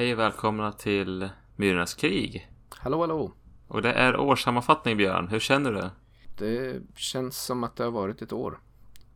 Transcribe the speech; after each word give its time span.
Hej 0.00 0.12
och 0.12 0.18
välkomna 0.18 0.72
till 0.72 1.28
Myrornas 1.56 1.94
krig. 1.94 2.48
Hallå, 2.70 3.00
hallå. 3.00 3.32
Och 3.68 3.82
det 3.82 3.92
är 3.92 4.16
årssammanfattning 4.16 4.96
Björn. 4.96 5.28
Hur 5.28 5.40
känner 5.40 5.72
du? 5.72 5.90
Det 6.38 6.82
känns 6.96 7.44
som 7.44 7.64
att 7.64 7.76
det 7.76 7.84
har 7.84 7.90
varit 7.90 8.22
ett 8.22 8.32
år. 8.32 8.60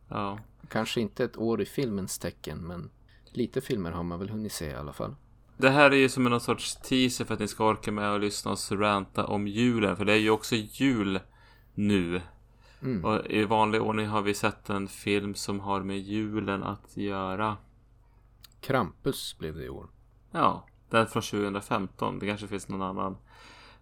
Ja. 0.07 0.39
Kanske 0.69 1.01
inte 1.01 1.23
ett 1.23 1.37
år 1.37 1.61
i 1.61 1.65
filmens 1.65 2.19
tecken, 2.19 2.67
men 2.67 2.89
lite 3.25 3.61
filmer 3.61 3.91
har 3.91 4.03
man 4.03 4.19
väl 4.19 4.29
hunnit 4.29 4.51
se 4.51 4.65
i 4.65 4.73
alla 4.75 4.93
fall. 4.93 5.15
Det 5.57 5.69
här 5.69 5.91
är 5.91 5.95
ju 5.95 6.09
som 6.09 6.27
en 6.27 6.39
sorts 6.39 6.75
teaser 6.75 7.25
för 7.25 7.33
att 7.33 7.39
ni 7.39 7.47
ska 7.47 7.69
orka 7.69 7.91
med 7.91 8.11
och 8.11 8.19
lyssna 8.19 8.51
och 8.51 8.79
ranta 8.79 9.25
om 9.25 9.47
julen. 9.47 9.97
För 9.97 10.05
det 10.05 10.13
är 10.13 10.17
ju 10.17 10.29
också 10.29 10.55
jul 10.55 11.19
nu. 11.73 12.21
Mm. 12.81 13.05
Och 13.05 13.25
i 13.25 13.43
vanlig 13.43 13.81
ordning 13.81 14.07
har 14.07 14.21
vi 14.21 14.33
sett 14.33 14.69
en 14.69 14.87
film 14.87 15.35
som 15.35 15.59
har 15.59 15.81
med 15.81 15.99
julen 15.99 16.63
att 16.63 16.97
göra. 16.97 17.57
Krampus 18.61 19.35
blev 19.39 19.55
det 19.55 19.63
i 19.63 19.69
år. 19.69 19.89
Ja, 20.31 20.65
den 20.95 21.07
från 21.07 21.21
2015. 21.21 22.19
Det 22.19 22.27
kanske 22.27 22.47
finns 22.47 22.67
någon 22.67 22.81
annan. 22.81 23.17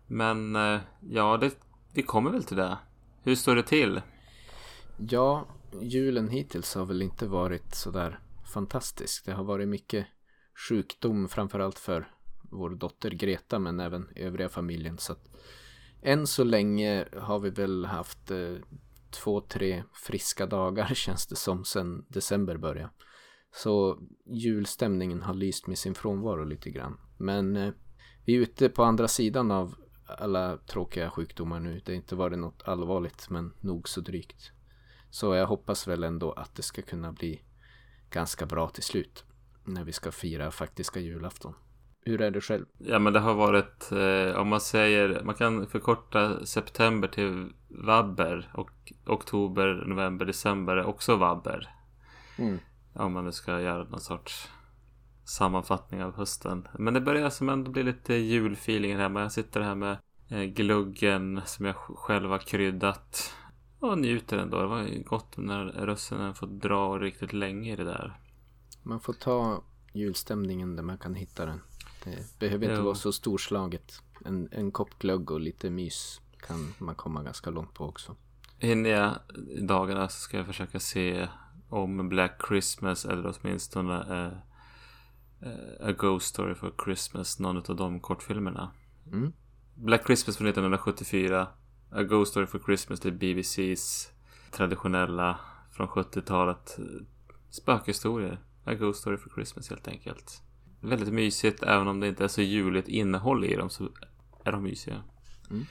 Men 0.07 0.55
eh, 0.55 0.79
ja, 0.99 1.37
det, 1.37 1.57
vi 1.93 2.03
kommer 2.03 2.31
väl 2.31 2.43
till 2.43 2.57
det. 2.57 2.77
Hur 3.23 3.35
står 3.35 3.55
det 3.55 3.63
till? 3.63 4.01
Ja, 4.97 5.47
julen 5.81 6.29
hittills 6.29 6.75
har 6.75 6.85
väl 6.85 7.01
inte 7.01 7.27
varit 7.27 7.75
sådär 7.75 8.19
fantastisk. 8.53 9.25
Det 9.25 9.33
har 9.33 9.43
varit 9.43 9.67
mycket 9.67 10.05
sjukdom 10.69 11.29
framförallt 11.29 11.79
för 11.79 12.07
vår 12.51 12.69
dotter 12.69 13.11
Greta 13.11 13.59
men 13.59 13.79
även 13.79 14.09
övriga 14.15 14.49
familjen. 14.49 14.97
Så 14.97 15.13
att 15.13 15.29
än 16.01 16.27
så 16.27 16.43
länge 16.43 17.05
har 17.17 17.39
vi 17.39 17.49
väl 17.49 17.85
haft 17.85 18.31
eh, 18.31 18.55
två, 19.11 19.41
tre 19.41 19.83
friska 19.93 20.45
dagar 20.45 20.87
känns 20.93 21.27
det 21.27 21.35
som 21.35 21.65
sen 21.65 22.05
december 22.09 22.57
började. 22.57 22.89
Så 23.55 23.99
julstämningen 24.25 25.21
har 25.21 25.33
lyst 25.33 25.67
med 25.67 25.77
sin 25.77 25.95
frånvaro 25.95 26.45
lite 26.45 26.69
grann. 26.69 26.97
Men 27.17 27.55
eh, 27.55 27.73
vi 28.25 28.35
är 28.35 28.39
ute 28.39 28.69
på 28.69 28.83
andra 28.83 29.07
sidan 29.07 29.51
av 29.51 29.75
alla 30.05 30.57
tråkiga 30.57 31.09
sjukdomar 31.09 31.59
nu. 31.59 31.81
Det 31.85 31.91
har 31.91 31.95
inte 31.95 32.15
varit 32.15 32.39
något 32.39 32.63
allvarligt 32.65 33.29
men 33.29 33.53
nog 33.59 33.89
så 33.89 34.01
drygt. 34.01 34.51
Så 35.09 35.35
jag 35.35 35.47
hoppas 35.47 35.87
väl 35.87 36.03
ändå 36.03 36.31
att 36.31 36.55
det 36.55 36.63
ska 36.63 36.81
kunna 36.81 37.11
bli 37.11 37.41
ganska 38.09 38.45
bra 38.45 38.69
till 38.69 38.83
slut. 38.83 39.25
När 39.63 39.83
vi 39.83 39.91
ska 39.91 40.11
fira 40.11 40.51
faktiska 40.51 40.99
julafton. 40.99 41.53
Hur 42.05 42.21
är 42.21 42.31
det 42.31 42.41
själv? 42.41 42.65
Ja 42.77 42.99
men 42.99 43.13
det 43.13 43.19
har 43.19 43.33
varit, 43.33 43.91
eh, 43.91 44.41
om 44.41 44.47
man 44.47 44.61
säger, 44.61 45.23
man 45.23 45.35
kan 45.35 45.67
förkorta 45.67 46.45
september 46.45 47.07
till 47.07 47.49
vabber 47.67 48.51
och 48.53 48.93
oktober, 49.05 49.83
november, 49.87 50.25
december 50.25 50.77
är 50.77 50.85
också 50.85 51.15
vabber. 51.15 51.69
Mm. 52.37 52.59
Om 52.93 53.13
man 53.13 53.25
nu 53.25 53.31
ska 53.31 53.61
göra 53.61 53.83
någon 53.83 54.01
sorts 54.01 54.49
sammanfattning 55.25 56.03
av 56.03 56.15
hösten. 56.15 56.67
Men 56.79 56.93
det 56.93 57.01
börjar 57.01 57.29
som 57.29 57.49
ändå 57.49 57.71
bli 57.71 57.83
lite 57.83 58.13
julfeeling 58.13 58.97
hemma. 58.97 59.21
Jag 59.21 59.31
sitter 59.31 59.61
här 59.61 59.75
med 59.75 59.97
eh, 60.29 60.43
gluggen 60.43 61.41
som 61.45 61.65
jag 61.65 61.75
själv 61.75 62.29
har 62.29 62.37
kryddat. 62.39 63.33
Och 63.79 63.97
njuter 63.97 64.37
ändå. 64.37 64.59
Det 64.61 64.67
var 64.67 65.03
gott 65.03 65.37
när 65.37 65.65
rösten 65.65 66.33
får 66.33 66.47
dra 66.47 66.99
riktigt 66.99 67.33
länge 67.33 67.73
i 67.73 67.75
det 67.75 67.83
där. 67.83 68.19
Man 68.83 68.99
får 68.99 69.13
ta 69.13 69.63
julstämningen 69.93 70.75
där 70.75 70.83
man 70.83 70.97
kan 70.97 71.15
hitta 71.15 71.45
den. 71.45 71.61
Det 72.03 72.39
behöver 72.39 72.65
inte 72.65 72.75
Jo. 72.79 72.83
vara 72.85 72.95
så 72.95 73.11
storslaget. 73.11 74.01
En, 74.25 74.49
en 74.51 74.71
kopp 74.71 74.99
glögg 74.99 75.31
och 75.31 75.39
lite 75.39 75.69
mys 75.69 76.21
kan 76.47 76.73
man 76.77 76.95
komma 76.95 77.23
ganska 77.23 77.49
långt 77.49 77.73
på 77.73 77.85
också. 77.85 78.15
Hinner 78.59 78.89
jag 78.89 79.15
i 79.57 79.61
dagarna 79.61 80.09
så 80.09 80.19
ska 80.19 80.37
jag 80.37 80.45
försöka 80.45 80.79
se 80.79 81.27
om 81.69 82.09
Black 82.09 82.41
Christmas 82.47 83.05
eller 83.05 83.35
åtminstone 83.41 84.25
eh, 84.25 84.31
A 85.79 85.91
Ghost 85.91 86.27
Story 86.27 86.55
for 86.55 86.73
Christmas. 86.83 87.39
Någon 87.39 87.57
av 87.57 87.75
de 87.75 87.99
kortfilmerna. 87.99 88.71
Mm. 89.11 89.33
Black 89.75 90.05
Christmas 90.05 90.37
från 90.37 90.47
1974. 90.47 91.47
A 91.91 92.03
Ghost 92.03 92.31
Story 92.31 92.45
for 92.45 92.59
Christmas 92.59 92.99
det 92.99 93.09
är 93.09 93.13
BBCs 93.13 94.11
traditionella 94.51 95.39
från 95.71 95.87
70-talet 95.87 96.79
eh, 96.79 96.85
spökhistorier. 97.49 98.39
A 98.63 98.73
Ghost 98.73 98.99
Story 98.99 99.17
for 99.17 99.29
Christmas 99.29 99.69
helt 99.69 99.87
enkelt. 99.87 100.41
Väldigt 100.81 101.13
mysigt 101.13 101.63
även 101.63 101.87
om 101.87 101.99
det 101.99 102.07
inte 102.07 102.23
är 102.23 102.27
så 102.27 102.41
juligt 102.41 102.87
innehåll 102.87 103.45
i 103.45 103.55
dem 103.55 103.69
så 103.69 103.89
är 104.43 104.51
de 104.51 104.63
mysiga. 104.63 105.03
Mm. 105.49 105.65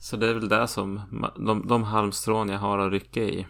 Så 0.00 0.16
det 0.16 0.28
är 0.28 0.34
väl 0.34 0.48
det 0.48 0.68
som 0.68 1.00
de, 1.36 1.66
de 1.66 1.82
halmstrån 1.82 2.48
jag 2.48 2.58
har 2.58 2.78
att 2.78 2.92
rycka 2.92 3.22
i. 3.22 3.46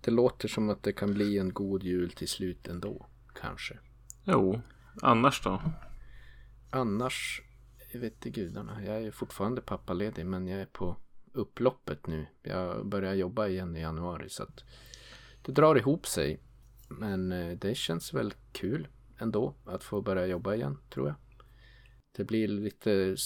Det 0.00 0.10
låter 0.10 0.48
som 0.48 0.70
att 0.70 0.82
det 0.82 0.92
kan 0.92 1.14
bli 1.14 1.38
en 1.38 1.52
god 1.52 1.82
jul 1.82 2.10
till 2.10 2.28
slut 2.28 2.68
ändå. 2.68 3.06
Kanske. 3.40 3.78
Jo, 4.24 4.60
annars 5.02 5.42
då? 5.42 5.62
Annars, 6.70 7.42
jag 7.92 8.00
vet 8.00 8.12
inte 8.12 8.30
gudarna. 8.30 8.84
Jag 8.84 9.02
är 9.02 9.10
fortfarande 9.10 9.60
pappaledig 9.60 10.26
men 10.26 10.46
jag 10.46 10.60
är 10.60 10.66
på 10.66 10.96
upploppet 11.32 12.06
nu. 12.06 12.26
Jag 12.42 12.86
börjar 12.86 13.14
jobba 13.14 13.48
igen 13.48 13.76
i 13.76 13.80
januari 13.80 14.28
så 14.28 14.42
att 14.42 14.64
det 15.42 15.52
drar 15.52 15.76
ihop 15.76 16.06
sig. 16.06 16.40
Men 16.88 17.32
eh, 17.32 17.58
det 17.58 17.76
känns 17.76 18.14
väl 18.14 18.34
kul 18.52 18.88
ändå 19.18 19.54
att 19.64 19.84
få 19.84 20.02
börja 20.02 20.26
jobba 20.26 20.54
igen 20.54 20.78
tror 20.90 21.06
jag. 21.06 21.16
Det 22.16 22.24
blir 22.24 22.48
lite 22.48 23.16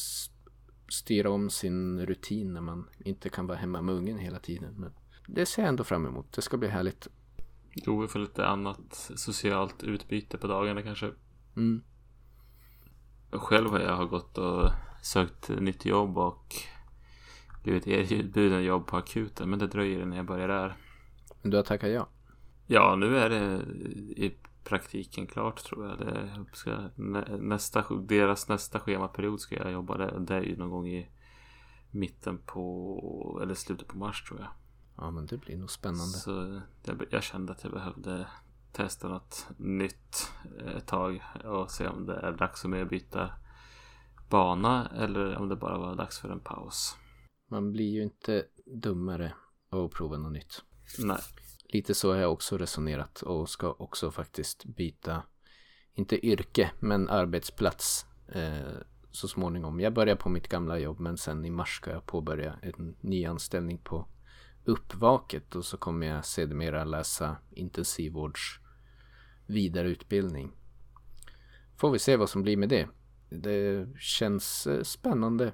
styra 0.88 1.31
om 1.31 1.50
sin 1.50 2.06
rutin 2.06 2.55
när 2.55 2.61
man 2.61 2.88
inte 2.99 3.28
kan 3.28 3.47
vara 3.47 3.59
hemma 3.59 3.82
med 3.82 3.94
ungen 3.94 4.19
hela 4.19 4.38
tiden. 4.38 4.75
Men 4.76 4.93
det 5.26 5.47
ser 5.47 5.62
jag 5.62 5.69
ändå 5.69 5.84
fram 5.84 6.06
emot. 6.06 6.32
Det 6.32 6.43
ska 6.43 6.56
bli 6.56 6.69
härligt. 6.69 7.09
Jo, 7.75 8.01
vi 8.01 8.09
får 8.09 8.19
lite 8.19 8.47
annat 8.47 9.11
socialt 9.17 9.83
utbyte 9.83 10.39
på 10.39 10.47
dagarna 10.47 10.83
kanske. 10.83 11.11
Mm. 11.57 11.83
Själv 13.31 13.71
har 13.71 13.81
jag 13.81 14.09
gått 14.09 14.39
och 14.39 14.71
sökt 15.03 15.49
nytt 15.49 15.85
jobb 15.85 16.19
och 16.19 16.55
blivit 17.62 17.87
erbjuden 17.87 18.65
jobb 18.65 18.87
på 18.87 18.97
akuten. 18.97 19.51
Men 19.51 19.59
det 19.59 19.67
dröjer 19.67 20.03
innan 20.03 20.17
jag 20.17 20.27
börjar 20.27 20.49
där. 20.49 20.77
Men 21.43 21.51
du 21.51 21.57
har 21.57 21.65
tackat 21.65 21.91
ja. 21.91 22.09
Ja, 22.67 22.97
nu 22.97 23.19
är 23.19 23.31
det 23.31 23.62
i 24.23 24.37
praktiken 24.65 25.27
klart 25.27 25.65
tror 25.65 25.89
jag. 25.89 25.99
Det 25.99 26.45
ska, 26.53 26.77
nä, 26.97 27.37
nästa, 27.37 27.85
deras 27.95 28.49
nästa 28.49 28.81
schemaperiod 28.81 29.41
ska 29.41 29.56
jag 29.56 29.73
jobba 29.73 29.97
där. 29.97 30.19
Det 30.19 30.35
är 30.35 30.43
ju 30.43 30.56
någon 30.56 30.71
gång 30.71 30.89
i 30.89 31.09
mitten 31.91 32.39
på, 32.39 33.41
eller 33.43 33.55
slutet 33.55 33.89
på 33.89 33.99
mars 33.99 34.23
tror 34.23 34.41
jag. 34.41 34.49
Ja 34.97 35.10
men 35.10 35.27
det 35.27 35.37
blir 35.37 35.56
nog 35.56 35.71
spännande. 35.71 36.19
Så 36.19 36.60
jag, 36.82 37.06
jag 37.10 37.22
kände 37.22 37.53
att 37.53 37.65
jag 37.65 37.72
behövde 37.72 38.27
testa 38.72 39.09
något 39.09 39.47
nytt 39.56 40.32
ett 40.77 40.87
tag 40.87 41.22
och 41.44 41.71
se 41.71 41.88
om 41.88 42.06
det 42.06 42.16
är 42.16 42.32
dags 42.32 42.60
för 42.60 42.69
mig 42.69 42.82
att 42.82 42.91
byta 42.91 43.31
bana 44.31 44.91
eller 44.97 45.37
om 45.37 45.49
det 45.49 45.56
bara 45.56 45.78
var 45.78 45.97
dags 45.97 46.19
för 46.19 46.28
en 46.28 46.41
paus. 46.41 46.97
Man 47.50 47.72
blir 47.72 47.91
ju 47.91 48.03
inte 48.03 48.44
dummare 48.66 49.34
av 49.71 49.84
att 49.84 49.93
prova 49.93 50.16
något 50.16 50.32
nytt. 50.32 50.62
Nej, 50.99 51.19
Lite 51.75 51.94
så 51.94 52.12
har 52.12 52.21
jag 52.21 52.32
också 52.32 52.59
resonerat 52.59 53.22
och 53.22 53.49
ska 53.49 53.72
också 53.72 54.11
faktiskt 54.11 54.65
byta, 54.65 55.22
inte 55.94 56.26
yrke, 56.26 56.71
men 56.81 57.09
arbetsplats 57.09 58.06
eh, 58.28 58.78
så 59.11 59.28
småningom. 59.28 59.81
Jag 59.81 59.93
börjar 59.93 60.16
på 60.16 60.28
mitt 60.28 60.49
gamla 60.49 60.78
jobb 60.78 61.00
men 61.00 61.16
sen 61.16 61.44
i 61.44 61.50
mars 61.50 61.76
ska 61.76 61.91
jag 61.91 62.06
påbörja 62.06 62.59
en 62.62 62.97
ny 63.00 63.25
anställning 63.25 63.78
på 63.78 64.09
Uppvaket 64.65 65.57
och 65.57 65.65
så 65.65 65.77
kommer 65.77 66.07
jag 66.07 66.25
sedermera 66.25 66.85
läsa 66.85 67.37
intensivvårds 67.50 68.61
vidareutbildning. 69.47 70.53
Får 71.77 71.91
vi 71.91 71.99
se 71.99 72.17
vad 72.17 72.31
som 72.31 72.43
blir 72.43 72.56
med 72.56 72.69
det. 72.69 72.88
Det 73.29 73.88
känns 73.99 74.67
eh, 74.67 74.83
spännande. 74.83 75.53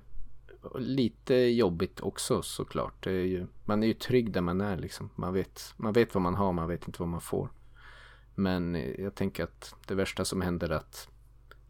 Lite 0.78 1.34
jobbigt 1.34 2.00
också 2.00 2.42
såklart. 2.42 3.04
Det 3.04 3.10
är 3.10 3.26
ju, 3.26 3.46
man 3.64 3.82
är 3.82 3.86
ju 3.86 3.94
trygg 3.94 4.32
där 4.32 4.40
man 4.40 4.60
är 4.60 4.76
liksom. 4.76 5.10
Man 5.16 5.34
vet, 5.34 5.74
man 5.76 5.92
vet 5.92 6.14
vad 6.14 6.22
man 6.22 6.34
har, 6.34 6.52
man 6.52 6.68
vet 6.68 6.86
inte 6.86 7.02
vad 7.02 7.08
man 7.08 7.20
får. 7.20 7.50
Men 8.34 8.74
eh, 8.74 9.00
jag 9.00 9.14
tänker 9.14 9.44
att 9.44 9.74
det 9.86 9.94
värsta 9.94 10.24
som 10.24 10.40
händer 10.40 10.68
är 10.68 10.74
att 10.76 11.08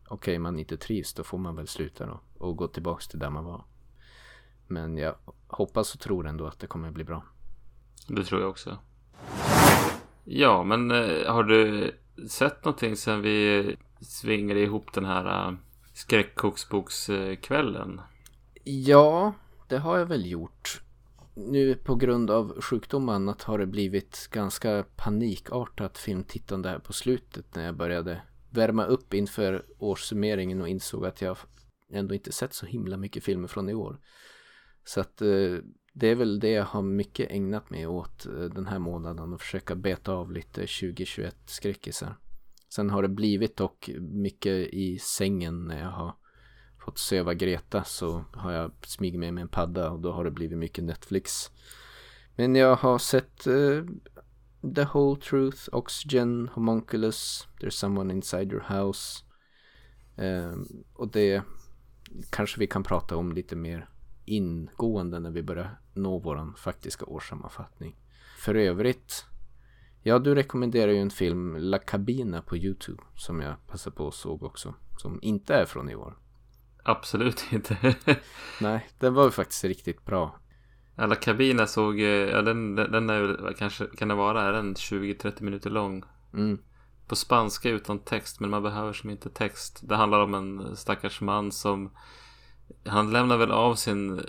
okej, 0.09 0.39
man 0.39 0.59
inte 0.59 0.77
trivs, 0.77 1.15
då 1.15 1.25
får 1.25 1.39
man 1.39 1.57
väl 1.57 1.69
sluta 1.69 2.07
då 2.07 2.21
och 2.39 2.57
gå 2.57 2.69
tillbaks 2.69 3.09
till 3.09 3.19
där 3.19 3.31
man 3.31 3.45
var. 3.45 3.65
Men 4.67 4.97
jag 4.97 5.15
hoppas 5.47 5.95
och 5.95 6.01
tror 6.01 6.27
ändå 6.27 6.47
att 6.47 6.59
det 6.59 6.67
kommer 6.67 6.91
bli 6.91 7.05
bra 7.05 7.25
det 8.09 8.25
tror 8.25 8.41
jag 8.41 8.51
också. 8.51 8.79
Ja, 10.25 10.65
men 10.65 10.91
eh, 10.91 11.33
har 11.33 11.45
du 11.45 11.91
sett 12.29 12.65
någonting 12.65 12.97
sen 12.97 13.23
vi 13.23 13.77
svingade 14.01 14.61
ihop 14.61 14.93
den 14.93 15.05
här 15.05 15.49
eh, 15.49 15.55
skräckkoksbokskvällen? 15.93 18.01
Ja, 18.65 19.35
det 19.69 19.79
har 19.79 19.99
jag 19.99 20.07
väl 20.07 20.31
gjort. 20.31 20.83
Nu 21.35 21.75
på 21.75 21.95
grund 21.95 22.31
av 22.31 22.61
sjukdom 22.61 23.09
och 23.09 23.15
annat 23.15 23.43
har 23.43 23.59
det 23.59 23.67
blivit 23.67 24.29
ganska 24.33 24.85
panikartat 24.97 25.99
filmtittande 25.99 26.69
här 26.69 26.79
på 26.79 26.93
slutet 26.93 27.55
när 27.55 27.65
jag 27.65 27.77
började 27.77 28.23
värma 28.51 28.85
upp 28.85 29.15
inför 29.15 29.65
årssummeringen 29.79 30.61
och 30.61 30.69
insåg 30.69 31.07
att 31.07 31.23
jag 31.23 31.37
ändå 31.93 32.15
inte 32.15 32.33
sett 32.33 32.55
så 32.55 32.67
himla 32.67 32.97
mycket 32.97 33.25
filmer 33.25 33.49
från 33.49 33.69
i 33.69 33.75
år. 33.75 34.01
Så 34.85 35.01
att 35.01 35.23
eh, 35.23 35.57
det 35.93 36.09
är 36.09 36.15
väl 36.15 36.41
det 36.41 36.51
jag 36.51 36.65
har 36.65 36.83
mycket 36.83 37.31
ägnat 37.31 37.71
mig 37.71 37.87
åt 37.87 38.27
eh, 38.27 38.33
den 38.33 38.67
här 38.67 38.79
månaden 38.79 39.33
och 39.33 39.41
försöka 39.41 39.75
beta 39.75 40.13
av 40.13 40.33
lite 40.33 40.61
2021 40.61 41.37
skräckisar. 41.47 42.17
Sen 42.69 42.91
har 42.91 43.03
det 43.03 43.09
blivit 43.09 43.57
dock 43.57 43.91
mycket 44.01 44.69
i 44.73 44.99
sängen 44.99 45.65
när 45.65 45.81
jag 45.81 45.91
har 45.91 46.15
fått 46.85 46.99
söva 46.99 47.35
Greta 47.35 47.85
så 47.85 48.25
har 48.33 48.53
jag 48.53 48.73
smugit 48.87 49.21
med 49.21 49.35
mig 49.35 49.43
en 49.43 49.49
padda 49.49 49.91
och 49.91 50.01
då 50.01 50.13
har 50.13 50.25
det 50.25 50.31
blivit 50.31 50.59
mycket 50.59 50.85
Netflix. 50.85 51.51
Men 52.37 52.55
jag 52.55 52.77
har 52.77 52.99
sett 52.99 53.47
uh, 53.47 53.85
The 54.75 54.85
Whole 54.85 55.21
Truth, 55.21 55.69
Oxygen, 55.73 56.49
Homunculus, 56.49 57.49
There's 57.61 57.71
Someone 57.71 58.15
Inside 58.15 58.53
Your 58.53 58.65
House. 58.69 59.25
Uh, 60.19 60.63
och 60.95 61.11
det 61.11 61.43
kanske 62.31 62.61
vi 62.61 62.67
kan 62.67 62.83
prata 62.83 63.17
om 63.17 63.33
lite 63.33 63.57
mer 63.57 63.90
ingående 64.31 65.19
när 65.19 65.31
vi 65.31 65.43
börjar 65.43 65.81
nå 65.95 66.19
våran 66.19 66.55
faktiska 66.55 67.05
årssammanfattning. 67.05 67.97
För 68.39 68.55
övrigt, 68.55 69.25
ja 70.03 70.19
du 70.19 70.35
rekommenderar 70.35 70.93
ju 70.93 70.99
en 70.99 71.11
film, 71.11 71.57
La 71.57 71.79
Cabina 71.79 72.43
på 72.43 72.57
YouTube 72.57 73.03
som 73.17 73.41
jag 73.41 73.67
passade 73.67 73.97
på 73.97 74.05
och 74.05 74.15
såg 74.15 74.43
också. 74.43 74.75
Som 74.99 75.19
inte 75.23 75.55
är 75.55 75.65
från 75.65 75.91
i 75.91 75.95
år. 75.95 76.17
Absolut 76.83 77.45
inte. 77.53 77.97
Nej, 78.61 78.89
den 78.99 79.15
var 79.15 79.25
ju 79.25 79.31
faktiskt 79.31 79.65
riktigt 79.65 80.05
bra. 80.05 80.41
Alla 80.97 81.15
kabiner 81.15 81.67
såg, 81.67 82.01
ja 82.01 82.43
den, 82.43 82.75
den 82.75 83.11
är 83.11 83.55
kanske, 83.59 83.87
kan 83.87 84.09
det 84.09 84.15
vara, 84.15 84.43
är 84.43 84.53
den 84.53 84.75
20-30 84.75 85.43
minuter 85.43 85.71
lång? 85.71 86.05
Mm. 86.35 86.59
På 87.09 87.17
spanska 87.17 87.71
utan 87.71 87.99
text, 87.99 88.41
men 88.41 88.51
man 88.51 88.63
behöver 88.63 88.93
som 88.93 89.11
inte 89.11 89.31
text. 89.31 89.81
Det 89.83 89.97
handlar 89.97 90.21
om 90.21 90.35
en 90.35 90.77
stackars 90.77 91.21
man 91.21 91.53
som 91.53 91.91
han 92.85 93.11
lämnar 93.11 93.37
väl 93.37 93.51
av 93.51 93.75
sin, 93.75 94.21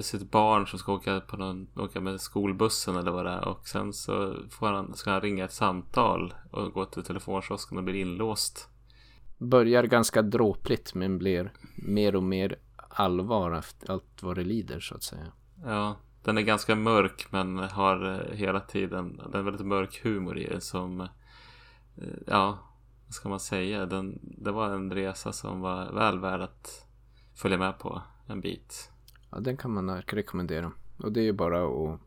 sitt 0.00 0.30
barn 0.30 0.66
som 0.66 0.78
ska 0.78 0.92
åka, 0.92 1.20
på 1.20 1.36
någon, 1.36 1.68
åka 1.76 2.00
med 2.00 2.20
skolbussen 2.20 2.96
eller 2.96 3.10
vad 3.10 3.24
det 3.24 3.30
är. 3.30 3.48
Och 3.48 3.68
sen 3.68 3.92
så 3.92 4.34
får 4.50 4.66
han, 4.66 4.94
ska 4.94 5.10
han 5.10 5.20
ringa 5.20 5.44
ett 5.44 5.52
samtal 5.52 6.34
och 6.50 6.72
gå 6.72 6.84
till 6.84 7.02
telefonkiosken 7.02 7.78
och 7.78 7.84
blir 7.84 7.94
inlåst. 7.94 8.68
Börjar 9.38 9.82
ganska 9.82 10.22
dråpligt 10.22 10.94
men 10.94 11.18
blir 11.18 11.52
mer 11.74 12.16
och 12.16 12.22
mer 12.22 12.56
allvar 12.78 13.52
efter 13.52 13.90
allt 13.90 14.22
vad 14.22 14.36
det 14.36 14.44
lider 14.44 14.80
så 14.80 14.94
att 14.94 15.02
säga. 15.02 15.26
Ja, 15.64 15.96
den 16.24 16.38
är 16.38 16.42
ganska 16.42 16.74
mörk 16.74 17.26
men 17.30 17.58
har 17.58 18.26
hela 18.32 18.60
tiden, 18.60 19.16
den 19.16 19.40
är 19.40 19.42
väldigt 19.42 19.66
mörk 19.66 20.04
humor 20.04 20.38
i 20.38 20.46
det 20.46 20.60
som, 20.60 21.08
ja, 22.26 22.58
vad 23.06 23.14
ska 23.14 23.28
man 23.28 23.40
säga, 23.40 23.86
den, 23.86 24.18
det 24.22 24.50
var 24.50 24.70
en 24.70 24.92
resa 24.92 25.32
som 25.32 25.60
var 25.60 25.92
väl 25.92 26.18
värd 26.18 26.40
att 26.40 26.89
följa 27.40 27.58
med 27.58 27.78
på 27.78 28.02
en 28.26 28.40
bit. 28.40 28.90
Ja, 29.30 29.40
den 29.40 29.56
kan 29.56 29.70
man 29.70 29.88
eh, 29.88 30.02
rekommendera. 30.06 30.72
Och 30.96 31.12
det 31.12 31.20
är 31.20 31.24
ju 31.24 31.32
bara 31.32 31.64
att 31.64 32.00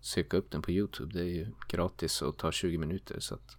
söka 0.00 0.36
upp 0.36 0.50
den 0.50 0.62
på 0.62 0.70
YouTube. 0.70 1.14
Det 1.14 1.20
är 1.20 1.34
ju 1.34 1.46
gratis 1.68 2.22
och 2.22 2.36
tar 2.36 2.52
20 2.52 2.78
minuter. 2.78 3.20
Så 3.20 3.34
att 3.34 3.56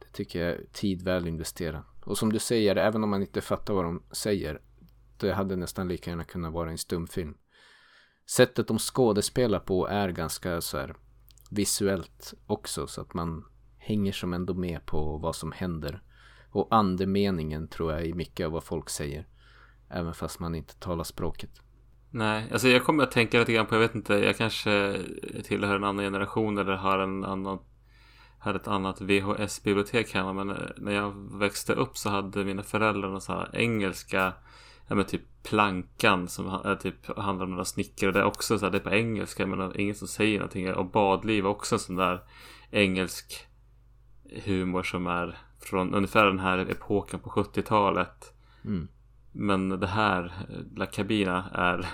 det 0.00 0.12
tycker 0.12 0.40
jag 0.40 0.50
är 0.50 0.64
tid 0.72 1.02
väl 1.02 1.28
investerad. 1.28 1.82
Och 2.04 2.18
som 2.18 2.32
du 2.32 2.38
säger, 2.38 2.76
även 2.76 3.04
om 3.04 3.10
man 3.10 3.22
inte 3.22 3.40
fattar 3.40 3.74
vad 3.74 3.84
de 3.84 4.02
säger. 4.10 4.60
Det 5.18 5.32
hade 5.32 5.56
nästan 5.56 5.88
lika 5.88 6.10
gärna 6.10 6.24
kunnat 6.24 6.52
vara 6.52 6.70
en 6.70 6.78
stumfilm. 6.78 7.34
Sättet 8.30 8.68
de 8.68 8.78
skådespelar 8.78 9.60
på 9.60 9.88
är 9.88 10.08
ganska 10.08 10.60
så 10.60 10.78
här 10.78 10.96
visuellt 11.50 12.34
också. 12.46 12.86
Så 12.86 13.00
att 13.00 13.14
man 13.14 13.44
hänger 13.78 14.12
som 14.12 14.34
ändå 14.34 14.54
med 14.54 14.86
på 14.86 15.18
vad 15.18 15.36
som 15.36 15.52
händer. 15.52 16.02
Och 16.50 16.68
andemeningen 16.70 17.68
tror 17.68 17.92
jag 17.92 18.06
är 18.06 18.14
mycket 18.14 18.46
av 18.46 18.52
vad 18.52 18.64
folk 18.64 18.90
säger. 18.90 19.26
Även 19.92 20.14
fast 20.14 20.40
man 20.40 20.54
inte 20.54 20.74
talar 20.74 21.04
språket. 21.04 21.50
Nej, 22.10 22.48
alltså 22.52 22.68
jag 22.68 22.84
kommer 22.84 23.02
att 23.02 23.10
tänka 23.10 23.38
lite 23.38 23.52
grann 23.52 23.66
på, 23.66 23.74
jag 23.74 23.80
vet 23.80 23.94
inte, 23.94 24.14
jag 24.14 24.36
kanske 24.36 24.98
tillhör 25.44 25.76
en 25.76 25.84
annan 25.84 26.04
generation 26.04 26.58
eller 26.58 26.72
har 26.72 26.98
en 26.98 27.24
annan 27.24 27.58
hade 28.38 28.56
ett 28.56 28.68
annat 28.68 29.00
VHS-bibliotek 29.00 30.14
hemma 30.14 30.32
men 30.32 30.56
när 30.76 30.92
jag 30.92 31.38
växte 31.38 31.72
upp 31.72 31.96
så 31.96 32.10
hade 32.10 32.44
mina 32.44 32.62
föräldrar 32.62 33.10
någon 33.10 33.20
sån 33.20 33.36
här 33.36 33.50
engelska 33.52 34.32
Ja 34.86 34.94
men 34.94 35.04
typ 35.04 35.22
Plankan 35.42 36.28
som 36.28 36.46
är 36.46 36.76
typ 36.76 37.18
handlar 37.18 37.44
om 37.44 37.50
några 37.50 37.64
snickare 37.64 38.12
det 38.12 38.20
är 38.20 38.24
också 38.24 38.58
så 38.58 38.64
här, 38.64 38.72
det 38.72 38.78
är 38.78 38.82
på 38.82 38.90
engelska 38.90 39.46
men 39.46 39.80
ingen 39.80 39.94
som 39.94 40.08
säger 40.08 40.38
någonting 40.38 40.74
och 40.74 40.90
Badliv 40.90 41.46
också 41.46 41.74
en 41.74 41.78
sån 41.78 41.96
där 41.96 42.20
engelsk 42.70 43.46
humor 44.44 44.82
som 44.82 45.06
är 45.06 45.38
från 45.60 45.94
ungefär 45.94 46.26
den 46.26 46.38
här 46.38 46.58
epoken 46.58 47.20
på 47.20 47.30
70-talet. 47.30 48.34
Mm. 48.64 48.88
Men 49.32 49.68
det 49.68 49.86
här, 49.86 50.32
La 50.76 50.86
Cabina, 50.86 51.50
är 51.52 51.86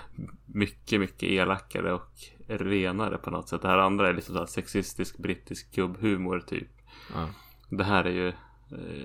mycket, 0.47 1.01
mycket 1.01 1.23
elakare 1.23 1.93
och 1.93 2.13
renare 2.47 3.19
på 3.19 3.31
något 3.31 3.49
sätt. 3.49 3.63
Det 3.63 3.69
här 3.69 3.79
andra 3.79 4.09
är 4.09 4.15
lite 4.15 4.33
så 4.33 4.47
sexistisk 4.47 5.19
brittisk 5.19 5.75
gubbhumor 5.75 6.41
typ. 6.41 6.69
Ja. 7.15 7.29
Det 7.71 7.85
här 7.85 8.05
är 8.05 8.11
ju, 8.11 8.33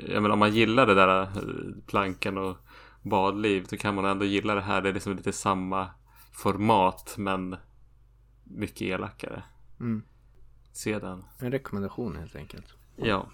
jag 0.07 0.21
menar 0.21 0.33
om 0.33 0.39
man 0.39 0.53
gillar 0.53 0.87
det 0.87 0.93
där 0.93 1.27
plankan 1.87 2.37
och 2.37 2.57
badliv 3.01 3.63
så 3.63 3.77
kan 3.77 3.95
man 3.95 4.05
ändå 4.05 4.25
gilla 4.25 4.55
det 4.55 4.61
här. 4.61 4.81
Det 4.81 4.89
är 4.89 4.93
liksom 4.93 5.15
lite 5.15 5.33
samma 5.33 5.89
format 6.31 7.15
men 7.17 7.55
mycket 8.43 8.81
elakare. 8.81 9.43
Mm. 9.79 10.03
Se 10.71 10.99
den. 10.99 11.23
En 11.39 11.51
rekommendation 11.51 12.15
helt 12.15 12.35
enkelt. 12.35 12.73
Ja. 12.95 13.27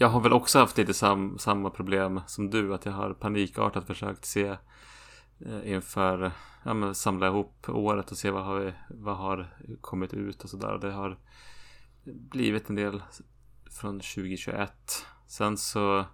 Jag 0.00 0.08
har 0.08 0.20
väl 0.20 0.32
också 0.32 0.58
haft 0.58 0.78
lite 0.78 0.94
sam 0.94 1.38
samma 1.38 1.70
problem 1.70 2.20
som 2.26 2.50
du. 2.50 2.74
Att 2.74 2.86
jag 2.86 2.92
har 2.92 3.12
panikartat 3.12 3.86
försökt 3.86 4.24
se 4.24 4.56
eh, 5.46 5.72
inför 5.72 6.32
ja, 6.64 6.74
men 6.74 6.94
samla 6.94 7.26
ihop 7.26 7.68
året 7.68 8.10
och 8.10 8.16
se 8.16 8.30
vad 8.30 8.44
har, 8.44 8.60
vi, 8.60 8.72
vad 8.88 9.16
har 9.16 9.54
kommit 9.80 10.14
ut 10.14 10.44
och 10.44 10.50
sådär. 10.50 10.78
Det 10.78 10.92
har 10.92 11.18
blivit 12.04 12.68
en 12.68 12.76
del 12.76 13.02
från 13.70 14.00
2021. 14.00 15.06
Sen 15.26 15.56
så 15.56 16.04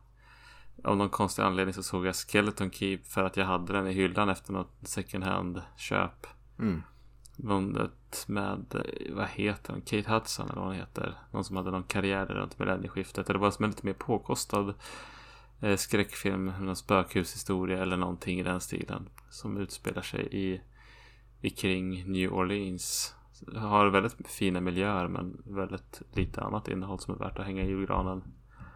av 0.84 0.96
någon 0.96 1.10
konstig 1.10 1.42
anledning 1.42 1.74
så 1.74 1.82
såg 1.82 2.06
jag 2.06 2.14
Skeleton 2.16 2.70
Keep 2.70 3.00
för 3.04 3.24
att 3.24 3.36
jag 3.36 3.46
hade 3.46 3.72
den 3.72 3.86
i 3.86 3.92
hyllan 3.92 4.28
efter 4.28 4.52
något 4.52 4.78
second 4.82 5.24
hand 5.24 5.62
köp. 5.76 6.26
Mm. 6.58 6.82
Vunnet 7.36 8.24
med, 8.26 8.82
vad 9.10 9.28
heter 9.28 9.72
hon, 9.72 9.82
Kate 9.82 10.12
Hudson 10.12 10.48
eller 10.48 10.60
vad 10.60 10.68
hon 10.68 10.76
heter. 10.76 11.18
Någon 11.30 11.44
som 11.44 11.56
hade 11.56 11.70
någon 11.70 11.82
karriär 11.82 12.26
runt 12.26 12.58
millennieskiftet. 12.58 13.26
Det 13.26 13.38
var 13.38 13.50
som 13.50 13.64
en 13.64 13.70
lite 13.70 13.86
mer 13.86 13.92
påkostad 13.92 14.74
eh, 15.60 15.76
skräckfilm, 15.76 16.52
någon 16.60 16.76
spökhushistoria 16.76 17.82
eller 17.82 17.96
någonting 17.96 18.40
i 18.40 18.42
den 18.42 18.60
stilen. 18.60 19.08
Som 19.30 19.56
utspelar 19.56 20.02
sig 20.02 20.28
i, 20.30 20.60
i 21.40 21.50
kring 21.50 22.12
New 22.12 22.32
Orleans. 22.32 23.14
Har 23.54 23.86
väldigt 23.86 24.28
fina 24.28 24.60
miljöer 24.60 25.08
men 25.08 25.42
väldigt 25.44 26.02
lite 26.12 26.40
annat 26.40 26.68
innehåll 26.68 27.00
som 27.00 27.14
är 27.14 27.18
värt 27.18 27.38
att 27.38 27.46
hänga 27.46 27.62
i 27.62 27.68
julgranen. 27.68 28.22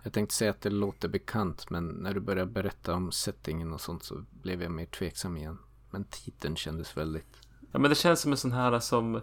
Jag 0.03 0.13
tänkte 0.13 0.35
säga 0.35 0.51
att 0.51 0.61
det 0.61 0.71
låter 0.71 1.09
bekant 1.09 1.71
men 1.71 1.89
när 1.89 2.15
du 2.15 2.21
började 2.21 2.51
berätta 2.51 2.95
om 2.95 3.13
settingen 3.13 3.73
och 3.73 3.81
sånt 3.81 4.05
så 4.05 4.25
blev 4.31 4.63
jag 4.63 4.73
mer 4.73 4.87
tveksam 4.87 5.37
igen. 5.37 5.59
Men 5.91 6.05
titeln 6.05 6.57
kändes 6.57 6.97
väldigt 6.97 7.37
Ja 7.73 7.79
men 7.79 7.89
det 7.91 7.95
känns 7.95 8.21
som 8.21 8.33
en 8.33 8.39
sån 8.39 8.53
här 8.53 8.79
som 8.79 9.15
eh, 9.15 9.23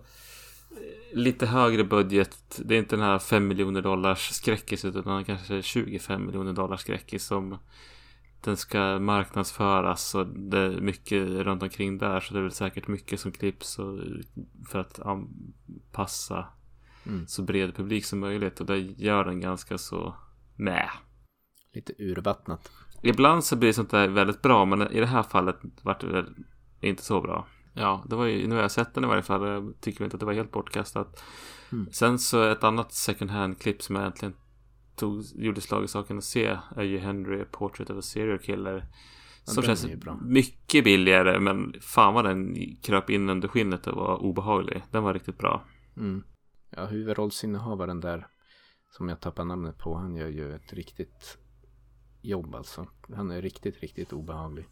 lite 1.14 1.46
högre 1.46 1.84
budget. 1.84 2.62
Det 2.66 2.76
är 2.76 2.80
inte 2.80 2.96
den 2.96 3.06
här 3.06 3.20
5 3.20 3.48
miljoner 3.48 3.82
dollars 3.82 4.30
skräckis 4.30 4.86
utan 4.86 5.26
kanske 5.26 5.62
25 5.62 6.26
miljoner 6.26 6.54
dollars 6.54 6.82
skräckis 6.82 7.26
som 7.26 7.58
den 8.42 8.58
ska 8.58 9.00
marknadsföras 9.00 10.16
och 10.16 10.28
det 10.28 10.60
är 10.60 10.82
mycket 10.82 11.28
runt 11.28 11.64
omkring 11.64 11.98
där 11.98 12.20
så 12.20 12.34
det 12.34 12.40
är 12.40 12.44
väl 12.44 12.52
säkert 12.52 12.88
mycket 12.88 13.20
som 13.20 13.32
klipps 13.32 13.80
för 14.70 14.80
att 14.80 15.00
anpassa 15.00 16.46
mm. 17.06 17.28
så 17.28 17.42
bred 17.42 17.76
publik 17.76 18.06
som 18.06 18.20
möjligt 18.20 18.60
och 18.60 18.66
det 18.66 18.78
gör 18.78 19.26
den 19.26 19.40
ganska 19.40 19.78
så 19.78 20.16
med. 20.56 20.90
Lite 21.74 21.94
urvattnat. 21.98 22.72
Ibland 23.02 23.44
så 23.44 23.56
blir 23.56 23.74
sånt 23.74 23.92
där 23.92 24.08
väldigt 24.08 24.42
bra 24.42 24.66
men 24.66 24.92
i 24.92 25.00
det 25.00 25.06
här 25.06 25.24
fallet 25.24 25.58
vart 25.82 26.02
det 26.02 26.26
inte 26.82 27.04
så 27.04 27.22
bra. 27.22 27.48
Ja, 27.78 28.04
det 28.10 28.16
var 28.16 28.26
ju, 28.26 28.48
nu 28.48 28.56
har 28.56 28.62
jag 28.62 28.72
sett 28.72 28.94
den 28.94 29.04
i 29.04 29.08
varje 29.08 29.24
fall. 29.24 29.48
Jag 29.48 29.74
tycker 29.82 30.04
inte 30.04 30.16
att 30.16 30.20
det 30.20 30.26
var 30.26 30.34
helt 30.34 30.52
bortkastat. 30.52 31.24
Mm. 31.72 31.88
Sen 31.92 32.20
så 32.20 32.44
ett 32.44 32.64
annat 32.64 32.94
second 32.94 33.32
hand-klipp 33.32 33.82
som 33.82 33.96
jag 33.96 34.06
äntligen 34.06 34.36
tog, 34.96 35.24
gjorde 35.36 35.62
slag 35.62 35.84
i 35.84 35.88
saken 35.88 36.18
att 36.18 36.24
se 36.24 36.58
är 36.76 36.84
ju 36.84 36.98
Henry 36.98 37.46
Portrait 37.52 37.90
of 37.90 37.98
a 37.98 38.02
Serial 38.02 38.40
Killer. 38.40 38.88
Ja, 39.46 39.54
som 39.54 39.64
känns 39.64 39.88
mycket 40.22 40.84
billigare 40.84 41.40
men 41.40 41.74
fan 41.82 42.14
vad 42.14 42.26
den 42.26 42.56
kröp 42.82 43.10
in 43.10 43.30
under 43.30 43.48
skinnet 43.48 43.88
och 43.88 43.96
var 43.96 44.18
obehaglig. 44.18 44.84
Den 44.92 45.04
var 45.04 45.14
riktigt 45.14 45.38
bra. 45.38 45.66
Mm. 45.98 46.24
Ja, 46.70 46.86
huvudrollsinnehavaren 46.86 48.02
där 48.02 48.28
som 48.90 49.10
jag 49.10 49.20
tappar 49.20 49.46
namnet 49.46 49.78
på, 49.78 49.96
han 49.96 50.16
gör 50.16 50.28
ju 50.28 50.56
ett 50.56 50.74
riktigt 50.74 51.38
jobb 52.22 52.56
alltså. 52.56 52.88
Han 53.16 53.32
är 53.32 53.42
riktigt, 53.42 53.80
riktigt 53.80 54.14
obehaglig. 54.14 54.66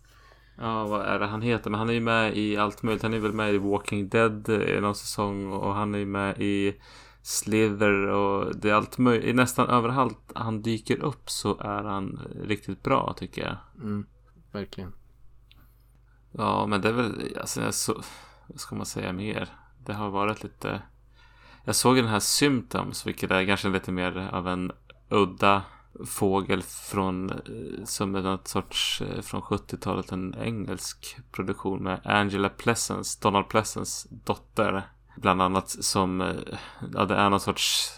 Ja, 0.57 0.87
vad 0.87 1.01
är 1.01 1.19
det 1.19 1.25
han 1.25 1.41
heter? 1.41 1.69
Men 1.69 1.79
han 1.79 1.89
är 1.89 1.93
ju 1.93 1.99
med 1.99 2.37
i 2.37 2.57
allt 2.57 2.83
möjligt. 2.83 3.03
Han 3.03 3.13
är 3.13 3.19
väl 3.19 3.33
med 3.33 3.53
i 3.53 3.57
Walking 3.57 4.09
Dead 4.09 4.49
i 4.49 4.81
någon 4.81 4.95
säsong 4.95 5.53
och 5.53 5.73
han 5.73 5.95
är 5.95 5.99
ju 5.99 6.05
med 6.05 6.41
i 6.41 6.75
Slither 7.21 8.07
och 8.07 8.55
det 8.55 8.69
är 8.69 8.73
allt 8.73 8.97
möjligt. 8.97 9.35
Nästan 9.35 9.67
överallt 9.67 10.31
han 10.35 10.61
dyker 10.61 11.03
upp 11.03 11.29
så 11.29 11.57
är 11.59 11.83
han 11.83 12.19
riktigt 12.43 12.83
bra 12.83 13.13
tycker 13.17 13.41
jag. 13.41 13.57
Mm, 13.83 14.05
verkligen. 14.51 14.93
Ja, 16.31 16.65
men 16.67 16.81
det 16.81 16.89
är 16.89 16.93
väl, 16.93 17.37
alltså, 17.39 17.71
så, 17.71 18.01
vad 18.47 18.59
ska 18.59 18.75
man 18.75 18.85
säga 18.85 19.13
mer? 19.13 19.49
Det 19.85 19.93
har 19.93 20.09
varit 20.09 20.43
lite... 20.43 20.81
Jag 21.63 21.75
såg 21.75 21.95
den 21.95 22.07
här 22.07 22.19
Symptoms, 22.19 23.07
vilket 23.07 23.31
är 23.31 23.45
kanske 23.45 23.69
lite 23.69 23.91
mer 23.91 24.29
av 24.31 24.47
en 24.47 24.71
udda 25.09 25.63
fågel 26.05 26.61
från 26.61 27.29
eh, 27.29 27.83
som 27.85 28.15
är 28.15 28.21
något 28.21 28.47
sorts 28.47 29.01
eh, 29.01 29.21
från 29.21 29.41
70-talet 29.41 30.11
en 30.11 30.35
engelsk 30.39 31.17
produktion 31.31 31.83
med 31.83 31.99
Angela 32.03 32.49
Pleasance, 32.49 33.19
Donald 33.21 33.49
Pleasance 33.49 34.07
dotter. 34.11 34.83
Bland 35.17 35.41
annat 35.41 35.69
som, 35.69 36.21
eh, 36.21 36.35
ja 36.93 37.05
det 37.05 37.15
är 37.15 37.29
någon 37.29 37.39
sorts 37.39 37.97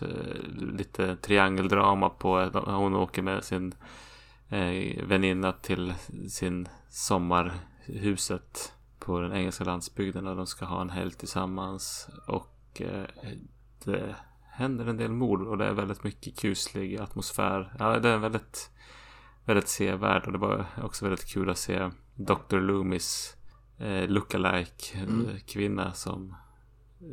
lite 0.56 1.16
triangeldrama 1.16 2.10
på, 2.10 2.50
hon 2.66 2.96
åker 2.96 3.22
med 3.22 3.44
sin 3.44 3.76
eh, 4.50 5.06
väninna 5.06 5.52
till 5.52 5.94
sin 6.30 6.70
sommarhuset 6.90 8.74
på 9.00 9.20
den 9.20 9.34
engelska 9.34 9.64
landsbygden 9.64 10.28
och 10.28 10.36
de 10.36 10.48
ska 10.48 10.66
ha 10.66 10.82
en 10.82 10.90
helg 10.90 11.12
tillsammans. 11.12 12.10
Och 12.28 12.82
eh, 12.82 13.06
det 13.84 14.16
händer 14.58 14.86
en 14.86 14.98
del 14.98 15.12
mord 15.12 15.42
och 15.42 15.58
det 15.58 15.66
är 15.66 15.74
väldigt 15.74 16.04
mycket 16.04 16.40
kuslig 16.40 16.98
atmosfär. 16.98 17.76
Ja, 17.80 18.00
det 18.00 18.10
är 18.10 18.18
väldigt, 18.18 18.72
väldigt 19.46 19.68
sevärd 19.68 20.26
och 20.26 20.32
det 20.32 20.38
var 20.38 20.66
också 20.84 21.06
väldigt 21.06 21.26
kul 21.26 21.50
att 21.50 21.58
se 21.58 21.90
Dr. 22.16 22.58
Loomis 22.60 23.38
eh, 23.78 24.08
lookalike 24.08 24.98
mm. 24.98 25.28
kvinna 25.48 25.94
som 25.94 26.36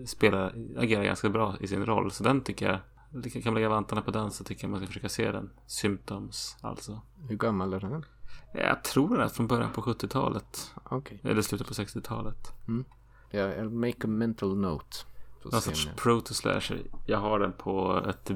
spelar, 0.07 0.55
agerar 0.79 1.05
ganska 1.05 1.29
bra 1.29 1.55
i 1.61 1.67
sin 1.67 1.87
roll. 1.87 2.11
Så 2.11 2.25
den 2.25 2.41
tycker 2.41 2.67
jag, 2.67 3.33
kan 3.33 3.43
man 3.45 3.55
lägga 3.55 3.69
vantarna 3.69 4.03
på 4.03 4.11
den 4.11 4.31
så 4.31 4.45
tycker 4.45 4.65
jag 4.65 4.71
man 4.71 4.81
ska 4.81 4.87
försöka 4.87 5.09
se 5.09 5.33
den. 5.33 5.51
Symptoms 5.67 6.57
alltså. 6.61 7.01
Hur 7.29 7.37
gammal 7.37 7.73
är 7.73 7.81
den? 7.81 8.05
Jag 8.53 8.85
tror 8.85 9.09
den 9.09 9.21
är 9.21 9.29
från 9.29 9.47
början 9.47 9.73
på 9.73 9.83
70-talet. 9.83 10.75
Okay. 10.91 11.19
Eller 11.23 11.43
slutet 11.43 11.67
på 11.67 11.75
60-talet. 11.75 12.53
Mm. 12.69 12.85
Ja, 13.31 13.41
I'll 13.41 13.71
make 13.71 14.05
a 14.05 14.07
mental 14.07 14.57
note. 14.57 14.97
Någon 15.53 15.63
sorts 15.63 15.89
proto-slasher. 15.97 16.83
Jag 17.07 17.19
har 17.19 17.39
den 17.39 17.53
på 17.53 18.05
ett 18.09 18.31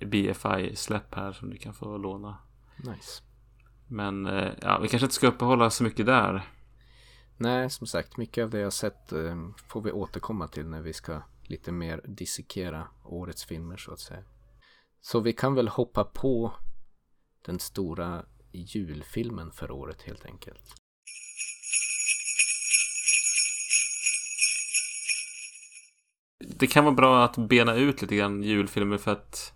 BFI-släpp 0.00 1.14
här 1.14 1.32
som 1.32 1.50
du 1.50 1.56
kan 1.56 1.74
få 1.74 1.96
låna. 1.96 2.38
Nice. 2.76 3.22
Men 3.88 4.26
eh, 4.26 4.52
ja, 4.60 4.78
vi 4.78 4.88
kanske 4.88 5.04
inte 5.04 5.14
ska 5.14 5.28
uppehålla 5.28 5.70
så 5.70 5.84
mycket 5.84 6.06
där. 6.06 6.48
Nej, 7.36 7.70
som 7.70 7.86
sagt, 7.86 8.16
mycket 8.16 8.44
av 8.44 8.50
det 8.50 8.58
jag 8.58 8.72
sett 8.72 9.12
eh, 9.12 9.48
får 9.68 9.82
vi 9.82 9.92
återkomma 9.92 10.48
till 10.48 10.66
när 10.66 10.82
vi 10.82 10.92
ska 10.92 11.22
lite 11.42 11.72
mer 11.72 12.00
dissekera 12.04 12.88
årets 13.04 13.44
filmer 13.44 13.76
så 13.76 13.92
att 13.92 14.00
säga. 14.00 14.24
Så 15.00 15.20
vi 15.20 15.32
kan 15.32 15.54
väl 15.54 15.68
hoppa 15.68 16.04
på 16.04 16.52
den 17.44 17.58
stora 17.58 18.24
julfilmen 18.52 19.50
för 19.50 19.70
året 19.70 20.02
helt 20.02 20.26
enkelt. 20.26 20.83
Det 26.38 26.66
kan 26.66 26.84
vara 26.84 26.94
bra 26.94 27.24
att 27.24 27.36
bena 27.36 27.74
ut 27.74 28.02
lite 28.02 28.16
grann 28.16 28.42
julfilmer 28.42 28.98
för 28.98 29.12
att 29.12 29.54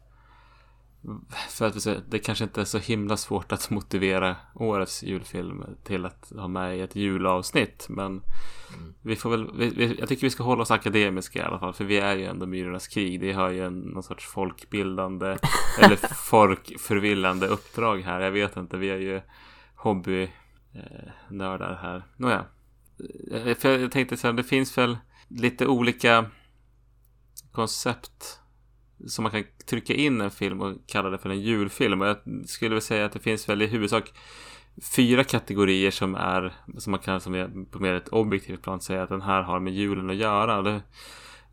för 1.48 1.66
att 1.66 1.82
säga, 1.82 2.00
det 2.08 2.18
kanske 2.18 2.44
inte 2.44 2.60
är 2.60 2.64
så 2.64 2.78
himla 2.78 3.16
svårt 3.16 3.52
att 3.52 3.70
motivera 3.70 4.36
årets 4.54 5.02
julfilm 5.02 5.64
till 5.84 6.06
att 6.06 6.32
ha 6.36 6.48
med 6.48 6.78
i 6.78 6.80
ett 6.80 6.96
julavsnitt. 6.96 7.86
Men 7.88 8.22
vi 9.02 9.16
får 9.16 9.30
väl, 9.30 9.50
vi, 9.56 9.96
jag 9.98 10.08
tycker 10.08 10.26
vi 10.26 10.30
ska 10.30 10.42
hålla 10.42 10.62
oss 10.62 10.70
akademiska 10.70 11.38
i 11.38 11.42
alla 11.42 11.58
fall. 11.58 11.72
För 11.72 11.84
vi 11.84 11.98
är 11.98 12.16
ju 12.16 12.24
ändå 12.24 12.46
Myrornas 12.46 12.88
krig. 12.88 13.20
Det 13.20 13.32
har 13.32 13.50
ju 13.50 13.64
en, 13.64 13.78
någon 13.78 14.02
sorts 14.02 14.26
folkbildande 14.26 15.26
eller 15.82 15.96
folkförvillande 16.14 17.46
uppdrag 17.46 17.98
här. 17.98 18.20
Jag 18.20 18.30
vet 18.30 18.56
inte, 18.56 18.76
vi 18.76 18.90
är 18.90 18.98
ju 18.98 19.20
hobbynördar 19.74 21.72
eh, 21.72 21.78
här. 21.78 22.02
Nåja. 22.16 22.44
Eh, 23.32 23.54
för 23.54 23.78
jag 23.78 23.92
tänkte 23.92 24.16
så 24.16 24.26
här, 24.26 24.34
det 24.34 24.44
finns 24.44 24.78
väl 24.78 24.98
lite 25.28 25.66
olika 25.66 26.24
koncept 27.58 28.40
som 29.06 29.22
man 29.22 29.32
kan 29.32 29.44
trycka 29.66 29.94
in 29.94 30.20
en 30.20 30.30
film 30.30 30.60
och 30.60 30.76
kalla 30.86 31.10
det 31.10 31.18
för 31.18 31.30
en 31.30 31.40
julfilm. 31.40 32.00
Och 32.00 32.06
jag 32.06 32.16
skulle 32.46 32.74
väl 32.74 32.82
säga 32.82 33.06
att 33.06 33.12
det 33.12 33.18
finns 33.18 33.48
väl 33.48 33.62
i 33.62 33.66
huvudsak 33.66 34.12
fyra 34.96 35.24
kategorier 35.24 35.90
som 35.90 36.14
är 36.14 36.52
som 36.78 36.90
man 36.90 37.00
kan 37.00 37.20
som 37.20 37.34
är 37.34 37.64
på 37.70 37.78
mer 37.78 37.94
ett 37.94 38.08
objektivt 38.08 38.62
plan 38.62 38.80
säga 38.80 39.02
att 39.02 39.08
den 39.08 39.22
här 39.22 39.42
har 39.42 39.60
med 39.60 39.72
julen 39.72 40.10
att 40.10 40.16
göra. 40.16 40.62
Det, 40.62 40.82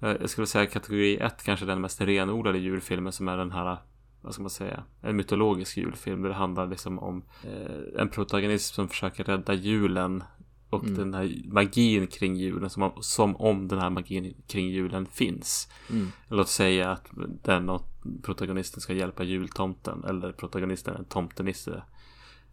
eh, 0.01 0.15
jag 0.21 0.29
skulle 0.29 0.47
säga 0.47 0.65
kategori 0.65 1.17
ett 1.17 1.43
kanske 1.43 1.65
den 1.65 1.81
mest 1.81 2.01
renodlade 2.01 2.57
julfilmen 2.57 3.13
som 3.13 3.27
är 3.27 3.37
den 3.37 3.51
här 3.51 3.77
vad 4.21 4.33
ska 4.33 4.43
man 4.43 4.49
säga, 4.49 4.83
en 5.01 5.15
mytologisk 5.15 5.77
julfilm 5.77 6.21
där 6.21 6.29
det 6.29 6.35
handlar 6.35 6.67
liksom 6.67 6.99
om 6.99 7.23
eh, 7.43 8.01
en 8.01 8.09
protagonist 8.09 8.75
som 8.75 8.87
försöker 8.89 9.23
rädda 9.23 9.53
julen 9.53 10.23
och 10.69 10.83
mm. 10.83 10.95
den 10.95 11.13
här 11.13 11.41
magin 11.45 12.07
kring 12.07 12.35
julen 12.35 12.69
som 12.69 12.83
om, 12.83 12.91
som 13.01 13.35
om 13.35 13.67
den 13.67 13.79
här 13.79 13.89
magin 13.89 14.33
kring 14.47 14.69
julen 14.69 15.05
finns. 15.05 15.69
Mm. 15.89 16.11
Låt 16.27 16.49
säga 16.49 16.91
att 16.91 17.07
den 17.43 17.69
och 17.69 17.91
protagonisten 18.23 18.81
ska 18.81 18.93
hjälpa 18.93 19.23
jultomten 19.23 20.03
eller 20.03 20.31
protagonisten 20.31 20.93
är 20.93 20.99
en 20.99 21.05
tomtenisse. 21.05 21.83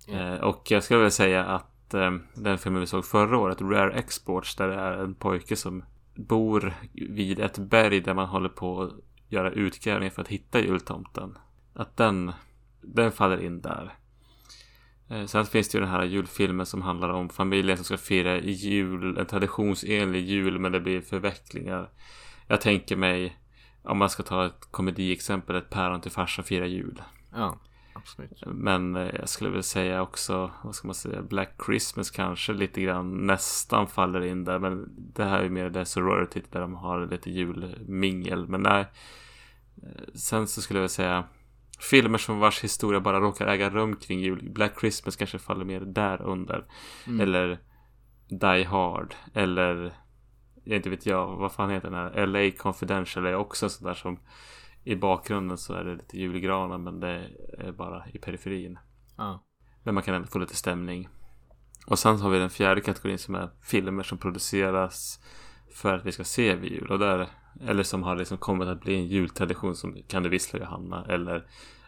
Mm. 0.08 0.32
Eh, 0.32 0.40
och 0.40 0.70
jag 0.70 0.84
skulle 0.84 0.98
vilja 0.98 1.10
säga 1.10 1.44
att 1.44 1.94
eh, 1.94 2.12
den 2.34 2.58
filmen 2.58 2.80
vi 2.80 2.86
såg 2.86 3.04
förra 3.04 3.38
året, 3.38 3.60
Rare 3.60 3.92
Exports, 3.92 4.56
där 4.56 4.68
det 4.68 4.74
är 4.74 4.92
en 4.92 5.14
pojke 5.14 5.56
som 5.56 5.84
bor 6.14 6.74
vid 6.92 7.40
ett 7.40 7.58
berg 7.58 8.00
där 8.00 8.14
man 8.14 8.28
håller 8.28 8.48
på 8.48 8.82
att 8.82 8.92
göra 9.28 9.50
utgrävningar 9.50 10.10
för 10.10 10.22
att 10.22 10.28
hitta 10.28 10.60
jultomten. 10.60 11.38
Att 11.74 11.96
den, 11.96 12.32
den 12.80 13.12
faller 13.12 13.40
in 13.42 13.60
där. 13.60 13.94
Eh, 15.08 15.26
sen 15.26 15.46
finns 15.46 15.68
det 15.68 15.78
ju 15.78 15.80
den 15.80 15.90
här 15.90 16.04
julfilmen 16.04 16.66
som 16.66 16.82
handlar 16.82 17.08
om 17.08 17.28
familjen 17.28 17.76
som 17.76 17.84
ska 17.84 17.96
fira 17.96 18.38
jul, 18.38 19.18
en 19.18 19.26
traditionsenlig 19.26 20.24
jul 20.24 20.58
men 20.58 20.72
det 20.72 20.80
blir 20.80 21.00
förvecklingar. 21.00 21.90
Jag 22.46 22.60
tänker 22.60 22.96
mig, 22.96 23.36
om 23.82 23.98
man 23.98 24.10
ska 24.10 24.22
ta 24.22 24.46
ett 24.46 24.68
komediexempel, 24.70 25.56
ett 25.56 25.70
päron 25.70 26.00
till 26.00 26.10
farsa 26.10 26.42
firar 26.42 26.66
jul. 26.66 27.02
Ja, 27.32 27.58
absolut. 27.92 28.42
Men 28.46 28.96
eh, 28.96 29.14
jag 29.18 29.28
skulle 29.28 29.50
väl 29.50 29.62
säga 29.62 30.02
också, 30.02 30.50
vad 30.64 30.74
ska 30.74 30.88
man 30.88 30.94
säga, 30.94 31.22
Black 31.22 31.62
Christmas 31.66 32.10
kanske 32.10 32.52
lite 32.52 32.80
grann 32.82 33.26
nästan 33.26 33.86
faller 33.86 34.24
in 34.24 34.44
där. 34.44 34.58
Men 34.58 34.88
det 35.14 35.24
här 35.24 35.42
är 35.42 35.48
mer 35.48 35.70
det 35.70 35.84
sorority 35.84 36.42
där 36.50 36.60
de 36.60 36.74
har 36.74 37.06
lite 37.06 37.30
julmingel. 37.30 38.48
Men 38.48 38.62
nej. 38.62 38.86
Eh, 39.82 40.14
sen 40.14 40.46
så 40.46 40.62
skulle 40.62 40.80
jag 40.80 40.90
säga 40.90 41.24
filmer 41.90 42.18
som 42.18 42.38
vars 42.38 42.64
historia 42.64 43.00
bara 43.00 43.20
råkar 43.20 43.46
äga 43.46 43.70
rum 43.70 43.96
kring 43.96 44.20
jul. 44.20 44.50
Black 44.52 44.80
Christmas 44.80 45.16
kanske 45.16 45.38
faller 45.38 45.64
mer 45.64 45.80
där 45.80 46.22
under. 46.22 46.66
Mm. 47.06 47.20
Eller 47.20 47.58
Die 48.28 48.64
Hard. 48.64 49.14
Eller 49.34 49.92
jag 50.64 50.76
inte 50.76 50.90
vet 50.90 51.06
jag, 51.06 51.36
vad 51.36 51.52
fan 51.52 51.70
heter 51.70 51.90
den 51.90 51.98
här? 51.98 52.26
LA 52.26 52.50
Confidential 52.58 53.26
är 53.26 53.34
också 53.34 53.68
sådär 53.68 53.94
som 53.94 54.18
i 54.84 54.96
bakgrunden 54.96 55.58
så 55.58 55.74
är 55.74 55.84
det 55.84 55.94
lite 55.94 56.18
julgranar 56.18 56.78
men 56.78 57.00
det 57.00 57.28
är 57.58 57.72
bara 57.72 58.04
i 58.12 58.18
periferin. 58.18 58.78
Ah. 59.16 59.38
Men 59.82 59.94
man 59.94 60.02
kan 60.02 60.14
ändå 60.14 60.28
få 60.28 60.38
lite 60.38 60.56
stämning. 60.56 61.08
Och 61.86 61.98
sen 61.98 62.20
har 62.20 62.30
vi 62.30 62.38
den 62.38 62.50
fjärde 62.50 62.80
kategorin 62.80 63.18
som 63.18 63.34
är 63.34 63.50
filmer 63.62 64.02
som 64.02 64.18
produceras 64.18 65.20
för 65.74 65.94
att 65.94 66.06
vi 66.06 66.12
ska 66.12 66.24
se 66.24 66.54
vid 66.54 66.72
jul. 66.72 66.90
Och 66.90 66.98
där 66.98 67.28
eller 67.66 67.82
som 67.82 68.02
har 68.02 68.16
liksom 68.16 68.38
kommit 68.38 68.68
att 68.68 68.80
bli 68.80 68.94
en 68.94 69.06
jultradition 69.06 69.76
som 69.76 69.96
Kan 70.06 70.22
du 70.22 70.28
vissla 70.28 70.58
Johanna 70.58 71.04
eller 71.08 71.36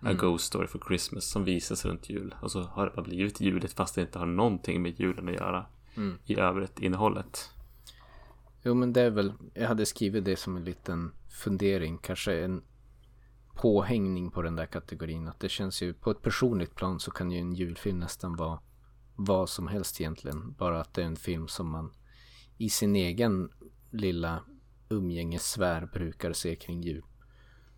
A 0.04 0.10
mm. 0.10 0.16
Ghost 0.16 0.44
Story 0.44 0.66
for 0.66 0.82
Christmas 0.88 1.24
som 1.24 1.44
visas 1.44 1.84
runt 1.84 2.10
jul. 2.10 2.34
Och 2.40 2.50
så 2.50 2.62
har 2.62 2.86
det 2.86 2.92
bara 2.96 3.02
blivit 3.02 3.40
juligt 3.40 3.72
fast 3.72 3.94
det 3.94 4.00
inte 4.00 4.18
har 4.18 4.26
någonting 4.26 4.82
med 4.82 5.00
julen 5.00 5.28
att 5.28 5.34
göra 5.34 5.66
mm. 5.96 6.18
i 6.24 6.36
övrigt 6.36 6.78
innehållet. 6.78 7.50
Jo 8.62 8.74
men 8.74 8.92
det 8.92 9.00
är 9.00 9.10
väl, 9.10 9.32
jag 9.54 9.68
hade 9.68 9.86
skrivit 9.86 10.24
det 10.24 10.36
som 10.36 10.56
en 10.56 10.64
liten 10.64 11.12
fundering, 11.42 11.98
kanske 11.98 12.44
en 12.44 12.62
påhängning 13.54 14.30
på 14.30 14.42
den 14.42 14.56
där 14.56 14.66
kategorin. 14.66 15.28
Att 15.28 15.40
det 15.40 15.48
känns 15.48 15.82
ju, 15.82 15.94
på 15.94 16.10
ett 16.10 16.22
personligt 16.22 16.74
plan 16.74 17.00
så 17.00 17.10
kan 17.10 17.30
ju 17.30 17.38
en 17.38 17.54
julfilm 17.54 17.98
nästan 17.98 18.36
vara 18.36 18.60
vad 19.16 19.48
som 19.48 19.68
helst 19.68 20.00
egentligen. 20.00 20.52
Bara 20.52 20.80
att 20.80 20.94
det 20.94 21.02
är 21.02 21.06
en 21.06 21.16
film 21.16 21.48
som 21.48 21.68
man 21.68 21.92
i 22.56 22.70
sin 22.70 22.96
egen 22.96 23.50
lilla 23.90 24.40
umgängessfär 24.88 25.88
brukar 25.92 26.32
se 26.32 26.56
kring 26.56 26.82
jul. 26.82 27.02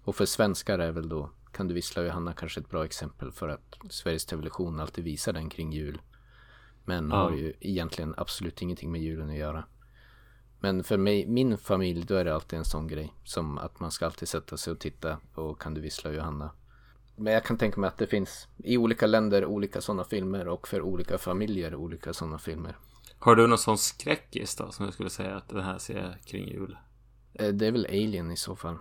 Och 0.03 0.17
för 0.17 0.27
svenskar 0.27 0.79
är 0.79 0.93
väl 0.93 1.09
då 1.09 1.31
Kan 1.53 1.69
du 1.69 1.75
vissla 1.75 2.03
Johanna 2.03 2.33
kanske 2.33 2.61
ett 2.61 2.71
bra 2.71 2.85
exempel 2.85 3.33
för 3.33 3.49
att 3.49 3.79
Sveriges 3.91 4.27
Television 4.27 4.81
alltid 4.81 5.05
visar 5.05 5.33
den 5.33 5.49
kring 5.49 5.73
jul. 5.73 6.01
Men 6.85 7.11
ja. 7.11 7.17
har 7.17 7.31
ju 7.33 7.53
egentligen 7.61 8.15
absolut 8.17 8.63
ingenting 8.63 8.93
med 8.93 9.01
julen 9.01 9.31
att 9.31 9.37
göra. 9.37 9.65
Men 10.61 10.85
för 10.85 10.97
mig, 10.97 11.27
min 11.27 11.59
familj, 11.59 12.05
då 12.05 12.15
är 12.15 12.25
det 12.25 12.35
alltid 12.35 12.59
en 12.59 12.65
sån 12.65 12.87
grej. 12.87 13.13
Som 13.25 13.59
att 13.59 13.81
man 13.81 13.91
ska 13.91 14.07
alltid 14.07 14.29
sätta 14.29 14.57
sig 14.57 14.73
och 14.73 14.79
titta 14.79 15.19
på 15.35 15.55
Kan 15.55 15.75
du 15.75 15.81
vissla 15.81 16.13
Johanna. 16.13 16.51
Men 17.17 17.33
jag 17.33 17.45
kan 17.45 17.59
tänka 17.59 17.81
mig 17.81 17.89
att 17.89 17.99
det 17.99 18.07
finns 18.07 18.49
i 18.57 18.77
olika 18.77 19.07
länder 19.07 19.45
olika 19.45 19.81
sådana 19.81 20.05
filmer 20.05 20.49
och 20.49 20.69
för 20.69 20.83
olika 20.83 21.19
familjer 21.19 21.75
olika 21.75 22.13
sådana 22.13 22.39
filmer. 22.39 22.77
Har 23.19 23.37
du 23.37 23.47
någon 23.47 23.59
sån 23.59 23.79
skräckis 23.79 24.57
då 24.57 24.71
som 24.73 24.85
jag 24.85 24.95
skulle 24.95 25.11
säga 25.11 25.37
att 25.37 25.49
den 25.49 25.61
här 25.61 25.79
ser 25.79 26.19
kring 26.25 26.49
jul? 26.49 26.77
Eh, 27.39 27.49
det 27.49 27.67
är 27.67 27.73
väl 27.73 27.87
Alien 27.87 28.31
i 28.31 28.37
så 28.37 28.57
fall. 28.57 28.79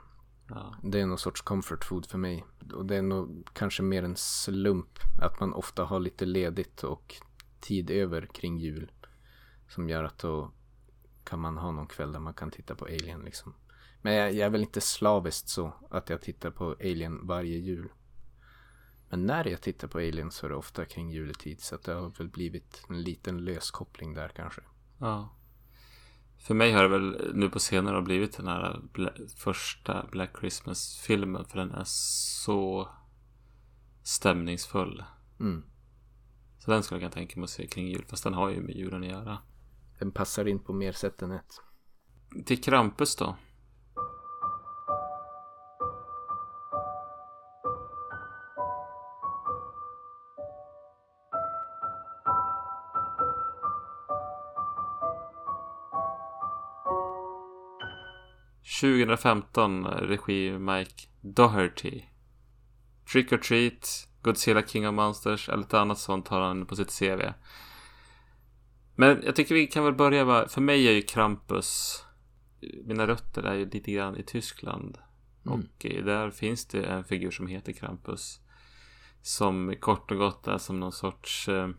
Ja. 0.50 0.76
Det 0.84 1.00
är 1.00 1.06
någon 1.06 1.18
sorts 1.18 1.42
comfort 1.42 1.86
food 1.86 2.06
för 2.06 2.18
mig. 2.18 2.46
Och 2.74 2.86
det 2.86 2.96
är 2.96 3.02
nog 3.02 3.48
kanske 3.54 3.84
mer 3.84 4.04
en 4.04 4.16
slump 4.16 5.00
att 5.22 5.40
man 5.40 5.54
ofta 5.54 5.84
har 5.84 6.00
lite 6.00 6.26
ledigt 6.26 6.84
och 6.84 7.16
tid 7.60 7.92
över 7.92 8.26
kring 8.26 8.58
jul. 8.58 8.92
Som 9.70 9.90
gör 9.90 10.04
att 10.04 10.18
då 10.18 10.52
kan 11.24 11.40
man 11.40 11.58
ha 11.58 11.72
någon 11.72 11.88
kväll 11.88 12.12
där 12.12 12.20
man 12.20 12.34
kan 12.34 12.52
titta 12.52 12.76
på 12.76 12.86
Alien 12.86 13.22
liksom. 13.22 13.54
Men 14.02 14.14
jag, 14.14 14.34
jag 14.34 14.46
är 14.46 14.50
väl 14.50 14.62
inte 14.62 14.82
slaviskt 14.82 15.50
så 15.50 15.74
att 15.90 16.10
jag 16.10 16.22
tittar 16.22 16.52
på 16.52 16.76
Alien 16.80 17.28
varje 17.28 17.58
jul. 17.58 17.90
Men 19.10 19.26
när 19.26 19.48
jag 19.48 19.62
tittar 19.62 19.88
på 19.88 19.98
Alien 19.98 20.32
så 20.32 20.46
är 20.46 20.50
det 20.50 20.56
ofta 20.56 20.86
kring 20.86 21.10
juletid. 21.10 21.62
Så 21.62 21.76
att 21.76 21.84
det 21.84 21.94
har 21.94 22.10
väl 22.10 22.30
blivit 22.30 22.86
en 22.90 23.02
liten 23.02 23.38
löskoppling 23.38 24.14
där 24.14 24.30
kanske. 24.30 24.62
Ja. 25.00 25.36
För 26.46 26.54
mig 26.54 26.72
har 26.72 26.84
det 26.84 26.90
väl 26.90 27.32
nu 27.34 27.50
på 27.50 27.60
senare 27.60 28.02
blivit 28.02 28.38
den 28.38 28.48
här 28.48 28.82
Bla- 28.94 29.38
första 29.38 30.06
Black 30.12 30.40
Christmas-filmen. 30.40 31.46
För 31.46 31.58
den 31.58 31.72
är 31.72 31.84
så 31.86 32.90
stämningsfull. 34.04 35.04
Mm. 35.40 35.64
Så 36.60 36.72
den 36.72 36.84
skulle 36.84 37.02
jag 37.02 37.12
kunna 37.12 37.22
tänka 37.22 37.40
mig 37.40 37.44
att 37.44 37.50
se 37.50 37.68
kring 37.68 37.88
jul. 37.88 38.06
Fast 38.08 38.24
den 38.24 38.34
har 38.34 38.50
ju 38.50 38.62
med 38.62 38.76
julen 38.76 39.04
att 39.04 39.10
göra. 39.10 39.38
Den 40.00 40.12
passar 40.12 40.48
in 40.48 40.60
på 40.60 40.74
mer 40.74 40.92
sätt 40.92 41.22
än 41.22 41.32
ett. 41.32 41.62
Till 42.46 42.64
Krampus 42.64 43.16
då? 43.16 43.36
–2015, 58.82 59.86
regi 59.86 60.60
Mike 60.60 61.08
Doherty. 61.22 62.02
Trick 63.12 63.32
or 63.32 63.38
Treat, 63.38 64.08
Godzilla 64.22 64.62
King 64.62 64.88
of 64.88 64.94
Monsters 64.94 65.50
eller 65.50 65.64
ett 65.64 65.74
annat 65.74 66.00
sånt 66.00 66.28
har 66.28 66.42
han 66.42 66.66
på 66.66 66.76
sitt 66.76 67.00
CV. 67.00 67.22
Men 68.96 69.22
jag 69.26 69.36
tycker 69.36 69.56
vi 69.56 69.68
kan 69.68 69.84
väl 69.84 69.94
börja 69.94 70.26
med, 70.26 70.52
för 70.52 70.62
mig 70.62 70.88
är 70.88 70.92
ju 70.92 71.02
Krampus, 71.02 72.04
mina 72.86 73.08
rötter 73.08 73.44
är 73.44 73.56
ju 73.56 73.70
lite 73.70 73.92
grann 73.92 74.18
i 74.18 74.24
Tyskland. 74.24 74.98
Mm. 75.46 75.60
Och 75.60 75.86
eh, 75.86 76.06
där 76.06 76.32
finns 76.32 76.66
det 76.66 76.84
en 76.84 77.04
figur 77.04 77.32
som 77.32 77.48
heter 77.48 77.72
Krampus. 77.72 78.40
Som 79.22 79.76
kort 79.80 80.12
och 80.12 80.18
gott 80.18 80.48
är 80.48 80.58
som 80.58 80.80
någon 80.80 80.92
sorts... 80.92 81.50
Eh, 81.50 81.70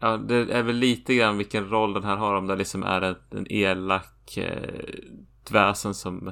ja, 0.00 0.16
det 0.16 0.36
är 0.36 0.62
väl 0.62 0.76
lite 0.76 1.14
grann 1.14 1.38
vilken 1.38 1.68
roll 1.68 1.92
den 1.92 2.04
här 2.04 2.16
har. 2.16 2.34
Om 2.34 2.46
det 2.46 2.56
liksom 2.56 2.82
är 2.82 3.16
en 3.30 3.52
elak 3.52 4.36
eh, 4.36 4.84
väsen 5.50 5.94
som 5.94 6.28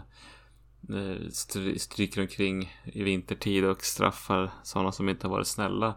eh, 0.89 1.21
stry- 1.31 1.79
stryker 1.79 2.21
omkring 2.21 2.73
i 2.85 3.03
vintertid 3.03 3.65
och 3.65 3.83
straffar 3.83 4.51
sådana 4.63 4.93
som 4.93 5.09
inte 5.09 5.27
har 5.27 5.33
varit 5.33 5.47
snälla. 5.47 5.95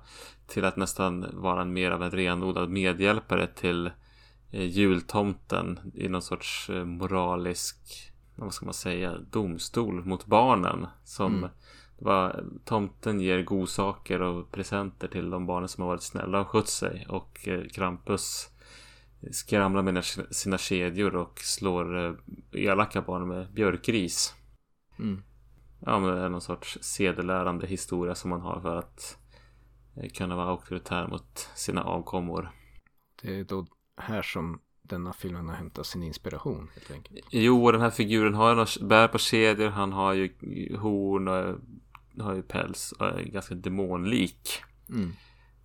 Till 0.47 0.65
att 0.65 0.77
nästan 0.77 1.25
vara 1.33 1.61
en 1.61 1.73
mer 1.73 1.91
av 1.91 2.03
en 2.03 2.11
renodlad 2.11 2.69
medhjälpare 2.69 3.47
till 3.47 3.91
eh, 4.51 4.65
jultomten 4.65 5.79
i 5.93 6.09
någon 6.09 6.21
sorts 6.21 6.69
eh, 6.69 6.85
moralisk, 6.85 7.77
vad 8.35 8.53
ska 8.53 8.65
man 8.65 8.73
säga, 8.73 9.17
domstol 9.31 10.05
mot 10.05 10.25
barnen. 10.25 10.87
Som 11.03 11.37
Mm. 11.37 11.49
var, 11.97 12.43
tomten 12.65 13.21
ger 13.21 13.43
godsaker 13.43 14.21
och 14.21 14.51
presenter 14.51 15.07
till 15.07 15.29
de 15.29 15.45
barnen 15.45 15.69
som 15.69 15.81
har 15.81 15.89
varit 15.89 16.03
snälla 16.03 16.39
och 16.41 16.47
skött 16.47 16.67
sig. 16.69 17.05
Och 17.09 17.47
Krampus 17.73 18.49
skramlar 19.31 19.81
med 19.81 20.05
sina 20.31 20.57
kedjor 20.57 21.15
och 21.15 21.39
slår 21.39 22.05
eh, 22.05 22.13
elaka 22.51 23.01
barn 23.01 23.27
med 23.27 23.53
björkris. 23.53 24.33
Mm. 24.99 25.23
Ja, 25.79 25.99
men 25.99 26.15
det 26.15 26.21
är 26.21 26.29
någon 26.29 26.41
sorts 26.41 26.77
sedelärande 26.81 27.67
historia 27.67 28.15
som 28.15 28.29
man 28.29 28.41
har 28.41 28.61
för 28.61 28.75
att 28.75 29.17
eh, 29.95 30.09
kunna 30.09 30.35
vara 30.35 30.49
auktoritär 30.49 31.07
mot 31.07 31.49
sina 31.55 31.83
avkommor. 31.83 32.51
Det 33.21 33.39
är 33.39 33.43
då 33.43 33.65
här 33.97 34.21
som 34.21 34.59
denna 34.81 35.13
filmen 35.13 35.47
har 35.47 35.55
hämtat 35.55 35.85
sin 35.85 36.03
inspiration 36.03 36.69
helt 36.73 36.91
enkelt. 36.91 37.25
Jo, 37.31 37.71
den 37.71 37.81
här 37.81 37.89
figuren 37.89 38.33
har 38.33 38.55
något, 38.55 38.81
bär 38.81 39.07
på 39.07 39.17
kedjor, 39.17 39.69
han 39.69 39.93
har 39.93 40.13
ju 40.13 40.29
horn 40.77 41.27
och 41.27 41.37
eh, 41.37 41.55
har 42.19 42.35
ju 42.35 42.41
päls 42.41 42.91
och 42.91 43.05
är 43.05 43.23
ganska 43.23 43.55
demonlik. 43.55 44.61
Mm. 44.89 45.11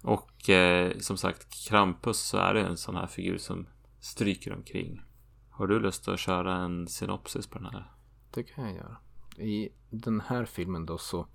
Och 0.04 0.50
eh, 0.50 0.98
som 0.98 1.16
sagt, 1.16 1.68
Krampus 1.68 2.18
så 2.18 2.38
är 2.38 2.54
det 2.54 2.60
en 2.60 2.76
sån 2.76 2.96
här 2.96 3.06
figur 3.06 3.38
som 3.38 3.66
stryker 4.00 4.52
omkring. 4.52 5.02
Har 5.50 5.66
du 5.66 5.80
lust 5.80 6.08
att 6.08 6.20
köra 6.20 6.56
en 6.56 6.88
synopsis 6.88 7.46
på 7.46 7.58
den 7.58 7.66
här? 7.72 7.92
Det 8.30 8.42
kan 8.42 8.64
jag 8.64 8.74
göra. 8.74 8.96
I 9.36 9.68
den 9.90 10.20
här 10.20 10.44
filmen 10.44 10.86
då 10.86 10.98
så 10.98 11.26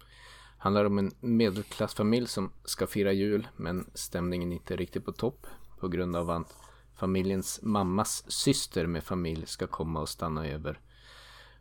handlar 0.57 0.83
det 0.83 0.87
om 0.87 0.97
en 0.97 1.11
medelklassfamilj 1.19 2.27
som 2.27 2.51
ska 2.65 2.87
fira 2.87 3.11
jul 3.11 3.47
men 3.55 3.89
stämningen 3.93 4.51
är 4.51 4.55
inte 4.55 4.75
riktigt 4.75 5.05
på 5.05 5.11
topp 5.11 5.47
på 5.79 5.87
grund 5.87 6.15
av 6.15 6.29
att 6.29 6.57
familjens 6.95 7.59
mammas 7.63 8.31
syster 8.31 8.87
med 8.87 9.03
familj 9.03 9.45
ska 9.45 9.67
komma 9.67 10.01
och 10.01 10.09
stanna 10.09 10.47
över. 10.47 10.79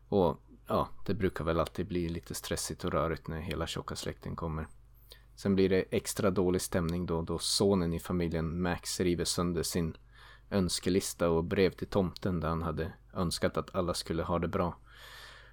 Och 0.09 0.41
ja, 0.67 0.89
det 1.07 1.15
brukar 1.15 1.45
väl 1.45 1.61
alltid 1.61 1.87
bli 1.87 2.09
lite 2.09 2.35
stressigt 2.35 2.85
och 2.85 2.93
rörigt 2.93 3.29
när 3.29 3.41
hela 3.41 3.67
tjocka 3.67 3.97
släkten 3.97 4.37
kommer. 4.37 4.67
Sen 5.39 5.55
blir 5.55 5.69
det 5.69 5.85
extra 5.91 6.31
dålig 6.31 6.61
stämning 6.61 7.07
då, 7.07 7.23
då 7.23 7.39
sonen 7.39 7.93
i 7.93 8.01
familjen 8.01 8.63
Max 8.63 9.01
river 9.01 9.25
sönder 9.25 9.63
sin 9.63 9.97
önskelista 10.51 11.31
och 11.31 11.45
brev 11.45 11.71
till 11.71 11.87
tomten 11.87 12.41
där 12.41 12.49
han 12.49 12.63
hade 12.63 12.93
önskat 13.15 13.57
att 13.57 13.75
alla 13.75 13.95
skulle 13.95 14.23
ha 14.23 14.39
det 14.39 14.49
bra. 14.49 14.77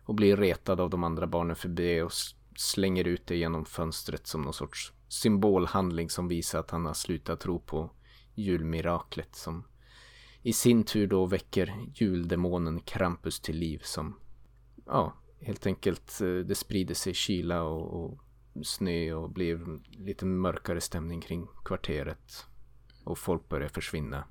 Och 0.06 0.15
blir 0.15 0.38
retad 0.38 0.80
av 0.80 0.89
de 0.89 1.04
andra 1.04 1.28
barnen 1.28 1.56
för 1.56 1.69
det 1.69 2.04
och 2.04 2.12
slänger 2.56 3.08
ut 3.08 3.28
det 3.28 3.36
genom 3.38 3.65
fönstret 3.65 4.28
som 4.28 4.41
någon 4.41 4.54
sorts 4.54 4.93
symbolhandling 5.08 6.10
som 6.10 6.28
visar 6.28 6.60
att 6.60 6.71
han 6.71 6.86
har 6.86 6.93
slutat 6.93 7.39
tro 7.39 7.60
på 7.60 7.89
julmiraklet 8.36 9.36
som 9.36 9.63
i 10.41 10.54
sin 10.54 10.84
tur 10.84 11.08
då 11.08 11.26
väcker 11.26 11.76
juldemonen 11.93 12.80
Krampus 12.80 13.39
till 13.39 13.58
liv 13.58 13.82
som 13.84 14.19
ja, 14.86 15.13
helt 15.41 15.65
enkelt 15.65 16.21
eh, 16.21 16.28
det 16.28 16.56
sprider 16.56 16.95
sig 16.95 17.13
kyla 17.13 17.63
och, 17.63 18.04
och 18.04 18.24
snö 18.63 19.13
och 19.13 19.29
blir 19.29 19.79
lite 19.91 20.25
mörkare 20.25 20.81
stämning 20.81 21.21
kring 21.21 21.47
kvarteret 21.65 22.45
och 23.03 23.17
folk 23.17 23.49
börjar 23.49 23.69
försvinna 23.69 24.23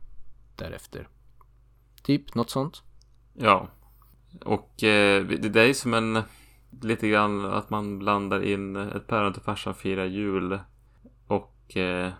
därefter. 0.56 1.08
Typ 2.02 2.34
något 2.34 2.50
sånt. 2.50 2.82
Ja. 3.34 3.68
Och 4.44 4.82
eh, 4.82 5.26
det 5.26 5.48
det 5.48 5.60
är 5.60 5.74
som 5.74 5.94
en 5.94 6.22
lite 6.82 7.08
grann 7.08 7.44
att 7.44 7.70
man 7.70 7.98
blandar 7.98 8.44
in 8.44 8.76
ett 8.76 9.06
päron 9.06 9.32
till 9.32 9.42
farsan 9.42 9.74
firar 9.74 10.04
jul 10.04 10.58
och 11.26 11.76
eh, 11.76 12.12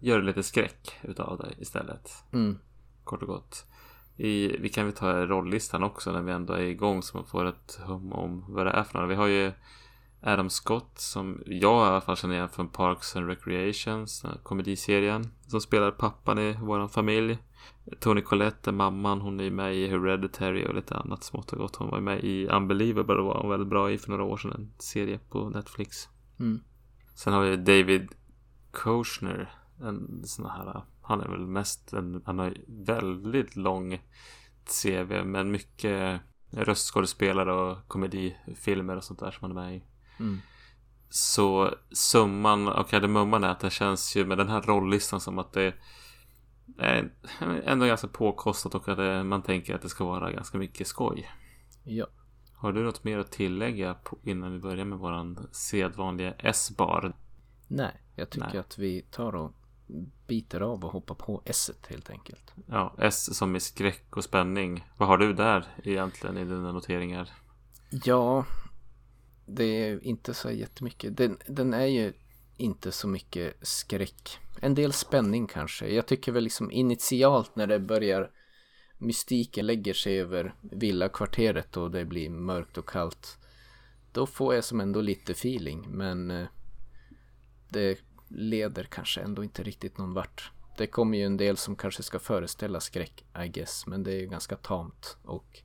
gör 0.00 0.22
lite 0.22 0.42
skräck 0.42 0.92
utav 1.02 1.38
det 1.38 1.62
istället. 1.62 2.10
Mm. 2.32 2.58
Kort 3.04 3.22
och 3.22 3.28
gott. 3.28 3.64
I, 4.16 4.56
vi 4.56 4.68
kan 4.68 4.84
väl 4.84 4.94
ta 4.94 5.26
rollistan 5.26 5.82
också 5.82 6.12
när 6.12 6.22
vi 6.22 6.32
ändå 6.32 6.52
är 6.52 6.62
igång 6.62 7.02
så 7.02 7.16
man 7.16 7.26
får 7.26 7.44
ett 7.44 7.80
hum 7.86 8.12
om 8.12 8.44
vad 8.48 8.66
det 8.66 8.72
är 8.72 8.84
för 8.84 8.94
några. 8.94 9.06
Vi 9.06 9.14
har 9.14 9.26
ju 9.26 9.52
Adam 10.20 10.50
Scott 10.50 10.98
som 10.98 11.42
jag 11.46 11.86
i 11.86 11.88
alla 11.88 12.00
fall 12.00 12.16
känner 12.16 12.34
igen 12.34 12.48
från 12.48 12.68
Parks 12.68 13.16
and 13.16 13.26
Recreations, 13.26 14.24
komediserien. 14.42 15.32
Som 15.46 15.60
spelar 15.60 15.90
pappan 15.90 16.38
i 16.38 16.52
våran 16.52 16.88
familj. 16.88 17.38
Tony 18.00 18.20
Collette 18.20 18.70
är 18.70 18.72
mamman, 18.72 19.20
hon 19.20 19.40
är 19.40 19.50
med 19.50 19.76
i 19.76 19.88
Hereditary 19.88 20.66
och 20.66 20.74
lite 20.74 20.96
annat 20.96 21.24
smått 21.24 21.52
och 21.52 21.58
gott. 21.58 21.76
Hon 21.76 21.90
var 21.90 22.00
med 22.00 22.24
i 22.24 22.48
Unbelievable 22.48 23.14
och 23.14 23.24
var 23.24 23.40
hon 23.40 23.50
väldigt 23.50 23.68
bra 23.68 23.90
i 23.90 23.98
för 23.98 24.10
några 24.10 24.24
år 24.24 24.36
sedan, 24.36 24.52
en 24.52 24.72
serie 24.78 25.18
på 25.30 25.48
Netflix. 25.48 26.08
Mm. 26.40 26.60
Sen 27.14 27.32
har 27.32 27.42
vi 27.42 27.56
David 27.56 28.08
Koshner. 28.70 29.50
En 29.80 30.22
sån 30.24 30.46
här, 30.46 30.82
han 31.02 31.20
är 31.20 31.28
väl 31.28 31.46
mest 31.46 31.92
en, 31.92 32.22
han 32.24 32.38
har 32.38 32.56
väldigt 32.66 33.56
lång 33.56 34.02
CV 34.82 35.24
men 35.24 35.50
mycket 35.50 36.20
röstskådespelare 36.50 37.52
och 37.52 37.88
komedifilmer 37.88 38.96
och 38.96 39.04
sånt 39.04 39.20
där 39.20 39.30
som 39.30 39.38
han 39.40 39.50
är 39.50 39.64
med 39.64 39.76
i. 39.76 39.82
Mm. 40.20 40.40
Så 41.10 41.74
summan 41.92 42.68
av 42.68 42.84
kardemumman 42.84 43.44
är 43.44 43.48
att 43.48 43.60
det 43.60 43.70
känns 43.70 44.16
ju 44.16 44.26
med 44.26 44.38
den 44.38 44.48
här 44.48 44.62
rollistan 44.62 45.20
som 45.20 45.38
att 45.38 45.52
det 45.52 45.74
är 46.78 47.10
ändå 47.64 47.86
ganska 47.86 48.08
påkostat 48.08 48.74
och 48.74 48.88
att 48.88 49.26
man 49.26 49.42
tänker 49.42 49.74
att 49.74 49.82
det 49.82 49.88
ska 49.88 50.04
vara 50.04 50.32
ganska 50.32 50.58
mycket 50.58 50.86
skoj. 50.86 51.30
Ja. 51.84 52.06
Har 52.54 52.72
du 52.72 52.82
något 52.82 53.04
mer 53.04 53.18
att 53.18 53.32
tillägga 53.32 53.96
innan 54.22 54.52
vi 54.52 54.58
börjar 54.58 54.84
med 54.84 54.98
våran 54.98 55.48
sedvanliga 55.52 56.34
S-bar? 56.38 57.16
Nej, 57.68 58.02
jag 58.14 58.30
tycker 58.30 58.48
Nej. 58.48 58.58
att 58.58 58.78
vi 58.78 59.02
tar 59.02 59.34
och 59.34 59.52
biter 60.26 60.60
av 60.60 60.84
och 60.84 60.92
hoppar 60.92 61.14
på 61.14 61.42
s 61.44 61.70
helt 61.88 62.10
enkelt. 62.10 62.54
Ja, 62.66 62.94
S 62.98 63.36
som 63.36 63.56
i 63.56 63.60
skräck 63.60 64.16
och 64.16 64.24
spänning. 64.24 64.86
Vad 64.96 65.08
har 65.08 65.18
du 65.18 65.32
där 65.32 65.66
egentligen 65.84 66.38
i 66.38 66.44
dina 66.44 66.72
noteringar? 66.72 67.30
Ja, 67.90 68.44
det 69.48 69.64
är 69.64 70.04
inte 70.04 70.34
så 70.34 70.50
jättemycket. 70.50 71.16
Den, 71.16 71.38
den 71.46 71.74
är 71.74 71.86
ju 71.86 72.12
inte 72.56 72.92
så 72.92 73.08
mycket 73.08 73.54
skräck. 73.62 74.38
En 74.60 74.74
del 74.74 74.92
spänning 74.92 75.46
kanske. 75.46 75.88
Jag 75.88 76.06
tycker 76.06 76.32
väl 76.32 76.44
liksom 76.44 76.70
initialt 76.70 77.56
när 77.56 77.66
det 77.66 77.78
börjar 77.78 78.30
mystiken 78.98 79.66
lägger 79.66 79.94
sig 79.94 80.20
över 80.20 80.54
villakvarteret 80.60 81.76
och 81.76 81.90
det 81.90 82.04
blir 82.04 82.30
mörkt 82.30 82.78
och 82.78 82.88
kallt. 82.88 83.38
Då 84.12 84.26
får 84.26 84.54
jag 84.54 84.64
som 84.64 84.80
ändå 84.80 85.00
lite 85.00 85.32
feeling 85.32 85.86
men 85.90 86.30
eh, 86.30 86.46
det 87.68 87.98
leder 88.28 88.84
kanske 88.84 89.20
ändå 89.20 89.44
inte 89.44 89.62
riktigt 89.62 89.98
någon 89.98 90.14
vart. 90.14 90.52
Det 90.76 90.86
kommer 90.86 91.18
ju 91.18 91.24
en 91.24 91.36
del 91.36 91.56
som 91.56 91.76
kanske 91.76 92.02
ska 92.02 92.18
föreställa 92.18 92.80
skräck 92.80 93.24
I 93.44 93.48
guess 93.48 93.86
men 93.86 94.02
det 94.02 94.12
är 94.12 94.26
ganska 94.26 94.56
tamt 94.56 95.16
och 95.24 95.62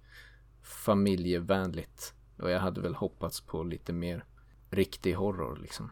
familjevänligt. 0.61 2.13
Och 2.43 2.51
jag 2.51 2.59
hade 2.59 2.81
väl 2.81 2.95
hoppats 2.95 3.41
på 3.41 3.63
lite 3.63 3.93
mer 3.93 4.25
riktig 4.69 5.13
horror 5.13 5.59
liksom. 5.61 5.89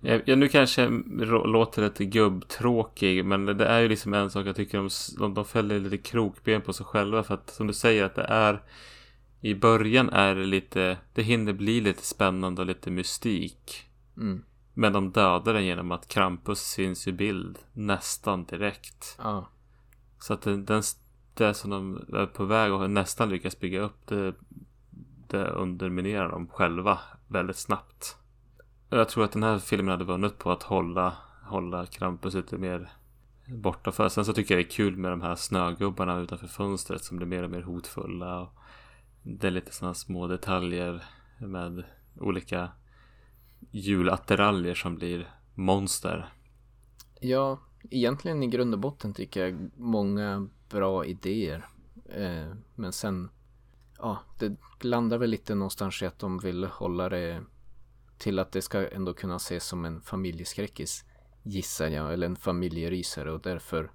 Ja, 0.00 0.36
nu 0.36 0.48
kanske 0.48 0.82
jag 0.82 1.48
låter 1.48 1.82
lite 1.82 2.04
gubbtråkig, 2.04 3.24
men 3.24 3.46
det 3.46 3.66
är 3.66 3.80
ju 3.80 3.88
liksom 3.88 4.14
en 4.14 4.30
sak 4.30 4.46
jag 4.46 4.56
tycker 4.56 4.78
de, 4.78 4.88
de, 5.18 5.34
de 5.34 5.44
fäller 5.44 5.80
lite 5.80 5.98
krokben 5.98 6.62
på 6.62 6.72
sig 6.72 6.86
själva. 6.86 7.22
För 7.22 7.34
att 7.34 7.50
som 7.50 7.66
du 7.66 7.72
säger 7.72 8.04
att 8.04 8.14
det 8.14 8.22
är 8.22 8.62
i 9.40 9.54
början 9.54 10.10
är 10.10 10.34
det 10.34 10.46
lite, 10.46 10.98
det 11.14 11.22
hinner 11.22 11.52
bli 11.52 11.80
lite 11.80 12.02
spännande 12.02 12.62
och 12.62 12.66
lite 12.66 12.90
mystik. 12.90 13.88
Mm. 14.16 14.44
Men 14.74 14.92
de 14.92 15.10
dödar 15.10 15.54
den 15.54 15.64
genom 15.64 15.92
att 15.92 16.08
Krampus 16.08 16.60
syns 16.60 17.08
i 17.08 17.12
bild 17.12 17.58
nästan 17.72 18.44
direkt. 18.44 19.16
Ja. 19.18 19.48
Så 20.18 20.34
att 20.34 20.42
den, 20.42 20.64
den, 20.64 20.82
det 21.34 21.54
som 21.54 21.70
de 21.70 22.06
är 22.12 22.26
på 22.26 22.44
väg 22.44 22.72
att 22.72 22.90
nästan 22.90 23.28
lyckas 23.28 23.60
bygga 23.60 23.80
upp 23.80 24.06
det, 24.06 24.34
det 25.28 25.46
underminerar 25.46 26.28
dem 26.28 26.48
själva 26.48 26.98
väldigt 27.28 27.56
snabbt. 27.56 28.16
Jag 28.90 29.08
tror 29.08 29.24
att 29.24 29.32
den 29.32 29.42
här 29.42 29.58
filmen 29.58 29.88
hade 29.88 30.04
vunnit 30.04 30.38
på 30.38 30.50
att 30.50 30.62
hålla, 30.62 31.16
hålla 31.42 31.86
Krampus 31.86 32.34
lite 32.34 32.58
mer 32.58 32.92
borta 33.46 33.92
för. 33.92 34.08
Sen 34.08 34.24
så 34.24 34.32
tycker 34.32 34.54
jag 34.54 34.64
det 34.64 34.68
är 34.68 34.70
kul 34.70 34.96
med 34.96 35.10
de 35.10 35.22
här 35.22 35.34
snögubbarna 35.34 36.20
utanför 36.20 36.46
fönstret 36.46 37.04
som 37.04 37.16
blir 37.16 37.26
mer 37.26 37.42
och 37.42 37.50
mer 37.50 37.62
hotfulla. 37.62 38.40
Och 38.40 38.48
det 39.22 39.46
är 39.46 39.50
lite 39.50 39.72
sådana 39.72 39.94
små 39.94 40.26
detaljer 40.26 41.04
med 41.38 41.84
olika 42.20 42.68
julattiraljer 43.70 44.74
som 44.74 44.94
blir 44.94 45.30
monster. 45.54 46.28
Ja, 47.20 47.60
egentligen 47.90 48.42
i 48.42 48.46
grund 48.46 48.74
och 48.74 48.80
botten 48.80 49.14
tycker 49.14 49.40
jag 49.46 49.70
många 49.76 50.48
bra 50.68 51.04
idéer. 51.04 51.66
Eh, 52.08 52.52
men 52.74 52.92
sen, 52.92 53.28
ja, 53.98 54.18
det 54.38 54.56
landar 54.80 55.18
väl 55.18 55.30
lite 55.30 55.54
någonstans 55.54 56.02
i 56.02 56.06
att 56.06 56.18
de 56.18 56.38
vill 56.38 56.64
hålla 56.64 57.08
det 57.08 57.44
till 58.18 58.38
att 58.38 58.52
det 58.52 58.62
ska 58.62 58.88
ändå 58.88 59.14
kunna 59.14 59.36
ses 59.36 59.64
som 59.64 59.84
en 59.84 60.00
familjeskräckis 60.00 61.04
gissar 61.42 61.88
jag, 61.88 62.12
eller 62.12 62.26
en 62.26 62.36
familjerysare 62.36 63.32
och 63.32 63.40
därför 63.40 63.90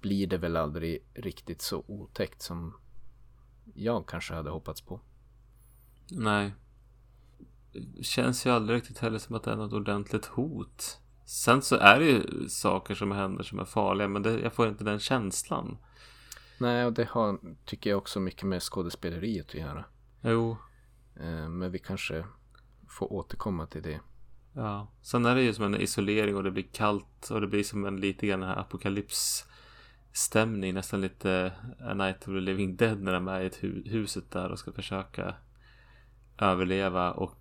blir 0.00 0.26
det 0.26 0.38
väl 0.38 0.56
aldrig 0.56 1.06
riktigt 1.14 1.62
så 1.62 1.84
otäckt 1.86 2.42
som 2.42 2.76
jag 3.74 4.08
kanske 4.08 4.34
hade 4.34 4.50
hoppats 4.50 4.80
på. 4.80 5.00
Nej. 6.10 6.54
Det 7.72 8.04
känns 8.04 8.46
ju 8.46 8.50
aldrig 8.50 8.76
riktigt 8.76 8.98
heller 8.98 9.18
som 9.18 9.36
att 9.36 9.42
det 9.42 9.50
är 9.50 9.56
något 9.56 9.72
ordentligt 9.72 10.26
hot. 10.26 11.00
Sen 11.24 11.62
så 11.62 11.76
är 11.76 12.00
det 12.00 12.06
ju 12.06 12.48
saker 12.48 12.94
som 12.94 13.10
händer 13.10 13.44
som 13.44 13.58
är 13.58 13.64
farliga 13.64 14.08
men 14.08 14.22
det, 14.22 14.40
jag 14.40 14.52
får 14.52 14.68
inte 14.68 14.84
den 14.84 14.98
känslan. 14.98 15.78
Nej, 16.58 16.84
och 16.84 16.92
det 16.92 17.08
har, 17.10 17.38
tycker 17.64 17.90
jag 17.90 17.98
också 17.98 18.20
mycket 18.20 18.42
med 18.42 18.62
skådespeleriet 18.62 19.48
att 19.48 19.54
göra. 19.54 19.84
Jo. 20.20 20.56
Eh, 21.20 21.48
men 21.48 21.70
vi 21.70 21.78
kanske 21.78 22.24
får 22.88 23.12
återkomma 23.12 23.66
till 23.66 23.82
det. 23.82 24.00
Ja, 24.52 24.88
sen 25.02 25.26
är 25.26 25.34
det 25.34 25.42
ju 25.42 25.54
som 25.54 25.64
en 25.64 25.80
isolering 25.80 26.36
och 26.36 26.42
det 26.42 26.50
blir 26.50 26.66
kallt 26.72 27.30
och 27.30 27.40
det 27.40 27.46
blir 27.46 27.64
som 27.64 27.84
en 27.84 27.96
lite 27.96 28.26
grann 28.26 28.42
här 28.42 28.56
apokalypsstämning. 28.56 30.74
Nästan 30.74 31.00
lite 31.00 31.52
A 31.80 31.94
Night 31.94 32.18
of 32.18 32.24
the 32.24 32.40
Living 32.40 32.76
Dead 32.76 33.02
när 33.02 33.12
de 33.12 33.28
är 33.28 33.40
i 33.40 33.50
hu 33.60 33.82
huset 33.86 34.30
där 34.30 34.50
och 34.50 34.58
ska 34.58 34.72
försöka 34.72 35.34
överleva 36.38 37.12
och 37.12 37.40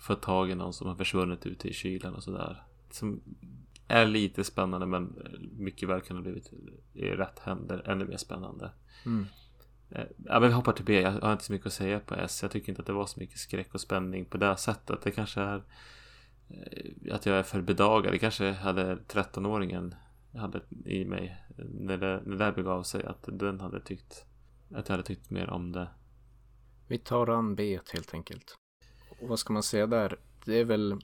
få 0.00 0.14
tag 0.14 0.50
i 0.50 0.54
någon 0.54 0.72
som 0.72 0.88
har 0.88 0.94
försvunnit 0.94 1.46
ute 1.46 1.68
i 1.68 1.72
kylan 1.72 2.14
och 2.14 2.22
sådär. 2.22 2.62
Som 2.90 3.20
är 3.88 4.06
lite 4.06 4.44
spännande 4.44 4.86
men 4.86 5.18
mycket 5.58 5.88
väl 5.88 6.00
kan 6.00 6.16
ha 6.16 6.22
blivit 6.22 6.52
i 6.92 7.10
rätt 7.10 7.38
händer 7.38 7.90
ännu 7.90 8.04
mer 8.04 8.16
spännande. 8.16 8.70
Mm. 9.06 9.26
Ja, 10.24 10.40
men 10.40 10.42
vi 10.42 10.52
hoppar 10.52 10.72
till 10.72 10.84
B. 10.84 11.00
Jag 11.00 11.12
har 11.12 11.32
inte 11.32 11.44
så 11.44 11.52
mycket 11.52 11.66
att 11.66 11.72
säga 11.72 12.00
på 12.00 12.14
S. 12.14 12.38
Jag 12.42 12.50
tycker 12.50 12.68
inte 12.68 12.82
att 12.82 12.86
det 12.86 12.92
var 12.92 13.06
så 13.06 13.20
mycket 13.20 13.38
skräck 13.38 13.74
och 13.74 13.80
spänning 13.80 14.24
på 14.24 14.38
det 14.38 14.56
sättet. 14.56 15.02
Det 15.02 15.10
kanske 15.10 15.40
är 15.40 15.62
eh, 16.48 17.14
att 17.14 17.26
jag 17.26 17.38
är 17.38 17.42
för 17.42 17.60
bedagad. 17.60 18.12
Det 18.12 18.18
kanske 18.18 18.50
hade 18.52 18.94
13-åringen 18.94 19.94
hade 20.34 20.60
i 20.84 21.04
mig 21.04 21.36
när 21.56 21.98
det, 21.98 22.22
när 22.26 22.36
det 22.36 22.52
begav 22.52 22.82
sig. 22.82 23.04
Att 23.04 23.28
den 23.32 23.60
hade 23.60 23.80
tyckt 23.80 24.24
att 24.74 24.88
jag 24.88 24.92
hade 24.92 25.02
tyckt 25.02 25.30
mer 25.30 25.50
om 25.50 25.72
det. 25.72 25.88
Vi 26.86 26.98
tar 26.98 27.28
an 27.28 27.54
B 27.54 27.80
helt 27.92 28.14
enkelt. 28.14 28.54
Och 29.20 29.28
vad 29.28 29.38
ska 29.38 29.52
man 29.52 29.62
säga 29.62 29.86
där? 29.86 30.18
Det 30.44 30.60
är 30.60 30.64
väl, 30.64 31.00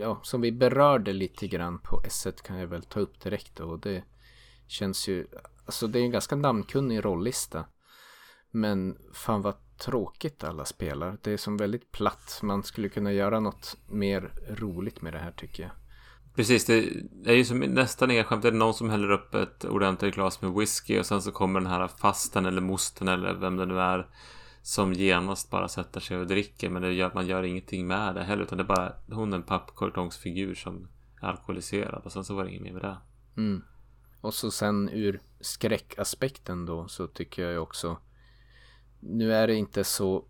ja, 0.00 0.20
som 0.22 0.40
vi 0.40 0.52
berörde 0.52 1.12
lite 1.12 1.46
grann 1.48 1.78
på 1.78 2.00
S1 2.00 2.42
kan 2.42 2.58
jag 2.58 2.66
väl 2.66 2.82
ta 2.82 3.00
upp 3.00 3.20
direkt 3.20 3.56
då. 3.56 3.64
Och 3.64 3.78
det 3.78 4.04
känns 4.66 5.08
ju, 5.08 5.26
alltså 5.66 5.86
det 5.86 5.98
är 5.98 6.02
en 6.02 6.10
ganska 6.10 6.36
namnkunnig 6.36 7.04
rollista. 7.04 7.64
Men 8.50 8.98
fan 9.12 9.42
vad 9.42 9.54
tråkigt 9.78 10.44
alla 10.44 10.64
spelar. 10.64 11.18
Det 11.22 11.32
är 11.32 11.36
som 11.36 11.56
väldigt 11.56 11.92
platt. 11.92 12.40
Man 12.42 12.62
skulle 12.62 12.88
kunna 12.88 13.12
göra 13.12 13.40
något 13.40 13.76
mer 13.88 14.32
roligt 14.48 15.02
med 15.02 15.12
det 15.12 15.18
här 15.18 15.32
tycker 15.32 15.62
jag. 15.62 15.72
Precis, 16.34 16.64
det 16.64 16.78
är 17.24 17.34
ju 17.34 17.44
som 17.44 17.58
nästan 17.58 18.10
inga 18.10 18.24
skämt. 18.24 18.42
Det 18.42 18.48
är 18.48 18.52
någon 18.52 18.74
som 18.74 18.90
häller 18.90 19.10
upp 19.10 19.34
ett 19.34 19.64
ordentligt 19.64 20.14
glas 20.14 20.42
med 20.42 20.52
whisky 20.52 21.00
och 21.00 21.06
sen 21.06 21.22
så 21.22 21.32
kommer 21.32 21.60
den 21.60 21.70
här 21.70 21.88
fasten 21.88 22.46
eller 22.46 22.60
mosten 22.60 23.08
eller 23.08 23.34
vem 23.34 23.56
det 23.56 23.66
nu 23.66 23.80
är 23.80 24.08
som 24.62 24.92
genast 24.92 25.50
bara 25.50 25.68
sätter 25.68 26.00
sig 26.00 26.16
och 26.16 26.26
dricker 26.26 26.70
men 26.70 26.82
det 26.82 26.92
gör, 26.92 27.10
man 27.14 27.26
gör 27.26 27.42
ingenting 27.42 27.86
med 27.86 28.14
det 28.14 28.22
heller 28.22 28.42
utan 28.42 28.58
det 28.58 28.64
är 28.64 28.68
bara 28.68 28.92
hon 29.10 29.32
är 29.32 29.36
en 29.36 29.42
pappkartongsfigur 29.42 30.54
som 30.54 30.88
är 31.22 31.26
alkoholiserad 31.28 32.02
och 32.04 32.12
sen 32.12 32.24
så 32.24 32.34
var 32.34 32.44
det 32.44 32.50
inget 32.50 32.62
mer 32.62 32.72
med 32.72 32.82
det. 32.82 32.96
Mm. 33.36 33.62
Och 34.20 34.34
så 34.34 34.50
sen 34.50 34.88
ur 34.88 35.20
skräckaspekten 35.40 36.66
då 36.66 36.88
så 36.88 37.06
tycker 37.06 37.42
jag 37.42 37.52
ju 37.52 37.58
också 37.58 37.96
nu 39.00 39.34
är 39.34 39.46
det 39.46 39.54
inte 39.54 39.84
så 39.84 40.24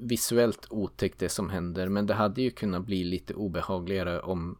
visuellt 0.00 0.66
otäckt 0.70 1.18
det 1.18 1.28
som 1.28 1.50
händer 1.50 1.88
men 1.88 2.06
det 2.06 2.14
hade 2.14 2.42
ju 2.42 2.50
kunnat 2.50 2.84
bli 2.86 3.04
lite 3.04 3.34
obehagligare 3.34 4.20
om 4.20 4.58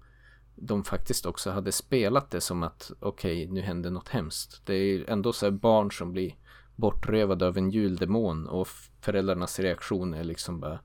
de 0.55 0.85
faktiskt 0.85 1.27
också 1.27 1.51
hade 1.51 1.73
spelat 1.73 2.31
det 2.31 2.41
som 2.41 2.63
att 2.63 2.93
okej, 3.01 3.43
okay, 3.43 3.55
nu 3.55 3.61
händer 3.61 3.91
något 3.91 4.09
hemskt. 4.09 4.67
Det 4.67 4.75
är 4.75 5.11
ändå 5.11 5.33
så 5.33 5.47
här 5.47 5.51
barn 5.51 5.93
som 5.93 6.13
blir 6.13 6.35
bortrövade 6.77 7.47
av 7.47 7.59
en 7.59 7.71
juldemon 7.71 8.47
och 8.47 8.69
föräldrarnas 9.01 9.59
reaktion 9.59 10.15
är 10.15 10.25
liksom 10.25 10.61
bara 10.61 10.79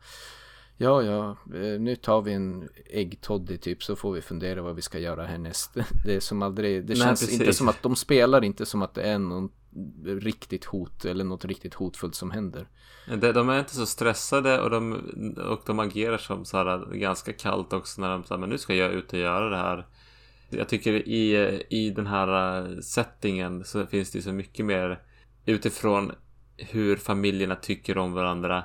Ja, 0.81 1.03
ja, 1.03 1.29
eh, 1.29 1.79
nu 1.79 1.95
tar 1.95 2.21
vi 2.21 2.33
en 2.33 2.69
äggtoddy 2.85 3.57
typ 3.57 3.83
så 3.83 3.95
får 3.95 4.11
vi 4.11 4.21
fundera 4.21 4.61
vad 4.61 4.75
vi 4.75 4.81
ska 4.81 4.99
göra 4.99 5.25
härnäst. 5.25 5.71
Det 6.05 6.15
är 6.15 6.19
som 6.19 6.41
aldrig, 6.41 6.85
det 6.85 6.93
Nej, 6.93 7.01
känns 7.01 7.19
precis. 7.19 7.39
inte 7.39 7.53
som 7.53 7.67
att 7.69 7.83
de 7.83 7.95
spelar 7.95 8.43
inte 8.43 8.65
som 8.65 8.81
att 8.81 8.93
det 8.93 9.01
är 9.01 9.19
någon 9.19 9.49
riktigt 10.05 10.65
hot 10.65 11.05
eller 11.05 11.23
något 11.23 11.45
riktigt 11.45 11.73
hotfullt 11.73 12.15
som 12.15 12.31
händer. 12.31 12.67
De 13.33 13.49
är 13.49 13.59
inte 13.59 13.75
så 13.75 13.85
stressade 13.85 14.61
och 14.61 14.69
de, 14.69 14.93
och 15.49 15.61
de 15.65 15.79
agerar 15.79 16.17
som 16.17 16.45
så 16.45 16.57
här 16.57 16.93
ganska 16.93 17.33
kallt 17.33 17.73
också 17.73 18.01
när 18.01 18.09
de 18.09 18.23
säger 18.23 18.39
men 18.39 18.49
nu 18.49 18.57
ska 18.57 18.75
jag 18.75 18.93
ut 18.93 19.13
och 19.13 19.19
göra 19.19 19.49
det 19.49 19.57
här. 19.57 19.87
Jag 20.49 20.69
tycker 20.69 20.93
i, 20.93 21.35
i 21.69 21.89
den 21.89 22.07
här 22.07 22.59
eh, 22.59 22.79
settingen 22.79 23.63
så 23.63 23.85
finns 23.85 24.11
det 24.11 24.21
så 24.21 24.33
mycket 24.33 24.65
mer 24.65 25.01
utifrån 25.45 26.11
hur 26.57 26.95
familjerna 26.95 27.55
tycker 27.55 27.97
om 27.97 28.13
varandra 28.13 28.63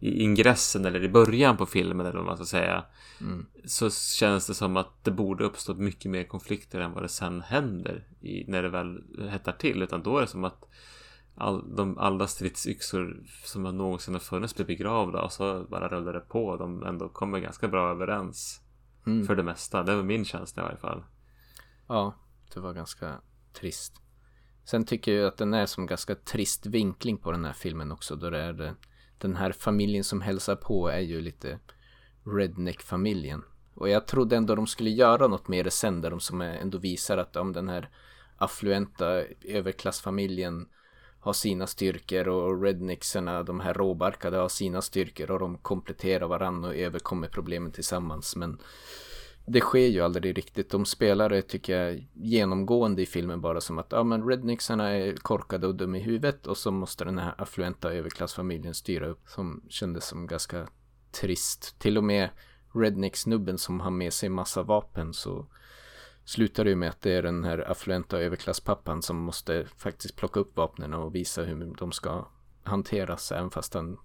i 0.00 0.22
ingressen 0.22 0.84
eller 0.84 1.04
i 1.04 1.08
början 1.08 1.56
på 1.56 1.66
filmen 1.66 2.06
eller 2.06 2.16
vad 2.16 2.26
man 2.26 2.36
ska 2.36 2.46
säga. 2.46 2.84
Mm. 3.20 3.46
Så 3.64 3.90
känns 3.90 4.46
det 4.46 4.54
som 4.54 4.76
att 4.76 5.04
det 5.04 5.10
borde 5.10 5.44
uppstå 5.44 5.74
mycket 5.74 6.10
mer 6.10 6.24
konflikter 6.24 6.80
än 6.80 6.92
vad 6.92 7.02
det 7.02 7.08
sen 7.08 7.40
händer 7.40 8.06
i, 8.20 8.44
när 8.48 8.62
det 8.62 8.68
väl 8.68 9.02
hettar 9.30 9.52
till. 9.52 9.82
Utan 9.82 10.02
då 10.02 10.16
är 10.16 10.20
det 10.20 10.26
som 10.26 10.44
att 10.44 10.68
all, 11.34 11.76
de, 11.76 11.98
alla 11.98 12.26
stridsyxor 12.26 13.22
som 13.44 13.62
någonsin 13.62 14.14
har 14.14 14.20
funnits 14.20 14.54
blir 14.54 14.66
begravda 14.66 15.22
och 15.22 15.32
så 15.32 15.64
bara 15.70 15.88
rullar 15.88 16.12
det 16.12 16.20
på. 16.20 16.56
De 16.56 16.82
ändå 16.82 17.08
kommer 17.08 17.38
ganska 17.38 17.68
bra 17.68 17.90
överens. 17.90 18.60
Mm. 19.06 19.26
För 19.26 19.36
det 19.36 19.42
mesta. 19.42 19.82
Det 19.82 19.96
var 19.96 20.02
min 20.02 20.24
känsla 20.24 20.62
i 20.62 20.64
varje 20.64 20.78
fall. 20.78 21.02
Ja, 21.86 22.14
det 22.54 22.60
var 22.60 22.72
ganska 22.72 23.14
trist. 23.52 24.00
Sen 24.64 24.84
tycker 24.84 25.12
jag 25.12 25.26
att 25.28 25.38
den 25.38 25.54
är 25.54 25.66
som 25.66 25.86
ganska 25.86 26.14
trist 26.14 26.66
vinkling 26.66 27.18
på 27.18 27.32
den 27.32 27.44
här 27.44 27.52
filmen 27.52 27.92
också. 27.92 28.16
Då 28.16 28.30
det 28.30 28.38
är 28.38 28.52
det, 28.52 28.74
den 29.18 29.36
här 29.36 29.52
familjen 29.52 30.04
som 30.04 30.20
hälsar 30.20 30.56
på 30.56 30.88
är 30.88 31.00
ju 31.00 31.20
lite 31.20 31.58
redneck-familjen. 32.24 33.42
Och 33.74 33.88
jag 33.88 34.06
trodde 34.06 34.36
ändå 34.36 34.54
de 34.54 34.66
skulle 34.66 34.90
göra 34.90 35.26
något 35.26 35.48
mer 35.48 35.68
sen 35.68 36.00
där 36.00 36.10
de 36.10 36.20
som 36.20 36.40
ändå 36.40 36.78
visar 36.78 37.18
att 37.18 37.36
om 37.36 37.52
den 37.52 37.68
här 37.68 37.90
affluenta 38.36 39.06
överklassfamiljen 39.44 40.68
har 41.20 41.32
sina 41.32 41.66
styrkor 41.66 42.28
och 42.28 42.62
rednexerna, 42.62 43.42
de 43.42 43.60
här 43.60 43.74
råbarkade 43.74 44.36
har 44.36 44.48
sina 44.48 44.82
styrkor 44.82 45.30
och 45.30 45.38
de 45.38 45.58
kompletterar 45.58 46.26
varandra 46.26 46.68
och 46.68 46.76
överkommer 46.76 47.28
problemen 47.28 47.72
tillsammans. 47.72 48.36
Men 48.36 48.58
det 49.46 49.60
sker 49.60 49.86
ju 49.86 50.00
aldrig 50.00 50.38
riktigt. 50.38 50.70
De 50.70 50.84
spelar 50.84 51.28
det 51.28 51.42
tycker 51.42 51.82
jag 51.82 52.08
genomgående 52.14 53.02
i 53.02 53.06
filmen 53.06 53.40
bara 53.40 53.60
som 53.60 53.78
att 53.78 53.92
ja 53.92 54.04
men 54.04 54.28
rednixarna 54.28 54.88
är 54.88 55.16
korkade 55.16 55.66
och 55.66 55.74
dumma 55.74 55.96
i 55.96 56.00
huvudet 56.00 56.46
och 56.46 56.56
så 56.56 56.70
måste 56.70 57.04
den 57.04 57.18
här 57.18 57.34
affluenta 57.38 57.92
överklassfamiljen 57.92 58.74
styra 58.74 59.06
upp 59.06 59.28
som 59.28 59.62
kändes 59.68 60.04
som 60.06 60.26
ganska 60.26 60.68
trist. 61.10 61.78
Till 61.78 61.98
och 61.98 62.04
med 62.04 62.28
rednix-snubben 62.74 63.58
som 63.58 63.80
har 63.80 63.90
med 63.90 64.12
sig 64.12 64.28
massa 64.28 64.62
vapen 64.62 65.14
så 65.14 65.46
slutar 66.24 66.64
det 66.64 66.70
ju 66.70 66.76
med 66.76 66.88
att 66.88 67.00
det 67.00 67.12
är 67.12 67.22
den 67.22 67.44
här 67.44 67.70
affluenta 67.70 68.20
överklasspappan 68.20 69.02
som 69.02 69.16
måste 69.16 69.66
faktiskt 69.76 70.16
plocka 70.16 70.40
upp 70.40 70.56
vapnen 70.56 70.94
och 70.94 71.14
visa 71.14 71.42
hur 71.42 71.74
de 71.78 71.92
ska 71.92 72.28
hanteras 72.62 73.32
även 73.32 73.50
fast 73.50 73.74
han 73.74 73.98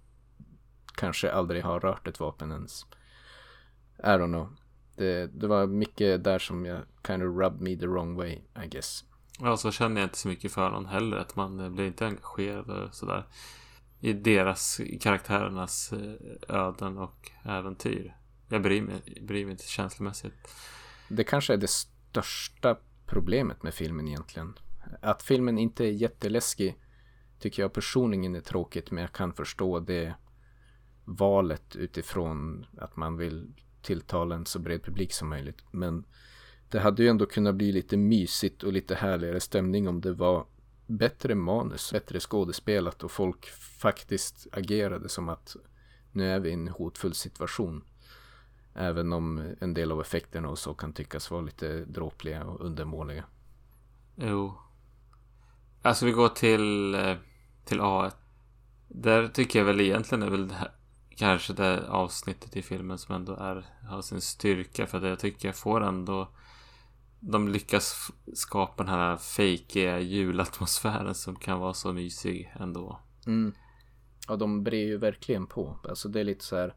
kanske 0.96 1.32
aldrig 1.32 1.64
har 1.64 1.80
rört 1.80 2.08
ett 2.08 2.20
vapen 2.20 2.52
ens. 2.52 2.86
I 3.98 4.08
don't 4.08 4.28
know. 4.28 4.48
Det, 4.96 5.28
det 5.28 5.48
var 5.48 5.68
mycket 5.68 6.24
där 6.24 6.40
som 6.40 6.66
jag 6.66 6.82
kind 7.08 7.24
of 7.24 7.38
rubbed 7.44 7.62
me 7.62 7.76
the 7.76 7.88
wrong 7.88 8.16
way, 8.16 8.42
I 8.64 8.68
guess. 8.68 9.04
Ja, 9.40 9.58
så 9.58 9.72
känner 9.72 10.02
jag 10.02 10.06
inte 10.06 10.18
så 10.18 10.28
mycket 10.28 10.52
för 10.52 10.70
någon 10.70 10.86
heller. 10.86 11.18
Att 11.18 11.36
man 11.36 11.76
blir 11.76 11.86
inte 11.86 12.06
engagerad 12.06 12.70
och 12.70 12.96
sådär. 12.96 13.26
I 14.00 14.14
deras, 14.14 14.82
karaktärernas 15.02 15.94
eh, 15.94 16.56
öden 16.56 16.98
och 16.98 17.32
äventyr. 17.44 18.16
Jag 18.50 18.62
bryr 18.62 18.82
mig, 18.82 19.02
bryr 19.22 19.46
mig 19.46 19.52
inte 19.52 19.68
känslomässigt. 19.68 20.34
Det 21.10 21.24
kanske 21.24 21.54
är 21.54 21.58
det 21.58 21.70
största 21.70 22.78
problemet 23.06 23.64
med 23.64 23.74
filmen 23.74 24.08
egentligen. 24.08 24.54
Att 25.02 25.24
filmen 25.24 25.58
inte 25.58 25.86
är 25.86 25.92
jätteläskig 25.92 26.76
tycker 27.40 27.62
jag 27.62 27.74
personligen 27.74 28.36
är 28.36 28.42
tråkigt 28.42 28.92
men 28.92 29.02
jag 29.02 29.12
kan 29.12 29.34
förstå 29.34 29.80
det 29.80 30.14
valet 31.06 31.76
utifrån 31.76 32.66
att 32.78 32.96
man 32.96 33.18
vill 33.18 33.54
tilltala 33.86 34.36
en 34.36 34.46
så 34.46 34.60
bred 34.60 34.84
publik 34.84 35.14
som 35.14 35.30
möjligt. 35.30 35.64
Men 35.72 36.06
det 36.70 36.80
hade 36.80 37.04
ju 37.04 37.10
ändå 37.10 37.26
kunnat 37.26 37.56
bli 37.56 37.72
lite 37.72 37.98
mysigt 37.98 38.64
och 38.64 38.74
lite 38.74 38.96
härligare 38.96 39.40
stämning 39.40 39.88
om 39.88 40.02
det 40.02 40.14
var 40.14 40.46
bättre 40.88 41.36
manus, 41.36 41.92
bättre 41.92 42.20
skådespelat 42.20 43.04
och 43.04 43.12
folk 43.12 43.46
faktiskt 43.80 44.48
agerade 44.52 45.10
som 45.10 45.30
att 45.30 45.56
nu 46.12 46.32
är 46.32 46.40
vi 46.40 46.50
i 46.50 46.54
en 46.54 46.68
hotfull 46.68 47.14
situation. 47.14 47.84
Även 48.74 49.14
om 49.14 49.56
en 49.60 49.74
del 49.74 49.92
av 49.92 50.02
effekterna 50.02 50.50
och 50.50 50.60
så 50.60 50.74
kan 50.74 50.94
tyckas 50.94 51.32
vara 51.32 51.42
lite 51.42 51.86
dråpliga 51.86 52.44
och 52.44 52.66
undermåliga. 52.66 53.24
Jo. 54.16 54.58
Alltså 55.82 56.06
vi 56.06 56.12
går 56.12 56.30
till, 56.30 56.96
eh, 56.96 57.16
till 57.66 57.80
A1. 57.80 58.12
Där 58.88 59.28
tycker 59.28 59.60
jag 59.60 59.66
väl 59.66 59.82
egentligen 59.82 60.24
är 60.24 60.30
väl 60.30 60.48
det 60.48 60.56
här, 60.56 60.72
kanske 61.16 61.54
det 61.54 61.90
avsnittet 61.90 62.58
i 62.58 62.62
filmen 62.62 62.98
som 62.98 63.16
ändå 63.16 63.34
är, 63.34 63.66
har 63.90 64.02
sin 64.02 64.22
styrka. 64.22 64.88
För 64.88 64.98
att 64.98 65.04
jag 65.04 65.20
tycker 65.20 65.48
jag 65.48 65.56
får 65.56 65.82
ändå 65.82 66.30
de 67.20 67.48
lyckas 67.48 68.12
skapa 68.34 68.84
den 68.84 68.94
här 68.94 69.18
fejkiga 69.18 70.00
julatmosfären 70.00 71.16
som 71.16 71.36
kan 71.36 71.60
vara 71.60 71.74
så 71.74 71.94
mysig 71.94 72.54
ändå. 72.60 73.00
Mm. 73.28 73.54
Ja, 74.28 74.36
de 74.36 74.64
brer 74.64 74.86
ju 74.86 74.98
verkligen 74.98 75.48
på. 75.48 75.80
Alltså 75.84 76.10
det 76.10 76.20
är 76.20 76.24
lite 76.24 76.46
så 76.46 76.56
här 76.56 76.76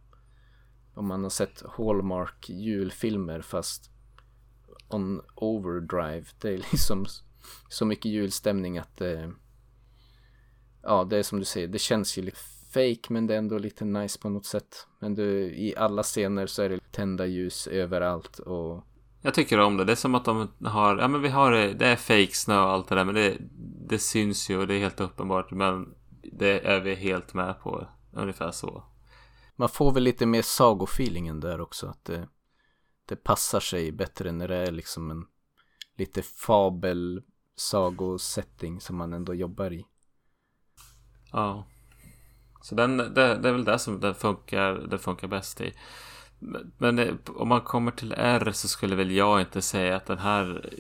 om 0.95 1.07
man 1.07 1.23
har 1.23 1.31
sett 1.31 1.63
Hallmark 1.77 2.49
julfilmer 2.49 3.41
fast 3.41 3.91
on 4.89 5.21
overdrive. 5.35 6.27
Det 6.41 6.49
är 6.49 6.57
liksom 6.73 7.07
så 7.69 7.85
mycket 7.85 8.11
julstämning 8.11 8.79
att 8.79 8.97
det, 8.97 9.33
ja, 10.83 11.05
det 11.05 11.19
är 11.19 11.23
som 11.23 11.39
du 11.39 11.45
säger, 11.45 11.69
det 11.69 11.79
känns 11.79 12.19
ju 12.19 12.23
lite 12.23 12.39
fake 12.71 13.13
men 13.13 13.27
det 13.27 13.35
är 13.35 13.39
ändå 13.39 13.59
lite 13.59 13.85
nice 13.85 14.19
på 14.19 14.29
något 14.29 14.47
sätt. 14.47 14.87
Men 14.99 15.15
du, 15.15 15.31
i 15.45 15.75
alla 15.77 16.03
scener 16.03 16.47
så 16.47 16.63
är 16.63 16.69
det 16.69 16.93
tända 16.93 17.27
ljus 17.27 17.67
överallt 17.67 18.39
och 18.39 18.85
jag 19.23 19.35
tycker 19.35 19.61
om 19.61 19.77
det. 19.77 19.85
Det 19.85 19.93
är 19.93 19.97
som 19.97 20.15
att 20.15 20.25
de 20.25 20.49
har, 20.65 20.99
ja 20.99 21.09
men 21.09 21.23
vi 21.23 21.29
har 21.29 21.53
det, 21.53 21.75
det 21.75 21.87
är 21.87 21.97
fake 21.97 22.35
snö 22.35 22.61
och 22.61 22.71
allt 22.71 22.89
det 22.89 22.95
där 22.95 23.05
men 23.05 23.15
det, 23.15 23.37
det 23.89 23.99
syns 23.99 24.51
ju 24.51 24.59
och 24.59 24.67
det 24.67 24.75
är 24.75 24.79
helt 24.79 25.01
uppenbart 25.01 25.51
men 25.51 25.95
det 26.33 26.67
är 26.67 26.81
vi 26.81 26.95
helt 26.95 27.35
med 27.35 27.61
på. 27.61 27.89
Ungefär 28.13 28.51
så. 28.51 28.85
Man 29.57 29.69
får 29.69 29.93
väl 29.93 30.03
lite 30.03 30.27
mer 30.27 30.43
sagofeelingen 30.43 31.41
där 31.41 31.61
också. 31.61 31.87
Att 31.87 32.05
det, 32.05 32.29
det 33.07 33.17
passar 33.17 33.61
sig 33.61 33.93
bättre 33.93 34.33
när 34.33 34.49
det 34.49 34.57
är 34.57 34.73
liksom 34.73 35.11
en 35.11 35.27
lite 35.97 36.23
fabel 36.23 37.23
sagosetting 37.57 38.81
som 38.81 38.97
man 38.97 39.13
ändå 39.13 39.35
jobbar 39.35 39.73
i. 39.73 39.87
Ja. 41.33 41.67
Så 42.61 42.75
den, 42.75 42.97
det, 42.97 43.13
det 43.15 43.49
är 43.49 43.53
väl 43.53 43.65
det 43.65 43.79
som 43.79 44.01
det 44.01 44.15
funkar, 44.15 44.75
det 44.75 44.99
funkar 44.99 45.29
bäst 45.29 45.61
i. 45.61 45.73
Men 46.79 46.99
eh, 46.99 47.15
om 47.27 47.49
man 47.49 47.61
kommer 47.61 47.91
till 47.91 48.13
R 48.13 48.51
så 48.53 48.69
skulle 48.69 48.97
väl 48.97 49.11
jag 49.11 49.41
inte 49.41 49.63
säga 49.63 49.97
att 49.97 50.07
den 50.07 50.19
här 50.19 50.71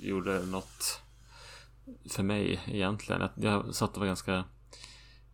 gjorde 0.00 0.46
något 0.46 1.00
för 2.10 2.22
mig 2.22 2.60
egentligen. 2.66 3.28
Jag 3.34 3.74
satt 3.74 3.94
och 3.94 3.98
var 3.98 4.06
ganska 4.06 4.44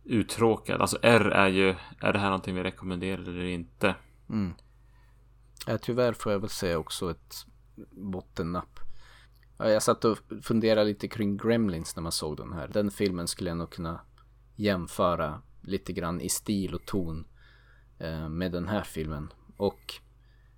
uttråkad. 0.03 0.81
Alltså 0.81 0.97
R 1.01 1.25
är 1.25 1.47
ju, 1.47 1.75
är 1.99 2.13
det 2.13 2.19
här 2.19 2.25
någonting 2.25 2.55
vi 2.55 2.63
rekommenderar 2.63 3.21
eller 3.21 3.43
inte? 3.43 3.95
Mm. 4.29 4.53
Ja, 5.67 5.77
tyvärr 5.77 6.13
får 6.13 6.31
jag 6.31 6.39
väl 6.39 6.49
säga 6.49 6.77
också 6.77 7.11
ett 7.11 7.45
bottennapp. 7.91 8.79
Jag 9.57 9.83
satt 9.83 10.05
och 10.05 10.17
funderade 10.41 10.85
lite 10.85 11.07
kring 11.07 11.37
Gremlins 11.37 11.95
när 11.95 12.03
man 12.03 12.11
såg 12.11 12.37
den 12.37 12.53
här. 12.53 12.67
Den 12.67 12.91
filmen 12.91 13.27
skulle 13.27 13.49
jag 13.49 13.57
nog 13.57 13.69
kunna 13.69 14.01
jämföra 14.55 15.41
lite 15.61 15.93
grann 15.93 16.21
i 16.21 16.29
stil 16.29 16.73
och 16.73 16.85
ton 16.85 17.25
eh, 17.99 18.29
med 18.29 18.51
den 18.51 18.67
här 18.67 18.83
filmen. 18.83 19.33
Och 19.57 19.93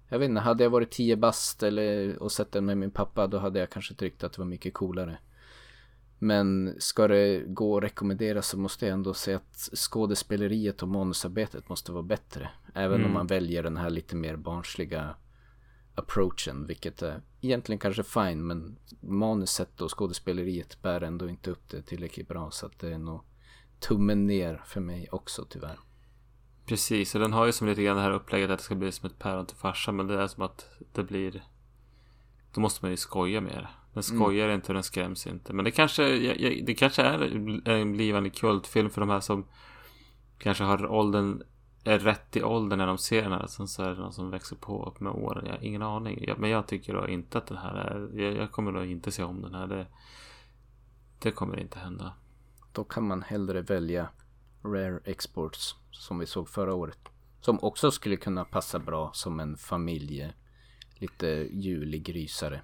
jag 0.10 0.20
vet 0.20 0.30
inte, 0.30 0.42
hade 0.42 0.64
jag 0.64 0.72
varit 0.72 0.92
10 0.92 1.16
bast 1.16 1.64
eller 1.64 2.18
och 2.24 2.32
sett 2.32 2.52
den 2.52 2.66
med 2.66 2.78
min 2.78 2.92
pappa 2.92 3.28
då 3.28 3.38
hade 3.38 3.60
jag 3.60 3.70
kanske 3.70 3.94
tyckt 3.94 4.24
att 4.24 4.34
det 4.34 4.40
var 4.40 4.46
mycket 4.46 4.74
coolare. 4.74 5.18
Men 6.20 6.76
ska 6.80 7.08
det 7.08 7.44
gå 7.48 7.78
att 7.78 7.84
rekommendera 7.84 8.42
så 8.42 8.60
måste 8.60 8.86
jag 8.86 8.94
ändå 8.94 9.14
säga 9.14 9.38
att 9.38 9.70
skådespeleriet 9.76 10.84
och 10.84 10.88
manusarbetet 10.88 11.70
måste 11.70 11.92
vara 11.92 12.04
bättre. 12.04 12.50
Även 12.74 12.96
mm. 12.96 13.08
om 13.08 13.14
man 13.14 13.28
väljer 13.28 13.64
den 13.64 13.78
här 13.78 13.90
lite 13.90 14.16
mer 14.16 14.36
barnsliga 14.36 15.16
approachen, 15.96 16.68
vilket 16.68 17.02
är 17.02 17.22
egentligen 17.42 17.80
kanske 17.80 18.04
fine, 18.04 18.48
men 18.48 18.78
manuset 19.02 19.82
och 19.82 19.98
skådespeleriet 19.98 20.82
bär 20.82 21.02
ändå 21.02 21.30
inte 21.30 21.52
upp 21.52 21.70
det 21.70 21.82
tillräckligt 21.82 22.28
bra, 22.28 22.52
så 22.52 22.66
att 22.66 22.80
det 22.80 22.94
är 22.94 22.98
nog 22.98 23.22
tummen 23.88 24.28
ner 24.28 24.62
för 24.66 24.82
mig 24.82 25.08
också 25.12 25.46
tyvärr. 25.50 25.80
Precis, 26.66 27.16
och 27.16 27.22
den 27.22 27.34
har 27.34 27.46
ju 27.46 27.52
som 27.52 27.68
lite 27.68 27.84
grann 27.84 27.96
det 27.96 28.02
här 28.02 28.12
upplägget 28.12 28.50
att 28.50 28.60
det 28.60 28.64
ska 28.64 28.76
bli 28.76 28.92
som 28.92 29.10
ett 29.10 29.20
päron 29.20 29.46
till 29.46 29.58
farsa, 29.58 29.92
men 29.92 30.08
det 30.08 30.22
är 30.22 30.28
som 30.28 30.44
att 30.44 30.70
det 30.94 31.04
blir... 31.04 31.44
Då 32.54 32.62
måste 32.62 32.86
man 32.86 32.92
ju 32.92 32.98
skoja 32.98 33.42
mer. 33.42 33.70
Den 33.94 34.04
mm. 34.04 34.20
skojar 34.20 34.46
mm. 34.46 34.56
inte 34.56 34.68
och 34.68 34.74
den 34.74 34.84
skräms 34.84 35.28
inte. 35.28 35.54
Men 35.54 35.66
det 35.66 35.72
kanske, 35.72 36.04
det 36.66 36.74
kanske 36.74 37.02
är 37.02 37.70
en 37.70 37.92
blivande 37.92 38.30
kultfilm 38.30 38.90
för 38.90 39.02
de 39.02 39.10
här 39.10 39.20
som 39.20 39.46
kanske 40.38 40.64
har 40.64 40.92
åldern, 40.92 41.44
är 41.84 42.00
rätt 42.00 42.36
i 42.36 42.44
åldern 42.44 42.80
när 42.80 42.88
de 42.88 42.98
ser 42.98 43.22
den 43.22 43.32
här. 43.32 43.48
Sen 43.48 43.68
så 43.68 43.84
är 43.84 43.90
det 43.90 44.02
någon 44.02 44.14
som 44.14 44.30
växer 44.30 44.56
på 44.56 44.96
med 45.00 45.12
åren. 45.12 45.46
Jag 45.46 45.54
har 45.54 45.64
ingen 45.64 45.82
aning. 45.82 46.30
Men 46.38 46.50
jag 46.50 46.68
tycker 46.68 46.94
då 46.94 47.08
inte 47.08 47.38
att 47.38 47.48
den 47.48 47.58
här 47.58 47.76
är, 47.76 48.22
jag, 48.22 48.52
kommer 48.52 48.72
då 48.72 48.86
inte 48.86 49.12
se 49.12 49.24
om 49.24 49.42
den 49.42 49.56
här. 49.56 49.68
Det, 49.68 49.88
det 51.20 51.32
kommer 51.32 51.60
inte 51.60 51.80
hända. 51.80 52.14
Då 52.74 52.84
kan 52.84 53.08
man 53.08 53.22
hellre 53.22 53.62
välja 53.62 54.10
Rare 54.64 55.00
Exports 55.06 55.76
som 55.92 56.20
vi 56.20 56.26
såg 56.26 56.50
förra 56.50 56.74
året. 56.74 57.00
Som 57.42 57.60
också 57.64 57.92
skulle 57.92 58.16
kunna 58.16 58.46
passa 58.46 58.80
bra 58.80 59.12
som 59.14 59.40
en 59.40 59.58
familje, 59.58 60.34
lite 60.96 61.28
julig 61.52 62.04
grisare. 62.04 62.62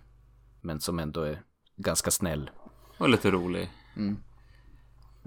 Men 0.61 0.79
som 0.79 0.99
ändå 0.99 1.21
är 1.21 1.43
ganska 1.75 2.11
snäll. 2.11 2.49
Och 2.97 3.09
lite 3.09 3.31
rolig. 3.31 3.71
Mm. 3.95 4.23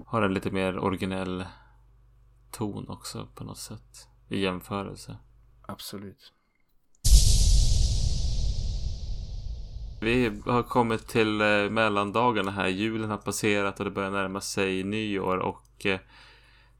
Har 0.05 0.21
en 0.21 0.33
lite 0.33 0.51
mer 0.51 0.77
originell 0.77 1.45
ton 2.51 2.89
också 2.89 3.27
på 3.35 3.43
något 3.43 3.57
sätt. 3.57 4.07
I 4.29 4.39
jämförelse. 4.39 5.17
Absolut. 5.61 6.33
Vi 10.03 10.41
har 10.45 10.63
kommit 10.63 11.07
till 11.07 11.41
eh, 11.41 11.69
mellandagarna 11.69 12.51
här. 12.51 12.67
Julen 12.67 13.09
har 13.09 13.17
passerat 13.17 13.79
och 13.79 13.85
det 13.85 13.91
börjar 13.91 14.11
närma 14.11 14.41
sig 14.41 14.83
nyår 14.83 15.37
och 15.37 15.85
eh, 15.85 15.99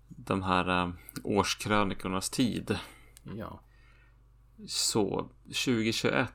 de 0.07 0.43
här 0.43 0.83
äh, 0.83 0.89
årskrönikornas 1.23 2.29
tid. 2.29 2.77
Ja. 3.37 3.59
Så 4.67 5.29
2021. 5.45 6.29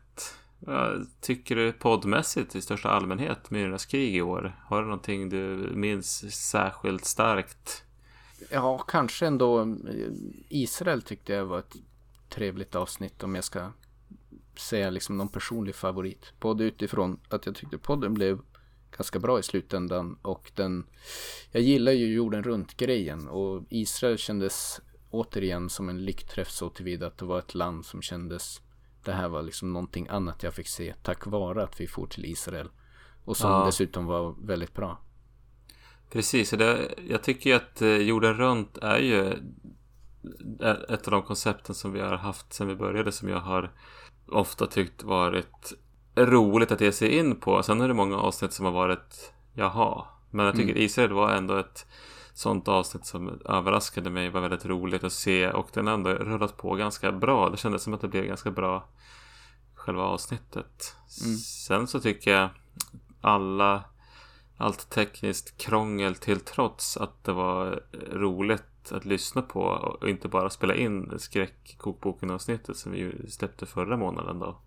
Vad 0.58 1.06
tycker 1.20 1.56
du 1.56 1.72
poddmässigt 1.72 2.56
i 2.56 2.62
största 2.62 2.88
allmänhet 2.88 3.50
Myrornas 3.50 3.86
krig 3.86 4.16
i 4.16 4.22
år? 4.22 4.56
Har 4.66 4.80
du 4.80 4.84
någonting 4.84 5.28
du 5.28 5.70
minns 5.74 6.34
särskilt 6.50 7.04
starkt? 7.04 7.84
Ja, 8.50 8.78
kanske 8.78 9.26
ändå 9.26 9.60
eh, 9.60 9.66
Israel 10.48 11.02
tyckte 11.02 11.32
jag 11.32 11.44
var 11.44 11.58
ett 11.58 11.76
trevligt 12.28 12.74
avsnitt 12.74 13.22
om 13.22 13.34
jag 13.34 13.44
ska 13.44 13.72
säga 14.60 14.90
liksom 14.90 15.16
någon 15.16 15.28
personlig 15.28 15.74
favorit. 15.74 16.32
Både 16.40 16.64
utifrån 16.64 17.20
att 17.28 17.46
jag 17.46 17.54
tyckte 17.54 17.78
podden 17.78 18.14
blev 18.14 18.40
ganska 18.96 19.18
bra 19.18 19.38
i 19.38 19.42
slutändan 19.42 20.18
och 20.22 20.52
den 20.54 20.86
jag 21.50 21.62
gillar 21.62 21.92
ju 21.92 22.14
jorden 22.14 22.42
runt 22.42 22.76
grejen 22.76 23.28
och 23.28 23.62
Israel 23.68 24.18
kändes 24.18 24.80
återigen 25.10 25.70
som 25.70 25.88
en 25.88 26.04
lyckträff 26.04 26.50
så 26.50 26.70
tillvida 26.70 27.06
att 27.06 27.18
det 27.18 27.24
var 27.24 27.38
ett 27.38 27.54
land 27.54 27.86
som 27.86 28.02
kändes 28.02 28.60
det 29.04 29.12
här 29.12 29.28
var 29.28 29.42
liksom 29.42 29.72
någonting 29.72 30.08
annat 30.08 30.42
jag 30.42 30.54
fick 30.54 30.68
se 30.68 30.94
tack 31.02 31.26
vare 31.26 31.62
att 31.62 31.80
vi 31.80 31.86
for 31.86 32.06
till 32.06 32.24
Israel 32.24 32.68
och 33.24 33.36
som 33.36 33.50
ja. 33.50 33.66
dessutom 33.66 34.06
var 34.06 34.34
väldigt 34.46 34.74
bra. 34.74 34.98
Precis, 36.10 36.50
det, 36.50 36.94
jag 37.08 37.22
tycker 37.22 37.54
att 37.54 37.82
eh, 37.82 37.96
jorden 37.96 38.34
runt 38.34 38.78
är 38.78 38.98
ju 38.98 39.32
ett 40.88 41.06
av 41.06 41.10
de 41.10 41.22
koncepten 41.22 41.74
som 41.74 41.92
vi 41.92 42.00
har 42.00 42.16
haft 42.16 42.52
sedan 42.52 42.68
vi 42.68 42.74
började 42.74 43.12
som 43.12 43.28
jag 43.28 43.40
har 43.40 43.72
ofta 44.28 44.66
tyckt 44.66 45.02
varit 45.02 45.72
roligt 46.16 46.72
att 46.72 46.80
ge 46.80 46.92
sig 46.92 47.18
in 47.18 47.36
på. 47.36 47.62
Sen 47.62 47.80
är 47.80 47.88
det 47.88 47.94
många 47.94 48.16
avsnitt 48.16 48.52
som 48.52 48.64
har 48.64 48.72
varit 48.72 49.32
jaha. 49.52 50.04
Men 50.30 50.46
jag 50.46 50.54
tycker 50.54 50.70
mm. 50.70 50.82
Israel 50.82 51.12
var 51.12 51.30
ändå 51.30 51.56
ett 51.56 51.86
sånt 52.34 52.68
avsnitt 52.68 53.06
som 53.06 53.40
överraskade 53.44 54.10
mig. 54.10 54.30
Var 54.30 54.40
väldigt 54.40 54.66
roligt 54.66 55.04
att 55.04 55.12
se 55.12 55.50
och 55.50 55.68
den 55.72 55.86
har 55.86 55.94
ändå 55.94 56.10
rullat 56.10 56.56
på 56.56 56.74
ganska 56.74 57.12
bra. 57.12 57.50
Det 57.50 57.56
kändes 57.56 57.82
som 57.82 57.94
att 57.94 58.00
det 58.00 58.08
blev 58.08 58.24
ganska 58.24 58.50
bra 58.50 58.88
själva 59.74 60.02
avsnittet. 60.02 60.96
Mm. 61.24 61.36
Sen 61.36 61.86
så 61.86 62.00
tycker 62.00 62.30
jag 62.30 62.48
alla 63.20 63.84
allt 64.56 64.90
tekniskt 64.90 65.58
krångel 65.58 66.14
till 66.14 66.40
trots 66.40 66.96
att 66.96 67.24
det 67.24 67.32
var 67.32 67.82
roligt 68.12 68.62
att 68.92 69.04
lyssna 69.04 69.42
på 69.42 69.60
och 69.60 70.08
inte 70.08 70.28
bara 70.28 70.50
spela 70.50 70.74
in 70.74 71.18
skräckkokboken 71.18 72.30
avsnittet 72.30 72.76
som 72.76 72.92
vi 72.92 73.30
släppte 73.30 73.66
förra 73.66 73.96
månaden 73.96 74.38
då. 74.38 74.60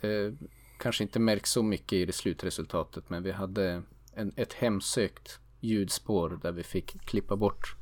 Det 0.00 0.34
kanske 0.78 1.04
inte 1.04 1.18
märks 1.18 1.50
så 1.50 1.62
mycket 1.62 1.92
i 1.92 2.06
det 2.06 2.12
slutresultatet 2.12 3.10
men 3.10 3.22
vi 3.22 3.32
hade 3.32 3.82
en, 4.14 4.32
ett 4.36 4.52
hemsökt 4.52 5.38
ljudspår 5.60 6.38
där 6.42 6.52
vi 6.52 6.62
fick 6.62 7.00
klippa 7.00 7.36
bort 7.36 7.76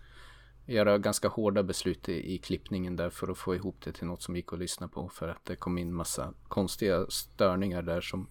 göra 0.66 0.98
ganska 0.98 1.28
hårda 1.28 1.62
beslut 1.62 2.08
i, 2.08 2.34
i 2.34 2.38
klippningen 2.38 2.96
där 2.96 3.10
för 3.10 3.30
att 3.30 3.38
få 3.38 3.54
ihop 3.54 3.76
det 3.84 3.92
till 3.92 4.06
något 4.06 4.22
som 4.22 4.36
gick 4.36 4.52
att 4.52 4.58
lyssna 4.58 4.88
på 4.88 5.08
för 5.08 5.28
att 5.28 5.44
det 5.44 5.56
kom 5.56 5.78
in 5.78 5.94
massa 5.94 6.32
konstiga 6.48 7.06
störningar 7.08 7.82
där 7.82 8.00
som 8.00 8.28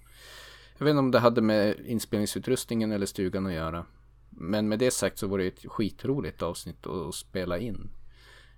jag 0.78 0.86
vet 0.86 0.92
inte 0.92 1.00
om 1.00 1.12
det 1.12 1.20
hade 1.20 1.42
med 1.42 1.80
inspelningsutrustningen 1.86 2.92
eller 2.92 3.06
stugan 3.06 3.46
att 3.46 3.54
göra. 3.54 3.86
Men 4.38 4.68
med 4.70 4.80
det 4.80 4.92
sagt 4.92 5.18
så 5.20 5.28
var 5.28 5.38
det 5.38 5.48
ett 5.48 5.66
skitroligt 5.72 6.42
avsnitt 6.42 6.88
att 6.88 7.16
spela 7.16 7.58
in. 7.58 7.90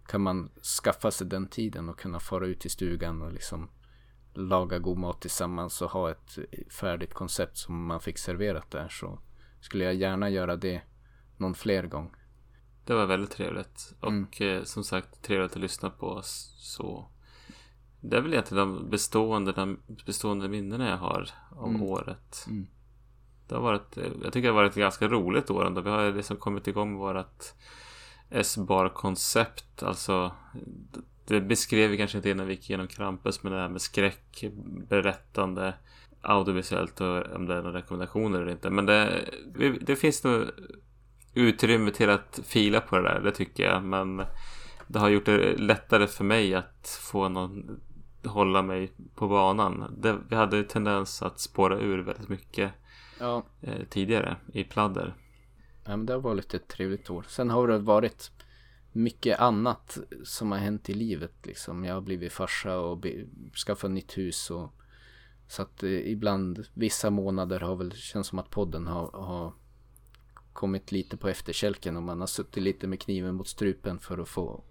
Kan 0.07 0.21
man 0.21 0.49
skaffa 0.83 1.11
sig 1.11 1.27
den 1.27 1.47
tiden 1.47 1.89
och 1.89 1.99
kunna 1.99 2.19
fara 2.19 2.45
ut 2.47 2.65
i 2.65 2.69
stugan 2.69 3.21
och 3.21 3.33
liksom 3.33 3.69
laga 4.33 4.79
god 4.79 4.97
mat 4.97 5.21
tillsammans 5.21 5.81
och 5.81 5.89
ha 5.91 6.11
ett 6.11 6.37
färdigt 6.79 7.13
koncept 7.13 7.57
som 7.57 7.85
man 7.85 7.99
fick 8.01 8.17
serverat 8.17 8.71
där 8.71 8.87
så 8.89 9.19
skulle 9.61 9.83
jag 9.83 9.95
gärna 9.95 10.29
göra 10.29 10.55
det 10.55 10.81
någon 11.37 11.55
fler 11.55 11.87
gång. 11.87 12.15
Det 12.85 12.93
var 12.93 13.05
väldigt 13.05 13.31
trevligt. 13.31 13.93
Och 13.99 14.41
Mm. 14.41 14.65
som 14.65 14.83
sagt 14.83 15.21
trevligt 15.21 15.51
att 15.51 15.61
lyssna 15.61 15.89
på. 15.89 16.21
Så 16.23 17.09
det 18.01 18.17
är 18.17 18.21
väl 18.21 18.33
egentligen 18.33 18.67
de 18.67 18.89
bestående, 18.89 19.51
de 19.51 19.79
bestående 20.05 20.47
minnena 20.49 20.89
jag 20.89 20.97
har 20.97 21.29
om 21.51 21.69
Mm. 21.75 21.81
året. 21.81 22.45
Mm. 22.47 22.67
Det 23.47 23.55
har 23.55 23.61
varit, 23.61 23.97
jag 24.23 24.33
tycker 24.33 24.41
det 24.41 24.53
har 24.53 24.61
varit 24.61 24.71
ett 24.71 24.77
ganska 24.77 25.07
roligt 25.07 25.49
år 25.49 25.65
ändå. 25.65 25.81
Vi 25.81 25.89
har 25.89 26.11
liksom 26.11 26.37
kommit 26.37 26.67
igång 26.67 26.91
med 26.91 26.99
vårt 26.99 27.43
S-bar-koncept. 28.29 29.83
Alltså, 29.83 30.31
det 31.25 31.41
beskrev 31.41 31.89
vi 31.89 31.97
kanske 31.97 32.17
inte 32.17 32.29
innan 32.29 32.47
vi 32.47 32.53
gick 32.53 32.69
igenom 32.69 32.87
Krampus, 32.87 33.43
men 33.43 33.51
det 33.51 33.59
här 33.59 33.69
med 33.69 33.81
skräck, 33.81 34.45
berättande, 34.89 35.73
audiovisuellt 36.21 37.01
och 37.01 37.35
om 37.35 37.45
det 37.45 37.55
är 37.55 37.61
några 37.61 37.77
rekommendationer 37.77 38.41
eller 38.41 38.51
inte. 38.51 38.69
Men 38.69 38.85
det, 38.85 39.25
det 39.81 39.95
finns 39.95 40.23
nog 40.23 40.43
utrymme 41.33 41.91
till 41.91 42.09
att 42.09 42.39
fila 42.43 42.81
på 42.81 42.97
det 42.97 43.03
där, 43.03 43.21
det 43.23 43.31
tycker 43.31 43.63
jag. 43.63 43.83
Men 43.83 44.23
det 44.87 44.99
har 44.99 45.09
gjort 45.09 45.25
det 45.25 45.57
lättare 45.57 46.07
för 46.07 46.23
mig 46.23 46.55
att 46.55 46.99
få 47.01 47.29
någon 47.29 47.81
hålla 48.23 48.61
mig 48.61 48.91
på 49.15 49.27
banan. 49.27 49.95
Det, 49.97 50.17
vi 50.29 50.35
hade 50.35 50.57
ju 50.57 50.63
tendens 50.63 51.21
att 51.21 51.39
spåra 51.39 51.79
ur 51.79 51.97
väldigt 51.97 52.29
mycket 52.29 52.71
Ja, 53.19 53.43
eh, 53.61 53.83
tidigare 53.89 54.37
i 54.53 54.63
pladder. 54.63 55.15
Ja, 55.83 55.97
men 55.97 56.05
det 56.05 56.13
har 56.13 56.19
varit 56.19 56.53
ett 56.53 56.67
trevligt 56.67 57.09
år. 57.09 57.25
Sen 57.29 57.49
har 57.49 57.67
det 57.67 57.77
varit 57.77 58.31
mycket 58.91 59.39
annat 59.39 59.97
som 60.23 60.51
har 60.51 60.59
hänt 60.59 60.89
i 60.89 60.93
livet 60.93 61.33
liksom. 61.43 61.85
Jag 61.85 61.93
har 61.93 62.01
blivit 62.01 62.33
farsa 62.33 62.79
och 62.79 63.05
skaffat 63.65 63.91
nytt 63.91 64.17
hus 64.17 64.51
och 64.51 64.73
så 65.47 65.61
att 65.61 65.83
eh, 65.83 66.11
ibland 66.11 66.65
vissa 66.73 67.09
månader 67.09 67.59
har 67.59 67.75
väl 67.75 67.91
känns 67.91 68.27
som 68.27 68.39
att 68.39 68.49
podden 68.49 68.87
har, 68.87 69.11
har 69.11 69.53
kommit 70.53 70.91
lite 70.91 71.17
på 71.17 71.29
efterkälken 71.29 71.97
och 71.97 72.03
man 72.03 72.19
har 72.19 72.27
suttit 72.27 72.63
lite 72.63 72.87
med 72.87 73.01
kniven 73.01 73.35
mot 73.35 73.47
strupen 73.47 73.99
för 73.99 74.17
att 74.17 74.29
få, 74.29 74.63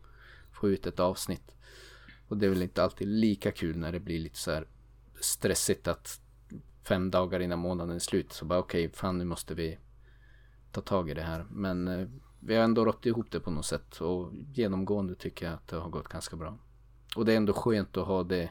få 0.52 0.68
ut 0.68 0.86
ett 0.86 1.00
avsnitt. 1.00 1.56
Och 2.28 2.36
det 2.36 2.46
är 2.46 2.50
väl 2.50 2.62
inte 2.62 2.82
alltid 2.82 3.08
lika 3.08 3.52
kul 3.52 3.76
när 3.76 3.92
det 3.92 4.00
blir 4.00 4.18
lite 4.18 4.38
så 4.38 4.50
här 4.50 4.66
stressigt 5.20 5.88
att 5.88 6.20
fem 6.84 7.10
dagar 7.10 7.40
innan 7.40 7.58
månaden 7.58 7.94
är 7.94 7.98
slut 7.98 8.32
så 8.32 8.44
bara 8.44 8.58
okej, 8.58 8.90
fan 8.92 9.18
nu 9.18 9.24
måste 9.24 9.54
vi 9.54 9.78
ta 10.72 10.80
tag 10.80 11.10
i 11.10 11.14
det 11.14 11.22
här. 11.22 11.46
Men 11.50 11.88
eh, 11.88 12.08
vi 12.40 12.54
har 12.54 12.64
ändå 12.64 12.84
rått 12.84 13.06
ihop 13.06 13.30
det 13.30 13.40
på 13.40 13.50
något 13.50 13.66
sätt 13.66 14.00
och 14.00 14.32
genomgående 14.52 15.14
tycker 15.14 15.46
jag 15.46 15.54
att 15.54 15.68
det 15.68 15.76
har 15.76 15.90
gått 15.90 16.08
ganska 16.08 16.36
bra. 16.36 16.58
Och 17.16 17.24
det 17.24 17.32
är 17.32 17.36
ändå 17.36 17.52
skönt 17.52 17.96
att 17.96 18.06
ha 18.06 18.24
det, 18.24 18.50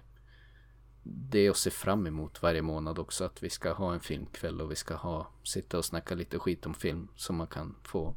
det 1.03 1.49
att 1.49 1.57
se 1.57 1.69
fram 1.69 2.07
emot 2.07 2.41
varje 2.41 2.61
månad 2.61 2.99
också. 2.99 3.25
Att 3.25 3.43
vi 3.43 3.49
ska 3.49 3.73
ha 3.73 3.93
en 3.93 3.99
filmkväll 3.99 4.61
och 4.61 4.71
vi 4.71 4.75
ska 4.75 4.95
ha, 4.95 5.27
sitta 5.43 5.77
och 5.77 5.85
snacka 5.85 6.15
lite 6.15 6.39
skit 6.39 6.65
om 6.65 6.73
film 6.73 7.07
så 7.15 7.33
man 7.33 7.47
kan 7.47 7.75
få 7.83 8.15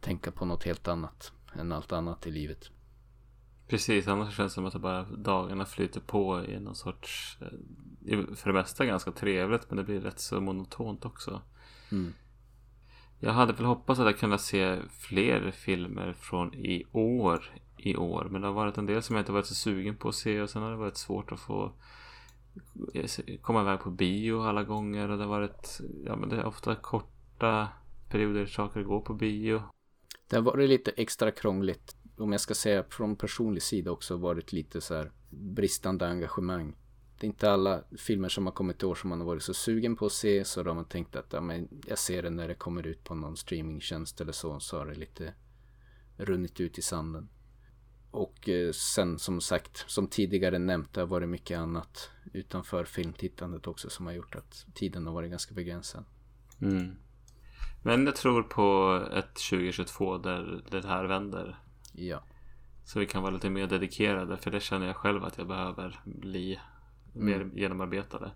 tänka 0.00 0.30
på 0.30 0.44
något 0.44 0.64
helt 0.64 0.88
annat 0.88 1.32
än 1.54 1.72
allt 1.72 1.92
annat 1.92 2.26
i 2.26 2.30
livet. 2.30 2.70
Precis, 3.68 4.08
annars 4.08 4.36
känns 4.36 4.52
det 4.52 4.54
som 4.54 4.66
att 4.66 4.72
det 4.72 4.78
bara 4.78 5.02
dagarna 5.02 5.66
flyter 5.66 6.00
på 6.00 6.44
i 6.44 6.60
någon 6.60 6.74
sorts 6.74 7.38
eh, 7.40 7.58
för 8.36 8.46
det 8.46 8.52
mesta 8.52 8.86
ganska 8.86 9.12
trevligt 9.12 9.70
men 9.70 9.76
det 9.76 9.84
blir 9.84 10.00
rätt 10.00 10.20
så 10.20 10.40
monotont 10.40 11.04
också. 11.04 11.42
Mm. 11.92 12.12
Jag 13.20 13.32
hade 13.32 13.52
väl 13.52 13.66
hoppats 13.66 14.00
att 14.00 14.06
jag 14.06 14.18
kunde 14.18 14.38
se 14.38 14.78
fler 14.90 15.50
filmer 15.50 16.12
från 16.12 16.54
i 16.54 16.84
år 16.92 17.54
i 17.78 17.96
år. 17.96 18.28
Men 18.30 18.40
det 18.40 18.46
har 18.46 18.54
varit 18.54 18.78
en 18.78 18.86
del 18.86 19.02
som 19.02 19.16
jag 19.16 19.22
inte 19.22 19.32
varit 19.32 19.46
så 19.46 19.54
sugen 19.54 19.96
på 19.96 20.08
att 20.08 20.14
se 20.14 20.40
och 20.40 20.50
sen 20.50 20.62
har 20.62 20.70
det 20.70 20.76
varit 20.76 20.96
svårt 20.96 21.32
att 21.32 21.40
få 21.40 21.72
komma 23.40 23.60
iväg 23.60 23.80
på 23.80 23.90
bio 23.90 24.42
alla 24.42 24.64
gånger 24.64 25.08
och 25.08 25.18
det 25.18 25.24
har 25.24 25.30
varit 25.30 25.80
ja 26.04 26.16
men 26.16 26.28
det 26.28 26.36
är 26.36 26.44
ofta 26.44 26.74
korta 26.76 27.68
perioder 28.08 28.46
saker 28.46 28.82
går 28.82 29.00
på 29.00 29.14
bio. 29.14 29.62
Det 30.28 30.36
har 30.36 30.42
varit 30.42 30.68
lite 30.68 30.90
extra 30.90 31.30
krångligt. 31.30 31.96
Om 32.16 32.32
jag 32.32 32.40
ska 32.40 32.54
säga 32.54 32.84
från 32.90 33.16
personlig 33.16 33.62
sida 33.62 33.90
också 33.90 34.16
varit 34.16 34.52
lite 34.52 34.80
så 34.80 34.94
här 34.94 35.12
bristande 35.30 36.08
engagemang. 36.08 36.76
Det 37.18 37.26
är 37.26 37.28
inte 37.28 37.50
alla 37.50 37.82
filmer 37.98 38.28
som 38.28 38.46
har 38.46 38.52
kommit 38.52 38.82
i 38.82 38.86
år 38.86 38.94
som 38.94 39.10
man 39.10 39.20
har 39.20 39.26
varit 39.26 39.42
så 39.42 39.54
sugen 39.54 39.96
på 39.96 40.06
att 40.06 40.12
se. 40.12 40.44
Så 40.44 40.62
då 40.62 40.70
har 40.70 40.74
man 40.74 40.84
tänkt 40.84 41.16
att 41.16 41.32
ja, 41.32 41.40
men 41.40 41.68
jag 41.86 41.98
ser 41.98 42.22
det 42.22 42.30
när 42.30 42.48
det 42.48 42.54
kommer 42.54 42.86
ut 42.86 43.04
på 43.04 43.14
någon 43.14 43.36
streamingtjänst 43.36 44.20
eller 44.20 44.32
så. 44.32 44.60
Så 44.60 44.78
har 44.78 44.86
det 44.86 44.94
lite 44.94 45.34
runnit 46.16 46.60
ut 46.60 46.78
i 46.78 46.82
sanden. 46.82 47.28
Och 48.10 48.48
eh, 48.48 48.72
sen 48.72 49.18
som 49.18 49.40
sagt, 49.40 49.84
som 49.90 50.06
tidigare 50.06 50.58
nämnt, 50.58 50.94
det 50.94 51.00
har 51.00 51.06
varit 51.06 51.28
mycket 51.28 51.58
annat 51.58 52.10
utanför 52.32 52.84
filmtittandet 52.84 53.66
också 53.66 53.90
som 53.90 54.06
har 54.06 54.12
gjort 54.12 54.34
att 54.34 54.66
tiden 54.74 55.06
har 55.06 55.14
varit 55.14 55.30
ganska 55.30 55.54
begränsad. 55.54 56.04
Mm. 56.60 56.96
Men 57.82 58.06
jag 58.06 58.16
tror 58.16 58.42
på 58.42 59.00
ett 59.12 59.34
2022 59.50 60.18
där 60.18 60.64
det 60.70 60.86
här 60.86 61.04
vänder. 61.04 61.58
Ja. 61.92 62.22
Så 62.84 62.98
vi 62.98 63.06
kan 63.06 63.22
vara 63.22 63.34
lite 63.34 63.50
mer 63.50 63.66
dedikerade 63.66 64.36
för 64.36 64.50
det 64.50 64.60
känner 64.60 64.86
jag 64.86 64.96
själv 64.96 65.24
att 65.24 65.38
jag 65.38 65.48
behöver 65.48 66.00
bli 66.04 66.58
mer 67.18 67.50
genomarbetade. 67.54 68.30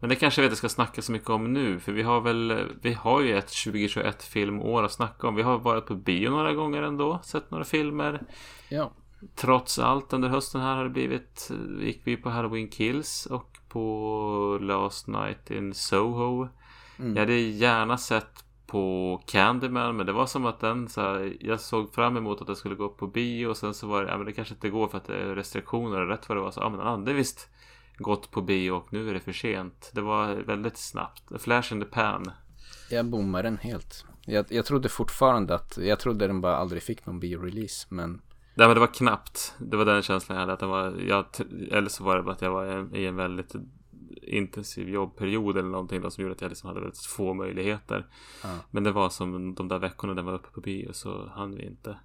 Men 0.00 0.08
det 0.08 0.16
kanske 0.16 0.40
vi 0.40 0.46
inte 0.46 0.56
ska 0.56 0.68
snacka 0.68 1.02
så 1.02 1.12
mycket 1.12 1.30
om 1.30 1.52
nu 1.52 1.80
för 1.80 1.92
vi 1.92 2.02
har 2.02 2.20
väl 2.20 2.68
Vi 2.82 2.92
har 2.92 3.20
ju 3.20 3.38
ett 3.38 3.64
2021 3.64 4.22
filmår 4.22 4.82
att 4.82 4.92
snacka 4.92 5.28
om. 5.28 5.34
Vi 5.34 5.42
har 5.42 5.58
varit 5.58 5.86
på 5.86 5.94
bio 5.94 6.30
några 6.30 6.54
gånger 6.54 6.82
ändå. 6.82 7.20
Sett 7.24 7.50
några 7.50 7.64
filmer. 7.64 8.22
Ja. 8.68 8.92
Trots 9.34 9.78
allt 9.78 10.12
under 10.12 10.28
hösten 10.28 10.60
här 10.60 10.76
har 10.76 10.84
det 10.84 10.90
blivit 10.90 11.50
Gick 11.80 12.00
vi 12.04 12.16
på 12.16 12.30
Halloween 12.30 12.68
Kills 12.68 13.26
och 13.26 13.58
på 13.68 14.58
Last 14.60 15.06
Night 15.06 15.50
in 15.50 15.74
Soho. 15.74 16.48
Jag 16.96 17.18
hade 17.18 17.34
gärna 17.34 17.98
sett 17.98 18.44
på 18.66 19.22
Candyman 19.26 19.96
men 19.96 20.06
det 20.06 20.12
var 20.12 20.26
som 20.26 20.46
att 20.46 20.60
den 20.60 20.88
så 20.88 21.00
här, 21.00 21.36
Jag 21.40 21.60
såg 21.60 21.94
fram 21.94 22.16
emot 22.16 22.40
att 22.40 22.46
det 22.46 22.56
skulle 22.56 22.74
gå 22.74 22.88
på 22.88 23.06
bio 23.06 23.46
och 23.46 23.56
sen 23.56 23.74
så 23.74 23.86
var 23.86 24.04
det, 24.04 24.10
ja 24.10 24.16
men 24.16 24.26
det 24.26 24.32
kanske 24.32 24.54
inte 24.54 24.70
går 24.70 24.88
för 24.88 24.98
att 24.98 25.04
det 25.04 25.16
är 25.16 25.34
restriktioner 25.34 26.00
och 26.00 26.08
rätt 26.08 26.28
vad 26.28 26.38
det 26.38 26.42
var 26.42 26.50
så, 26.50 26.60
ja 26.60 26.68
men 26.68 26.78
den 26.78 26.88
hade 26.88 27.12
visst 27.12 27.48
gått 27.96 28.30
på 28.30 28.42
bio 28.42 28.70
och 28.70 28.92
nu 28.92 29.10
är 29.10 29.14
det 29.14 29.20
för 29.20 29.32
sent. 29.32 29.90
Det 29.94 30.00
var 30.00 30.34
väldigt 30.34 30.76
snabbt. 30.76 31.42
Flash 31.42 31.72
in 31.72 31.80
the 31.80 31.86
pan. 31.86 32.30
Jag 32.90 33.06
bommar 33.06 33.42
den 33.42 33.58
helt. 33.58 34.04
Jag, 34.24 34.46
jag 34.48 34.66
trodde 34.66 34.88
fortfarande 34.88 35.54
att, 35.54 35.78
jag 35.82 36.00
trodde 36.00 36.26
den 36.26 36.40
bara 36.40 36.56
aldrig 36.56 36.82
fick 36.82 37.06
någon 37.06 37.20
biorelease 37.20 37.86
men 37.88 38.22
Nej 38.56 38.66
men 38.66 38.74
det 38.74 38.80
var 38.80 38.94
knappt. 38.94 39.54
Det 39.58 39.76
var 39.76 39.84
den 39.84 40.02
känslan 40.02 40.36
jag 40.36 40.40
hade. 40.40 40.52
Att 40.52 40.60
den 40.60 40.68
var, 40.68 41.00
jag, 41.08 41.24
eller 41.70 41.88
så 41.88 42.04
var 42.04 42.16
det 42.16 42.22
bara 42.22 42.32
att 42.32 42.42
jag 42.42 42.50
var 42.50 42.66
i 42.66 42.72
en, 42.72 42.94
i 42.94 43.04
en 43.04 43.16
väldigt 43.16 43.54
intensiv 44.22 44.88
jobbperiod 44.88 45.56
eller 45.56 45.68
någonting 45.68 46.00
då, 46.00 46.10
som 46.10 46.22
gjorde 46.22 46.34
att 46.34 46.40
jag 46.40 46.48
liksom 46.48 46.68
hade 46.68 46.80
väldigt 46.80 47.00
få 47.00 47.34
möjligheter. 47.34 48.06
Ja. 48.42 48.48
Men 48.70 48.84
det 48.84 48.92
var 48.92 49.08
som 49.08 49.54
de 49.54 49.68
där 49.68 49.78
veckorna 49.78 50.14
den 50.14 50.24
var 50.24 50.32
uppe 50.32 50.48
på 50.48 50.60
bio 50.60 50.92
så 50.92 51.28
hann 51.28 51.54
vi 51.54 51.66
inte. 51.66 51.96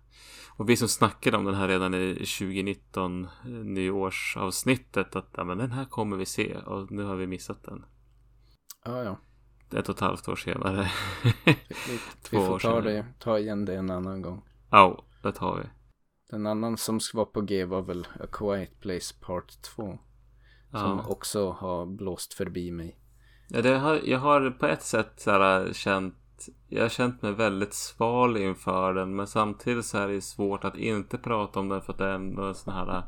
Och 0.62 0.70
vi 0.70 0.78
som 0.78 0.88
snackade 0.88 1.38
om 1.38 1.46
den 1.46 1.56
här 1.56 1.68
redan 1.68 1.94
i 1.94 2.14
2019 2.16 3.24
eh, 3.26 3.50
nyårsavsnittet 3.50 5.16
att 5.16 5.30
ja, 5.38 5.44
men 5.44 5.58
den 5.58 5.72
här 5.72 5.86
kommer 5.86 6.18
vi 6.18 6.26
se 6.26 6.58
och 6.58 6.92
nu 6.92 7.04
har 7.04 7.16
vi 7.16 7.28
missat 7.28 7.64
den. 7.64 7.86
ja 8.86 9.04
ja. 9.04 9.18
Ett 9.80 9.90
och 9.90 9.96
ett 9.96 10.02
halvt 10.02 10.28
år 10.28 10.36
senare. 10.36 10.92
Vi, 11.46 11.54
Två 12.24 12.32
vi 12.32 12.38
år 12.38 12.46
får 12.48 12.60
ta, 12.60 12.82
sedan. 12.82 12.84
det, 12.84 13.06
ta 13.20 13.40
igen 13.40 13.66
det 13.66 13.76
en 13.76 13.90
annan 13.90 14.22
gång. 14.22 14.42
Ja, 14.72 15.04
det 15.24 15.32
tar 15.32 15.58
vi. 15.58 15.64
Den 16.30 16.48
annan 16.48 16.78
som 16.78 17.00
var 17.14 17.26
på 17.26 17.42
G 17.42 17.66
var 17.66 17.82
väl 17.82 18.08
A 18.20 18.26
Quiet 18.32 18.80
Place 18.80 19.16
Part 19.22 19.62
2. 19.62 19.84
Som 19.84 20.00
Ja. 20.72 21.06
också 21.08 21.52
har 21.52 21.86
blåst 21.86 22.34
förbi 22.34 22.72
mig. 22.72 22.98
Ja, 23.50 23.62
det 23.62 23.78
har, 23.78 24.00
jag 24.04 24.20
har 24.20 24.52
på 24.52 24.66
ett 24.66 24.84
sätt 24.84 25.14
så 25.18 25.32
här, 25.32 25.74
känt 25.74 26.16
Jag 26.68 26.82
har 26.82 26.90
känt 26.90 27.22
mig 27.22 27.34
väldigt 27.34 27.74
sval 27.74 28.38
inför 28.38 28.94
den 28.94 29.16
Men 29.16 29.28
samtidigt 29.28 29.86
så 29.86 29.98
är 29.98 30.08
det 30.08 30.22
svårt 30.22 30.64
att 30.64 30.78
inte 30.78 31.18
prata 31.18 31.60
om 31.60 31.70
den 31.70 31.82
För 31.82 31.94
att 31.94 32.00
det 32.00 32.06
är 32.06 32.14
ändå 32.16 32.44
en 32.44 32.56
sån 32.56 32.74
här 32.74 33.04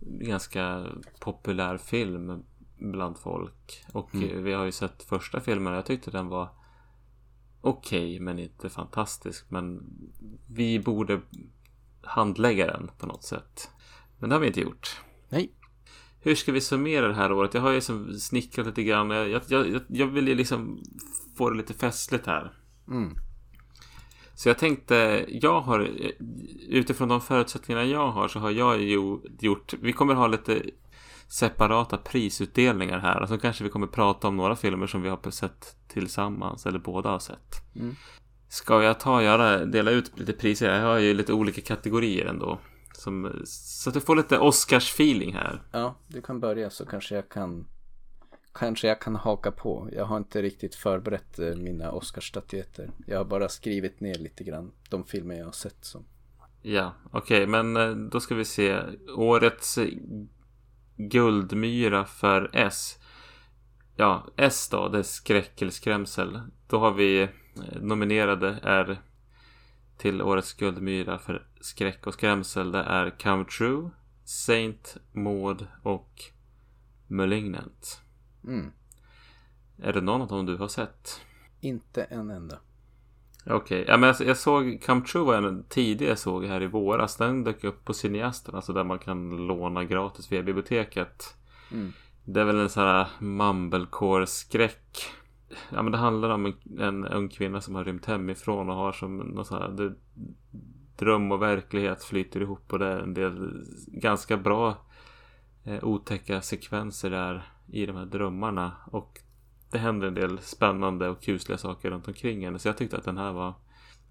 Ganska 0.00 0.86
populär 1.20 1.76
film 1.76 2.42
bland 2.78 3.18
folk. 3.18 3.84
Och 3.92 4.14
Mm. 4.14 4.44
vi 4.44 4.52
har 4.52 4.64
ju 4.64 4.72
sett 4.72 5.02
första 5.02 5.40
filmen 5.40 5.72
och 5.72 5.78
jag 5.78 5.86
tyckte 5.86 6.10
den 6.10 6.28
var 6.28 6.48
okej 7.60 8.20
men 8.20 8.38
inte 8.38 8.70
fantastisk. 8.70 9.50
Men 9.50 9.82
vi 10.46 10.78
borde 10.78 11.20
handlägga 12.02 12.66
den 12.66 12.90
på 12.98 13.06
något 13.06 13.24
sätt. 13.24 13.70
Men 14.18 14.28
det 14.28 14.34
har 14.36 14.40
vi 14.40 14.46
inte 14.46 14.60
gjort. 14.60 15.00
Nej. 15.28 15.52
Hur 16.20 16.34
ska 16.34 16.52
vi 16.52 16.60
summera 16.60 17.08
det 17.08 17.14
här 17.14 17.32
året? 17.32 17.54
Jag 17.54 17.60
har 17.60 17.68
ju 17.70 17.74
liksom 17.74 18.14
snickrat 18.14 18.66
lite 18.66 18.82
grann. 18.82 19.10
Jag, 19.10 19.28
jag, 19.28 19.68
jag, 19.68 19.82
jag 19.88 20.06
vill 20.06 20.28
ju 20.28 20.34
liksom 20.34 20.82
få 21.36 21.50
det 21.50 21.56
lite 21.56 21.74
festligt 21.74 22.26
här. 22.26 22.52
Mm. 22.88 23.16
Så 24.34 24.48
jag 24.48 24.58
tänkte, 24.58 25.26
jag 25.28 25.60
har 25.60 25.90
utifrån 26.68 27.08
de 27.08 27.20
förutsättningarna 27.20 27.86
jag 27.86 28.10
har 28.10 28.28
så 28.28 28.38
har 28.38 28.50
jag 28.50 28.82
ju 28.82 29.18
gjort, 29.40 29.74
vi 29.80 29.92
kommer 29.92 30.14
ha 30.14 30.26
lite 30.26 30.62
separata 31.28 31.96
prisutdelningar 31.96 32.98
här 32.98 33.26
så 33.26 33.38
kanske 33.38 33.64
vi 33.64 33.70
kommer 33.70 33.86
prata 33.86 34.28
om 34.28 34.36
några 34.36 34.56
filmer 34.56 34.86
som 34.86 35.02
vi 35.02 35.08
har 35.08 35.30
sett 35.30 35.76
tillsammans 35.88 36.66
eller 36.66 36.78
båda 36.78 37.08
har 37.08 37.18
sett. 37.18 37.74
Mm. 37.76 37.94
Ska 38.48 38.82
jag 38.82 39.00
ta 39.00 39.16
och 39.16 39.22
göra, 39.22 39.64
dela 39.64 39.90
ut 39.90 40.18
lite 40.18 40.32
priser? 40.32 40.74
Jag 40.74 40.86
har 40.86 40.98
ju 40.98 41.14
lite 41.14 41.32
olika 41.32 41.60
kategorier 41.60 42.26
ändå. 42.26 42.58
Som, 42.92 43.42
så 43.44 43.90
att 43.90 43.94
du 43.94 44.00
får 44.00 44.16
lite 44.16 44.38
Oscars-feeling 44.38 45.32
här. 45.32 45.62
Ja, 45.72 45.94
du 46.08 46.22
kan 46.22 46.40
börja 46.40 46.70
så 46.70 46.86
kanske 46.86 47.14
jag 47.14 47.28
kan 47.28 47.66
Kanske 48.54 48.88
jag 48.88 49.00
kan 49.00 49.16
haka 49.16 49.50
på. 49.50 49.88
Jag 49.92 50.04
har 50.04 50.16
inte 50.16 50.42
riktigt 50.42 50.74
förberett 50.74 51.38
eh, 51.38 51.54
mina 51.54 51.92
Oscarsstatyetter. 51.92 52.90
Jag 53.06 53.18
har 53.18 53.24
bara 53.24 53.48
skrivit 53.48 54.00
ner 54.00 54.14
lite 54.14 54.44
grann 54.44 54.72
de 54.90 55.04
filmer 55.04 55.34
jag 55.34 55.44
har 55.44 55.52
sett 55.52 55.84
som. 55.84 56.04
Ja, 56.62 56.92
okej, 57.10 57.46
men 57.46 57.76
eh, 57.76 57.90
då 57.90 58.20
ska 58.20 58.34
vi 58.34 58.44
se. 58.44 58.78
Årets 59.16 59.78
guldmyra 60.96 62.04
för 62.04 62.50
S. 62.52 62.98
Ja, 63.96 64.26
S 64.36 64.68
då, 64.70 64.88
det 64.88 64.98
är 64.98 65.02
skräck 65.02 65.62
eller 65.62 65.72
skrämsel. 65.72 66.40
Då 66.66 66.78
har 66.78 66.92
vi 66.92 67.22
eh, 67.22 67.28
nominerade 67.80 68.58
är 68.62 68.98
till 69.96 70.22
årets 70.22 70.54
guldmyra 70.54 71.18
för 71.18 71.46
skräck 71.60 72.06
och 72.06 72.14
skrämsel. 72.14 72.72
Det 72.72 72.82
är 72.82 73.10
Come 73.10 73.44
True, 73.44 73.90
Saint 74.24 74.96
Maud 75.12 75.66
och 75.82 76.22
Malignant. 77.06 78.00
Mm. 78.46 78.72
Är 79.78 79.92
det 79.92 80.00
någon 80.00 80.22
av 80.22 80.28
dem 80.28 80.46
du 80.46 80.56
har 80.56 80.68
sett? 80.68 81.20
Inte 81.60 82.04
en 82.04 82.30
enda. 82.30 82.58
Okej, 83.46 83.84
ja, 83.88 83.96
men 83.96 84.06
jag, 84.18 84.28
jag 84.28 84.36
såg 84.36 84.82
Come 84.86 85.00
True 85.00 85.24
var 85.24 85.34
en 85.34 85.64
tidig 85.68 86.08
jag 86.08 86.18
såg 86.18 86.44
här 86.44 86.62
i 86.62 86.66
våras. 86.66 87.16
Den 87.16 87.44
dök 87.44 87.64
upp 87.64 87.84
på 87.84 87.94
Cineasten, 87.94 88.54
alltså 88.54 88.72
där 88.72 88.84
man 88.84 88.98
kan 88.98 89.46
låna 89.46 89.84
gratis 89.84 90.32
via 90.32 90.42
biblioteket. 90.42 91.36
Mm. 91.72 91.92
Det 92.24 92.40
är 92.40 92.44
väl 92.44 92.58
en 92.58 92.70
sån 92.70 92.82
här 92.82 93.08
mumblecore-skräck. 93.18 95.04
Ja 95.70 95.82
men 95.82 95.92
det 95.92 95.98
handlar 95.98 96.30
om 96.30 96.46
en, 96.46 96.78
en 96.78 97.04
ung 97.04 97.28
kvinna 97.28 97.60
som 97.60 97.74
har 97.74 97.84
rymt 97.84 98.06
hemifrån 98.06 98.70
och 98.70 98.76
har 98.76 98.92
som 98.92 99.16
någon 99.16 99.44
sån 99.44 99.62
här 99.62 99.68
det, 99.68 99.94
dröm 100.96 101.32
och 101.32 101.42
verklighet 101.42 102.04
flyter 102.04 102.40
ihop 102.40 102.72
och 102.72 102.78
det 102.78 102.86
är 102.86 102.98
en 102.98 103.14
del 103.14 103.64
ganska 103.86 104.36
bra 104.36 104.76
eh, 105.64 105.84
otäcka 105.84 106.40
sekvenser 106.40 107.10
där 107.10 107.53
i 107.66 107.86
de 107.86 107.96
här 107.96 108.06
drömmarna 108.06 108.72
och 108.86 109.20
det 109.70 109.78
händer 109.78 110.06
en 110.08 110.14
del 110.14 110.38
spännande 110.38 111.08
och 111.08 111.22
kusliga 111.22 111.58
saker 111.58 111.90
runt 111.90 112.08
omkring 112.08 112.44
henne 112.44 112.58
så 112.58 112.68
jag 112.68 112.76
tyckte 112.76 112.96
att 112.96 113.04
den 113.04 113.18
här 113.18 113.32
var 113.32 113.48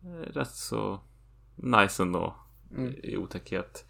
eh, 0.04 0.34
rätt 0.34 0.52
så 0.52 1.00
nice 1.56 2.04
ändå 2.04 2.36
Mm. 2.78 2.94
i 3.04 3.18
otäckhet. 3.18 3.86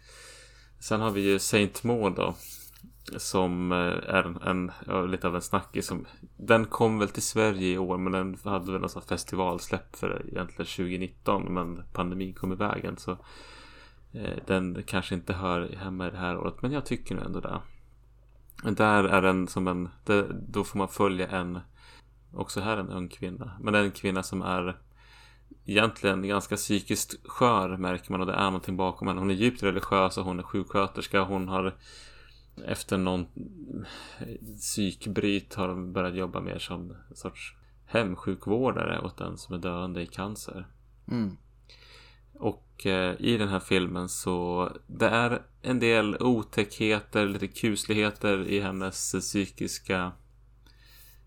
Sen 0.78 1.00
har 1.00 1.10
vi 1.10 1.20
ju 1.20 1.38
Saint 1.38 1.84
Maud 1.84 2.14
då. 2.14 2.34
Som 3.16 3.72
eh, 3.72 3.78
är 4.14 4.22
en, 4.22 4.36
en 4.42 4.72
ja, 4.86 5.02
lite 5.02 5.28
av 5.28 5.34
en 5.34 5.42
snackis. 5.42 5.86
Som, 5.86 6.06
den 6.36 6.64
kom 6.64 6.98
väl 6.98 7.08
till 7.08 7.22
Sverige 7.22 7.68
i 7.68 7.78
år 7.78 7.98
men 7.98 8.12
den 8.12 8.38
hade 8.44 8.72
väl 8.72 8.82
här 8.82 9.00
festivalsläpp 9.00 9.96
för 9.96 10.26
egentligen 10.28 10.66
2019. 10.66 11.54
Men 11.54 11.82
pandemin 11.92 12.34
kom 12.34 12.52
i 12.52 12.56
vägen 12.56 12.96
så 12.96 13.10
eh, 14.12 14.38
den 14.46 14.82
kanske 14.86 15.14
inte 15.14 15.32
hör 15.32 15.76
hemma 15.76 16.08
i 16.08 16.10
det 16.10 16.16
här 16.16 16.38
året. 16.38 16.62
Men 16.62 16.72
jag 16.72 16.86
tycker 16.86 17.14
nog 17.14 17.24
ändå 17.24 17.40
det. 17.40 17.60
Där 18.72 19.04
är 19.04 19.22
den 19.22 19.48
som 19.48 19.68
en, 19.68 19.88
det, 20.04 20.26
då 20.48 20.64
får 20.64 20.78
man 20.78 20.88
följa 20.88 21.28
en, 21.28 21.60
också 22.32 22.60
här 22.60 22.76
en 22.76 22.90
ung 22.90 23.08
kvinna. 23.08 23.52
Men 23.60 23.74
en 23.74 23.90
kvinna 23.90 24.22
som 24.22 24.42
är 24.42 24.78
egentligen 25.64 26.28
ganska 26.28 26.56
psykiskt 26.56 27.28
skör 27.28 27.76
märker 27.76 28.10
man 28.10 28.20
och 28.20 28.26
det 28.26 28.32
är 28.32 28.44
någonting 28.44 28.76
bakom 28.76 29.08
henne. 29.08 29.20
Hon 29.20 29.30
är 29.30 29.34
djupt 29.34 29.62
religiös 29.62 30.18
och 30.18 30.24
hon 30.24 30.38
är 30.38 30.42
sjuksköterska. 30.42 31.22
Hon 31.22 31.48
har 31.48 31.74
efter 32.66 32.98
någon 32.98 33.26
psykbryt 34.60 35.54
har 35.54 35.68
de 35.68 35.92
börjat 35.92 36.14
jobba 36.14 36.40
mer 36.40 36.58
som 36.58 36.96
en 37.10 37.16
sorts 37.16 37.56
hemsjukvårdare 37.86 39.00
åt 39.00 39.16
den 39.16 39.38
som 39.38 39.54
är 39.54 39.58
döende 39.58 40.02
i 40.02 40.06
cancer. 40.06 40.66
Mm. 41.10 41.36
Och 42.34 42.63
Eh, 42.78 43.14
i 43.18 43.36
den 43.38 43.48
här 43.48 43.60
filmen 43.60 44.08
så 44.08 44.70
det 44.86 45.08
är 45.08 45.42
en 45.62 45.78
del 45.78 46.16
otäckheter, 46.20 47.26
lite 47.26 47.48
kusligheter 47.48 48.48
i 48.48 48.60
hennes 48.60 49.12
psykiska 49.12 50.12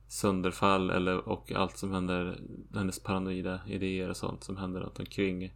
sönderfall 0.08 0.90
eller, 0.90 1.30
och 1.30 1.52
allt 1.52 1.78
som 1.78 1.92
händer, 1.92 2.40
hennes 2.74 3.00
paranoida 3.00 3.60
idéer 3.68 4.10
och 4.10 4.18
sånt 4.18 4.44
som 4.44 4.58
händer 4.58 4.82
runt 4.82 5.00
omkring 5.00 5.54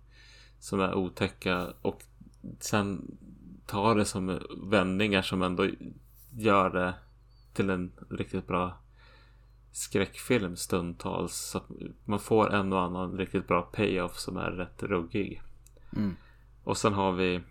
som 0.60 0.80
är 0.80 0.94
otäcka 0.94 1.68
och 1.82 2.04
sen 2.60 3.18
tar 3.66 3.96
det 3.96 4.06
som 4.06 4.40
vändningar 4.64 5.22
som 5.22 5.42
ändå 5.42 5.68
gör 6.32 6.70
det 6.70 6.94
till 7.54 7.70
en 7.70 7.92
riktigt 8.10 8.48
bra 8.48 8.78
skräckfilm 9.72 10.56
stundtals. 10.56 11.36
Så 11.36 11.58
att 11.58 11.68
man 12.06 12.20
får 12.20 12.54
en 12.54 12.74
och 12.74 12.82
annan 12.82 13.18
riktigt 13.18 13.48
bra 13.48 13.62
payoff 13.62 14.20
som 14.20 14.38
är 14.38 14.52
rätt 14.52 14.84
ruggig. 14.84 15.42
Mm. 15.96 16.16
Och 16.64 16.78
sen 16.78 16.94
har 16.94 17.12
vi 17.12 17.36
eh, 17.36 17.42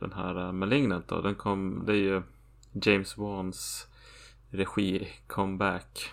den 0.00 0.12
här 0.12 0.46
eh, 0.46 0.52
Malignant 0.52 1.08
då. 1.08 1.20
Den 1.20 1.34
kom, 1.34 1.82
det 1.86 1.92
är 1.92 1.96
ju 1.96 2.22
James 2.72 3.16
Wans 3.16 3.86
regi 4.50 5.08
comeback. 5.26 6.10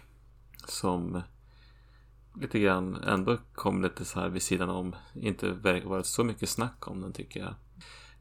Som 0.67 1.21
lite 2.41 2.59
grann 2.59 2.95
ändå 2.95 3.37
kom 3.55 3.81
lite 3.81 4.05
så 4.05 4.19
här 4.19 4.29
vid 4.29 4.41
sidan 4.41 4.69
om. 4.69 4.95
Inte 5.13 5.51
verkar 5.51 5.89
varit 5.89 6.05
så 6.05 6.23
mycket 6.23 6.49
snack 6.49 6.87
om 6.87 7.01
den 7.01 7.13
tycker 7.13 7.39
jag. 7.39 7.55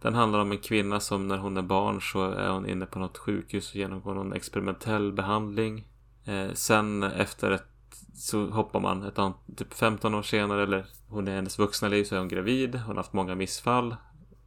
Den 0.00 0.14
handlar 0.14 0.38
om 0.38 0.52
en 0.52 0.58
kvinna 0.58 1.00
som 1.00 1.28
när 1.28 1.38
hon 1.38 1.56
är 1.56 1.62
barn 1.62 2.00
så 2.00 2.30
är 2.30 2.48
hon 2.48 2.68
inne 2.68 2.86
på 2.86 2.98
något 2.98 3.18
sjukhus 3.18 3.70
och 3.70 3.76
genomgår 3.76 4.14
någon 4.14 4.32
experimentell 4.32 5.12
behandling. 5.12 5.86
Eh, 6.24 6.52
sen 6.52 7.02
efter 7.02 7.50
ett 7.50 7.73
så 8.14 8.46
hoppar 8.50 8.80
man 8.80 9.02
ett 9.02 9.18
an- 9.18 9.34
typ 9.56 9.74
15 9.74 10.14
år 10.14 10.22
senare 10.22 10.62
eller 10.62 10.86
hon 11.08 11.28
är 11.28 11.34
hennes 11.34 11.58
vuxna 11.58 11.88
liv 11.88 12.04
så 12.04 12.14
är 12.14 12.18
hon 12.18 12.28
gravid. 12.28 12.74
Hon 12.74 12.86
har 12.88 12.96
haft 12.96 13.12
många 13.12 13.34
missfall. 13.34 13.96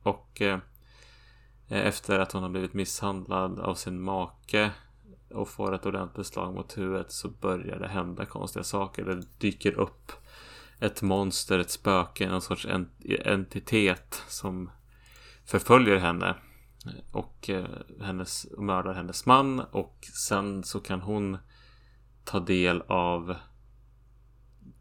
Och 0.03 0.41
eh, 0.41 0.59
efter 1.69 2.19
att 2.19 2.31
hon 2.31 2.43
har 2.43 2.49
blivit 2.49 2.73
misshandlad 2.73 3.59
av 3.59 3.75
sin 3.75 4.01
make 4.01 4.71
och 5.29 5.49
får 5.49 5.75
ett 5.75 5.85
ordentligt 5.85 6.27
slag 6.27 6.53
mot 6.53 6.77
huvudet 6.77 7.11
så 7.11 7.29
börjar 7.29 7.79
det 7.79 7.87
hända 7.87 8.25
konstiga 8.25 8.63
saker. 8.63 9.05
Det 9.05 9.39
dyker 9.39 9.71
upp 9.79 10.11
ett 10.79 11.01
monster, 11.01 11.59
ett 11.59 11.69
spöke, 11.71 12.29
någon 12.29 12.41
sorts 12.41 12.65
ent- 12.65 13.05
entitet 13.25 14.23
som 14.27 14.71
förföljer 15.45 15.97
henne 15.97 16.35
och 17.11 17.49
eh, 17.49 17.65
hennes, 18.01 18.47
mördar 18.57 18.93
hennes 18.93 19.25
man 19.25 19.59
och 19.59 19.97
sen 20.13 20.63
så 20.63 20.79
kan 20.79 21.01
hon 21.01 21.37
ta 22.23 22.39
del 22.39 22.81
av 22.87 23.35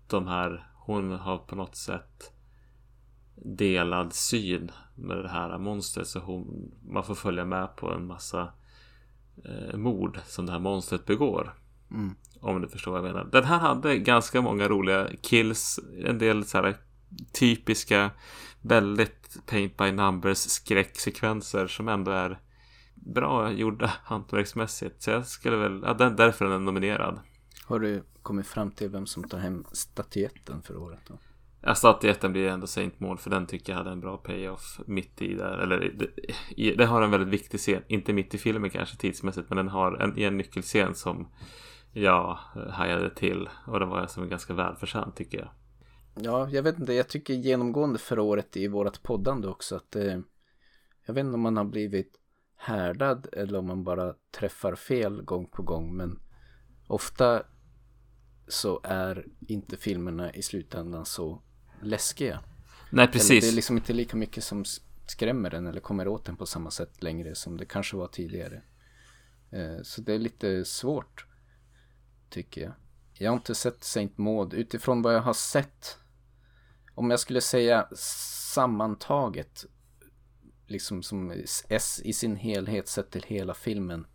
de 0.08 0.26
här 0.26 0.70
hon 0.74 1.12
har 1.12 1.38
på 1.38 1.56
något 1.56 1.76
sätt 1.76 2.32
delad 3.44 4.12
syn 4.12 4.70
med 4.94 5.16
det 5.16 5.28
här 5.28 5.58
monstret 5.58 6.06
så 6.06 6.18
hon 6.18 6.72
man 6.88 7.04
får 7.04 7.14
följa 7.14 7.44
med 7.44 7.76
på 7.76 7.92
en 7.92 8.06
massa 8.06 8.52
eh, 9.44 9.76
mord 9.76 10.18
som 10.26 10.46
det 10.46 10.52
här 10.52 10.58
monstret 10.58 11.06
begår. 11.06 11.54
Mm. 11.90 12.14
Om 12.40 12.62
du 12.62 12.68
förstår 12.68 12.92
vad 12.92 13.00
jag 13.00 13.06
menar. 13.06 13.28
Den 13.32 13.44
här 13.44 13.58
hade 13.58 13.98
ganska 13.98 14.40
många 14.40 14.68
roliga 14.68 15.08
kills. 15.22 15.80
En 16.04 16.18
del 16.18 16.44
så 16.44 16.58
här 16.58 16.76
typiska 17.32 18.10
väldigt 18.60 19.46
paint 19.46 19.76
by 19.76 19.92
numbers 19.92 20.38
skräcksekvenser 20.38 21.66
som 21.66 21.88
ändå 21.88 22.10
är 22.10 22.40
bra 22.94 23.52
gjorda 23.52 23.92
hantverksmässigt. 24.04 25.02
Så 25.02 25.10
jag 25.10 25.26
skulle 25.26 25.56
väl, 25.56 25.82
ja, 25.84 25.94
den, 25.94 26.16
därför 26.16 26.44
är 26.44 26.50
den 26.50 26.64
nominerad. 26.64 27.20
Har 27.66 27.78
du 27.78 28.04
kommit 28.26 28.46
fram 28.46 28.70
till 28.70 28.88
vem 28.88 29.06
som 29.06 29.24
tar 29.24 29.38
hem 29.38 29.64
statyetten 29.72 30.62
för 30.62 30.76
året 30.76 31.00
då? 31.08 31.18
Ja, 31.60 31.74
statyetten 31.74 32.32
blir 32.32 32.48
ändå 32.48 32.66
Saint 32.66 33.00
Maud 33.00 33.20
för 33.20 33.30
den 33.30 33.46
tycker 33.46 33.72
jag 33.72 33.78
hade 33.78 33.90
en 33.90 34.00
bra 34.00 34.16
payoff 34.16 34.80
mitt 34.86 35.22
i 35.22 35.34
där. 35.34 35.58
Eller 35.58 35.78
det, 35.98 36.06
i, 36.56 36.74
det 36.74 36.86
har 36.86 37.02
en 37.02 37.10
väldigt 37.10 37.28
viktig 37.28 37.60
scen. 37.60 37.82
Inte 37.88 38.12
mitt 38.12 38.34
i 38.34 38.38
filmen 38.38 38.70
kanske 38.70 38.96
tidsmässigt 38.96 39.48
men 39.48 39.56
den 39.56 39.68
har 39.68 39.92
en, 39.92 40.18
en 40.18 40.36
nyckelscen 40.36 40.94
som 40.94 41.28
jag 41.92 42.38
hajade 42.70 43.14
till. 43.14 43.48
Och 43.66 43.80
den 43.80 43.88
var 43.88 44.06
som 44.06 44.28
ganska 44.28 44.54
välförtjänt 44.54 45.16
tycker 45.16 45.38
jag. 45.38 45.48
Ja, 46.14 46.48
jag 46.50 46.62
vet 46.62 46.78
inte. 46.78 46.92
Jag 46.92 47.08
tycker 47.08 47.34
genomgående 47.34 47.98
för 47.98 48.18
året 48.18 48.56
i 48.56 48.68
vårat 48.68 49.02
poddande 49.02 49.48
också 49.48 49.76
att 49.76 49.96
eh, 49.96 50.18
jag 51.06 51.14
vet 51.14 51.24
inte 51.24 51.34
om 51.34 51.40
man 51.40 51.56
har 51.56 51.64
blivit 51.64 52.12
härdad 52.56 53.26
eller 53.32 53.58
om 53.58 53.66
man 53.66 53.84
bara 53.84 54.14
träffar 54.38 54.74
fel 54.74 55.22
gång 55.22 55.46
på 55.46 55.62
gång. 55.62 55.96
Men 55.96 56.20
ofta 56.86 57.42
så 58.48 58.80
är 58.84 59.26
inte 59.48 59.76
filmerna 59.76 60.32
i 60.32 60.42
slutändan 60.42 61.06
så 61.06 61.42
läskiga. 61.82 62.40
Nej, 62.90 63.08
precis. 63.08 63.30
Eller 63.30 63.40
det 63.40 63.48
är 63.48 63.52
liksom 63.52 63.76
inte 63.76 63.92
lika 63.92 64.16
mycket 64.16 64.44
som 64.44 64.64
skrämmer 65.06 65.54
en 65.54 65.66
eller 65.66 65.80
kommer 65.80 66.08
åt 66.08 66.28
en 66.28 66.36
på 66.36 66.46
samma 66.46 66.70
sätt 66.70 67.02
längre 67.02 67.34
som 67.34 67.56
det 67.56 67.64
kanske 67.64 67.96
var 67.96 68.08
tidigare. 68.08 68.62
Eh, 69.50 69.82
så 69.82 70.00
det 70.00 70.14
är 70.14 70.18
lite 70.18 70.64
svårt, 70.64 71.26
tycker 72.30 72.60
jag. 72.60 72.72
Jag 73.12 73.30
har 73.30 73.36
inte 73.36 73.54
sett 73.54 73.84
Saint 73.84 74.18
Maud 74.18 74.54
utifrån 74.54 75.02
vad 75.02 75.14
jag 75.14 75.20
har 75.20 75.34
sett. 75.34 75.98
Om 76.94 77.10
jag 77.10 77.20
skulle 77.20 77.40
säga 77.40 77.88
sammantaget, 78.54 79.64
liksom 80.66 81.02
som 81.02 81.44
S 81.68 82.00
i 82.04 82.12
sin 82.12 82.36
helhet 82.36 82.88
sett 82.88 83.10
till 83.10 83.22
hela 83.22 83.54
filmen. 83.54 84.06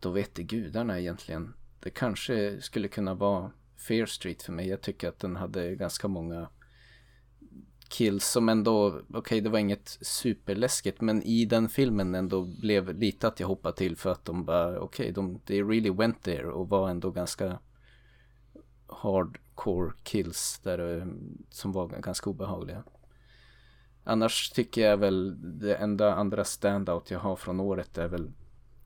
Då 0.00 0.10
vet 0.10 0.34
det 0.34 0.42
gudarna 0.42 1.00
egentligen. 1.00 1.54
Det 1.82 1.90
kanske 1.90 2.60
skulle 2.60 2.88
kunna 2.88 3.14
vara 3.14 3.50
Fear 3.76 4.06
Street 4.06 4.42
för 4.42 4.52
mig. 4.52 4.68
Jag 4.68 4.80
tycker 4.80 5.08
att 5.08 5.18
den 5.18 5.36
hade 5.36 5.74
ganska 5.74 6.08
många 6.08 6.48
kills 7.88 8.26
som 8.26 8.48
ändå, 8.48 8.86
okej 8.88 9.18
okay, 9.18 9.40
det 9.40 9.48
var 9.48 9.58
inget 9.58 9.98
superläskigt 10.00 11.00
men 11.00 11.22
i 11.22 11.44
den 11.44 11.68
filmen 11.68 12.14
ändå 12.14 12.44
blev 12.44 12.98
lite 12.98 13.28
att 13.28 13.40
jag 13.40 13.48
hoppade 13.48 13.76
till 13.76 13.96
för 13.96 14.12
att 14.12 14.24
de 14.24 14.44
bara, 14.44 14.80
okej, 14.80 15.04
okay, 15.04 15.12
de 15.12 15.38
they 15.38 15.62
really 15.62 15.90
went 15.90 16.22
there 16.22 16.46
och 16.46 16.68
var 16.68 16.90
ändå 16.90 17.10
ganska 17.10 17.58
hardcore 18.86 19.92
kills 20.02 20.60
där 20.62 20.98
eh, 20.98 21.06
som 21.50 21.72
var 21.72 21.88
ganska 21.88 22.30
obehagliga. 22.30 22.82
Annars 24.04 24.50
tycker 24.50 24.80
jag 24.80 24.96
väl 24.96 25.36
det 25.60 25.74
enda 25.74 26.14
andra 26.14 26.44
standout 26.44 27.10
jag 27.10 27.18
har 27.18 27.36
från 27.36 27.60
året 27.60 27.98
är 27.98 28.08
väl 28.08 28.32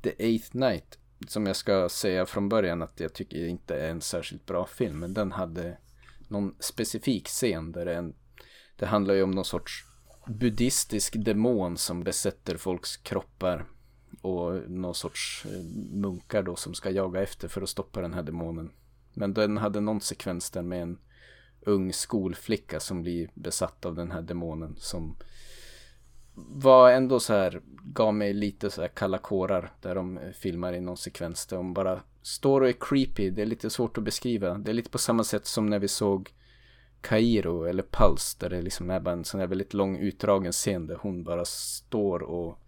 The 0.02 0.12
Eighth 0.18 0.56
Night. 0.56 0.98
Som 1.28 1.46
jag 1.46 1.56
ska 1.56 1.88
säga 1.88 2.26
från 2.26 2.48
början 2.48 2.82
att 2.82 3.00
jag 3.00 3.12
tycker 3.12 3.46
inte 3.46 3.80
är 3.80 3.90
en 3.90 4.00
särskilt 4.00 4.46
bra 4.46 4.66
film. 4.66 4.98
Men 4.98 5.14
den 5.14 5.32
hade 5.32 5.78
någon 6.28 6.54
specifik 6.60 7.28
scen 7.28 7.72
där 7.72 7.84
det, 7.84 7.94
en, 7.94 8.14
det 8.76 8.86
handlar 8.86 9.14
ju 9.14 9.22
om 9.22 9.30
någon 9.30 9.44
sorts 9.44 9.84
buddhistisk 10.26 11.14
demon 11.16 11.76
som 11.76 12.04
besätter 12.04 12.56
folks 12.56 12.96
kroppar. 12.96 13.66
Och 14.22 14.70
någon 14.70 14.94
sorts 14.94 15.46
eh, 15.46 15.62
munkar 15.92 16.42
då 16.42 16.56
som 16.56 16.74
ska 16.74 16.90
jaga 16.90 17.22
efter 17.22 17.48
för 17.48 17.62
att 17.62 17.68
stoppa 17.68 18.00
den 18.00 18.14
här 18.14 18.22
demonen. 18.22 18.70
Men 19.14 19.34
den 19.34 19.56
hade 19.56 19.80
någon 19.80 20.00
sekvens 20.00 20.50
där 20.50 20.62
med 20.62 20.82
en 20.82 20.98
ung 21.60 21.92
skolflicka 21.92 22.80
som 22.80 23.02
blir 23.02 23.30
besatt 23.34 23.86
av 23.86 23.94
den 23.94 24.10
här 24.10 24.22
demonen 24.22 24.76
som 24.78 25.16
var 26.36 26.90
ändå 26.90 27.20
så 27.20 27.32
här, 27.32 27.60
gav 27.84 28.14
mig 28.14 28.32
lite 28.32 28.70
så 28.70 28.80
här 28.80 28.88
kalla 28.88 29.18
kårar 29.18 29.72
där 29.80 29.94
de 29.94 30.20
filmar 30.34 30.72
i 30.72 30.80
någon 30.80 30.96
sekvens 30.96 31.46
där 31.46 31.56
de 31.56 31.74
bara 31.74 32.00
står 32.22 32.60
och 32.60 32.68
är 32.68 32.76
creepy. 32.80 33.30
Det 33.30 33.42
är 33.42 33.46
lite 33.46 33.70
svårt 33.70 33.98
att 33.98 34.04
beskriva. 34.04 34.54
Det 34.54 34.70
är 34.70 34.74
lite 34.74 34.90
på 34.90 34.98
samma 34.98 35.24
sätt 35.24 35.46
som 35.46 35.66
när 35.66 35.78
vi 35.78 35.88
såg 35.88 36.32
Kairo 37.00 37.64
eller 37.64 37.82
Pulse 37.82 38.36
där 38.40 38.50
det 38.50 38.62
liksom 38.62 38.90
är 38.90 39.00
bara 39.00 39.14
en 39.14 39.24
sån 39.24 39.40
här 39.40 39.46
väldigt 39.46 39.74
lång 39.74 39.98
utdragen 39.98 40.52
scen 40.52 40.86
där 40.86 40.98
hon 41.00 41.24
bara 41.24 41.44
står 41.44 42.22
och 42.22 42.60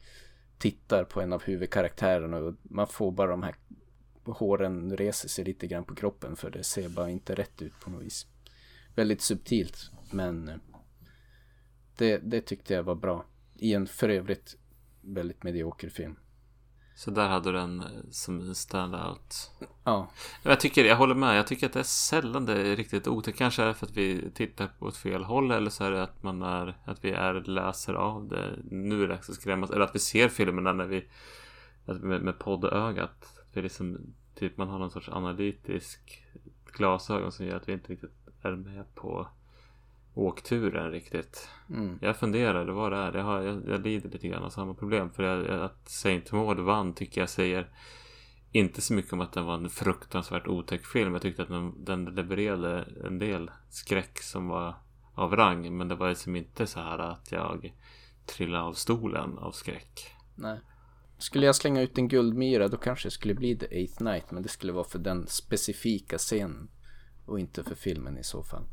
tittar 0.59 1.05
på 1.05 1.21
en 1.21 1.33
av 1.33 1.43
huvudkaraktärerna 1.43 2.37
och 2.37 2.55
man 2.63 2.87
får 2.87 3.13
bara 3.13 3.31
de 3.31 3.43
här 3.43 3.55
håren 4.25 4.97
reser 4.97 5.29
sig 5.29 5.45
lite 5.45 5.67
grann 5.67 5.85
på 5.85 5.95
kroppen 5.95 6.37
för 6.37 6.51
det 6.51 6.65
ser 6.65 6.89
bara 6.89 7.11
inte 7.11 7.35
rätt 7.35 7.63
ut 7.63 7.81
på 7.81 7.91
något 7.91 8.03
vis. 8.03 8.27
Väldigt 8.95 9.23
subtilt 9.23 9.91
men 10.11 10.49
eh, 10.49 10.57
det, 11.97 12.19
det 12.19 12.41
tyckte 12.41 12.75
jag 12.75 12.83
var 12.83 12.95
bra 12.95 13.25
i 13.59 13.75
en 13.75 13.87
för 13.87 14.09
övrigt 14.09 14.57
väldigt 15.01 15.43
medioker 15.43 15.89
film. 15.89 16.17
Så 16.99 17.11
där 17.11 17.29
hade 17.29 17.53
du 17.53 17.59
den 17.59 17.81
eh, 17.81 17.87
som 18.11 18.55
standout. 18.55 19.51
Ja. 19.85 20.11
Jag 20.43 20.61
tycker, 20.61 20.85
jag 20.85 20.97
håller 20.97 21.15
med. 21.15 21.39
Jag 21.39 21.47
tycker 21.47 21.67
att 21.67 21.73
det 21.73 21.79
är 21.79 21.83
sällan 21.83 22.47
det 22.47 22.53
är 22.53 22.77
riktigt 22.77 23.09
otäckt. 23.09 23.39
Kanske 23.39 23.63
är 23.63 23.67
det 23.67 23.75
för 23.75 23.87
att 23.87 23.97
vi 23.97 24.31
tittar 24.35 24.67
på 24.79 24.89
ett 24.89 24.97
fel 24.97 25.25
håll 25.25 25.51
eller 25.51 25.71
så 25.71 25.85
är 25.85 25.91
det 25.91 26.03
att 26.03 26.23
man 26.23 26.43
är, 26.43 26.79
att 26.85 27.05
vi 27.05 27.11
är 27.11 27.35
läser 27.35 27.95
av 27.95 28.29
det. 28.29 28.59
Nu 28.71 28.95
är 28.95 29.09
det 29.09 29.15
dags 29.15 29.31
att 29.31 29.35
skrämmas. 29.35 29.71
Eller 29.71 29.85
att 29.85 29.95
vi 29.95 29.99
ser 29.99 30.29
filmerna 30.29 30.73
när 30.73 30.87
vi, 30.87 31.09
med, 31.85 32.23
med 32.23 32.39
poddögat. 32.39 33.39
För 33.53 33.63
liksom, 33.63 34.15
typ 34.35 34.57
man 34.57 34.69
har 34.69 34.79
någon 34.79 34.91
sorts 34.91 35.09
analytisk 35.09 36.25
glasögon 36.73 37.33
som 37.33 37.47
gör 37.47 37.57
att 37.57 37.69
vi 37.69 37.73
inte 37.73 37.93
riktigt 37.93 38.13
är 38.43 38.57
med 38.57 38.95
på 38.95 39.29
åkturen 40.19 40.91
riktigt. 40.91 41.49
Mm. 41.71 41.99
Jag 42.03 42.17
funderade 42.17 42.73
vad 42.73 42.93
det 42.93 42.99
är. 42.99 43.13
Jag, 43.13 43.25
har, 43.25 43.43
jag, 43.43 43.69
jag 43.69 43.81
lider 43.81 44.11
lite 44.11 44.29
grann 44.29 44.43
av 44.43 44.51
samma 44.51 44.75
problem. 44.75 45.11
För 45.11 45.23
jag, 45.23 45.63
att 45.63 45.89
Saint 45.89 46.33
Maud 46.33 46.59
vann 46.59 46.95
tycker 46.95 47.21
jag 47.21 47.31
säger 47.31 47.69
inte 48.53 48.81
så 48.81 48.95
mycket 48.95 49.13
om 49.13 49.21
att 49.21 49.33
den 49.33 49.45
var 49.45 49.55
en 49.55 49.71
fruktansvärt 49.71 50.47
otäck 50.47 50.87
film. 50.87 51.13
Jag 51.13 51.23
tyckte 51.23 51.43
att 51.43 51.49
den, 51.49 51.85
den 51.85 52.05
levererade 52.05 52.89
en 53.05 53.19
del 53.19 53.51
skräck 53.71 54.19
som 54.19 54.49
var 54.49 54.75
av 55.15 55.37
rang. 55.37 55.77
Men 55.77 55.89
det 55.89 55.95
var 55.95 56.09
liksom 56.09 56.37
inte 56.37 56.67
så 56.67 56.81
här 56.81 56.99
att 56.99 57.33
jag 57.33 57.75
trillade 58.27 58.65
av 58.65 58.73
stolen 58.73 59.39
av 59.39 59.53
skräck. 59.53 60.15
Nej. 60.35 60.61
Skulle 61.19 61.47
jag 61.47 61.57
slänga 61.57 61.81
ut 61.81 61.99
en 61.99 62.09
guldmyra 62.09 62.69
då 62.69 62.77
kanske 62.77 63.07
det 63.07 63.13
skulle 63.13 63.35
bli 63.35 63.57
The 63.57 63.67
Eighth 63.67 64.03
Night. 64.03 64.31
Men 64.31 64.43
det 64.43 64.49
skulle 64.49 64.73
vara 64.73 64.85
för 64.85 64.99
den 64.99 65.27
specifika 65.27 66.19
scenen. 66.19 66.69
Och 67.27 67.41
inte 67.41 67.65
för 67.65 67.75
filmen 67.75 68.19
i 68.19 68.25
så 68.25 68.43
fall. 68.43 68.65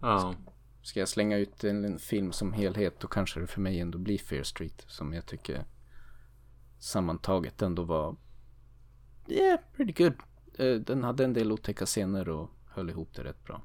Ja. 0.00 0.34
Ska 0.82 1.00
jag 1.00 1.08
slänga 1.08 1.36
ut 1.36 1.64
en, 1.64 1.84
en, 1.84 1.98
film 1.98 2.32
som 2.32 2.52
helhet 2.52 3.00
då 3.00 3.08
kanske 3.08 3.40
det 3.40 3.46
för 3.46 3.60
mig 3.60 3.80
ändå 3.80 3.98
blir 3.98 4.18
Fear 4.18 4.42
Street. 4.42 4.84
Som 4.86 5.12
jag 5.12 5.26
tycker 5.26 5.64
sammantaget 6.78 7.62
ändå 7.62 7.82
var 7.82 8.16
yeah, 9.28 9.60
pretty 9.76 10.04
good. 10.04 10.14
Eh, 10.58 10.74
den 10.74 11.04
hade 11.04 11.24
en 11.24 11.32
del 11.32 11.52
otäcka 11.52 11.86
scener 11.86 12.28
och 12.28 12.50
höll 12.66 12.90
ihop 12.90 13.14
det 13.14 13.24
rätt 13.24 13.44
bra. 13.44 13.62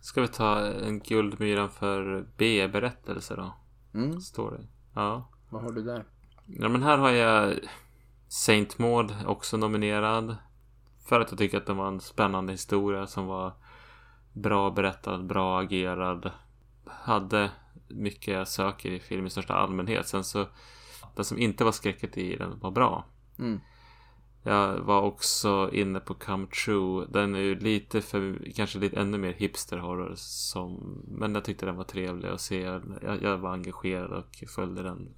Ska 0.00 0.20
vi 0.20 0.28
ta 0.28 0.66
en 0.66 1.00
Guldmyran 1.00 1.70
för 1.70 2.28
B-berättelse 2.36 3.36
då? 3.36 3.54
Mm. 3.94 4.20
Story. 4.20 4.66
Ja. 4.94 5.28
Vad 5.50 5.62
har 5.62 5.72
du 5.72 5.82
där? 5.82 6.04
Ja 6.46 6.68
men 6.68 6.82
här 6.82 6.98
har 6.98 7.10
jag 7.10 7.54
Saint 8.28 8.78
Maud 8.78 9.14
också 9.26 9.56
nominerad. 9.56 10.36
För 11.04 11.20
att 11.20 11.30
jag 11.30 11.38
tycker 11.38 11.58
att 11.58 11.66
det 11.66 11.74
var 11.74 11.88
en 11.88 12.00
spännande 12.00 12.52
historia 12.52 13.06
som 13.06 13.26
var 13.26 13.52
bra 14.36 14.70
berättad, 14.70 15.26
bra 15.26 15.60
agerad. 15.60 16.30
Hade 16.84 17.50
mycket 17.88 18.34
jag 18.34 18.48
söker 18.48 18.90
i 18.90 19.00
film 19.00 19.26
i 19.26 19.30
största 19.30 19.54
allmänhet. 19.54 20.08
Sen 20.08 20.24
så, 20.24 20.46
det 21.16 21.24
som 21.24 21.38
inte 21.38 21.64
var 21.64 21.72
skräcket 21.72 22.18
i 22.18 22.36
den 22.36 22.58
var 22.58 22.70
bra. 22.70 23.04
Mm. 23.38 23.60
Jag 24.42 24.78
var 24.78 25.02
också 25.02 25.70
inne 25.72 26.00
på 26.00 26.14
Come 26.14 26.46
True. 26.46 27.06
Den 27.08 27.34
är 27.34 27.38
ju 27.38 27.58
lite 27.58 28.02
för, 28.02 28.50
kanske 28.54 28.78
lite 28.78 29.00
ännu 29.00 29.18
mer 29.18 29.32
hipster 29.32 29.78
horror 29.78 30.12
som, 30.16 31.02
men 31.08 31.34
jag 31.34 31.44
tyckte 31.44 31.66
den 31.66 31.76
var 31.76 31.84
trevlig 31.84 32.28
att 32.28 32.40
se. 32.40 32.60
Jag, 33.02 33.22
jag 33.22 33.38
var 33.38 33.52
engagerad 33.52 34.12
och 34.12 34.44
följde 34.54 34.82
den 34.82 35.14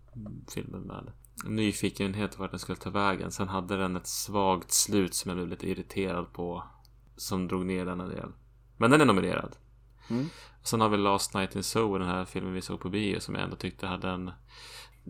filmen 0.54 0.82
med 0.82 1.12
nyfikenhet 1.46 2.38
vart 2.38 2.50
den 2.50 2.60
skulle 2.60 2.78
ta 2.78 2.90
vägen. 2.90 3.30
Sen 3.30 3.48
hade 3.48 3.76
den 3.76 3.96
ett 3.96 4.06
svagt 4.06 4.72
slut 4.72 5.14
som 5.14 5.28
jag 5.28 5.36
blev 5.36 5.48
lite 5.48 5.70
irriterad 5.70 6.32
på. 6.32 6.62
Som 7.16 7.48
drog 7.48 7.66
ner 7.66 7.86
denna 7.86 8.06
del. 8.06 8.32
Men 8.78 8.90
den 8.90 9.00
är 9.00 9.04
nominerad. 9.04 9.56
Mm. 10.10 10.26
Sen 10.62 10.80
har 10.80 10.88
vi 10.88 10.96
Last 10.96 11.34
Night 11.34 11.56
in 11.56 11.62
Soho, 11.62 11.98
den 11.98 12.08
här 12.08 12.24
filmen 12.24 12.54
vi 12.54 12.62
såg 12.62 12.80
på 12.80 12.88
bio 12.88 13.20
som 13.20 13.34
jag 13.34 13.44
ändå 13.44 13.56
tyckte 13.56 13.86
hade 13.86 14.08
en 14.08 14.30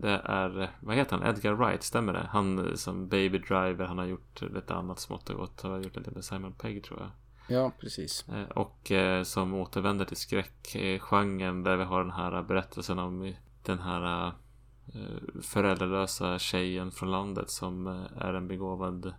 det 0.01 0.21
är, 0.25 0.71
vad 0.79 0.95
heter 0.95 1.17
han? 1.17 1.27
Edgar 1.27 1.53
Wright, 1.53 1.83
stämmer 1.83 2.13
det? 2.13 2.27
Han 2.31 2.77
som 2.77 3.07
Baby 3.07 3.37
Driver, 3.37 3.85
han 3.85 3.97
har 3.97 4.05
gjort 4.05 4.41
lite 4.41 4.73
annat 4.73 4.99
smått 4.99 5.29
och 5.29 5.37
gott. 5.37 5.61
Han 5.61 5.71
har 5.71 5.79
gjort 5.79 5.95
lite 5.95 6.11
med 6.11 6.25
Simon 6.25 6.53
Pegg 6.53 6.83
tror 6.83 6.99
jag. 6.99 7.09
Ja, 7.57 7.71
precis. 7.79 8.25
Eh, 8.29 8.49
och 8.49 8.91
eh, 8.91 9.23
som 9.23 9.53
återvänder 9.53 10.05
till 10.05 10.17
skräckgenren 10.17 11.63
där 11.63 11.77
vi 11.77 11.83
har 11.83 12.03
den 12.03 12.11
här 12.11 12.43
berättelsen 12.43 12.99
om 12.99 13.33
den 13.63 13.79
här 13.79 14.27
eh, 14.27 15.41
föräldralösa 15.41 16.39
tjejen 16.39 16.91
från 16.91 17.11
landet 17.11 17.49
som 17.49 17.87
är 18.17 18.33
en 18.33 18.47
begåvad 18.47 19.13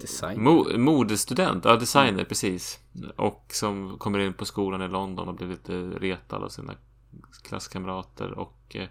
Designer. 0.00 0.42
Mo 0.42 0.78
modestudent, 0.78 1.64
ja 1.64 1.76
designer 1.76 2.12
mm. 2.12 2.24
precis. 2.24 2.80
Och 3.16 3.46
som 3.48 3.98
kommer 3.98 4.18
in 4.18 4.34
på 4.34 4.44
skolan 4.44 4.82
i 4.82 4.88
London 4.88 5.28
och 5.28 5.34
blir 5.34 5.48
lite 5.48 5.72
retad 5.82 6.42
av 6.42 6.48
sina 6.48 6.74
klasskamrater. 7.42 8.38
Och 8.38 8.76
eh, 8.76 8.88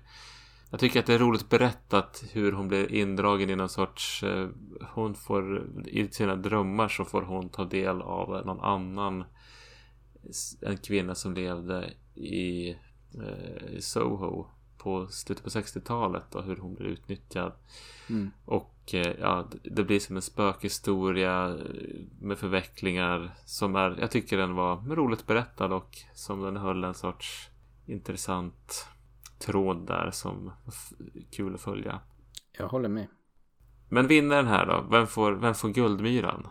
jag 0.69 0.79
tycker 0.79 0.99
att 0.99 1.05
det 1.05 1.13
är 1.13 1.19
roligt 1.19 1.49
berättat 1.49 2.23
hur 2.31 2.51
hon 2.51 2.67
blir 2.67 2.91
indragen 2.91 3.49
i 3.49 3.55
någon 3.55 3.69
sorts... 3.69 4.23
Eh, 4.23 4.49
hon 4.93 5.15
får, 5.15 5.67
i 5.87 6.07
sina 6.07 6.35
drömmar 6.35 6.87
så 6.87 7.05
får 7.05 7.21
hon 7.21 7.49
ta 7.49 7.65
del 7.65 8.01
av 8.01 8.45
någon 8.45 8.59
annan. 8.59 9.23
En 10.61 10.77
kvinna 10.77 11.15
som 11.15 11.33
levde 11.33 11.93
i, 12.15 12.69
eh, 13.13 13.75
i 13.77 13.81
Soho 13.81 14.47
på 14.77 15.07
slutet 15.07 15.43
på 15.43 15.49
60-talet 15.49 16.35
och 16.35 16.43
hur 16.43 16.55
hon 16.55 16.75
blir 16.75 16.87
utnyttjad. 16.87 17.53
Mm. 18.09 18.31
Och 18.45 18.72
eh, 18.93 19.13
ja, 19.19 19.49
det 19.63 19.83
blir 19.83 19.99
som 19.99 20.15
en 20.15 20.21
spökhistoria 20.21 21.57
med 22.21 22.37
förvecklingar 22.37 23.33
som 23.45 23.75
är, 23.75 23.97
jag 23.99 24.11
tycker 24.11 24.37
den 24.37 24.55
var 24.55 24.95
roligt 24.95 25.27
berättad 25.27 25.73
och 25.73 25.97
som 26.13 26.41
den 26.41 26.57
höll 26.57 26.83
en 26.83 26.93
sorts 26.93 27.49
intressant 27.85 28.87
tråd 29.39 29.87
där 29.87 30.11
som 30.11 30.51
kul 31.31 31.55
att 31.55 31.61
följa. 31.61 31.99
Jag 32.57 32.67
håller 32.67 32.89
med. 32.89 33.07
Men 33.89 34.07
vinnaren 34.07 34.47
här 34.47 34.65
då? 34.65 34.87
Vem 34.91 35.07
får, 35.07 35.31
vem 35.31 35.55
får 35.55 35.69
Guldmyran? 35.69 36.47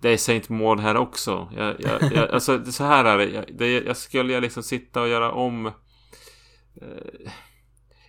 Det 0.00 0.08
är 0.08 0.16
Saint 0.16 0.48
Maud 0.48 0.80
här 0.80 0.96
också. 0.96 1.48
Jag, 1.56 1.80
jag, 1.80 2.12
jag, 2.12 2.30
alltså 2.30 2.64
så 2.64 2.84
här 2.84 3.04
är 3.04 3.18
det. 3.18 3.24
Jag, 3.24 3.44
det, 3.58 3.72
jag 3.72 3.96
skulle 3.96 4.40
liksom 4.40 4.62
sitta 4.62 5.02
och 5.02 5.08
göra 5.08 5.32
om. 5.32 5.66
Eh, 5.66 5.72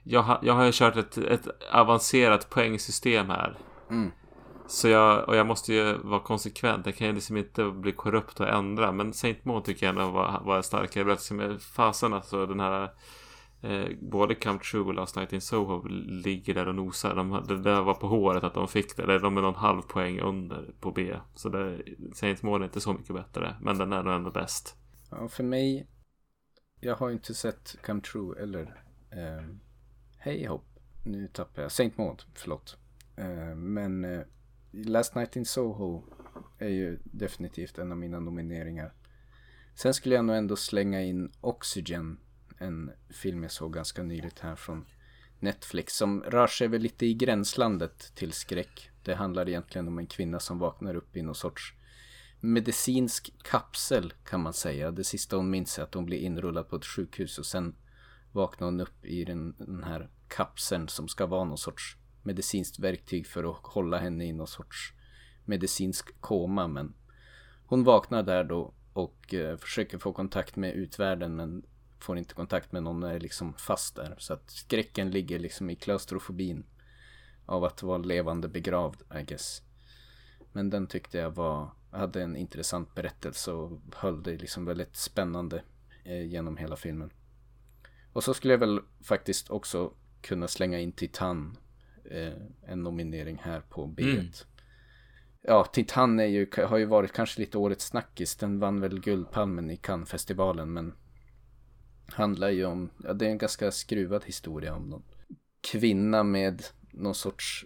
jag, 0.06 0.40
jag 0.42 0.54
har 0.54 0.66
ju 0.66 0.72
kört 0.74 0.96
ett, 0.96 1.18
ett 1.18 1.48
avancerat 1.72 2.50
poängsystem 2.50 3.30
här. 3.30 3.58
Mm. 3.90 4.12
Så 4.68 4.88
jag, 4.88 5.30
och 5.30 5.36
jag 5.36 5.48
måste 5.48 5.74
ju 5.74 5.98
vara 5.98 6.20
konsekvent. 6.20 6.86
Jag 6.86 6.96
kan 6.96 7.08
ju 7.08 7.14
liksom 7.14 7.38
inte 7.38 7.66
bli 7.66 7.92
korrupt 7.92 8.40
och 8.40 8.48
ändra. 8.48 8.92
Men 8.92 9.14
Saint 9.14 9.46
Maud 9.46 9.64
tycker 9.64 9.86
jag 9.86 9.96
ändå 9.96 10.12
var, 10.12 10.42
var 10.46 10.62
starkare 10.62 11.06
berättelse 11.06 11.34
med 11.34 11.62
fasen. 11.62 12.14
Alltså 12.14 12.46
den 12.46 12.60
här 12.60 12.90
eh, 13.62 13.86
både 14.02 14.36
Come 14.36 14.60
True 14.60 14.84
och 14.84 14.94
Last 14.94 15.16
Night 15.16 15.34
in 15.34 15.42
Soho 15.42 15.88
ligger 16.08 16.54
där 16.54 16.68
och 16.68 16.76
nosar. 16.76 17.16
De, 17.16 17.44
det 17.48 17.62
där 17.62 17.82
var 17.82 17.94
på 17.94 18.08
håret 18.08 18.44
att 18.44 18.54
de 18.54 18.68
fick 18.68 18.98
det. 18.98 19.20
De 19.20 19.38
är 19.38 19.42
någon 19.42 19.56
halv 19.56 19.82
poäng 19.82 20.20
under 20.20 20.74
på 20.80 20.92
B. 20.92 21.16
Så 21.34 21.50
det, 21.50 21.82
Saint 22.14 22.44
Maud 22.44 22.62
är 22.62 22.66
inte 22.66 22.82
så 22.82 22.94
mycket 22.94 23.16
bättre. 23.16 23.56
Men 23.62 23.78
den 23.78 23.94
är 23.94 24.04
nog 24.04 24.14
ändå 24.14 24.32
bäst. 24.32 24.76
Ja, 25.12 25.28
för 25.28 25.44
mig. 25.44 25.88
Jag 26.80 26.96
har 26.96 27.12
inte 27.12 27.34
sett 27.34 27.78
Come 27.86 28.02
True 28.02 28.42
eller 28.42 28.62
eh, 29.12 29.46
Hej 30.26 30.46
hopp. 30.46 30.80
Nu 31.04 31.28
tappar 31.28 31.62
jag. 31.62 31.72
Saint 31.72 31.98
Maud, 31.98 32.24
förlåt. 32.34 32.78
Eh, 33.16 33.56
men 33.56 34.06
eh, 34.06 34.22
Last 34.72 35.16
Night 35.16 35.36
in 35.36 35.46
Soho 35.46 36.04
är 36.60 36.70
ju 36.70 37.00
definitivt 37.04 37.78
en 37.78 37.92
av 37.92 37.98
mina 37.98 38.20
nomineringar. 38.20 38.94
Sen 39.76 39.94
skulle 39.94 40.16
jag 40.16 40.26
nog 40.26 40.36
ändå 40.36 40.56
slänga 40.56 41.02
in 41.02 41.32
Oxygen, 41.42 42.18
en 42.58 42.92
film 43.10 43.44
jag 43.44 43.52
såg 43.52 43.74
ganska 43.74 44.04
nyligt 44.04 44.40
här 44.40 44.56
från 44.56 44.86
Netflix 45.40 45.96
som 45.96 46.24
rör 46.24 46.48
sig 46.48 46.68
väl 46.68 46.82
lite 46.82 47.06
i 47.06 47.14
gränslandet 47.14 48.16
till 48.16 48.32
skräck. 48.32 48.90
Det 49.04 49.16
handlar 49.16 49.50
egentligen 49.50 49.88
om 49.88 50.00
en 50.00 50.08
kvinna 50.08 50.40
som 50.40 50.60
vaknar 50.60 50.96
upp 50.96 51.18
i 51.18 51.22
någon 51.22 51.36
sorts 51.36 51.74
medicinsk 52.40 53.34
kapsel 53.44 54.14
kan 54.24 54.42
man 54.42 54.54
säga. 54.54 54.92
Det 54.92 55.04
sista 55.04 55.36
hon 55.36 55.50
minns 55.50 55.80
är 55.80 55.84
att 55.84 55.94
hon 55.94 56.06
blir 56.06 56.18
inrullad 56.18 56.70
på 56.70 56.76
ett 56.76 56.86
sjukhus 56.86 57.40
och 57.40 57.46
sen 57.46 57.76
vaknar 58.36 58.68
hon 58.68 58.82
upp 58.82 59.06
i 59.06 59.26
den, 59.26 59.56
den 59.58 59.84
här 59.84 60.10
kapseln 60.28 60.88
som 60.88 61.08
ska 61.08 61.26
vara 61.26 61.44
någon 61.44 61.58
sorts 61.58 61.98
medicinskt 62.24 62.80
verktyg 62.80 63.28
för 63.28 63.52
att 63.52 63.58
hålla 63.64 63.98
henne 63.98 64.26
i 64.26 64.34
någon 64.34 64.48
sorts 64.48 64.94
medicinsk 65.46 66.22
koma. 66.22 66.68
Men 66.68 66.94
hon 67.66 67.84
vaknar 67.84 68.24
där 68.24 68.44
då 68.44 68.74
och 68.94 69.34
eh, 69.34 69.58
försöker 69.58 69.98
få 69.98 70.14
kontakt 70.14 70.56
med 70.56 70.74
utvärlden 70.74 71.36
men 71.36 71.66
får 72.00 72.18
inte 72.18 72.34
kontakt 72.34 72.72
med 72.72 72.84
någon 72.84 73.04
och 73.04 73.12
är 73.12 73.20
liksom 73.20 73.54
fast 73.54 73.96
där. 73.96 74.16
Så 74.18 74.34
att 74.34 74.52
skräcken 74.52 75.12
ligger 75.12 75.40
liksom 75.40 75.70
i 75.70 75.76
klaustrofobin 75.76 76.66
av 77.46 77.64
att 77.64 77.84
vara 77.84 77.98
levande 77.98 78.48
begravd, 78.48 79.02
I 79.22 79.24
guess. 79.24 79.62
Men 80.52 80.70
den 80.70 80.88
tyckte 80.88 81.18
jag 81.18 81.32
var, 81.32 81.72
hade 81.92 82.24
en 82.24 82.36
intressant 82.36 82.96
berättelse 82.96 83.52
och 83.52 83.80
höll 83.96 84.24
det 84.24 84.38
liksom 84.38 84.66
väldigt 84.66 84.96
spännande 84.96 85.64
eh, 86.04 86.28
genom 86.28 86.58
hela 86.58 86.76
filmen. 86.76 87.12
Och 88.14 88.24
så 88.24 88.34
skulle 88.34 88.54
jag 88.54 88.60
väl 88.60 88.82
faktiskt 89.02 89.50
också 89.50 89.94
kunna 90.26 90.48
slänga 90.48 90.80
in 90.80 90.92
Titan 90.92 91.58
eh, 92.12 92.34
en 92.68 92.84
nominering 92.84 93.38
här 93.44 93.62
på 93.62 93.88
B. 93.88 94.04
Mm. 94.04 94.26
Ja, 95.42 95.66
Titan 95.66 96.20
är 96.20 96.26
ju, 96.26 96.48
har 96.68 96.78
ju 96.78 96.86
varit 96.86 97.14
kanske 97.14 97.42
lite 97.42 97.58
årets 97.58 97.86
snackis. 97.86 98.36
Den 98.36 98.60
vann 98.60 98.82
väl 98.82 99.00
Guldpalmen 99.00 99.72
i 99.72 99.78
Cannes-festivalen 99.78 100.74
men 100.74 100.94
handlar 102.08 102.50
ju 102.50 102.66
om, 102.66 102.90
ja 103.04 103.14
det 103.14 103.26
är 103.26 103.30
en 103.30 103.38
ganska 103.38 103.72
skruvad 103.72 104.26
historia 104.26 104.76
om 104.76 104.90
någon 104.90 105.04
kvinna 105.72 106.24
med 106.24 106.64
någon 106.92 107.16
sorts 107.16 107.66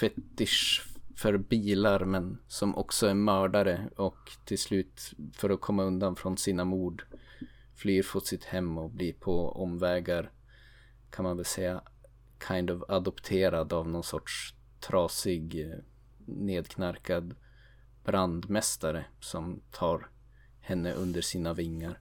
fetisch 0.00 0.86
för 1.16 1.36
bilar 1.36 2.04
men 2.04 2.38
som 2.48 2.76
också 2.76 3.06
är 3.06 3.14
mördare 3.14 3.90
och 3.96 4.30
till 4.44 4.58
slut 4.58 5.12
för 5.32 5.50
att 5.50 5.60
komma 5.60 5.84
undan 5.84 6.16
från 6.16 6.36
sina 6.36 6.64
mord 6.64 7.02
flyr 7.74 8.02
från 8.02 8.22
sitt 8.22 8.44
hem 8.44 8.78
och 8.78 8.90
blir 8.90 9.12
på 9.12 9.48
omvägar 9.48 10.30
kan 11.10 11.24
man 11.24 11.36
väl 11.36 11.44
säga 11.44 11.82
kind 12.48 12.70
of 12.70 12.82
adopterad 12.88 13.72
av 13.72 13.88
någon 13.88 14.02
sorts 14.02 14.54
trasig 14.80 15.70
eh, 15.70 15.78
nedknarkad 16.26 17.34
brandmästare 18.04 19.04
som 19.20 19.62
tar 19.70 20.10
henne 20.60 20.92
under 20.92 21.20
sina 21.20 21.54
vingar. 21.54 22.00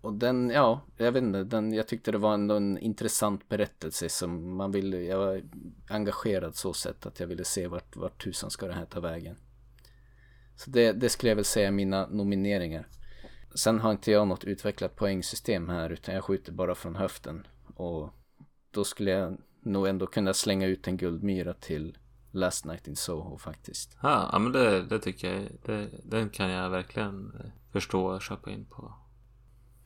Och 0.00 0.14
den, 0.14 0.50
ja, 0.50 0.80
jag 0.96 1.12
vet 1.12 1.22
inte, 1.22 1.44
den, 1.44 1.72
jag 1.72 1.88
tyckte 1.88 2.12
det 2.12 2.18
var 2.18 2.34
ändå 2.34 2.56
en 2.56 2.78
intressant 2.78 3.48
berättelse 3.48 4.08
som 4.08 4.56
man 4.56 4.70
ville, 4.70 5.00
jag 5.02 5.18
var 5.18 5.42
engagerad 5.88 6.56
så 6.56 6.72
sätt 6.72 7.06
att 7.06 7.20
jag 7.20 7.26
ville 7.26 7.44
se 7.44 7.66
vart, 7.66 7.96
vart 7.96 8.24
tusan 8.24 8.50
ska 8.50 8.66
det 8.66 8.72
här 8.72 8.86
ta 8.86 9.00
vägen. 9.00 9.36
Så 10.56 10.70
det, 10.70 10.92
det 10.92 11.08
skulle 11.08 11.30
jag 11.30 11.36
väl 11.36 11.44
säga 11.44 11.70
mina 11.70 12.06
nomineringar. 12.06 12.88
Sen 13.54 13.80
har 13.80 13.90
inte 13.90 14.10
jag 14.10 14.28
något 14.28 14.44
utvecklat 14.44 14.96
poängsystem 14.96 15.68
här 15.68 15.90
utan 15.90 16.14
jag 16.14 16.24
skjuter 16.24 16.52
bara 16.52 16.74
från 16.74 16.96
höften. 16.96 17.46
Och 17.74 18.10
då 18.70 18.84
skulle 18.84 19.10
jag 19.10 19.36
nog 19.60 19.86
ändå 19.86 20.06
kunna 20.06 20.34
slänga 20.34 20.66
ut 20.66 20.88
en 20.88 20.96
guldmyra 20.96 21.54
till 21.54 21.98
Last 22.30 22.64
Night 22.64 22.88
in 22.88 22.96
Soho 22.96 23.38
faktiskt. 23.38 23.96
Ja, 24.02 24.38
men 24.38 24.52
det, 24.52 24.82
det 24.82 24.98
tycker 24.98 25.34
jag. 25.34 25.48
Det, 25.64 25.90
den 26.04 26.30
kan 26.30 26.50
jag 26.50 26.70
verkligen 26.70 27.32
eh, 27.40 27.50
förstå 27.72 28.06
och 28.06 28.22
köpa 28.22 28.50
in 28.50 28.64
på. 28.64 28.94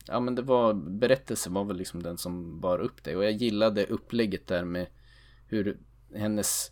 Ja, 0.07 0.19
men 0.19 0.35
det 0.35 0.41
var 0.41 0.73
berättelsen 0.73 1.53
var 1.53 1.63
väl 1.63 1.77
liksom 1.77 2.03
den 2.03 2.17
som 2.17 2.59
bar 2.59 2.79
upp 2.79 3.03
det 3.03 3.15
och 3.15 3.23
jag 3.23 3.31
gillade 3.31 3.85
upplägget 3.85 4.47
där 4.47 4.65
med 4.65 4.87
hur 5.47 5.79
hennes 6.15 6.71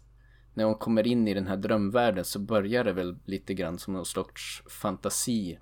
när 0.54 0.64
hon 0.64 0.76
kommer 0.76 1.08
in 1.08 1.28
i 1.28 1.34
den 1.34 1.48
här 1.48 1.58
drömvärlden 1.58 2.26
så 2.26 2.40
börjar 2.40 2.84
det 2.84 2.94
väl 2.94 3.18
lite 3.26 3.54
grann 3.54 3.80
som 3.80 3.94
någon 3.94 4.06
sorts 4.06 4.64
fantasi 4.70 5.60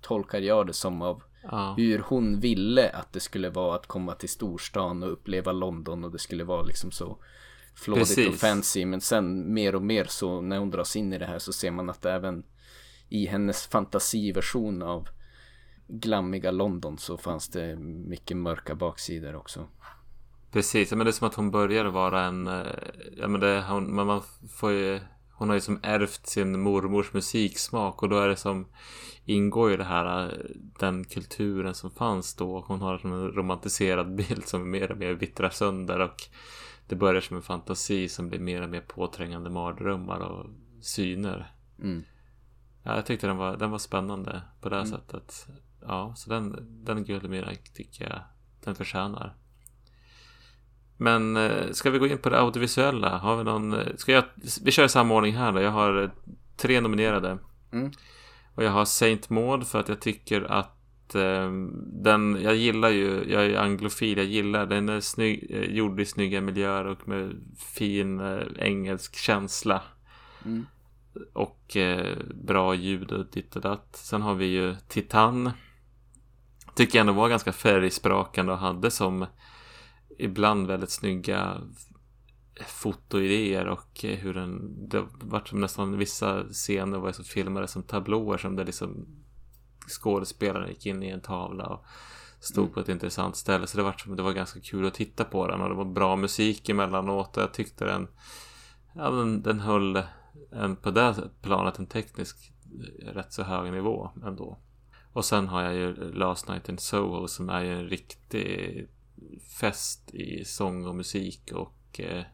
tolkar 0.00 0.40
jag 0.40 0.66
det 0.66 0.72
som 0.72 1.02
av 1.02 1.22
Ja. 1.50 1.74
Hur 1.76 1.98
hon 1.98 2.40
ville 2.40 2.90
att 2.90 3.12
det 3.12 3.20
skulle 3.20 3.50
vara 3.50 3.76
att 3.76 3.86
komma 3.86 4.14
till 4.14 4.28
storstan 4.28 5.02
och 5.02 5.12
uppleva 5.12 5.52
London 5.52 6.04
och 6.04 6.12
det 6.12 6.18
skulle 6.18 6.44
vara 6.44 6.62
liksom 6.62 6.90
så 6.90 7.18
flådigt 7.74 8.08
Precis. 8.08 8.28
och 8.28 8.34
fancy. 8.34 8.86
Men 8.86 9.00
sen 9.00 9.54
mer 9.54 9.74
och 9.74 9.82
mer 9.82 10.04
så 10.04 10.40
när 10.40 10.58
hon 10.58 10.70
dras 10.70 10.96
in 10.96 11.12
i 11.12 11.18
det 11.18 11.26
här 11.26 11.38
så 11.38 11.52
ser 11.52 11.70
man 11.70 11.90
att 11.90 12.04
även 12.04 12.44
i 13.08 13.26
hennes 13.26 13.66
fantasiversion 13.66 14.82
av 14.82 15.08
glammiga 15.88 16.50
London 16.50 16.98
så 16.98 17.16
fanns 17.16 17.48
det 17.48 17.76
mycket 17.76 18.36
mörka 18.36 18.74
baksidor 18.74 19.36
också. 19.36 19.66
Precis, 20.50 20.90
men 20.90 20.98
det 20.98 21.10
är 21.10 21.12
som 21.12 21.28
att 21.28 21.34
hon 21.34 21.50
börjar 21.50 21.84
vara 21.84 22.24
en, 22.24 22.46
eh, 22.46 22.66
ja 23.16 23.28
men 23.28 23.40
det, 23.40 23.64
hon, 23.68 23.94
man 23.94 24.22
får 24.50 24.72
ju, 24.72 25.00
hon 25.36 25.48
har 25.48 25.54
ju 25.54 25.60
som 25.60 25.80
ärvt 25.82 26.26
sin 26.26 26.60
mormors 26.60 27.12
musiksmak 27.12 28.02
och 28.02 28.08
då 28.08 28.18
är 28.18 28.28
det 28.28 28.36
som 28.36 28.66
ingår 29.24 29.70
ju 29.70 29.76
det 29.76 29.84
här, 29.84 30.26
eh, 30.26 30.38
den 30.78 31.04
kulturen 31.04 31.74
som 31.74 31.90
fanns 31.90 32.34
då. 32.34 32.64
Hon 32.66 32.80
har 32.80 33.06
en 33.06 33.32
romantiserad 33.32 34.14
bild 34.16 34.46
som 34.46 34.70
mer 34.70 34.92
och 34.92 34.98
mer 34.98 35.12
vittrar 35.12 35.50
sönder 35.50 36.00
och 36.00 36.22
det 36.88 36.96
börjar 36.96 37.20
som 37.20 37.36
en 37.36 37.42
fantasi 37.42 38.08
som 38.08 38.28
blir 38.28 38.40
mer 38.40 38.62
och 38.62 38.68
mer 38.68 38.80
påträngande 38.80 39.50
mardrömmar 39.50 40.20
och 40.20 40.46
syner. 40.80 41.52
Mm. 41.78 42.04
Ja, 42.82 42.96
jag 42.96 43.06
tyckte 43.06 43.26
den 43.26 43.36
var, 43.36 43.56
den 43.56 43.70
var 43.70 43.78
spännande 43.78 44.42
på 44.60 44.68
det 44.68 44.76
mm. 44.76 44.88
sättet. 44.88 45.46
Ja, 45.80 46.14
så 46.16 46.30
den, 46.30 46.66
den 46.84 47.04
Guldmyra 47.04 47.50
tycker 47.74 48.04
jag 48.04 48.20
den 48.64 48.74
förtjänar. 48.74 49.36
Men 50.96 51.36
eh, 51.36 51.70
ska 51.72 51.90
vi 51.90 51.98
gå 51.98 52.06
in 52.06 52.18
på 52.18 52.30
det 52.30 52.40
audiovisuella? 52.40 53.18
Har 53.18 53.36
vi 53.36 53.44
någon... 53.44 53.72
Eh, 53.72 53.96
ska 53.96 54.12
jag... 54.12 54.24
Vi 54.62 54.70
kör 54.70 54.84
i 54.84 54.88
samma 54.88 55.14
ordning 55.14 55.36
här 55.36 55.52
då. 55.52 55.60
Jag 55.60 55.70
har 55.70 56.10
tre 56.56 56.80
nominerade. 56.80 57.38
Mm. 57.72 57.90
Och 58.54 58.64
jag 58.64 58.70
har 58.70 58.84
Saint 58.84 59.30
Maud 59.30 59.66
för 59.66 59.80
att 59.80 59.88
jag 59.88 60.00
tycker 60.00 60.42
att 60.42 61.14
eh, 61.14 61.50
den, 62.02 62.38
jag 62.42 62.56
gillar 62.56 62.88
ju, 62.88 63.24
jag 63.28 63.46
är 63.46 63.58
anglofil, 63.58 64.18
jag 64.18 64.26
gillar 64.26 64.66
den 64.66 64.88
är 64.88 65.00
snygg, 65.00 65.46
eh, 65.50 65.62
gjord 65.62 66.00
i 66.00 66.04
snygga 66.04 66.40
miljöer 66.40 66.86
och 66.86 67.08
med 67.08 67.34
fin 67.58 68.20
eh, 68.20 68.42
engelsk 68.58 69.16
känsla. 69.16 69.82
Mm. 70.44 70.66
Och 71.32 71.76
eh, 71.76 72.16
bra 72.34 72.74
ljud 72.74 73.12
och 73.12 73.26
ditt 73.26 73.56
och 73.56 73.62
datt. 73.62 73.96
Sen 73.96 74.22
har 74.22 74.34
vi 74.34 74.46
ju 74.46 74.76
Titan. 74.88 75.50
Tycker 76.74 76.98
jag 76.98 77.00
ändå 77.00 77.12
var 77.12 77.28
ganska 77.28 77.52
färgsprakande 77.52 78.52
och 78.52 78.58
hade 78.58 78.90
som 78.90 79.26
ibland 80.18 80.66
väldigt 80.66 80.90
snygga 80.90 81.60
fotoidéer 82.66 83.66
och 83.66 84.00
hur 84.02 84.34
den, 84.34 84.74
det 84.88 85.04
vart 85.20 85.48
som 85.48 85.60
nästan 85.60 85.98
vissa 85.98 86.44
scener 86.44 86.98
var 86.98 87.12
så 87.12 87.24
filmade 87.24 87.68
som 87.68 87.82
tablåer 87.82 88.38
som 88.38 88.56
där 88.56 88.64
liksom 88.64 89.06
skådespelaren 89.88 90.68
gick 90.68 90.86
in 90.86 91.02
i 91.02 91.08
en 91.08 91.20
tavla 91.20 91.66
och 91.66 91.84
stod 92.40 92.64
mm. 92.64 92.74
på 92.74 92.80
ett 92.80 92.88
intressant 92.88 93.36
ställe. 93.36 93.66
Så 93.66 93.76
det 93.76 93.82
var, 93.82 93.92
som, 93.92 94.16
det 94.16 94.22
var 94.22 94.32
ganska 94.32 94.60
kul 94.60 94.86
att 94.86 94.94
titta 94.94 95.24
på 95.24 95.46
den 95.46 95.60
och 95.60 95.68
det 95.68 95.74
var 95.74 95.84
bra 95.84 96.16
musik 96.16 96.68
emellanåt 96.68 97.36
och 97.36 97.42
jag 97.42 97.54
tyckte 97.54 97.84
den, 97.84 98.08
ja, 98.94 99.10
den, 99.10 99.42
den 99.42 99.60
höll 99.60 100.02
en, 100.52 100.76
på 100.76 100.90
det 100.90 101.30
planet 101.42 101.78
en 101.78 101.86
teknisk 101.86 102.52
rätt 103.02 103.32
så 103.32 103.42
hög 103.42 103.72
nivå 103.72 104.10
ändå. 104.24 104.58
Och 105.12 105.24
sen 105.24 105.48
har 105.48 105.62
jag 105.62 105.74
ju 105.74 106.12
Last 106.12 106.48
Night 106.48 106.68
in 106.68 106.78
Soho 106.78 107.28
som 107.28 107.50
är 107.50 107.62
ju 107.62 107.72
en 107.72 107.88
riktig 107.88 108.88
fäst 109.60 110.14
i 110.14 110.44
sång 110.44 110.86
och 110.86 110.94
musik 110.94 111.52
och 111.52 112.00
eh, 112.00 112.24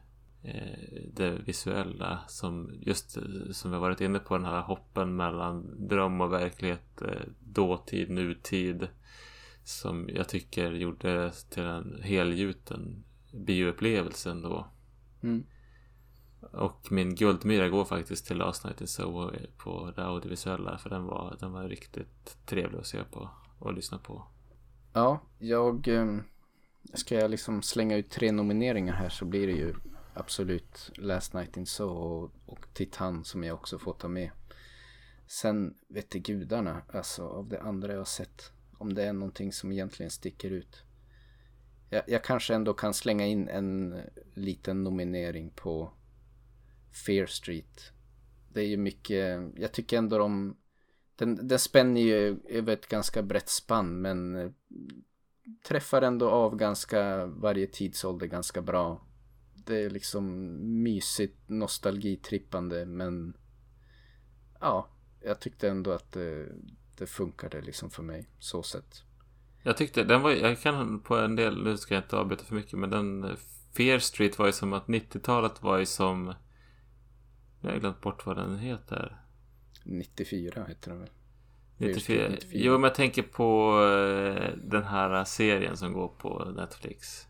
eh, 0.43 1.03
det 1.13 1.31
visuella 1.31 2.19
som 2.27 2.71
just 2.81 3.17
eh, 3.17 3.23
som 3.51 3.71
vi 3.71 3.77
varit 3.77 4.01
inne 4.01 4.19
på 4.19 4.37
den 4.37 4.45
här 4.45 4.61
hoppen 4.61 5.15
mellan 5.15 5.87
dröm 5.87 6.21
och 6.21 6.33
verklighet, 6.33 7.01
eh, 7.01 7.21
dåtid, 7.39 8.09
nutid 8.09 8.87
som 9.63 10.09
jag 10.13 10.29
tycker 10.29 10.71
gjorde 10.71 11.31
till 11.49 11.63
en 11.63 12.01
helgjuten 12.03 13.03
bioupplevelse 13.31 14.31
ändå. 14.31 14.67
Mm. 15.23 15.43
Och 16.51 16.91
min 16.91 17.15
guldmyra 17.15 17.69
går 17.69 17.85
faktiskt 17.85 18.27
till 18.27 18.37
Last 18.37 18.63
Night 18.63 18.81
in 18.81 18.87
Soho 18.87 19.31
på 19.57 19.93
det 19.95 20.05
audiovisuella 20.05 20.77
för 20.77 20.89
den 20.89 21.03
var, 21.03 21.37
den 21.39 21.51
var 21.51 21.63
riktigt 21.63 22.37
trevlig 22.45 22.79
att 22.79 22.87
se 22.87 23.03
på 23.03 23.29
och 23.59 23.73
lyssna 23.73 23.97
på. 23.97 24.27
Ja, 24.93 25.21
jag... 25.39 25.87
eh, 25.87 26.17
Ska 26.93 27.15
jag 27.15 27.31
liksom 27.31 27.61
slänga 27.61 27.95
ut 27.97 28.09
tre 28.09 28.31
nomineringar 28.31 28.93
här 28.93 29.09
så 29.09 29.25
blir 29.25 29.47
det 29.47 29.53
ju 29.53 29.73
absolut 30.13 30.91
Last 30.95 31.33
Night 31.33 31.57
in 31.57 31.65
Soho 31.65 32.23
och, 32.23 32.31
och 32.45 32.73
Titan 32.73 33.25
som 33.25 33.43
jag 33.43 33.55
också 33.55 33.79
får 33.79 33.93
ta 33.93 34.07
med. 34.07 34.31
Sen 35.27 35.75
vet 35.87 36.09
gudarna, 36.09 36.81
alltså 36.93 37.27
av 37.27 37.49
det 37.49 37.61
andra 37.61 37.91
jag 37.91 37.99
har 37.99 38.05
sett, 38.05 38.51
om 38.77 38.93
det 38.93 39.03
är 39.03 39.13
någonting 39.13 39.53
som 39.53 39.71
egentligen 39.71 40.11
sticker 40.11 40.51
ut. 40.51 40.83
Jag, 41.89 42.03
jag 42.07 42.23
kanske 42.23 42.55
ändå 42.55 42.73
kan 42.73 42.93
slänga 42.93 43.25
in 43.25 43.47
en 43.47 44.01
liten 44.33 44.83
nominering 44.83 45.51
på 45.55 45.93
Fear 47.05 47.25
Street. 47.25 47.91
Det 48.53 48.61
är 48.61 48.67
ju 48.67 48.77
mycket, 48.77 49.41
jag 49.55 49.71
tycker 49.71 49.97
ändå 49.97 50.17
de, 50.17 50.57
den, 51.15 51.47
den 51.47 51.59
spänner 51.59 52.01
ju 52.01 52.39
över 52.49 52.73
ett 52.73 52.87
ganska 52.87 53.23
brett 53.23 53.49
spann 53.49 54.01
men 54.01 54.53
träffar 55.67 56.01
ändå 56.01 56.29
av 56.29 56.55
ganska 56.55 57.25
varje 57.25 57.67
tidsålder 57.67 58.27
ganska 58.27 58.61
bra. 58.61 59.01
Det 59.53 59.83
är 59.83 59.89
liksom 59.89 60.53
mysigt, 60.83 61.49
nostalgitrippande 61.49 62.85
men 62.85 63.37
ja, 64.59 64.87
jag 65.21 65.39
tyckte 65.39 65.69
ändå 65.69 65.91
att 65.91 66.11
det, 66.11 66.47
det 66.97 67.05
funkade 67.05 67.61
liksom 67.61 67.89
för 67.89 68.03
mig 68.03 68.29
så 68.39 68.63
sett. 68.63 69.03
Jag 69.63 69.77
tyckte 69.77 70.03
den 70.03 70.21
var, 70.21 70.31
jag 70.31 70.61
kan 70.61 70.99
på 70.99 71.15
en 71.17 71.35
del, 71.35 71.63
nu 71.63 71.77
ska 71.77 71.93
jag 71.93 72.03
inte 72.03 72.17
avbryta 72.17 72.43
för 72.43 72.55
mycket 72.55 72.79
men 72.79 72.89
den 72.89 73.23
eh, 73.23 73.35
Fear 73.77 73.99
Street 73.99 74.39
var 74.39 74.45
ju 74.45 74.51
som 74.51 74.73
att 74.73 74.85
90-talet 74.87 75.63
var 75.63 75.77
ju 75.77 75.85
som 75.85 76.25
Nu 77.59 77.67
har 77.67 77.71
jag 77.71 77.79
glömt 77.81 78.01
bort 78.01 78.25
vad 78.25 78.37
den 78.37 78.59
heter 78.59 79.17
94 79.83 80.65
heter 80.67 80.89
den 80.89 80.99
väl? 80.99 81.09
94. 81.87 82.29
94. 82.29 82.61
Jo 82.63 82.71
men 82.73 82.83
jag 82.83 82.95
tänker 82.95 83.21
på 83.21 83.79
eh, 83.83 84.49
den 84.63 84.83
här 84.83 85.23
serien 85.23 85.77
som 85.77 85.93
går 85.93 86.07
på 86.07 86.45
Netflix 86.55 87.27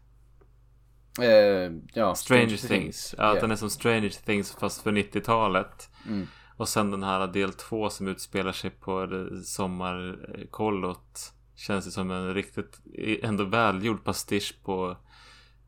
Eh, 1.21 1.71
ja, 1.93 2.15
Stranger 2.15 2.67
Things. 2.67 3.15
Ja, 3.17 3.23
att 3.29 3.35
Ja. 3.35 3.41
den 3.41 3.51
är 3.51 3.55
som 3.55 3.69
Stranger 3.69 4.09
Things 4.09 4.51
fast 4.51 4.81
för 4.81 4.91
90-talet. 4.91 5.89
Mm. 6.07 6.27
Och 6.57 6.69
sen 6.69 6.91
den 6.91 7.03
här 7.03 7.27
del 7.27 7.53
två 7.53 7.89
som 7.89 8.07
utspelar 8.07 8.51
sig 8.51 8.69
på 8.69 9.27
sommarkollot. 9.43 11.33
Känns 11.55 11.85
det 11.85 11.91
som 11.91 12.11
en 12.11 12.33
riktigt 12.33 12.81
ändå 13.23 13.43
välgjord 13.43 14.03
pastisch 14.03 14.55
på 14.63 14.97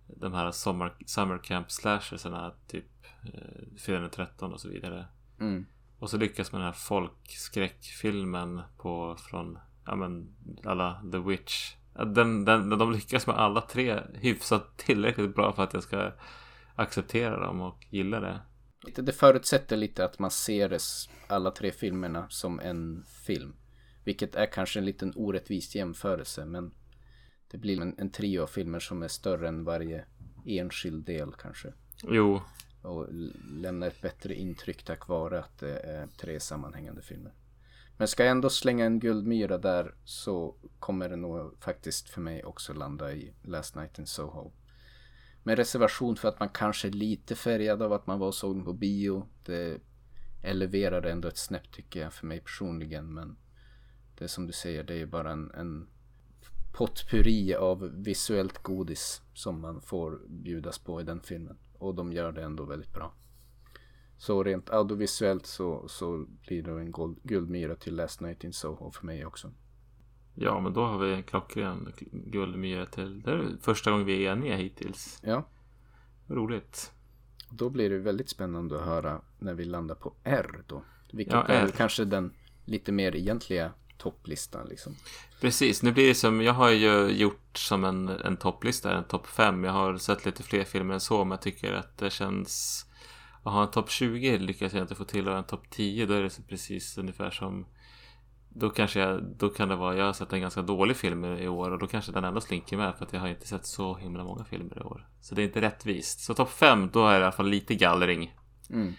de 0.08 0.34
här 0.34 0.52
sommar, 0.52 0.96
summer 1.06 1.38
camp 1.44 1.72
slashersarna. 1.72 2.54
Typ 2.68 2.86
eh, 3.34 3.78
Fredag 3.78 4.10
13 4.10 4.54
och 4.54 4.60
så 4.60 4.70
vidare. 4.70 5.06
Mm. 5.40 5.66
Och 6.00 6.10
så 6.10 6.18
lyckas 6.18 6.52
med 6.52 6.62
den 6.62 6.66
här 6.66 6.74
folkskräckfilmen 6.74 8.62
på 8.78 9.16
från 9.30 9.60
ja 9.86 9.96
men 9.96 10.36
alla 10.64 11.02
The 11.12 11.18
Witch. 11.18 11.74
Den, 12.16 12.46
den, 12.46 12.70
de 12.70 12.92
lyckas 12.92 13.28
med 13.28 13.36
alla 13.36 13.62
tre 13.62 14.02
hyfsat 14.14 14.78
tillräckligt 14.78 15.36
bra 15.36 15.54
för 15.54 15.64
att 15.64 15.74
jag 15.74 15.84
ska 15.84 16.12
acceptera 16.76 17.40
dem 17.40 17.62
och 17.62 17.86
gilla 17.90 18.20
det. 18.20 18.42
Det- 18.96 19.12
förutsätter 19.14 19.78
lite 19.78 20.06
att 20.06 20.20
man 20.20 20.32
ser 20.32 20.78
alla 21.28 21.52
tre 21.52 21.72
filmerna 21.72 22.26
som 22.30 22.60
en 22.60 23.04
film. 23.26 23.56
Vilket 24.04 24.36
är 24.36 24.46
kanske 24.46 24.80
en 24.80 24.86
liten 24.86 25.14
orättvis 25.16 25.76
jämförelse 25.76 26.46
men 26.46 26.74
det 27.52 27.58
blir 27.58 27.82
en, 27.82 27.96
en 27.98 28.12
trio 28.12 28.42
av 28.42 28.48
filmer 28.48 28.80
som 28.80 29.04
är 29.04 29.08
större 29.08 29.48
än 29.48 29.64
varje 29.64 30.06
enskild 30.46 31.06
del 31.06 31.34
kanske. 31.34 31.74
Jo, 32.04 32.42
och 32.86 33.08
lämna 33.14 33.62
lämnar 33.62 33.88
ett 33.88 34.02
bättre 34.02 34.36
intryck 34.36 34.84
tack 34.84 35.08
vare 35.08 35.40
att 35.40 35.58
det 35.58 35.80
är 35.80 36.08
tre 36.08 36.40
sammanhängande 36.40 37.02
filmer. 37.02 37.34
Men 37.98 38.08
ska 38.08 38.24
jag 38.24 38.32
ändå 38.32 38.50
slänga 38.50 38.86
en 38.86 39.00
guldmyra 39.00 39.58
där 39.58 39.96
så 40.04 40.56
kommer 40.80 41.10
det 41.10 41.16
nog 41.16 41.54
faktiskt 41.60 42.10
för 42.10 42.22
mig 42.22 42.44
också 42.44 42.74
landa 42.74 43.14
i 43.14 43.34
Last 43.44 43.76
Night 43.76 44.00
in 44.00 44.06
Soho. 44.06 44.52
Med 45.44 45.58
reservation 45.58 46.16
för 46.16 46.28
att 46.28 46.40
man 46.40 46.50
kanske 46.50 46.88
är 46.88 46.92
lite 46.92 47.36
färgad 47.36 47.82
av 47.82 47.94
att 47.94 48.08
man 48.08 48.20
var 48.20 48.28
och 48.28 48.36
såg 48.36 48.56
den 48.56 48.66
på 48.66 48.74
bio. 48.74 49.28
Det 49.46 49.82
eleverar 50.44 51.04
ändå 51.04 51.28
ett 51.28 51.38
snäpp 51.38 51.72
tycker 51.72 52.02
jag 52.02 52.14
för 52.14 52.28
mig 52.28 52.40
personligen. 52.40 53.14
Men 53.14 53.38
det 54.18 54.24
är 54.24 54.28
som 54.28 54.48
du 54.48 54.54
säger, 54.54 54.84
det 54.84 55.02
är 55.02 55.06
bara 55.06 55.32
en, 55.32 55.52
en 55.52 55.88
potpurri 56.74 57.56
av 57.56 58.04
visuellt 58.04 58.64
godis 58.64 59.22
som 59.34 59.62
man 59.62 59.82
får 59.82 60.22
bjudas 60.28 60.80
på 60.80 61.02
i 61.02 61.04
den 61.04 61.22
filmen. 61.22 61.58
Och 61.88 61.96
de 61.96 62.14
gör 62.14 62.32
det 62.32 62.44
ändå 62.44 62.66
väldigt 62.66 62.94
bra. 62.94 63.14
Så 64.18 64.44
rent 64.44 64.70
audiovisuellt 64.70 65.46
så, 65.46 65.88
så 65.88 66.26
blir 66.48 66.64
det 66.64 66.72
en 66.72 66.92
guld, 66.92 67.18
guldmyra 67.24 67.76
till 67.76 67.96
Last 67.96 68.22
Night 68.22 68.44
in 68.44 68.54
Soho 68.54 68.92
för 68.92 69.06
mig 69.06 69.26
också. 69.26 69.52
ja 70.36 70.60
men 70.60 70.74
då 70.74 70.86
har 70.86 70.98
vi 71.00 71.14
en 71.14 71.24
klockren 71.24 71.94
guldmyra 72.12 72.86
till. 72.86 73.22
Det 73.22 73.32
är 73.32 73.58
första 73.62 73.92
gången 73.92 74.06
vi 74.06 74.26
är 74.26 74.32
eniga 74.32 74.56
hittills. 74.56 75.20
Ja, 75.24 75.44
Roligt. 76.28 76.92
då 77.52 77.70
blir 77.70 77.90
det 77.90 77.98
väldigt 77.98 78.30
spännande 78.30 78.80
att 78.80 78.86
höra 78.86 79.22
när 79.40 79.54
vi 79.54 79.66
landar 79.66 79.96
på 79.96 80.14
R 80.24 80.64
då. 80.68 80.84
Vilket 81.14 81.34
Ja, 81.34 81.44
är 81.44 81.56
R. 81.60 81.62
väl 81.62 81.72
kanske 81.72 82.06
den 82.06 82.34
lite 82.66 82.92
mer 82.92 83.16
egentliga 83.16 83.72
topplistan 83.98 84.68
liksom. 84.70 84.96
Precis, 85.42 85.84
nu 85.84 85.92
blir 85.92 86.08
det 86.08 86.16
som, 86.16 86.42
jag 86.42 86.54
har 86.54 86.70
ju 86.70 87.08
gjort 87.08 87.58
som 87.58 87.84
en, 87.84 88.10
en 88.10 88.38
topplista, 88.38 88.98
en 88.98 89.04
topp 89.04 89.28
5. 89.28 89.64
Jag 89.64 89.72
har 89.72 89.98
sett 89.98 90.26
lite 90.26 90.44
fler 90.44 90.64
filmer 90.64 90.94
än 90.94 91.00
så, 91.00 91.24
men 91.24 91.32
jag 91.32 91.42
tycker 91.42 91.74
att 91.74 91.98
det 91.98 92.10
känns... 92.10 92.86
Att 93.44 93.54
ha 93.54 93.64
en 93.64 93.72
topp 93.72 93.90
20 93.90 94.38
lyckas 94.38 94.74
jag 94.74 94.84
inte 94.84 94.96
få 94.96 95.04
till 95.04 95.28
och 95.28 95.38
en 95.38 95.44
topp 95.44 95.70
10, 95.70 96.06
då 96.06 96.14
är 96.14 96.22
det 96.22 96.30
så 96.30 96.42
precis 96.42 96.98
ungefär 96.98 97.32
som... 97.32 97.66
Då 98.50 98.70
kanske 98.70 99.00
jag, 99.00 99.24
då 99.38 99.50
kan 99.50 99.70
det 99.70 99.76
vara, 99.76 99.98
jag 99.98 100.06
har 100.06 100.14
sett 100.14 100.34
en 100.34 100.42
ganska 100.42 100.62
dålig 100.62 100.98
film 100.98 101.26
i 101.26 101.48
år 101.48 101.72
och 101.72 101.80
då 101.80 101.88
kanske 101.88 102.12
den 102.12 102.24
ändå 102.24 102.42
slinker 102.42 102.78
med 102.78 102.96
för 102.98 103.06
att 103.06 103.14
jag 103.14 103.20
har 103.20 103.28
inte 103.28 103.48
sett 103.48 103.66
så 103.66 103.96
himla 103.96 104.24
många 104.24 104.44
filmer 104.46 104.78
i 104.78 104.84
år. 104.84 105.08
Så 105.22 105.36
det 105.36 105.42
är 105.42 105.44
inte 105.44 105.62
rättvist. 105.62 106.20
Så 106.20 106.34
topp 106.34 106.52
5, 106.52 106.90
då 106.94 107.08
är 107.08 107.14
det 107.14 107.20
i 107.20 107.24
alla 107.24 107.32
fall 107.32 107.50
lite 107.50 107.76
gallring. 107.76 108.36
Mm. 108.70 108.94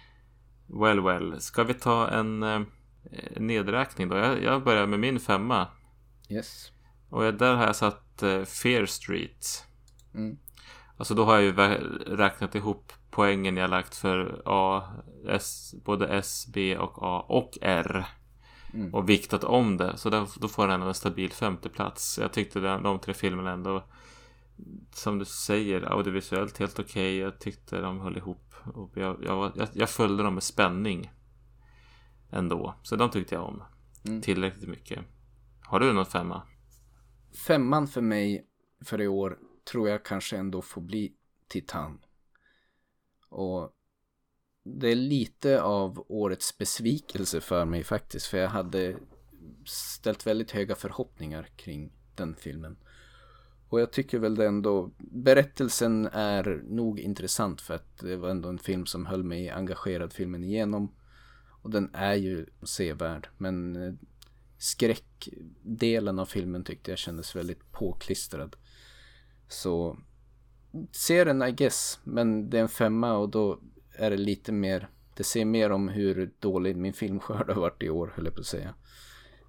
Well, 0.67 1.01
well. 1.01 1.41
Ska 1.41 1.65
vi 1.65 1.75
ta 1.75 2.09
en 2.09 2.43
eh, 2.43 2.61
nedräkning 3.37 4.09
då? 4.09 4.17
Jag, 4.17 4.43
jag 4.43 4.65
börjar 4.65 4.87
med 4.87 5.01
min 5.01 5.21
femma. 5.21 5.69
Yes. 6.29 6.73
Och 7.09 7.35
där 7.35 7.55
har 7.55 7.67
jag 7.67 7.77
satt 7.77 8.23
eh, 8.23 8.45
Fear 8.45 8.87
Street. 8.87 9.65
Mm. 10.15 10.39
Alltså 10.97 11.15
då 11.15 11.25
har 11.25 11.35
jag 11.35 11.43
ju 11.43 11.53
räknat 12.17 12.55
ihop 12.55 12.93
poängen 13.11 13.57
jag 13.57 13.71
lagt 13.71 13.97
för 13.97 14.43
A, 14.45 14.83
S, 15.29 15.75
både 15.85 16.07
S, 16.07 16.47
B 16.53 16.79
och 16.79 16.99
A 17.03 17.25
och 17.29 17.59
R. 17.63 18.07
Mm. 18.75 18.95
Och 18.95 19.09
viktat 19.09 19.45
om 19.45 19.77
det. 19.77 19.97
Så 19.97 20.11
där, 20.11 20.29
då 20.41 20.49
får 20.49 20.69
den 20.69 20.83
en 20.83 20.95
stabil 20.95 21.33
femteplats. 21.33 22.19
Jag 22.19 22.33
tyckte 22.33 22.61
de, 22.61 22.83
de 22.83 22.99
tre 22.99 23.15
filmerna 23.15 23.53
ändå, 23.53 23.85
som 24.93 25.19
du 25.19 25.25
säger, 25.25 25.93
audiovisuellt 25.93 26.59
helt 26.59 26.79
okej. 26.79 27.17
Jag 27.19 27.39
tyckte 27.39 27.81
de 27.81 28.01
höll 28.01 28.17
ihop. 28.17 28.55
Och 28.75 28.91
jag, 28.95 29.17
jag, 29.25 29.53
jag, 29.57 29.69
jag 29.73 29.91
följde 29.91 30.23
dem 30.23 30.35
med 30.35 30.43
spänning. 30.43 31.11
Ändå. 32.31 32.75
Så 32.83 32.97
de 32.97 33.11
tyckte 33.11 33.35
jag 33.35 33.45
om. 33.45 33.63
Mm. 34.05 34.23
Tillräckligt 34.23 34.69
mycket. 34.69 34.99
Har 35.61 35.81
du 35.81 35.93
någon 35.93 36.07
femma? 36.07 36.43
Femman 37.47 37.89
för 37.89 38.01
mig 38.01 38.47
för 38.81 39.01
i 39.01 39.09
år 39.09 39.39
tror 39.65 39.89
jag 39.89 40.05
kanske 40.05 40.37
ändå 40.37 40.63
får 40.63 40.81
bli 40.81 41.13
Titan. 41.49 41.99
Och 43.29 43.73
det 44.65 44.89
är 44.89 44.95
lite 44.95 45.63
av 45.63 46.07
årets 46.09 46.59
besvikelse 46.59 47.41
för 47.41 47.65
mig 47.65 47.85
faktiskt. 47.85 48.27
För 48.27 48.39
jag 48.39 48.49
hade 48.49 48.97
ställt 49.65 50.27
väldigt 50.27 50.51
höga 50.51 50.75
förhoppningar 50.75 51.49
kring 51.57 51.93
den 52.15 52.35
filmen. 52.35 52.77
Och 53.69 53.81
jag 53.81 53.93
tycker 53.93 54.19
väl 54.19 54.35
det 54.35 54.47
ändå, 54.47 54.91
berättelsen 54.99 56.07
är 56.07 56.63
nog 56.69 57.01
intressant 57.01 57.61
för 57.61 57.75
att 57.75 57.99
det 57.99 58.17
var 58.17 58.29
ändå 58.29 58.49
en 58.49 58.59
film 58.59 58.87
som 58.87 59.07
höll 59.07 59.25
mig 59.25 59.51
engagerad 59.51 60.13
filmen 60.13 60.45
igenom. 60.45 60.93
Och 61.67 61.73
den 61.73 61.91
är 61.93 62.15
ju 62.15 62.47
sevärd. 62.63 63.29
Men 63.39 63.77
eh, 63.77 63.95
skräckdelen 64.59 66.19
av 66.19 66.27
filmen 66.27 66.65
tyckte 66.65 66.91
jag 66.91 66.99
kändes 66.99 67.37
väldigt 67.37 67.73
påklistrad. 67.73 68.57
Så 69.49 69.99
ser 70.93 71.25
den 71.25 71.43
I 71.43 71.53
guess, 71.53 72.01
men 72.05 72.51
det 72.51 72.59
är 72.59 72.63
en 72.63 72.69
femma 72.69 73.17
och 73.17 73.29
då 73.29 73.61
är 73.93 74.11
det 74.11 74.17
lite 74.17 74.53
mer, 74.53 74.89
det 75.17 75.25
ser 75.25 75.45
mer 75.45 75.71
om 75.71 75.89
hur 75.89 76.33
dålig 76.39 76.77
min 76.77 76.93
filmskörd 76.93 77.49
har 77.49 77.61
varit 77.61 77.83
i 77.83 77.91
år, 77.91 78.13
höll 78.17 78.25
jag 78.25 78.35
på 78.35 78.41
att 78.41 78.47
säga. 78.47 78.75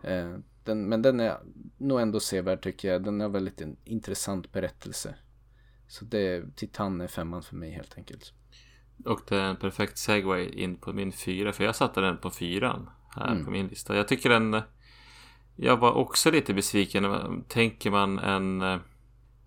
Eh, 0.03 0.37
den, 0.63 0.89
men 0.89 1.01
den 1.01 1.19
är 1.19 1.37
nog 1.77 2.01
ändå 2.01 2.19
sevärd 2.19 2.61
tycker 2.61 2.91
jag. 2.91 3.03
Den 3.03 3.19
har 3.19 3.29
väldigt 3.29 3.61
en 3.61 3.77
intressant 3.83 4.51
berättelse. 4.51 5.15
Så 5.87 6.05
det, 6.05 6.55
Titan 6.55 7.01
är 7.01 7.07
femman 7.07 7.43
för 7.43 7.55
mig 7.55 7.71
helt 7.71 7.97
enkelt. 7.97 8.33
Och 9.05 9.21
det 9.27 9.37
är 9.37 9.49
en 9.49 9.55
perfekt 9.55 9.97
segway 9.97 10.49
in 10.49 10.77
på 10.77 10.93
min 10.93 11.11
fyra. 11.11 11.53
För 11.53 11.63
jag 11.63 11.75
satte 11.75 12.01
den 12.01 12.17
på 12.17 12.29
fyran 12.29 12.89
här 13.15 13.31
mm. 13.31 13.45
på 13.45 13.51
min 13.51 13.67
lista. 13.67 13.95
Jag 13.95 14.07
tycker 14.07 14.29
den... 14.29 14.61
Jag 15.55 15.77
var 15.77 15.91
också 15.91 16.31
lite 16.31 16.53
besviken. 16.53 17.43
Tänker 17.47 17.91
man 17.91 18.19
en 18.19 18.61
eh, 18.61 18.79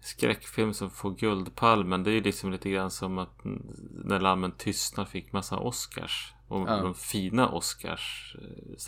skräckfilm 0.00 0.74
som 0.74 0.90
får 0.90 1.10
Guldpalmen. 1.10 2.02
Det 2.02 2.10
är 2.10 2.12
ju 2.12 2.20
liksom 2.22 2.52
lite 2.52 2.70
grann 2.70 2.90
som 2.90 3.18
att 3.18 3.40
när 4.04 4.20
Lammen 4.20 4.52
tystnar 4.52 5.04
fick 5.04 5.32
massa 5.32 5.58
Oscars. 5.58 6.34
Och 6.48 6.68
ja. 6.68 6.76
de 6.76 6.94
fina 6.94 7.48
Oscars 7.48 8.36
eh. 8.42 8.78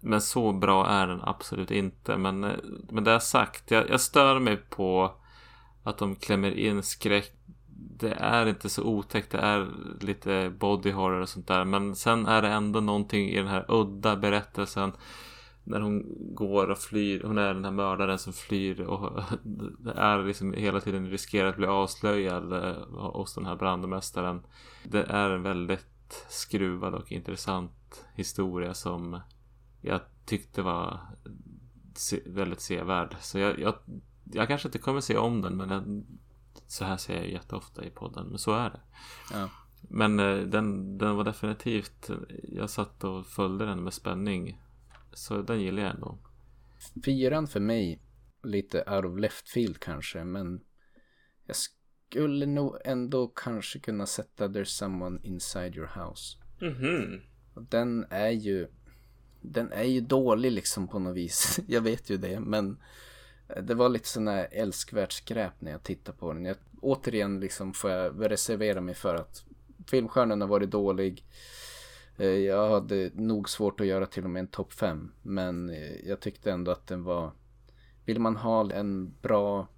Men 0.00 0.20
så 0.20 0.52
bra 0.52 0.86
är 0.86 1.06
den 1.06 1.20
absolut 1.22 1.70
inte. 1.70 2.16
Men, 2.16 2.44
eh, 2.44 2.56
men 2.90 3.04
det 3.04 3.20
sagt, 3.20 3.70
jag, 3.70 3.90
jag 3.90 4.00
stör 4.00 4.38
mig 4.38 4.56
på 4.56 5.14
att 5.82 5.98
de 5.98 6.16
klämmer 6.16 6.58
in 6.58 6.82
skräck. 6.82 7.32
Det 7.98 8.12
är 8.12 8.46
inte 8.46 8.68
så 8.68 8.82
otäckt, 8.82 9.30
det 9.30 9.38
är 9.38 9.68
lite 10.00 10.52
body 10.58 10.90
horror 10.90 11.20
och 11.20 11.28
sånt 11.28 11.48
där. 11.48 11.64
Men 11.64 11.96
sen 11.96 12.26
är 12.26 12.42
det 12.42 12.48
ändå 12.48 12.80
någonting 12.80 13.28
i 13.28 13.36
den 13.36 13.46
här 13.46 13.64
udda 13.68 14.16
berättelsen. 14.16 14.92
När 15.64 15.80
hon 15.80 16.04
går 16.34 16.70
och 16.70 16.78
flyr, 16.78 17.22
hon 17.22 17.38
är 17.38 17.54
den 17.54 17.64
här 17.64 17.72
mördaren 17.72 18.18
som 18.18 18.32
flyr 18.32 18.80
och 18.80 19.22
det 19.78 19.92
är 19.92 20.24
liksom 20.24 20.52
hela 20.52 20.80
tiden 20.80 21.10
riskerar 21.10 21.48
att 21.48 21.56
bli 21.56 21.66
avslöjad 21.66 22.52
eh, 22.52 22.88
hos 22.92 23.34
den 23.34 23.46
här 23.46 23.56
brandmästaren. 23.56 24.42
Det 24.84 25.02
är 25.02 25.30
en 25.30 25.42
väldigt 25.42 26.26
skruvad 26.28 26.94
och 26.94 27.12
intressant 27.12 28.06
historia 28.14 28.74
som 28.74 29.20
jag 29.80 30.00
tyckte 30.26 30.62
var 30.62 31.00
väldigt 32.26 32.60
sevärd. 32.60 33.16
Så 33.20 33.38
jag, 33.38 33.58
jag, 33.58 33.74
jag 34.32 34.48
kanske 34.48 34.68
inte 34.68 34.78
kommer 34.78 35.00
se 35.00 35.16
om 35.16 35.40
den 35.40 35.56
men 35.56 35.70
jag, 35.70 36.04
så 36.66 36.84
här 36.84 36.96
säger 36.96 37.20
jag 37.20 37.30
jätteofta 37.30 37.84
i 37.84 37.90
podden. 37.90 38.26
Men 38.26 38.38
så 38.38 38.52
är 38.52 38.70
det. 38.70 38.80
Ja. 39.32 39.50
Men 39.88 40.20
eh, 40.20 40.36
den, 40.36 40.98
den 40.98 41.16
var 41.16 41.24
definitivt 41.24 42.10
Jag 42.42 42.70
satt 42.70 43.04
och 43.04 43.26
följde 43.26 43.66
den 43.66 43.84
med 43.84 43.92
spänning. 43.92 44.60
Så 45.12 45.42
den 45.42 45.60
gillar 45.60 45.82
jag 45.82 45.94
ändå. 45.94 46.18
Fyran 47.04 47.46
för 47.46 47.60
mig 47.60 48.00
lite 48.42 48.84
out 48.90 49.04
of 49.04 49.18
left 49.18 49.48
field 49.48 49.80
kanske 49.80 50.24
men 50.24 50.60
jag 51.46 51.56
skulle 51.56 52.46
nog 52.46 52.78
ändå 52.84 53.28
kanske 53.28 53.78
kunna 53.78 54.06
sätta 54.06 54.48
There's 54.48 54.64
someone 54.64 55.20
inside 55.22 55.76
your 55.76 55.90
house. 56.04 56.38
Mm 56.60 56.74
-hmm. 56.74 57.20
Den 57.70 58.06
är 58.10 58.30
ju 58.30 58.68
den 59.40 59.72
är 59.72 59.84
ju 59.84 60.00
dålig 60.00 60.52
liksom 60.52 60.88
på 60.88 60.98
något 60.98 61.16
vis. 61.16 61.60
jag 61.68 61.80
vet 61.80 62.10
ju 62.10 62.16
det, 62.16 62.40
men 62.40 62.82
det 63.62 63.74
var 63.74 63.88
lite 63.88 64.08
sån 64.08 64.28
här 64.28 64.48
älskvärt 64.50 65.12
skräp 65.12 65.52
när 65.58 65.72
jag 65.72 65.82
tittade 65.82 66.18
på 66.18 66.32
den. 66.32 66.44
Jag, 66.44 66.56
återigen 66.80 67.40
liksom 67.40 67.74
får 67.74 67.90
jag 67.90 68.30
reservera 68.30 68.80
mig 68.80 68.94
för 68.94 69.14
att 69.14 69.44
filmstjärnan 69.86 70.40
har 70.40 70.48
varit 70.48 70.70
dålig. 70.70 71.24
Eh, 72.16 72.26
jag 72.26 72.70
hade 72.70 73.10
nog 73.14 73.48
svårt 73.48 73.80
att 73.80 73.86
göra 73.86 74.06
till 74.06 74.24
och 74.24 74.30
med 74.30 74.40
en 74.40 74.48
topp 74.48 74.72
5. 74.72 75.12
Men 75.22 75.70
eh, 75.70 76.08
jag 76.08 76.20
tyckte 76.20 76.52
ändå 76.52 76.70
att 76.70 76.86
den 76.86 77.04
var... 77.04 77.32
Vill 78.04 78.20
man 78.20 78.36
ha 78.36 78.72
en 78.72 79.14
bra 79.22 79.68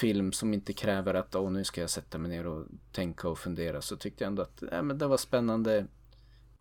film 0.00 0.32
som 0.32 0.54
inte 0.54 0.72
kräver 0.72 1.14
att 1.14 1.34
åh, 1.34 1.50
nu 1.50 1.64
ska 1.64 1.80
jag 1.80 1.90
sätta 1.90 2.18
mig 2.18 2.30
ner 2.30 2.46
och 2.46 2.66
tänka 2.92 3.28
och 3.28 3.38
fundera 3.38 3.82
så 3.82 3.96
tyckte 3.96 4.24
jag 4.24 4.28
ändå 4.28 4.42
att 4.42 4.62
ja, 4.70 4.82
men 4.82 4.98
det 4.98 5.06
var 5.06 5.16
spännande 5.16 5.86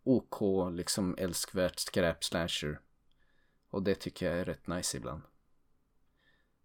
OK, 0.03 0.41
liksom 0.71 1.15
älskvärt 1.17 1.79
skräp 1.79 2.23
slasher. 2.23 2.79
Och 3.69 3.84
det 3.84 3.95
tycker 3.95 4.25
jag 4.25 4.39
är 4.39 4.45
rätt 4.45 4.67
nice 4.67 4.97
ibland. 4.97 5.21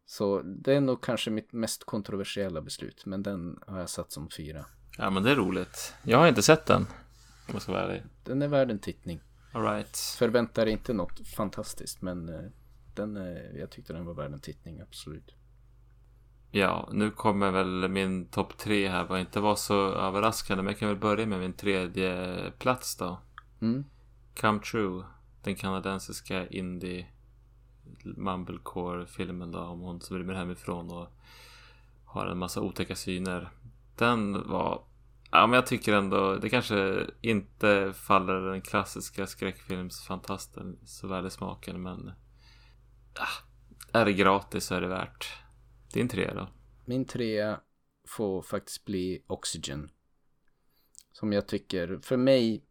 Så 0.06 0.42
det 0.42 0.74
är 0.74 0.80
nog 0.80 1.02
kanske 1.02 1.30
mitt 1.30 1.52
mest 1.52 1.84
kontroversiella 1.84 2.62
beslut, 2.62 3.06
men 3.06 3.22
den 3.22 3.58
har 3.66 3.78
jag 3.78 3.90
satt 3.90 4.12
som 4.12 4.30
fyra. 4.30 4.64
Ja, 4.98 5.10
men 5.10 5.22
det 5.22 5.30
är 5.30 5.36
roligt. 5.36 5.94
Jag 6.02 6.18
har 6.18 6.28
inte 6.28 6.42
sett 6.42 6.66
den, 6.66 6.82
om 7.46 7.52
jag 7.52 7.62
ska 7.62 7.72
vara 7.72 7.82
ärlig. 7.82 8.02
Den 8.24 8.42
är 8.42 8.48
värd 8.48 8.70
en 8.70 8.78
tittning. 8.78 9.20
Alright. 9.52 9.96
Förväntar 10.18 10.66
inte 10.66 10.92
något 10.92 11.28
fantastiskt, 11.28 12.02
men 12.02 12.28
eh, 12.28 12.50
den, 12.94 13.16
jag 13.54 13.70
tyckte 13.70 13.92
den 13.92 14.04
var 14.04 14.14
värd 14.14 14.32
en 14.32 14.40
tittning, 14.40 14.80
absolut. 14.80 15.34
Ja, 16.50 16.88
nu 16.92 17.10
kommer 17.10 17.50
väl 17.50 17.88
min 17.88 18.26
topp 18.26 18.58
tre 18.58 18.88
här, 18.88 19.04
vad 19.04 19.20
inte 19.20 19.40
var 19.40 19.56
så 19.56 19.92
överraskande, 19.92 20.62
men 20.62 20.72
jag 20.72 20.78
kan 20.78 20.88
väl 20.88 20.98
börja 20.98 21.26
med 21.26 21.40
min 21.40 21.52
tredje 21.52 22.36
plats 22.58 22.96
då. 22.96 23.20
Mm. 23.60 23.84
Come 24.40 24.60
True. 24.60 25.04
Den 25.42 25.56
kanadensiska 25.56 26.46
indie 26.46 27.06
mumblecore-filmen 28.04 29.52
då 29.52 29.58
om 29.58 29.80
hon 29.80 30.00
som 30.00 30.18
rymmer 30.18 30.34
hemifrån 30.34 30.90
och 30.90 31.08
har 32.04 32.26
en 32.26 32.38
massa 32.38 32.60
otäcka 32.60 32.96
syner. 32.96 33.50
Den 33.96 34.48
var... 34.48 34.84
Ja, 35.30 35.46
men 35.46 35.54
jag 35.54 35.66
tycker 35.66 35.92
ändå 35.92 36.36
det 36.36 36.48
kanske 36.48 37.06
inte 37.20 37.92
faller 37.92 38.40
den 38.40 38.62
klassiska 38.62 39.26
skräckfilmsfantasten 39.26 40.78
så 40.84 41.08
väl 41.08 41.26
i 41.26 41.30
smaken 41.30 41.82
men... 41.82 42.12
Ja, 43.14 43.26
är 44.00 44.04
det 44.04 44.12
gratis 44.12 44.64
så 44.64 44.74
är 44.74 44.80
det 44.80 44.88
värt. 44.88 45.32
Din 45.92 46.08
trea 46.08 46.34
då? 46.34 46.48
Min 46.84 47.04
trea 47.04 47.60
får 48.08 48.42
faktiskt 48.42 48.84
bli 48.84 49.24
Oxygen. 49.26 49.90
Som 51.12 51.32
jag 51.32 51.48
tycker, 51.48 51.98
för 52.02 52.16
mig 52.16 52.65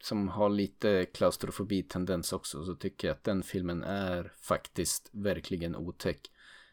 som 0.00 0.28
har 0.28 0.48
lite 0.48 1.04
klaustrofobi-tendens 1.04 2.32
också 2.32 2.64
så 2.64 2.74
tycker 2.74 3.08
jag 3.08 3.14
att 3.14 3.24
den 3.24 3.42
filmen 3.42 3.82
är 3.82 4.32
faktiskt 4.40 5.10
verkligen 5.12 5.76
otäck. 5.76 6.30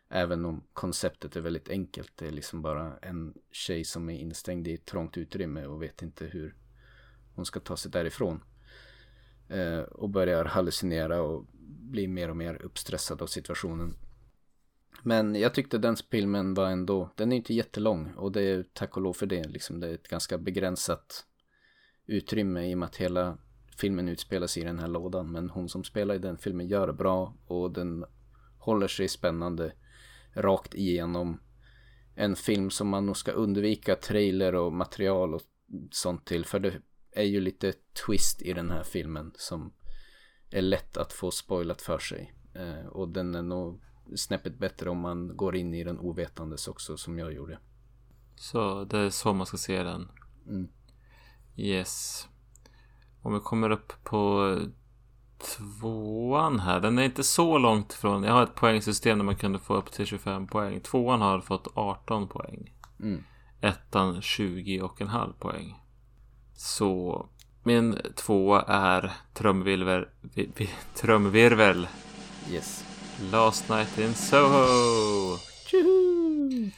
Även 0.10 0.46
om 0.46 0.64
konceptet 0.74 1.36
är 1.36 1.42
väldigt 1.42 1.70
enkelt. 1.70 2.12
Det 2.16 2.28
är 2.28 2.32
liksom 2.32 2.62
bara 2.62 2.98
en 2.98 3.34
tjej 3.52 3.84
som 3.84 4.10
är 4.10 4.20
instängd 4.20 4.68
i 4.68 4.74
ett 4.74 4.86
trångt 4.86 5.18
utrymme 5.18 5.66
och 5.66 5.84
vet 5.84 6.02
inte 6.02 6.26
hur 6.26 6.56
hon 7.36 7.46
ska 7.46 7.60
ta 7.60 7.78
sig 7.78 7.92
därifrån. 7.92 8.44
Eh, 9.50 9.80
och 9.80 10.10
börjar 10.10 10.46
hallucinera 10.46 11.22
och 11.22 11.46
bli 11.80 12.08
mer 12.08 12.30
och 12.30 12.38
mer 12.38 12.62
uppstressad 12.62 13.22
av 13.22 13.28
situationen. 13.28 13.98
Men 15.04 15.36
jag 15.36 15.54
tyckte 15.54 15.78
den 15.78 15.96
filmen 16.12 16.54
var 16.54 16.70
ändå, 16.70 17.10
den 17.16 17.32
är 17.32 17.36
inte 17.36 17.54
jättelång 17.54 18.14
och 18.14 18.32
det 18.32 18.42
är 18.42 18.66
tack 18.74 18.98
och 18.98 19.04
lov 19.04 19.14
för 19.14 19.26
det. 19.26 19.48
Liksom, 19.48 19.80
det 19.80 19.88
är 19.88 19.94
ett 19.94 20.08
ganska 20.08 20.38
begränsat 20.38 21.26
utrymme 22.06 22.70
i 22.70 22.74
och 22.74 22.78
med 22.78 22.86
att 22.86 22.96
hela 22.96 23.38
filmen 23.78 24.08
utspelas 24.08 24.58
i 24.58 24.64
den 24.64 24.80
här 24.80 24.88
lådan. 24.88 25.32
Men 25.32 25.50
hon 25.50 25.70
som 25.70 25.84
spelar 25.84 26.16
i 26.16 26.20
den 26.20 26.38
filmen 26.38 26.68
gör 26.68 26.88
det 26.88 26.94
bra 26.94 27.34
och 27.48 27.72
den 27.72 28.06
håller 28.58 28.88
sig 28.88 29.08
spännande 29.08 29.74
rakt 30.34 30.76
igenom. 30.76 31.40
En 32.16 32.36
film 32.36 32.70
som 32.70 32.88
man 32.88 33.06
nog 33.06 33.18
ska 33.18 33.32
undvika 33.32 33.96
trailer 33.96 34.56
och 34.56 34.74
material 34.74 35.34
och 35.34 35.42
sånt 35.92 36.26
till. 36.26 36.46
För 36.46 36.60
det 36.60 36.82
är 37.12 37.24
ju 37.24 37.40
lite 37.40 37.74
twist 38.06 38.42
i 38.42 38.54
den 38.54 38.72
här 38.72 38.84
filmen 38.84 39.32
som 39.36 39.74
är 40.50 40.62
lätt 40.62 40.98
att 40.98 41.14
få 41.14 41.32
spoilat 41.32 41.82
för 41.82 42.00
sig. 42.00 42.34
Eh, 42.54 42.86
och 42.86 43.10
den 43.10 43.36
är 43.36 43.42
nog 43.42 43.82
snäppet 44.16 44.60
bättre 44.60 44.90
om 44.90 44.98
man 44.98 45.38
går 45.38 45.56
in 45.56 45.74
i 45.74 45.84
den 45.84 46.00
ovetandes 46.00 46.68
också 46.68 46.98
som 46.98 47.20
jag 47.20 47.34
gjorde. 47.34 47.60
Så 48.36 48.84
det 48.84 48.98
är 48.98 49.10
så 49.10 49.34
man 49.34 49.46
ska 49.46 49.58
se 49.58 49.84
den? 49.84 50.12
Mm. 50.48 50.68
Yes. 51.56 52.28
Om 53.22 53.34
vi 53.34 53.40
kommer 53.40 53.70
upp 53.70 53.94
på 54.04 54.58
tvåan 55.38 56.60
här. 56.60 56.80
Den 56.80 57.00
är 57.00 57.04
inte 57.04 57.24
så 57.24 57.58
långt 57.58 57.94
ifrån. 57.94 58.24
Jag 58.24 58.34
har 58.34 58.44
ett 58.44 58.56
poängsystem 58.56 59.18
där 59.18 59.26
man 59.26 59.36
kunde 59.36 59.60
få 59.60 59.76
upp 59.76 59.92
till 59.92 60.06
25 60.06 60.48
poäng. 60.48 60.80
Tvåan 60.80 61.22
har 61.22 61.42
fått 61.42 61.68
18 61.74 62.28
poäng. 62.28 62.74
Mm. 63.00 63.24
Ettan 63.62 64.22
20 64.22 64.82
och 64.82 65.02
en 65.02 65.08
halv 65.08 65.34
poäng. 65.34 65.76
Så 66.54 67.26
min 67.64 67.98
tvåa 68.16 68.62
är 68.62 69.12
trumvirvel. 69.34 70.06
Trumvirvel. 70.96 71.88
Yes. 72.50 72.86
Last 73.32 73.70
night 73.70 73.98
in 74.00 74.14
Soho. 74.14 75.38
Tjuhu! 75.68 76.72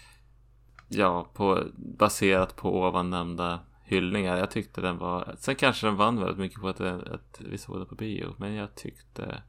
Ja, 0.87 1.27
på, 1.33 1.63
baserat 1.75 2.55
på 2.55 2.81
ovan 2.81 3.09
nämnda 3.09 3.59
hyllningar. 3.87 4.37
Jag 4.37 4.51
tyckte 4.51 4.81
den 4.81 4.97
var... 4.97 5.35
Sen 5.39 5.55
kanske 5.55 5.87
den 5.87 5.95
vann 5.95 6.19
väldigt 6.19 6.37
mycket 6.37 6.61
på 6.61 6.67
att, 6.67 6.81
att 6.81 7.41
vi 7.41 7.57
såg 7.57 7.77
den 7.77 7.87
på 7.87 7.95
bio. 7.95 8.35
Men 8.37 8.53
jag 8.53 8.75
tyckte... 8.75 9.43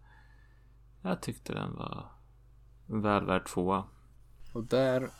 Jag 1.02 1.22
tyckte 1.22 1.52
den 1.52 1.76
var 1.76 2.12
väl 2.86 3.26
värd 3.26 3.46
tvåa. 3.46 3.84
Och 4.52 4.64
där 4.64 5.10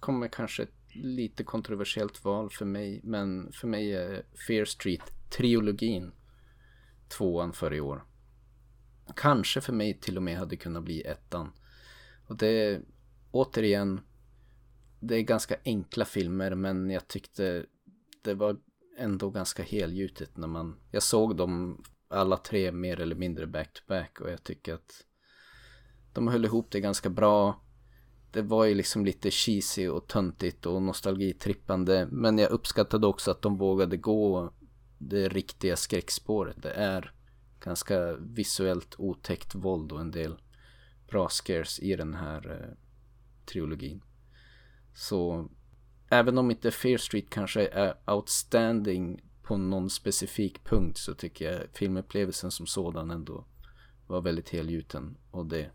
kommer 0.00 0.28
kanske 0.28 0.62
ett 0.62 0.94
lite 0.94 1.44
kontroversiellt 1.44 2.24
val 2.24 2.50
för 2.50 2.64
mig. 2.64 3.00
Men 3.04 3.52
för 3.52 3.68
mig 3.68 3.92
är 3.92 4.22
Fear 4.46 4.64
Street-trilogin 4.64 6.12
tvåan 7.08 7.52
för 7.52 7.74
i 7.74 7.80
år. 7.80 8.04
Kanske 9.16 9.60
för 9.60 9.72
mig 9.72 10.00
till 10.00 10.16
och 10.16 10.22
med 10.22 10.38
hade 10.38 10.56
kunnat 10.56 10.84
bli 10.84 11.02
ettan. 11.02 11.52
Och 12.26 12.36
det 12.36 12.48
är 12.48 12.82
återigen 13.30 14.00
det 15.00 15.16
är 15.16 15.22
ganska 15.22 15.56
enkla 15.64 16.04
filmer 16.04 16.54
men 16.54 16.90
jag 16.90 17.08
tyckte 17.08 17.66
det 18.22 18.34
var 18.34 18.56
ändå 18.98 19.30
ganska 19.30 19.62
helgjutet 19.62 20.36
när 20.36 20.48
man... 20.48 20.80
Jag 20.90 21.02
såg 21.02 21.36
dem 21.36 21.82
alla 22.08 22.36
tre 22.36 22.72
mer 22.72 23.00
eller 23.00 23.16
mindre 23.16 23.46
back 23.46 23.72
to 23.72 23.82
back 23.88 24.20
och 24.20 24.30
jag 24.30 24.42
tycker 24.42 24.74
att 24.74 25.04
de 26.12 26.28
höll 26.28 26.44
ihop 26.44 26.70
det 26.70 26.80
ganska 26.80 27.10
bra. 27.10 27.62
det 28.32 28.42
var 28.42 28.64
ju 28.64 28.74
liksom 28.74 29.04
lite 29.04 29.30
cheesy 29.30 29.88
och 29.88 30.06
töntigt 30.06 30.66
och 30.66 30.82
nostalgitrippande. 30.82 32.08
Men 32.10 32.38
jag 32.38 32.50
uppskattade 32.50 33.06
också 33.06 33.30
att 33.30 33.42
de 33.42 33.58
vågade 33.58 33.96
gå 33.96 34.52
det 34.98 35.28
riktiga 35.28 35.76
skräckspåret. 35.76 36.62
Det 36.62 36.70
är 36.70 37.12
ganska 37.60 38.16
visuellt 38.16 38.94
otäckt 38.98 39.54
våld 39.54 39.92
och 39.92 40.00
en 40.00 40.10
del 40.10 40.40
bra 41.08 41.28
scares 41.28 41.80
i 41.80 41.96
den 41.96 42.14
här 42.14 42.50
eh, 42.50 42.76
trilogin. 43.46 44.02
Så 44.94 45.50
även 46.08 46.38
om 46.38 46.50
inte 46.50 46.70
Fear 46.70 46.98
Street 46.98 47.30
kanske 47.30 47.66
är 47.66 47.94
outstanding 48.06 49.20
på 49.42 49.56
någon 49.56 49.90
specifik 49.90 50.64
punkt 50.64 50.98
så 50.98 51.14
tycker 51.14 51.52
jag 51.52 51.62
filmupplevelsen 51.72 52.50
som 52.50 52.66
sådan 52.66 53.10
ändå 53.10 53.44
var 54.06 54.20
väldigt 54.20 54.48
helgjuten. 54.48 55.16
Och 55.30 55.46
det 55.46 55.70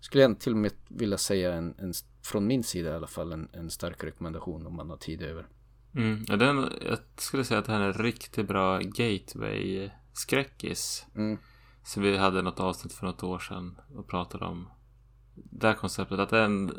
skulle 0.00 0.22
jag 0.22 0.40
till 0.40 0.52
och 0.52 0.58
med 0.58 0.72
vilja 0.88 1.18
säga 1.18 1.54
en, 1.54 1.74
en 1.78 1.92
från 2.22 2.46
min 2.46 2.62
sida 2.62 2.90
i 2.90 2.94
alla 2.94 3.06
fall 3.06 3.32
en, 3.32 3.48
en 3.52 3.70
stark 3.70 4.04
rekommendation 4.04 4.66
om 4.66 4.76
man 4.76 4.90
har 4.90 4.96
tid 4.96 5.22
över. 5.22 5.46
Mm, 5.94 6.24
ja, 6.28 6.36
den, 6.36 6.72
jag 6.86 6.98
skulle 7.16 7.44
säga 7.44 7.60
att 7.60 7.66
det 7.66 7.72
här 7.72 7.80
är 7.80 7.86
en 7.86 7.92
riktigt 7.92 8.48
bra 8.48 8.78
gateway-skräckis. 8.78 11.06
Mm. 11.14 11.38
Som 11.84 12.02
vi 12.02 12.16
hade 12.16 12.42
något 12.42 12.60
avsnitt 12.60 12.92
för 12.92 13.06
något 13.06 13.22
år 13.22 13.38
sedan 13.38 13.80
och 13.96 14.08
pratade 14.08 14.44
om. 14.44 14.68
Det 15.34 15.66
här 15.66 15.74
konceptet, 15.74 16.18
att 16.18 16.30
det 16.30 16.38
är 16.38 16.44
en 16.44 16.72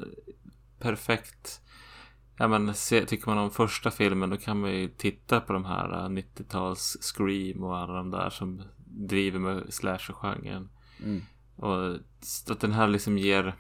perfekt 0.79 1.61
Ja 2.41 2.47
men 2.47 2.73
se, 2.73 3.05
tycker 3.05 3.27
man 3.27 3.37
om 3.37 3.51
första 3.51 3.91
filmen 3.91 4.29
då 4.29 4.37
kan 4.37 4.59
man 4.59 4.71
ju 4.71 4.87
titta 4.87 5.41
på 5.41 5.53
de 5.53 5.65
här 5.65 6.09
90-tals 6.09 6.97
Scream 7.01 7.63
och 7.63 7.77
alla 7.77 7.93
de 7.93 8.11
där 8.11 8.29
som 8.29 8.61
driver 8.85 9.39
med 9.39 9.73
slasher-genren. 9.73 10.69
Mm. 11.03 11.21
Och 11.55 11.95
att 12.49 12.59
den 12.59 12.71
här 12.71 12.87
liksom 12.87 13.17
ger 13.17 13.55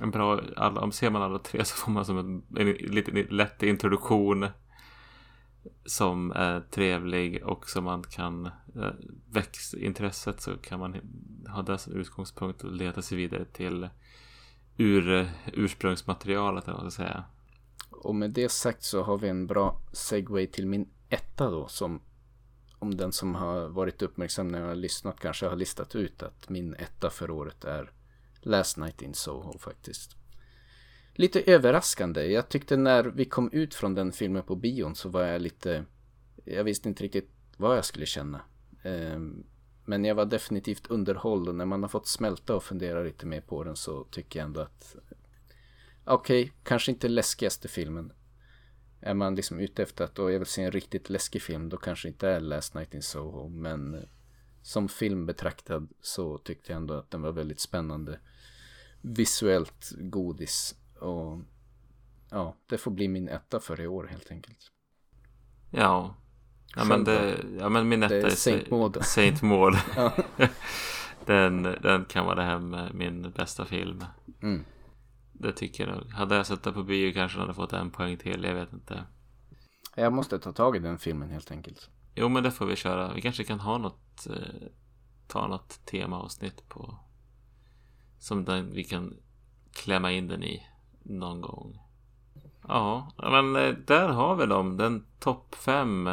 en 0.00 0.10
bra, 0.10 0.40
alla, 0.56 0.80
om 0.80 0.92
ser 0.92 1.10
man 1.10 1.22
alla 1.22 1.38
tre 1.38 1.64
så 1.64 1.76
får 1.76 1.92
man 1.92 2.04
som 2.04 2.18
en, 2.18 2.42
en 2.56 2.72
lite 2.72 3.12
lätt 3.12 3.62
introduktion 3.62 4.46
som 5.84 6.32
är 6.32 6.60
trevlig 6.60 7.44
och 7.44 7.68
som 7.68 7.84
man 7.84 8.02
kan 8.02 8.46
eh, 8.46 8.92
växa 9.30 9.78
intresset 9.78 10.40
så 10.40 10.56
kan 10.56 10.80
man 10.80 10.96
ha 11.48 11.62
det 11.62 11.78
som 11.78 11.92
utgångspunkt 11.92 12.64
och 12.64 12.72
leta 12.72 13.02
sig 13.02 13.18
vidare 13.18 13.44
till 13.44 13.88
ur, 14.76 15.30
ursprungsmaterialet, 15.52 16.68
eller 16.68 16.78
vad 16.78 16.92
ska 16.92 17.02
säga. 17.02 17.24
Och 18.02 18.14
med 18.14 18.30
det 18.30 18.48
sagt 18.48 18.82
så 18.82 19.02
har 19.02 19.18
vi 19.18 19.28
en 19.28 19.46
bra 19.46 19.80
segway 19.92 20.46
till 20.46 20.66
min 20.66 20.88
etta 21.08 21.50
då 21.50 21.68
som 21.68 22.00
om 22.78 22.96
den 22.96 23.12
som 23.12 23.34
har 23.34 23.68
varit 23.68 24.02
uppmärksam 24.02 24.48
när 24.48 24.60
jag 24.60 24.68
har 24.68 24.74
lyssnat 24.74 25.20
kanske 25.20 25.46
har 25.46 25.56
listat 25.56 25.94
ut 25.94 26.22
att 26.22 26.48
min 26.48 26.74
etta 26.74 27.10
för 27.10 27.30
året 27.30 27.64
är 27.64 27.90
Last 28.40 28.76
Night 28.76 29.02
in 29.02 29.14
Soho 29.14 29.58
faktiskt. 29.58 30.16
Lite 31.14 31.40
överraskande. 31.40 32.26
Jag 32.26 32.48
tyckte 32.48 32.76
när 32.76 33.04
vi 33.04 33.24
kom 33.24 33.52
ut 33.52 33.74
från 33.74 33.94
den 33.94 34.12
filmen 34.12 34.42
på 34.42 34.56
bion 34.56 34.94
så 34.94 35.08
var 35.08 35.22
jag 35.22 35.42
lite... 35.42 35.84
Jag 36.44 36.64
visste 36.64 36.88
inte 36.88 37.04
riktigt 37.04 37.30
vad 37.56 37.76
jag 37.76 37.84
skulle 37.84 38.06
känna. 38.06 38.40
Ehm, 38.82 39.44
men 39.84 40.04
jag 40.04 40.14
var 40.14 40.24
definitivt 40.24 40.86
underhålld 40.86 41.48
och 41.48 41.54
när 41.54 41.64
man 41.64 41.82
har 41.82 41.88
fått 41.88 42.06
smälta 42.06 42.56
och 42.56 42.62
fundera 42.62 43.02
lite 43.02 43.26
mer 43.26 43.40
på 43.40 43.64
den 43.64 43.76
så 43.76 44.04
tycker 44.04 44.38
jag 44.38 44.46
ändå 44.46 44.60
att... 44.60 44.96
Okej, 46.08 46.42
okay, 46.42 46.52
kanske 46.62 46.92
inte 46.92 47.08
läskigaste 47.08 47.68
filmen. 47.68 48.12
Är 49.00 49.14
man 49.14 49.34
liksom 49.34 49.60
ute 49.60 49.82
efter 49.82 50.04
att 50.04 50.18
jag 50.18 50.26
vill 50.26 50.46
se 50.46 50.62
en 50.62 50.72
riktigt 50.72 51.10
läskig 51.10 51.42
film 51.42 51.68
då 51.68 51.76
kanske 51.76 52.08
inte 52.08 52.28
är 52.28 52.40
Last 52.40 52.74
Night 52.74 52.94
in 52.94 53.02
Soho. 53.02 53.48
Men 53.48 54.08
som 54.62 54.88
film 54.88 55.26
betraktad 55.26 55.88
så 56.00 56.38
tyckte 56.38 56.72
jag 56.72 56.76
ändå 56.76 56.94
att 56.94 57.10
den 57.10 57.22
var 57.22 57.32
väldigt 57.32 57.60
spännande. 57.60 58.20
Visuellt 59.00 59.92
godis 59.98 60.74
och 61.00 61.40
ja, 62.30 62.56
det 62.66 62.78
får 62.78 62.90
bli 62.90 63.08
min 63.08 63.28
etta 63.28 63.60
för 63.60 63.80
i 63.80 63.86
år 63.86 64.06
helt 64.06 64.30
enkelt. 64.30 64.72
Ja, 65.70 66.14
ja 66.76 66.84
men, 66.84 67.04
det, 67.04 67.44
ja, 67.58 67.68
men 67.68 67.88
min 67.88 68.02
etta 68.02 68.14
det 68.14 68.22
är 68.22 68.30
Saint 68.30 68.70
Maud. 68.70 69.04
Saint 69.04 69.42
Maud. 69.42 69.74
den, 71.24 71.62
den 71.62 72.04
kan 72.04 72.26
vara 72.26 72.42
hem 72.42 72.76
min 72.92 73.30
bästa 73.30 73.64
film. 73.64 74.04
Mm. 74.42 74.64
Det 75.38 75.52
tycker 75.52 75.86
jag 75.86 75.96
nog. 75.96 76.12
Hade 76.12 76.36
jag 76.36 76.46
sett 76.46 76.62
den 76.62 76.74
på 76.74 76.82
bio 76.82 77.12
kanske 77.12 77.38
hade 77.38 77.54
fått 77.54 77.72
en 77.72 77.90
poäng 77.90 78.16
till. 78.16 78.44
Jag 78.44 78.54
vet 78.54 78.72
inte. 78.72 79.04
Jag 79.94 80.12
måste 80.12 80.38
ta 80.38 80.52
tag 80.52 80.76
i 80.76 80.78
den 80.78 80.98
filmen 80.98 81.30
helt 81.30 81.50
enkelt. 81.50 81.90
Jo 82.14 82.28
men 82.28 82.42
det 82.42 82.50
får 82.50 82.66
vi 82.66 82.76
köra. 82.76 83.12
Vi 83.14 83.20
kanske 83.20 83.44
kan 83.44 83.60
ha 83.60 83.78
något. 83.78 84.26
Eh, 84.26 84.68
ta 85.28 85.46
något 85.46 85.86
temaavsnitt 85.86 86.68
på. 86.68 86.98
Som 88.18 88.44
den, 88.44 88.72
vi 88.72 88.84
kan 88.84 89.16
klämma 89.72 90.12
in 90.12 90.28
den 90.28 90.42
i 90.42 90.66
någon 91.02 91.40
gång. 91.40 91.78
Ja, 92.68 93.12
men 93.18 93.56
eh, 93.56 93.74
där 93.86 94.08
har 94.08 94.36
vi 94.36 94.46
dem. 94.46 94.76
Den 94.76 95.06
topp 95.18 95.54
fem. 95.54 96.10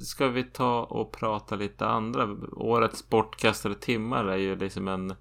Ska 0.00 0.28
vi 0.28 0.44
ta 0.44 0.82
och 0.82 1.12
prata 1.12 1.56
lite 1.56 1.86
andra? 1.86 2.36
Årets 2.52 3.08
bortkastade 3.08 3.74
timmar 3.74 4.24
är 4.24 4.36
ju 4.36 4.56
liksom 4.56 4.88
en, 4.88 5.14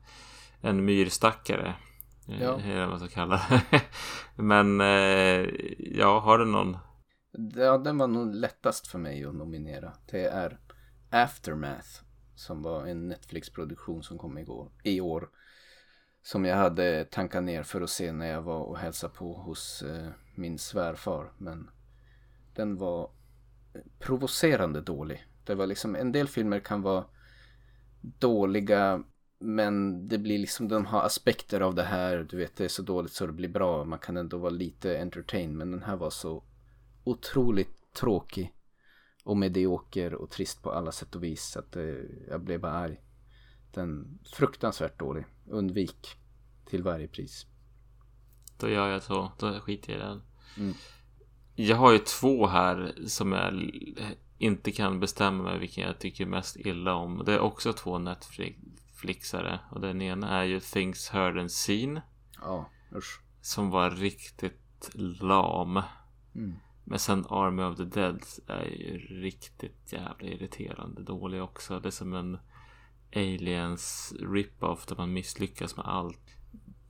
en 0.62 0.86
myrstackare. 0.86 1.76
Eh, 2.28 2.42
ja. 2.42 2.58
Det 2.58 2.80
vad 2.80 2.90
man 2.90 3.00
ska 3.00 3.08
kalla 3.08 3.42
det. 3.50 3.82
Men 4.44 4.82
eh, 4.82 5.50
ja, 5.80 6.20
har 6.20 6.38
du 6.38 6.46
någon? 6.46 6.78
Ja, 7.56 7.78
den 7.78 7.98
var 7.98 8.08
nog 8.08 8.36
lättast 8.36 8.88
för 8.88 9.00
mig 9.00 9.26
att 9.26 9.36
nominera. 9.36 9.94
Det 10.12 10.26
är 10.26 10.60
Aftermath. 11.10 11.90
Som 12.36 12.62
var 12.62 12.86
en 12.86 13.08
Netflix-produktion 13.08 14.04
som 14.04 14.18
kom 14.18 14.38
igår, 14.38 14.72
i 14.84 15.02
år. 15.02 15.30
Som 16.24 16.46
jag 16.46 16.58
hade 16.58 17.06
tankat 17.06 17.44
ner 17.44 17.64
för 17.64 17.82
att 17.82 17.90
se 17.90 18.12
när 18.12 18.28
jag 18.28 18.42
var 18.42 18.60
och 18.60 18.78
hälsade 18.78 19.14
på 19.14 19.34
hos 19.34 19.82
eh, 19.82 20.08
min 20.36 20.60
svärfar. 20.60 21.32
Men 21.38 21.70
den 22.56 22.78
var 22.78 23.10
provocerande 24.00 24.82
dålig. 24.82 25.28
Det 25.44 25.56
var 25.56 25.68
liksom, 25.68 25.96
en 25.96 26.12
del 26.12 26.28
filmer 26.28 26.60
kan 26.60 26.82
vara 26.82 27.06
dåliga 28.02 29.04
men 29.46 30.08
det 30.08 30.18
blir 30.18 30.38
liksom, 30.38 30.68
de 30.68 30.86
har 30.86 31.02
aspekter 31.02 31.62
av 31.62 31.76
det 31.76 31.84
här, 31.84 32.28
du 32.30 32.38
vet 32.38 32.56
det 32.56 32.66
är 32.66 32.70
så 32.70 32.82
dåligt 32.82 33.14
så 33.14 33.26
det 33.26 33.34
blir 33.34 33.50
bra. 33.50 33.84
Man 33.84 34.00
kan 34.00 34.18
ändå 34.18 34.38
vara 34.38 34.50
lite 34.50 35.02
entertain. 35.02 35.58
Men 35.58 35.72
den 35.72 35.84
här 35.84 35.96
var 35.96 36.10
så 36.10 36.44
otroligt 37.04 37.94
tråkig. 37.94 38.52
Och 39.24 39.38
medioker 39.38 40.14
och 40.14 40.30
trist 40.30 40.64
på 40.64 40.72
alla 40.72 40.92
sätt 40.92 41.16
och 41.16 41.24
vis. 41.24 41.58
Att 41.58 41.76
eh, 41.76 41.84
jag 42.30 42.42
blev 42.42 42.60
bara 42.60 42.72
arg. 42.72 43.02
Den 43.74 44.20
fruktansvärt 44.34 45.00
dålig. 45.00 45.26
Undvik 45.50 46.08
till 46.66 46.84
varje 46.84 47.08
pris. 47.08 47.46
Då 48.60 48.70
gör 48.70 48.90
jag 48.90 49.04
så. 49.04 49.32
Då 49.40 49.60
skiter 49.60 49.94
jag 49.94 50.02
i 50.02 50.04
den. 50.04 50.22
Mm. 50.58 50.74
Jag 51.56 51.78
har 51.78 51.92
ju 51.92 52.00
två 52.00 52.48
här 52.48 52.96
som 53.06 53.32
jag 53.32 53.72
inte 54.38 54.72
kan 54.72 55.00
bestämma 55.00 55.44
mig 55.44 55.60
vilken 55.60 55.88
jag 55.88 56.00
tycker 56.00 56.26
mest 56.26 56.58
illa 56.58 56.94
om. 56.94 57.24
Det 57.26 57.34
är 57.34 57.40
också 57.40 57.74
två 57.74 57.98
Netflixare. 59.06 59.60
Och 59.72 59.82
den 59.82 60.02
ena 60.02 60.30
är 60.30 60.44
ju 60.44 60.60
Things 60.60 61.10
Heard 61.10 61.38
and 61.38 61.52
Seen. 61.52 62.02
Ja, 62.42 62.70
usch. 62.96 63.22
Som 63.42 63.70
var 63.70 63.92
riktigt 63.92 64.90
lam. 65.22 65.82
Mm. 66.36 66.56
Men 66.84 67.00
sen 67.00 67.26
Army 67.30 67.64
of 67.64 67.78
the 67.78 67.86
Dead 67.86 68.24
är 68.48 68.66
ju 68.66 68.98
riktigt 68.98 69.94
jävla 69.94 70.28
irriterande 70.28 71.04
dålig 71.04 71.44
också. 71.44 71.80
Det 71.80 71.90
är 71.90 71.92
som 71.92 72.14
en 72.14 72.38
Aliens 73.16 74.14
rip-off 74.20 74.86
där 74.86 74.96
man 74.96 75.14
misslyckas 75.14 75.78
med 75.78 75.86
allt. 75.86 76.38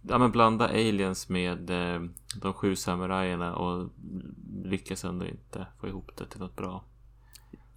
Ja 0.02 0.18
men 0.18 0.32
blanda 0.32 0.68
Aliens 0.68 1.30
med 1.30 1.70
eh, 1.70 2.02
de 2.42 2.54
sju 2.54 2.76
samurajerna 2.76 3.56
och 3.56 3.90
lyckas 4.64 5.06
ändå 5.06 5.26
inte 5.26 5.68
få 5.80 5.88
ihop 5.88 6.12
det 6.18 6.26
till 6.26 6.40
något 6.40 6.56
bra. 6.56 6.84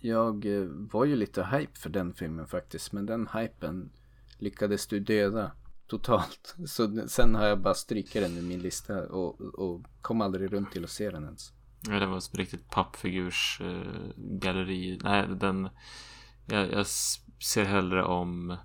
Jag 0.00 0.46
eh, 0.46 0.64
var 0.68 1.04
ju 1.04 1.16
lite 1.16 1.44
hype 1.44 1.78
för 1.78 1.90
den 1.90 2.14
filmen 2.14 2.46
faktiskt. 2.46 2.92
Men 2.92 3.06
den 3.06 3.28
hypen 3.34 3.90
lyckades 4.38 4.86
du 4.86 5.00
döda 5.00 5.52
totalt. 5.86 6.54
Så 6.66 7.08
sen 7.08 7.34
har 7.34 7.46
jag 7.46 7.60
bara 7.60 7.74
strykit 7.74 8.22
den 8.22 8.38
i 8.38 8.42
min 8.42 8.60
lista 8.60 9.08
och, 9.08 9.40
och 9.40 9.84
kom 10.00 10.20
aldrig 10.20 10.52
runt 10.52 10.72
till 10.72 10.84
att 10.84 10.90
se 10.90 11.10
den 11.10 11.24
ens. 11.24 11.52
Ja, 11.88 11.98
det 11.98 12.06
var 12.06 12.18
ett 12.18 12.34
riktigt 12.34 12.70
pappfigursgalleri. 12.70 14.92
Eh, 14.92 14.98
Nej, 15.02 15.28
den... 15.28 15.68
Jag, 16.46 16.72
jag, 16.72 16.86
ser 17.42 17.64
hellre 17.64 18.04
om 18.04 18.56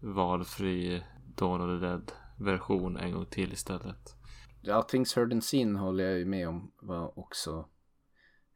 valfri 0.00 1.02
Dawn 1.36 1.60
of 1.60 1.80
the 1.80 1.86
Dead 1.86 2.12
version 2.38 2.96
en 2.96 3.12
gång 3.12 3.26
till 3.26 3.52
istället. 3.52 4.16
Ja, 4.60 4.82
Things 4.82 5.16
Heard 5.16 5.32
and 5.32 5.44
Seen 5.44 5.76
håller 5.76 6.04
jag 6.04 6.18
ju 6.18 6.24
med 6.24 6.48
om 6.48 6.72
var 6.80 7.18
också 7.18 7.68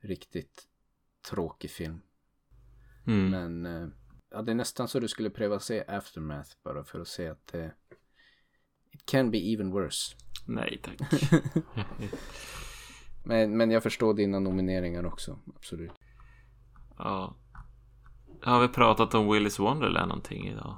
riktigt 0.01 0.69
tråkig 1.31 1.71
film. 1.71 2.01
Mm. 3.07 3.31
Men 3.31 3.67
eh, 3.67 3.89
ja, 4.31 4.43
det 4.43 4.53
är 4.53 4.57
nästan 4.57 4.89
så 4.89 5.01
du 5.01 5.09
skulle 5.09 5.31
pröva 5.31 5.61
se 5.61 5.85
Aftermath 5.89 6.51
bara 6.65 6.85
för 6.85 7.01
att 7.01 7.09
se 7.09 7.29
att 7.29 7.47
det 7.53 7.75
It 8.93 9.07
can 9.07 9.31
be 9.31 9.39
even 9.39 9.71
worse. 9.71 10.17
Nej 10.47 10.81
tack. 10.83 11.11
men, 13.25 13.57
men 13.57 13.71
jag 13.71 13.83
förstår 13.83 14.15
dina 14.15 14.39
nomineringar 14.39 15.07
också, 15.07 15.39
absolut. 15.57 15.93
Ja. 16.99 17.37
Har 18.43 18.61
vi 18.61 18.69
pratat 18.69 19.15
om 19.15 19.33
Willis 19.33 19.59
Wonderland 19.59 20.09
någonting 20.09 20.49
idag? 20.49 20.77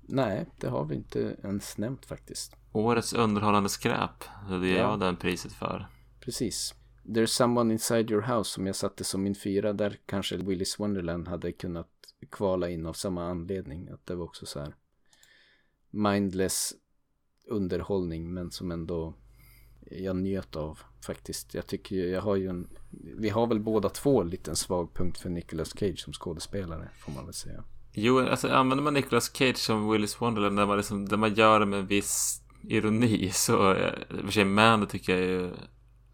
Nej, 0.00 0.46
det 0.60 0.68
har 0.68 0.84
vi 0.84 0.94
inte 0.94 1.36
ens 1.44 1.78
nämnt 1.78 2.06
faktiskt. 2.06 2.56
Årets 2.72 3.12
underhållande 3.12 3.68
skräp. 3.68 4.24
Det 4.48 4.68
ger 4.68 4.76
Ja. 4.76 4.90
jag 4.90 5.00
den 5.00 5.16
priset 5.16 5.52
för. 5.52 5.86
Precis. 6.20 6.74
There's 7.04 7.26
someone 7.26 7.72
inside 7.72 8.10
your 8.10 8.22
house 8.22 8.50
som 8.50 8.66
jag 8.66 8.76
satte 8.76 9.04
som 9.04 9.22
min 9.22 9.34
fyra. 9.34 9.72
Där 9.72 9.98
kanske 10.06 10.36
Willis 10.36 10.80
Wonderland 10.80 11.28
hade 11.28 11.52
kunnat 11.52 11.88
kvala 12.26 12.68
in 12.68 12.86
av 12.86 12.92
samma 12.92 13.24
anledning. 13.24 13.88
Att 13.88 14.06
det 14.06 14.14
var 14.14 14.24
också 14.24 14.46
så 14.46 14.60
här 14.60 14.74
mindless 15.90 16.72
underhållning 17.46 18.34
men 18.34 18.50
som 18.50 18.70
ändå 18.70 19.14
jag 19.90 20.16
njöt 20.16 20.56
av 20.56 20.78
faktiskt. 21.06 21.54
Jag 21.54 21.66
tycker 21.66 21.96
jag 21.96 22.22
har 22.22 22.36
ju 22.36 22.48
en, 22.48 22.68
vi 23.18 23.28
har 23.28 23.46
väl 23.46 23.60
båda 23.60 23.88
två 23.88 24.20
en 24.20 24.28
liten 24.30 24.56
svag 24.56 24.94
punkt 24.94 25.18
för 25.18 25.30
Nicolas 25.30 25.78
Cage 25.78 26.00
som 26.00 26.12
skådespelare 26.12 26.88
får 26.98 27.12
man 27.12 27.24
väl 27.24 27.34
säga. 27.34 27.64
Jo, 27.92 28.18
alltså 28.18 28.48
använder 28.48 28.84
man 28.84 28.94
Nicolas 28.94 29.36
Cage 29.36 29.56
som 29.56 29.90
Willis 29.90 30.20
Wonderland 30.20 30.56
där 30.56 30.66
man, 30.66 30.76
liksom, 30.76 31.08
där 31.08 31.16
man 31.16 31.34
gör 31.34 31.60
det 31.60 31.66
med 31.66 31.78
en 31.78 31.86
viss 31.86 32.42
ironi 32.62 33.30
så, 33.30 33.72
eh, 33.72 33.92
i 34.10 34.20
och 34.20 34.24
för 34.24 34.32
sig 34.32 34.44
Man 34.44 34.86
tycker 34.86 35.16
jag 35.18 35.26
ju, 35.28 35.50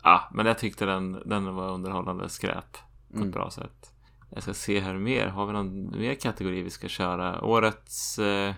ja, 0.03 0.31
men 0.35 0.47
jag 0.47 0.59
tyckte 0.59 0.85
den, 0.85 1.13
den 1.13 1.55
var 1.55 1.71
underhållande 1.71 2.29
skräp 2.29 2.73
på 3.09 3.17
Mm. 3.17 3.29
ett 3.29 3.35
bra 3.35 3.51
sätt. 3.51 3.94
Jag 4.35 4.43
ska 4.43 4.55
se 4.55 4.81
här 4.81 4.95
mer, 4.95 5.27
har 5.27 5.47
vi 5.47 5.53
någon 5.53 5.99
mer 5.99 6.15
kategori 6.15 6.63
vi 6.63 6.71
ska 6.71 6.89
köra? 6.89 7.45
Årets 7.45 8.19
eh, 8.19 8.55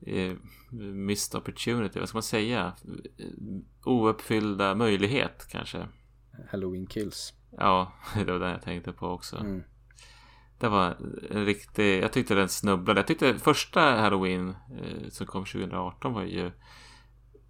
eh, 0.00 0.36
missed 0.80 1.38
opportunity, 1.38 1.98
vad 1.98 2.08
ska 2.08 2.16
man 2.16 2.22
säga? 2.22 2.72
Ouppfyllda 3.84 4.74
möjlighet 4.74 5.46
kanske. 5.50 5.86
Halloween 6.50 6.86
Kills. 6.86 7.34
Ja, 7.50 7.92
det 8.14 8.32
var 8.32 8.38
den 8.38 8.50
jag 8.50 8.62
tänkte 8.62 8.92
på 8.92 9.06
också. 9.06 9.36
Mm. 9.36 9.62
Det 10.58 10.68
var 10.68 10.96
en 11.30 11.46
riktig, 11.46 12.02
jag 12.02 12.12
tyckte 12.12 12.34
den 12.34 12.48
snubblade. 12.48 13.00
Jag 13.00 13.06
tyckte 13.06 13.38
första 13.38 13.80
Halloween 13.80 14.48
eh, 14.48 15.08
som 15.08 15.26
kom 15.26 15.44
2018 15.44 16.12
var 16.12 16.22
ju 16.22 16.50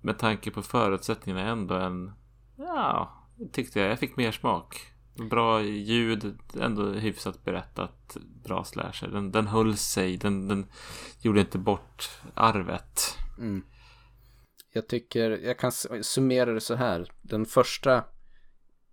med 0.01 0.19
tanke 0.19 0.51
på 0.51 0.63
förutsättningarna 0.63 1.49
ändå 1.49 1.75
en, 1.75 2.13
ja, 2.57 3.13
tyckte 3.53 3.81
jag, 3.81 3.91
jag 3.91 3.99
fick 3.99 4.17
mer 4.17 4.33
smak. 4.33 4.93
Bra 5.19 5.63
ljud, 5.63 6.39
ändå 6.61 6.93
hyfsat 6.93 7.45
berättat, 7.45 8.17
bra 8.45 8.65
slasher. 8.65 9.09
Den, 9.09 9.33
den 9.33 9.47
höll 9.47 9.77
sig, 9.77 10.17
den, 10.17 10.49
den 10.49 10.67
gjorde 11.21 11.41
inte 11.41 11.59
bort 11.59 12.11
arvet. 12.35 13.17
Mm. 13.39 13.63
Jag 14.73 14.89
tycker, 14.89 15.31
jag 15.31 15.59
kan 15.59 15.73
summera 16.03 16.53
det 16.53 16.61
så 16.61 16.75
här. 16.75 17.13
Den 17.23 17.47
första 17.47 18.05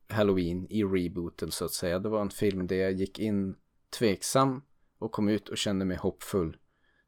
Halloween 0.09 0.67
i 0.69 0.84
rebooten 0.84 1.51
så 1.51 1.65
att 1.65 1.73
säga. 1.73 1.99
Det 1.99 2.09
var 2.09 2.21
en 2.21 2.30
film 2.30 2.67
där 2.67 2.76
jag 2.76 2.91
gick 2.91 3.19
in 3.19 3.55
tveksam 3.99 4.61
och 4.99 5.11
kom 5.11 5.30
ut 5.30 5.49
och 5.49 5.57
kände 5.57 5.86
mig 5.86 5.97
hoppfull. 5.97 6.57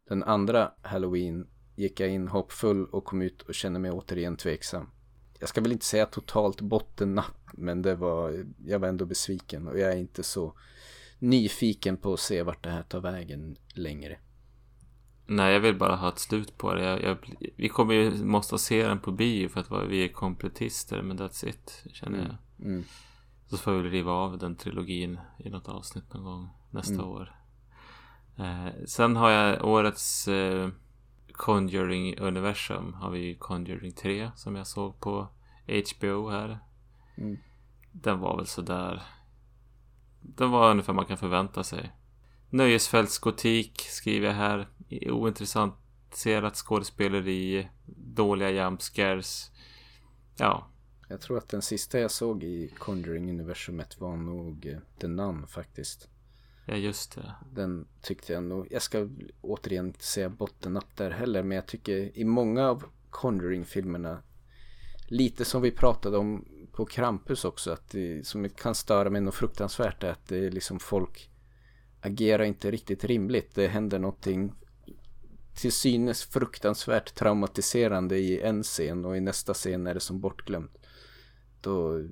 Den 0.09 0.24
andra 0.24 0.72
Halloween 0.82 1.47
gick 1.76 1.99
jag 1.99 2.09
in 2.09 2.28
hoppfull 2.28 2.86
och 2.86 3.05
kom 3.05 3.22
ut 3.22 3.41
och 3.41 3.55
kände 3.55 3.80
mig 3.80 3.91
återigen 3.91 4.38
tveksam. 4.38 4.89
Jag 5.39 5.49
ska 5.49 5.61
väl 5.61 5.72
inte 5.72 5.86
säga 5.86 6.05
totalt 6.05 6.61
bottennapp 6.61 7.36
men 7.53 7.81
det 7.81 7.95
var, 7.95 8.45
jag 8.65 8.79
var 8.79 8.87
ändå 8.87 9.05
besviken 9.05 9.67
och 9.67 9.79
jag 9.79 9.91
är 9.93 9.97
inte 9.97 10.23
så 10.23 10.53
nyfiken 11.19 11.97
på 11.97 12.13
att 12.13 12.19
se 12.19 12.43
vart 12.43 12.63
det 12.63 12.69
här 12.69 12.83
tar 12.83 12.99
vägen 12.99 13.55
längre. 13.73 14.17
Nej, 15.25 15.53
jag 15.53 15.59
vill 15.59 15.75
bara 15.77 15.95
ha 15.95 16.09
ett 16.09 16.19
slut 16.19 16.57
på 16.57 16.73
det. 16.73 16.83
Jag, 16.83 17.03
jag, 17.03 17.17
vi 17.55 17.69
kommer 17.69 17.93
ju 17.93 18.25
måste 18.25 18.57
se 18.57 18.87
den 18.87 18.99
på 18.99 19.11
bio 19.11 19.49
för 19.49 19.59
att 19.59 19.89
vi 19.89 20.03
är 20.03 20.07
kompletister, 20.07 21.01
men 21.01 21.19
that's 21.19 21.49
it, 21.49 21.83
känner 21.93 22.17
jag. 22.17 22.65
Mm. 22.67 22.83
Så 23.47 23.57
får 23.57 23.71
vi 23.71 23.89
riva 23.89 24.11
av 24.11 24.37
den 24.37 24.55
trilogin 24.55 25.19
i 25.37 25.49
något 25.49 25.67
avsnitt 25.69 26.13
någon 26.13 26.23
gång 26.23 26.49
nästa 26.71 26.93
Mm. 26.93 27.05
år. 27.05 27.35
Eh, 28.37 28.67
sen 28.85 29.15
har 29.15 29.29
jag 29.29 29.65
årets 29.65 30.27
eh, 30.27 30.69
Conjuring-universum. 31.33 32.93
Har 32.93 33.09
vi 33.11 33.35
Conjuring 33.35 33.91
3 33.91 34.31
som 34.35 34.55
jag 34.55 34.67
såg 34.67 34.99
på 34.99 35.27
HBO 35.67 36.29
här. 36.29 36.59
Mm. 37.18 37.38
Den 37.91 38.20
var 38.20 38.38
väl 38.38 38.47
sådär. 38.47 39.03
Den 40.22 40.51
var 40.51 40.72
ungefär 40.72 40.93
man 40.93 41.05
kan 41.05 41.18
förvänta 41.18 41.63
sig. 41.63 41.91
Nöjesfältsgotik 42.49 43.82
skriver 43.82 44.28
jag 44.28 44.34
här. 44.34 44.68
Ointressanterat 45.11 46.55
skådespeleri. 46.55 47.68
Dåliga 47.95 48.49
jumpscares. 48.51 49.51
Ja, 50.38 50.68
Jag 51.09 51.22
tror 51.22 51.38
att 51.38 51.49
den 51.49 51.61
sista 51.61 51.99
jag 51.99 52.11
såg 52.11 52.43
i 52.43 52.74
Conjuring-universumet 52.80 53.99
var 54.01 54.15
nog 54.18 54.65
eh, 54.65 54.78
The 54.99 55.07
Nun 55.07 55.47
faktiskt. 55.47 56.09
ja 56.65 56.76
just 56.76 57.15
det. 57.15 57.36
Den 57.53 57.88
tyckte 58.01 58.34
jag 58.34 58.43
nog, 58.43 58.68
jag 58.72 58.82
ska 58.82 59.07
återigen 59.41 59.86
inte 59.88 60.03
säga 60.03 60.30
bottennapp 60.30 60.95
där 60.95 61.11
heller, 61.11 61.43
men 61.43 61.55
jag 61.55 61.65
tycker 61.65 62.18
i 62.18 62.24
många 62.26 62.68
av 62.70 62.84
Conjuring-filmerna, 63.09 64.22
lite 65.07 65.45
som 65.45 65.61
vi 65.61 65.72
pratade 65.72 66.18
om 66.18 66.45
på 66.72 66.86
Krampus 66.86 67.45
också, 67.45 67.72
att 67.72 67.89
det 67.89 68.28
som 68.28 68.49
kan 68.49 68.76
störa 68.76 69.09
mig 69.09 69.22
något 69.22 69.36
fruktansvärt 69.36 70.03
är 70.03 70.11
att 70.11 70.28
det 70.28 70.45
är 70.45 70.51
liksom 70.51 70.80
folk 70.80 71.30
agerar 72.01 72.43
inte 72.43 72.72
riktigt 72.72 73.03
rimligt. 73.03 73.55
Det 73.55 73.68
händer 73.68 73.99
någonting 73.99 74.53
till 75.55 75.72
synes 75.72 76.24
fruktansvärt 76.24 77.15
traumatiserande 77.15 78.18
i 78.18 78.41
en 78.41 78.63
scen 78.63 79.05
och 79.05 79.18
i 79.18 79.20
nästa 79.20 79.53
scen 79.53 79.88
är 79.88 79.93
det 79.93 79.99
som 79.99 80.20
bortglömt. 80.20 80.78
Då 81.61 82.03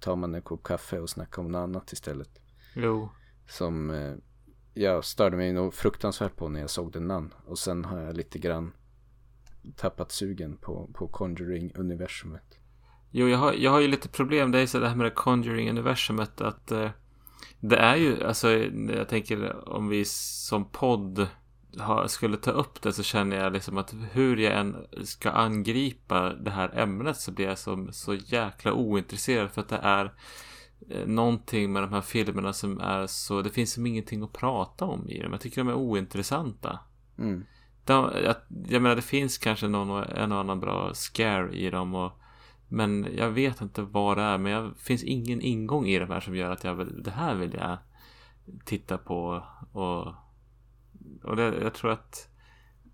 tar 0.00 0.16
man 0.16 0.34
en 0.34 0.42
kopp 0.42 0.62
kaffe 0.62 1.00
och 1.00 1.10
snackar 1.10 1.42
om 1.42 1.52
något 1.52 1.58
annat 1.58 1.92
istället. 1.92 2.40
Jo. 2.74 3.08
Som 3.48 3.90
eh, 3.90 4.14
jag 4.74 5.04
störde 5.04 5.36
mig 5.36 5.52
nog 5.52 5.74
fruktansvärt 5.74 6.36
på 6.36 6.48
när 6.48 6.60
jag 6.60 6.70
såg 6.70 6.92
den 6.92 7.06
namn. 7.06 7.34
Och 7.46 7.58
sen 7.58 7.84
har 7.84 8.00
jag 8.00 8.16
lite 8.16 8.38
grann 8.38 8.72
tappat 9.76 10.12
sugen 10.12 10.56
på, 10.56 10.90
på 10.94 11.08
Conjuring-universumet. 11.08 12.58
Jo, 13.14 13.28
jag 13.28 13.38
har, 13.38 13.52
jag 13.52 13.70
har 13.70 13.80
ju 13.80 13.88
lite 13.88 14.08
problem. 14.08 14.52
Det 14.52 14.58
är 14.58 14.66
så 14.66 14.78
det 14.78 14.88
här 14.88 14.96
med 14.96 15.06
det 15.06 15.14
Conjuring-universumet 15.14 16.40
att 16.40 16.72
eh, 16.72 16.90
det 17.60 17.76
är 17.76 17.96
ju, 17.96 18.24
alltså 18.24 18.50
jag 18.96 19.08
tänker 19.08 19.68
om 19.68 19.88
vi 19.88 20.04
som 20.04 20.64
podd 20.64 21.26
har, 21.78 22.06
skulle 22.06 22.36
ta 22.36 22.50
upp 22.50 22.82
det 22.82 22.92
så 22.92 23.02
känner 23.02 23.36
jag 23.36 23.52
liksom 23.52 23.78
att 23.78 23.94
hur 24.12 24.36
jag 24.36 24.58
än 24.58 24.76
ska 25.04 25.30
angripa 25.30 26.34
det 26.34 26.50
här 26.50 26.78
ämnet 26.78 27.16
så 27.16 27.32
blir 27.32 27.46
jag 27.46 27.58
som, 27.58 27.92
så 27.92 28.14
jäkla 28.14 28.72
ointresserad 28.72 29.50
för 29.50 29.60
att 29.60 29.68
det 29.68 29.80
är 29.82 30.12
eh, 30.90 31.06
någonting 31.06 31.72
med 31.72 31.82
de 31.82 31.92
här 31.92 32.00
filmerna 32.00 32.52
som 32.52 32.80
är 32.80 33.06
så, 33.06 33.42
det 33.42 33.50
finns 33.50 33.72
som 33.72 33.86
ingenting 33.86 34.22
att 34.22 34.32
prata 34.32 34.84
om 34.84 35.08
i 35.08 35.22
dem. 35.22 35.32
Jag 35.32 35.40
tycker 35.40 35.64
de 35.64 35.68
är 35.68 35.74
ointressanta. 35.74 36.78
Mm. 37.18 37.44
De, 37.84 38.10
jag, 38.24 38.34
jag 38.68 38.82
menar 38.82 38.96
det 38.96 39.02
finns 39.02 39.38
kanske 39.38 39.68
någon, 39.68 40.04
en 40.04 40.32
och 40.32 40.38
annan 40.38 40.60
bra 40.60 40.94
scare 40.94 41.52
i 41.52 41.70
dem 41.70 41.94
och 41.94 42.21
men 42.72 43.08
jag 43.16 43.30
vet 43.30 43.60
inte 43.60 43.82
vad 43.82 44.16
det 44.16 44.22
är 44.22 44.38
men 44.38 44.64
det 44.64 44.74
finns 44.78 45.02
ingen 45.02 45.40
ingång 45.40 45.86
i 45.86 45.98
de 45.98 46.10
här 46.10 46.20
som 46.20 46.36
gör 46.36 46.50
att 46.50 46.64
jag 46.64 46.74
vill, 46.74 47.02
det 47.02 47.10
här 47.10 47.34
vill 47.34 47.54
jag 47.54 47.78
titta 48.64 48.98
på 48.98 49.44
och 49.72 50.14
och 51.22 51.36
det, 51.36 51.54
jag 51.62 51.74
tror 51.74 51.90
att 51.90 52.28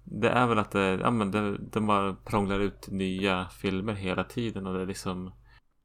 det 0.04 0.28
är 0.28 0.46
väl 0.46 0.58
att 0.58 0.70
det, 0.70 0.98
ja 1.00 1.10
men 1.10 1.30
det, 1.30 1.58
de 1.58 1.86
bara 1.86 2.14
prånglar 2.14 2.60
ut 2.60 2.88
nya 2.90 3.48
filmer 3.48 3.92
hela 3.92 4.24
tiden 4.24 4.66
och 4.66 4.74
det 4.74 4.82
är 4.82 4.86
liksom 4.86 5.32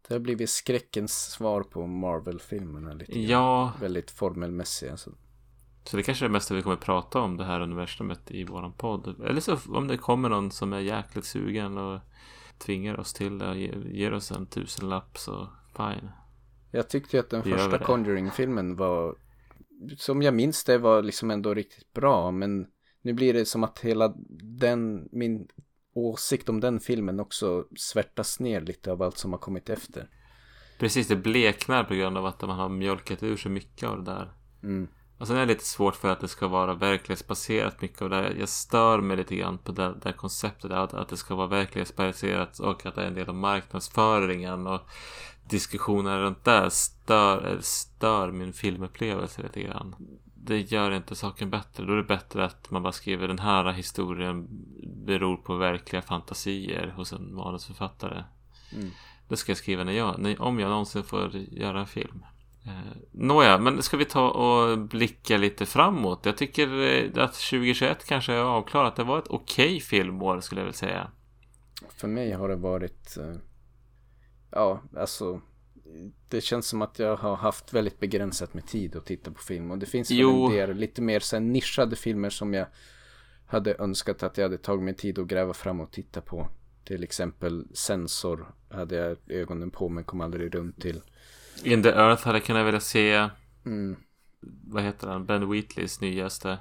Det 0.08 0.14
har 0.14 0.20
blivit 0.20 0.50
skräckens 0.50 1.32
svar 1.32 1.64
på 1.64 1.88
Marvel-filmerna 1.88 2.94
lite 2.94 3.12
grann. 3.12 3.30
ja 3.30 3.74
Väldigt 3.80 4.12
formelmässiga. 4.12 4.98
Så. 4.98 5.12
Så 5.84 5.98
det 5.98 6.04
kanske 6.04 6.26
är 6.26 6.30
det 6.30 6.34
mesta 6.34 6.54
vi 6.54 6.62
kommer 6.62 6.76
prata 6.76 7.20
om 7.20 7.38
det 7.38 7.46
här 7.46 7.62
universumet 7.62 8.32
i 8.32 8.44
våran 8.44 8.74
podd. 8.74 9.22
Eller 9.26 9.42
så 9.42 9.58
om 9.68 9.88
det 9.88 9.98
kommer 9.98 10.30
någon 10.30 10.52
som 10.52 10.74
är 10.74 10.80
jäkligt 10.80 11.26
sugen 11.26 11.78
och 11.78 12.00
tvingar 12.58 13.00
oss 13.00 13.14
till 13.14 13.38
det 13.38 13.58
ger 13.92 14.14
oss 14.14 14.32
en 14.32 14.46
tusenlapp 14.46 15.18
så 15.18 15.50
fine. 15.78 16.10
Jag 16.72 16.90
tyckte 16.90 17.18
ju 17.18 17.20
att 17.20 17.30
den 17.30 17.44
första. 17.44 17.78
Conjuring-filmen 17.78 18.76
var 18.76 19.16
som 19.98 20.22
jag 20.22 20.34
minns 20.34 20.64
det 20.64 20.78
var 20.78 21.02
liksom 21.02 21.32
ändå 21.32 21.54
riktigt 21.54 21.94
bra 21.94 22.32
men 22.32 22.68
nu 23.02 23.14
blir 23.14 23.34
det 23.34 23.46
som 23.46 23.64
att 23.64 23.80
hela 23.80 24.14
den 24.60 25.10
min 25.12 25.48
åsikt 25.94 26.50
om 26.50 26.60
den 26.60 26.80
filmen 26.80 27.20
också 27.20 27.66
svärtas 27.76 28.40
ner 28.40 28.62
lite 28.62 28.92
av 28.92 29.02
allt 29.02 29.18
som 29.18 29.32
har 29.32 29.40
kommit 29.40 29.70
efter. 29.70 30.10
Precis, 30.80 31.08
det 31.08 31.16
bleknar 31.16 31.84
på 31.84 31.94
grund 31.94 32.18
av 32.18 32.26
att 32.26 32.42
man 32.42 32.60
har 32.60 32.70
mjölkat 32.70 33.24
ur 33.24 33.38
så 33.38 33.50
mycket 33.50 33.90
av 33.90 34.04
det 34.04 34.12
där. 34.12 34.34
Mm. 34.64 34.88
Och 35.24 35.28
sen 35.28 35.38
är 35.38 35.46
det 35.46 35.54
lite 35.54 35.66
svårt 35.66 35.96
för 35.96 36.10
att 36.10 36.20
det 36.20 36.28
ska 36.28 36.48
vara 36.48 36.74
verklighetsbaserat 36.74 37.82
mycket 37.82 38.02
av 38.02 38.10
det. 38.10 38.34
Jag 38.40 38.50
stör 38.50 39.02
mig 39.02 39.18
lite 39.18 39.36
grann 39.36 39.58
på 39.58 39.72
det, 39.72 39.94
det 40.04 40.14
konceptet 40.14 40.72
att, 40.72 40.94
att 40.94 41.10
det 41.10 41.18
ska 41.18 41.36
vara 41.36 41.48
verklighetsbaserat 41.48 42.60
och 42.60 42.86
att 42.86 42.96
det 42.96 43.02
är 43.02 43.08
en 43.08 43.14
del 43.14 43.30
av 43.30 43.36
marknadsföringen 43.36 44.68
och 44.68 44.82
diskussioner 45.50 46.20
runt 46.20 46.44
det 46.44 46.72
stör, 46.72 47.58
stör 47.62 48.32
min 48.32 48.54
filmupplevelse 48.54 49.42
lite 49.42 49.62
grann. 49.62 49.96
Det 50.36 50.72
gör 50.72 50.92
inte 50.92 51.16
saken 51.16 51.50
bättre. 51.50 51.86
Då 51.86 51.94
är 51.94 51.98
det 51.98 52.04
bättre 52.04 52.46
att 52.46 52.72
man 52.72 52.84
bara 52.84 52.94
skriver 52.94 53.28
den 53.28 53.40
här 53.40 53.72
historien 53.72 54.48
beror 55.06 55.38
på 55.38 55.56
verkliga 55.56 56.02
fantasier 56.02 56.94
hos 56.96 57.14
en 57.14 57.36
manusförfattare. 57.36 58.24
Mm. 58.74 58.92
Det 59.28 59.38
ska 59.38 59.52
jag 59.52 59.58
skriva 59.58 59.84
när 59.84 59.94
jag, 59.94 60.20
när, 60.20 60.42
om 60.42 60.60
jag 60.60 60.70
någonsin 60.70 61.04
får 61.04 61.32
göra 61.36 61.80
en 61.80 61.88
film. 61.88 62.26
Eh, 62.66 62.98
nåja, 63.12 63.58
men 63.58 63.84
ska 63.84 63.98
vi 63.98 64.06
ta 64.06 64.30
och 64.30 64.80
blicka 64.80 65.38
lite 65.38 65.66
framåt? 65.66 66.26
Jag 66.26 66.38
tycker 66.38 66.68
eh, 66.68 67.24
att 67.24 67.34
2021 67.34 68.06
kanske 68.06 68.34
är 68.34 68.44
avklarat. 68.44 68.96
Det 68.96 69.04
var 69.04 69.20
ett 69.20 69.28
okej 69.28 69.80
filmår 69.80 70.40
skulle 70.42 70.62
jag 70.62 70.66
vilja 70.66 70.78
säga. 70.78 71.12
För 71.90 72.08
mig 72.08 72.32
har 72.32 72.50
det 72.50 72.56
varit, 72.56 73.18
eh, 73.18 73.36
ja, 74.52 74.82
alltså 74.98 75.42
det 76.30 76.42
känns 76.42 76.68
som 76.68 76.82
att 76.82 77.00
jag 77.00 77.18
har 77.18 77.36
haft 77.36 77.74
väldigt 77.74 78.00
begränsat 78.00 78.54
med 78.54 78.68
tid 78.68 78.96
att 78.96 79.06
titta 79.06 79.32
på 79.32 79.42
film 79.42 79.72
och 79.72 79.78
det 79.78 79.86
finns 79.86 80.12
väl 80.12 80.20
en 80.20 80.52
del 80.52 80.74
lite 80.74 81.02
mer 81.02 81.20
så 81.20 81.36
här 81.36 81.42
nischade 81.42 81.96
filmer 81.96 82.30
som 82.30 82.54
jag 82.54 82.68
hade 83.46 83.76
önskat 83.80 84.24
att 84.24 84.38
jag 84.38 84.46
hade 84.46 84.58
tagit 84.58 84.84
mig 84.84 84.96
tid 84.96 85.20
att 85.20 85.28
gräva 85.28 85.54
fram 85.54 85.80
och 85.80 85.92
titta 85.92 86.22
på. 86.22 86.48
Till 86.86 87.04
exempel 87.04 87.68
Sensor 87.74 88.54
hade 88.70 88.96
jag 88.96 89.18
ögonen 89.28 89.72
på 89.72 89.90
men 89.90 90.04
kom 90.04 90.22
aldrig 90.22 90.56
runt 90.56 90.82
till. 90.82 91.02
In 91.64 91.84
the 91.84 91.90
Earth 91.90 92.24
hade 92.26 92.38
jag 92.38 92.46
kunnat 92.46 92.68
vilja 92.68 92.80
se. 92.80 93.30
Mm. 93.66 93.96
Vad 94.68 94.84
heter 94.84 95.08
han? 95.08 95.26
Ben 95.26 95.52
Wheatleys 95.52 96.02
nyaste. 96.02 96.58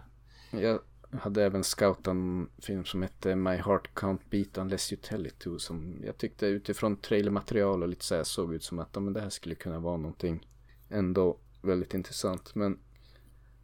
Jag 0.50 0.78
hade 1.20 1.44
även 1.44 1.64
scoutat 1.64 2.06
en 2.06 2.48
film 2.58 2.84
som 2.84 3.02
hette 3.02 3.36
My 3.36 3.56
Heart 3.56 3.90
Can't 3.94 4.20
Beat 4.30 4.58
Unless 4.58 4.92
You 4.92 5.00
Tell 5.02 5.26
It 5.26 5.38
To. 5.38 5.58
Som 5.58 5.96
jag 6.04 6.18
tyckte 6.18 6.46
utifrån 6.46 6.96
trailermaterial 6.96 7.82
och 7.82 7.88
lite 7.88 8.04
så 8.04 8.14
här 8.14 8.24
såg 8.24 8.54
ut 8.54 8.64
som 8.64 8.78
att 8.78 8.94
men 8.94 9.12
det 9.12 9.20
här 9.20 9.30
skulle 9.30 9.54
kunna 9.54 9.78
vara 9.78 9.96
någonting 9.96 10.46
ändå 10.88 11.38
väldigt 11.62 11.94
intressant. 11.94 12.54
Men 12.54 12.78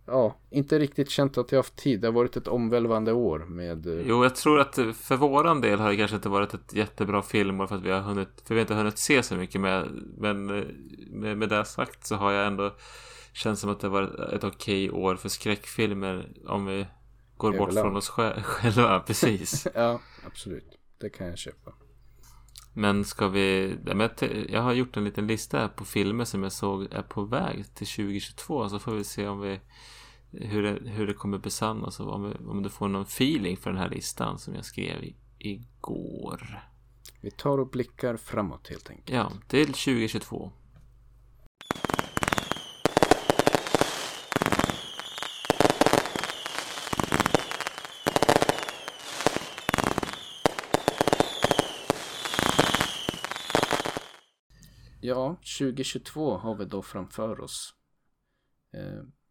ja, 0.08 0.36
inte 0.50 0.78
riktigt 0.78 1.10
känt 1.10 1.38
att 1.38 1.52
jag 1.52 1.58
haft 1.58 1.76
tid. 1.76 2.00
Det 2.00 2.06
har 2.08 2.12
varit 2.12 2.36
ett 2.36 2.48
omvälvande 2.48 3.12
år 3.12 3.38
med... 3.38 3.86
eh, 3.86 4.06
Jo, 4.06 4.22
jag 4.22 4.36
tror 4.36 4.60
att 4.60 4.74
för 4.96 5.16
våran 5.16 5.60
del 5.60 5.80
har 5.80 5.90
det 5.90 5.96
kanske 5.96 6.16
inte 6.16 6.28
varit 6.28 6.54
ett 6.54 6.74
jättebra 6.74 7.22
filmår 7.22 7.66
för 7.66 7.76
att 7.76 7.82
vi 7.82 7.90
har 7.90 8.00
hunnit, 8.00 8.28
för 8.44 8.54
vi 8.54 8.60
har 8.60 8.64
inte 8.64 8.74
hunnit 8.74 8.98
se 8.98 9.22
så 9.22 9.34
mycket 9.36 9.60
med, 9.60 9.88
men 10.18 10.50
eh, 10.58 10.64
med, 11.10 11.38
med 11.38 11.48
det 11.48 11.64
sagt 11.64 12.06
så 12.06 12.14
har 12.16 12.32
jag 12.32 12.46
ändå 12.46 12.74
känt 13.32 13.58
som 13.58 13.70
att 13.70 13.80
det 13.80 13.88
var 13.88 14.32
ett 14.34 14.44
okej 14.44 14.90
år 14.90 15.16
för 15.16 15.28
skräckfilmer 15.28 16.28
om 16.46 16.66
vi 16.66 16.86
går 17.36 17.52
bort 17.58 17.72
från 17.82 17.96
oss 17.96 18.10
sj- 18.10 18.42
själva, 18.42 19.00
precis. 19.00 19.66
Ja, 19.74 20.00
absolut. 20.26 20.78
Det 21.00 21.10
kan 21.10 21.26
jag 21.26 21.38
köpa. 21.38 21.72
Men 22.74 23.04
ska 23.04 23.28
vi... 23.28 23.76
Jag 24.48 24.62
har 24.62 24.72
gjort 24.72 24.96
en 24.96 25.04
liten 25.04 25.26
lista 25.26 25.58
här 25.58 25.68
på 25.68 25.84
filmer 25.84 26.24
som 26.24 26.42
jag 26.42 26.52
såg 26.52 26.92
är 26.92 27.02
på 27.02 27.22
väg 27.24 27.64
till 27.74 27.86
2022. 27.86 28.68
Så 28.68 28.78
får 28.78 28.92
vi 28.92 29.04
se 29.04 29.28
om 29.28 29.40
vi... 29.40 29.60
Hur 30.30 30.62
det, 30.62 30.90
hur 30.90 31.06
det 31.06 31.14
kommer 31.14 31.38
besannas 31.38 32.00
och 32.00 32.14
om, 32.14 32.34
om 32.48 32.62
du 32.62 32.68
får 32.68 32.88
någon 32.88 33.02
feeling 33.02 33.56
för 33.56 33.70
den 33.70 33.78
här 33.78 33.88
listan 33.88 34.38
som 34.38 34.54
jag 34.54 34.64
skrev 34.64 35.04
i, 35.04 35.16
igår. 35.38 36.62
Vi 37.20 37.30
tar 37.30 37.58
och 37.58 37.68
blickar 37.68 38.16
framåt 38.16 38.68
helt 38.68 38.90
enkelt. 38.90 39.10
Ja, 39.10 39.32
till 39.48 39.66
2022. 39.66 40.52
Ja, 55.00 55.36
2022 55.58 56.36
har 56.36 56.54
vi 56.54 56.64
då 56.64 56.82
framför 56.82 57.40
oss. 57.40 57.74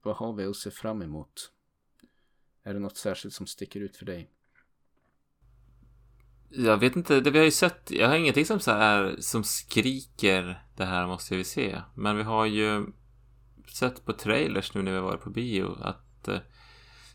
Vad 0.08 0.16
har 0.16 0.34
vi 0.34 0.46
att 0.46 0.56
se 0.56 0.72
fram 0.72 1.02
emot? 1.02 1.52
Är 2.64 2.74
det 2.74 2.80
något 2.80 2.98
särskilt 2.98 3.34
som 3.34 3.48
sticker 3.48 3.80
ut 3.80 3.98
för 3.98 4.06
dig? 4.06 4.30
Jag 6.50 6.78
vet 6.78 6.96
inte, 6.96 7.20
det 7.20 7.32
vi 7.32 7.38
har 7.38 7.46
ju 7.46 7.52
sett, 7.52 7.92
jag 7.92 8.08
har 8.08 8.16
ingenting 8.16 8.46
som 8.46 8.60
så 8.60 8.72
här 8.72 9.16
som 9.20 9.44
skriker 9.44 10.64
det 10.78 10.86
här 10.86 11.08
måste 11.08 11.36
vi 11.36 11.44
se. 11.44 11.82
Men 11.96 12.18
vi 12.18 12.24
har 12.24 12.46
ju 12.46 12.86
sett 13.74 14.06
på 14.06 14.14
trailers 14.14 14.74
nu 14.74 14.82
när 14.82 14.92
vi 14.92 15.00
varit 15.00 15.22
på 15.22 15.30
bio 15.30 15.78
att 15.82 16.28
eh, 16.28 16.40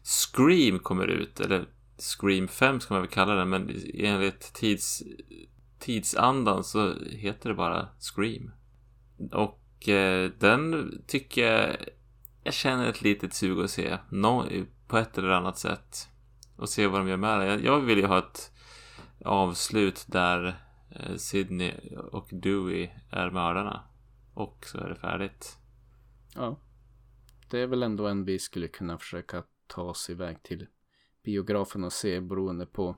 Scream 0.02 0.78
kommer 0.78 1.06
ut, 1.06 1.40
eller 1.40 1.68
Scream 1.98 2.48
5 2.48 2.80
ska 2.80 2.94
man 2.94 3.02
väl 3.02 3.10
kalla 3.10 3.34
den, 3.34 3.48
men 3.48 3.82
enligt 3.94 4.54
tids, 4.54 5.02
tidsandan 5.78 6.64
så 6.64 6.94
heter 7.04 7.48
det 7.48 7.54
bara 7.54 7.88
Scream. 7.98 8.50
Och 9.32 9.88
eh, 9.88 10.30
den 10.38 10.92
tycker 11.06 11.52
jag, 11.52 11.76
jag 12.42 12.54
känner 12.54 12.88
ett 12.88 13.02
litet 13.02 13.34
sug 13.34 13.60
att 13.60 13.70
se, 13.70 13.98
no, 14.08 14.44
på 14.86 14.98
ett 14.98 15.18
eller 15.18 15.28
annat 15.28 15.58
sätt. 15.58 16.08
Och 16.56 16.68
se 16.68 16.86
vad 16.86 17.00
de 17.00 17.08
gör 17.08 17.16
med 17.16 17.40
det. 17.40 17.46
Jag, 17.46 17.64
jag 17.64 17.80
vill 17.80 17.98
ju 17.98 18.06
ha 18.06 18.18
ett 18.18 18.52
avslut 19.24 20.04
där 20.08 20.60
eh, 20.90 21.16
Sydney 21.16 21.96
och 21.96 22.28
Dewey 22.32 22.90
är 23.10 23.30
mördarna. 23.30 23.84
Och 24.34 24.64
så 24.66 24.78
är 24.78 24.88
det 24.88 24.94
färdigt. 24.94 25.58
Ja. 26.34 26.60
Det 27.50 27.60
är 27.60 27.66
väl 27.66 27.82
ändå 27.82 28.06
en 28.06 28.24
vi 28.24 28.38
skulle 28.38 28.68
kunna 28.68 28.98
försöka 28.98 29.42
ta 29.66 29.82
oss 29.82 30.10
iväg 30.10 30.42
till 30.42 30.66
biografen 31.24 31.84
och 31.84 31.92
se 31.92 32.20
beroende 32.20 32.66
på 32.66 32.96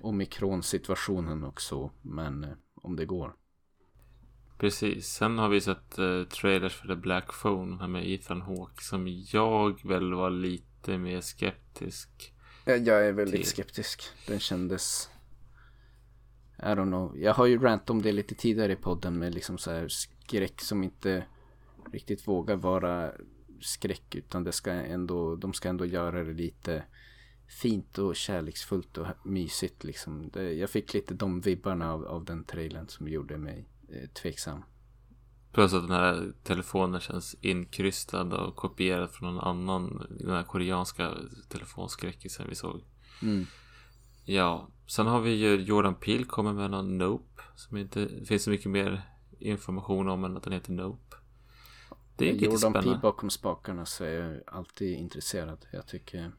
omikronsituationen 0.00 1.44
och 1.44 1.60
så. 1.60 1.92
Men 2.02 2.44
eh, 2.44 2.50
om 2.74 2.96
det 2.96 3.04
går. 3.04 3.34
Precis. 4.62 5.06
Sen 5.06 5.38
har 5.38 5.48
vi 5.48 5.60
sett 5.60 5.98
eh, 5.98 6.22
trailers 6.22 6.74
för 6.74 6.88
The 6.88 6.94
Black 6.94 7.32
Phone 7.42 7.76
här 7.80 7.88
med 7.88 8.10
Ethan 8.10 8.42
Hawke 8.42 8.82
som 8.82 9.24
jag 9.32 9.86
väl 9.86 10.14
var 10.14 10.30
lite 10.30 10.98
mer 10.98 11.20
skeptisk. 11.20 12.34
Jag 12.64 13.06
är 13.06 13.12
väldigt 13.12 13.40
Till. 13.40 13.50
skeptisk. 13.50 14.02
Den 14.26 14.40
kändes... 14.40 15.10
I 16.58 16.62
don't 16.62 16.86
know. 16.86 17.18
Jag 17.18 17.34
har 17.34 17.46
ju 17.46 17.58
rant 17.58 17.90
om 17.90 18.02
det 18.02 18.12
lite 18.12 18.34
tidigare 18.34 18.72
i 18.72 18.76
podden 18.76 19.18
med 19.18 19.34
liksom 19.34 19.58
så 19.58 19.70
här 19.70 19.88
skräck 19.88 20.60
som 20.60 20.84
inte 20.84 21.24
riktigt 21.92 22.28
vågar 22.28 22.56
vara 22.56 23.12
skräck 23.60 24.14
utan 24.14 24.44
det 24.44 24.52
ska 24.52 24.70
ändå, 24.70 25.36
de 25.36 25.52
ska 25.52 25.68
ändå 25.68 25.86
göra 25.86 26.24
det 26.24 26.32
lite 26.32 26.84
fint 27.62 27.98
och 27.98 28.16
kärleksfullt 28.16 28.98
och 28.98 29.06
mysigt 29.24 29.84
liksom. 29.84 30.30
Det, 30.32 30.52
jag 30.52 30.70
fick 30.70 30.94
lite 30.94 31.14
de 31.14 31.40
vibbarna 31.40 31.92
av, 31.92 32.04
av 32.04 32.24
den 32.24 32.44
trailern 32.44 32.88
som 32.88 33.08
gjorde 33.08 33.38
mig 33.38 33.71
tveksam. 34.14 34.64
Plus 35.52 35.74
att 35.74 35.82
den 35.82 35.96
här 35.96 36.32
telefonen 36.42 37.00
känns 37.00 37.36
inkrystad 37.40 38.32
och 38.32 38.56
kopierad 38.56 39.10
från 39.10 39.34
någon 39.34 39.44
annan, 39.44 40.06
den 40.20 40.30
här 40.30 40.42
koreanska 40.42 41.12
telefonskräckisen 41.48 42.46
vi 42.48 42.54
såg. 42.54 42.84
Mm. 43.22 43.46
Ja, 44.24 44.68
sen 44.86 45.06
har 45.06 45.20
vi 45.20 45.30
ju 45.30 45.56
Jordan 45.56 45.94
Peele 45.94 46.24
kommer 46.24 46.52
med 46.52 46.70
någon 46.70 46.98
Nope. 46.98 47.42
Som 47.56 47.76
inte 47.76 48.04
det 48.04 48.26
finns 48.26 48.42
så 48.42 48.50
mycket 48.50 48.70
mer 48.70 49.02
information 49.38 50.08
om 50.08 50.24
än 50.24 50.36
att 50.36 50.42
den 50.42 50.52
heter 50.52 50.72
Nope. 50.72 51.16
Det 52.16 52.28
är 52.28 52.32
lite 52.32 52.44
Jordan 52.44 52.72
Peele 52.72 52.82
spännande. 52.82 53.02
bakom 53.02 53.30
spakarna 53.30 53.86
så 53.86 54.04
är 54.04 54.10
jag 54.10 54.40
alltid 54.46 54.98
intresserad. 54.98 55.66
Jag 55.72 55.86
tycker 55.86 56.32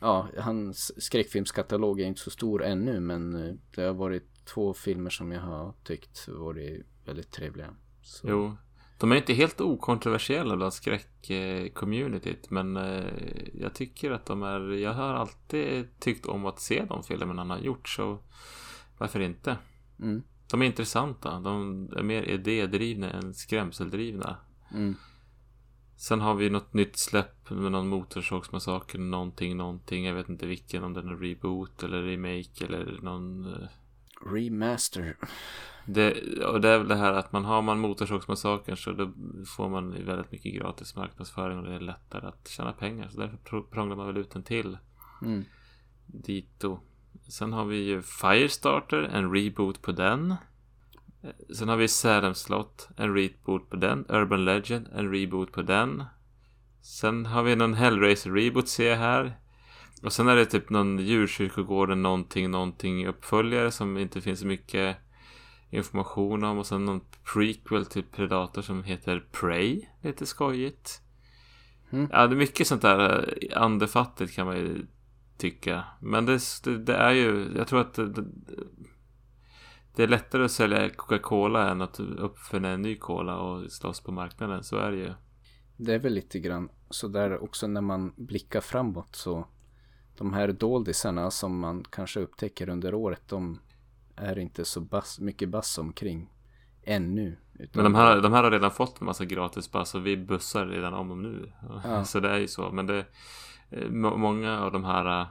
Ja, 0.00 0.28
hans 0.38 1.02
skräckfilmskatalog 1.04 2.00
är 2.00 2.04
inte 2.04 2.20
så 2.20 2.30
stor 2.30 2.64
ännu 2.64 3.00
men 3.00 3.34
eh, 3.34 3.54
det 3.74 3.82
har 3.82 3.94
varit 3.94 4.39
två 4.54 4.74
filmer 4.74 5.10
som 5.10 5.32
jag 5.32 5.40
har 5.40 5.74
tyckt 5.84 6.28
varit 6.28 6.86
väldigt 7.04 7.30
trevliga. 7.30 7.74
Så, 8.02 8.28
Jo. 8.28 8.56
De 8.98 9.12
är 9.12 9.16
inte 9.16 9.32
helt 9.32 9.60
okontroversiella 9.60 10.56
bland 10.56 10.72
skräck-communityt 10.72 12.46
men 12.50 12.76
eh, 12.76 13.04
jag 13.54 13.74
tycker 13.74 14.10
att 14.10 14.26
de 14.26 14.42
är, 14.42 14.70
jag 14.70 14.92
har 14.94 15.14
alltid 15.14 16.00
tyckt 16.00 16.26
om 16.26 16.46
att 16.46 16.60
se 16.60 16.84
de 16.84 17.02
filmerna 17.02 17.40
han 17.42 17.50
har 17.50 17.58
gjort 17.58 17.88
så 17.88 18.18
varför 18.98 19.20
inte? 19.20 19.56
Mm, 20.00 20.22
De 20.50 20.62
är 20.62 20.66
intressanta, 20.66 21.40
de 21.40 21.88
är 21.96 22.02
mer 22.02 22.22
idédrivna 22.22 23.10
än 23.10 23.34
skrämseldrivna. 23.34 24.36
mm. 24.74 24.94
Sen 25.96 26.20
har 26.20 26.34
vi 26.34 26.50
något 26.50 26.74
nytt 26.74 26.98
släpp 26.98 27.50
med 27.50 27.72
någon 27.72 27.88
motorsågsmassaker, 27.88 28.98
någonting, 28.98 29.56
någonting. 29.56 30.04
Jag 30.04 30.14
vet 30.14 30.28
inte 30.28 30.46
vilken, 30.46 30.84
om 30.84 30.92
det 30.92 31.00
är 31.00 31.04
en 31.04 31.18
reboot 31.18 31.82
eller 31.82 32.02
remake 32.02 32.64
eller 32.64 32.98
någon... 33.02 33.56
Remaster. 34.26 35.16
Det, 35.86 36.12
och 36.44 36.60
det 36.60 36.68
är 36.68 36.78
väl 36.78 36.88
det 36.88 36.96
här 36.96 37.12
att 37.12 37.32
man 37.32 37.44
har 37.44 37.62
man 37.62 37.78
motorsågsmassakern 37.80 38.76
så 38.76 38.92
då 38.92 39.12
får 39.56 39.68
man 39.68 40.04
väldigt 40.04 40.32
mycket 40.32 40.54
gratis 40.54 40.96
marknadsföring 40.96 41.58
och 41.58 41.64
det 41.64 41.74
är 41.74 41.80
lättare 41.80 42.26
att 42.26 42.48
tjäna 42.48 42.72
pengar. 42.72 43.08
Så 43.08 43.20
därför 43.20 43.36
pr- 43.36 43.70
prånglar 43.70 43.96
man 43.96 44.06
väl 44.06 44.16
ut 44.16 44.34
en 44.36 44.42
till 44.42 44.78
Mm. 45.22 45.44
dito. 46.06 46.80
Sen 47.28 47.52
har 47.52 47.64
vi 47.64 47.76
ju 47.76 48.02
Firestarter, 48.02 49.02
en 49.02 49.34
reboot 49.34 49.82
på 49.82 49.92
den. 49.92 50.34
Sen 51.56 51.68
har 51.68 51.76
vi 51.76 51.88
Salem 51.88 52.34
Slott, 52.34 52.88
en 52.96 53.14
reboot 53.16 53.70
på 53.70 53.76
den. 53.76 54.04
Urban 54.08 54.44
Legend, 54.44 54.88
en 54.94 55.12
reboot 55.14 55.52
på 55.52 55.62
den. 55.62 56.04
Sen 56.82 57.26
har 57.26 57.42
vi 57.42 57.56
någon 57.56 57.74
Hellraiser 57.74 58.30
reboot 58.30 58.68
ser 58.68 58.88
jag 58.90 58.96
här. 58.96 59.36
Och 60.02 60.12
sen 60.12 60.28
är 60.28 60.36
det 60.36 60.46
typ 60.46 60.70
någon 60.70 60.98
djurkyrkogården 60.98 62.02
någonting, 62.02 62.50
någonting 62.50 63.06
uppföljare 63.06 63.70
som 63.70 63.98
inte 63.98 64.20
finns 64.20 64.40
så 64.40 64.46
mycket 64.46 64.96
information 65.70 66.44
om. 66.44 66.58
Och 66.58 66.66
sen 66.66 66.84
någon 66.84 67.00
prequel 67.34 67.86
till 67.86 68.02
Predator 68.02 68.62
som 68.62 68.84
heter 68.84 69.24
Prey. 69.32 69.86
Lite 70.02 70.26
skojigt. 70.26 71.02
Mm. 71.90 72.08
Ja, 72.12 72.26
det 72.26 72.34
är 72.34 72.38
mycket 72.38 72.66
sånt 72.66 72.82
där 72.82 73.28
eh, 73.42 73.62
andefattigt 73.62 74.34
kan 74.34 74.46
man 74.46 74.56
ju 74.56 74.86
tycka. 75.36 75.84
Men 76.00 76.26
det, 76.26 76.40
det, 76.78 76.94
är 76.94 77.10
ju, 77.10 77.52
jag 77.56 77.68
tror 77.68 77.80
att 77.80 77.94
det, 77.94 78.12
det, 78.12 78.24
det 79.96 80.02
är 80.02 80.08
lättare 80.08 80.44
att 80.44 80.50
sälja 80.50 80.88
Coca-Cola 80.88 81.70
än 81.70 81.82
att 81.82 82.00
uppfinna 82.00 82.68
en 82.68 82.82
ny 82.82 82.96
cola 82.96 83.36
och 83.36 83.72
slåss 83.72 84.00
på 84.00 84.12
marknaden. 84.12 84.64
Så 84.64 84.76
är 84.76 84.90
det 84.90 84.96
ju. 84.96 85.12
Det 85.76 85.94
är 85.94 85.98
väl 85.98 86.14
lite 86.14 86.38
grann 86.38 86.68
så 86.90 87.08
där 87.08 87.42
också 87.42 87.66
när 87.66 87.80
man 87.80 88.12
blickar 88.16 88.60
framåt 88.60 89.16
så 89.16 89.48
de 90.20 90.32
här 90.32 90.48
doldisarna 90.48 91.30
som 91.30 91.58
man 91.58 91.84
kanske 91.90 92.20
upptäcker 92.20 92.68
under 92.68 92.94
året, 92.94 93.22
de 93.28 93.58
är 94.16 94.38
inte 94.38 94.64
så 94.64 94.80
bass, 94.80 95.20
mycket 95.20 95.48
bass 95.48 95.78
omkring 95.78 96.32
ännu. 96.82 97.36
Men 97.52 97.84
de 97.84 97.94
här, 97.94 98.20
de 98.20 98.32
här 98.32 98.42
har 98.42 98.50
redan 98.50 98.70
fått 98.70 99.00
en 99.00 99.04
massa 99.04 99.24
gratis 99.24 99.72
bass 99.72 99.94
och 99.94 100.06
vi 100.06 100.16
bussar 100.16 100.66
redan 100.66 100.94
om 100.94 101.08
dem 101.08 101.22
nu. 101.22 101.52
Ja. 101.84 102.04
Så 102.10 102.20
det 102.20 102.30
är 102.30 102.38
ju 102.38 102.48
så. 102.48 102.70
Men 102.70 102.86
det, 102.86 103.04
eh, 103.70 103.90
många 103.90 104.60
av 104.60 104.72
de 104.72 104.84
här 104.84 105.20
eh, 105.20 105.26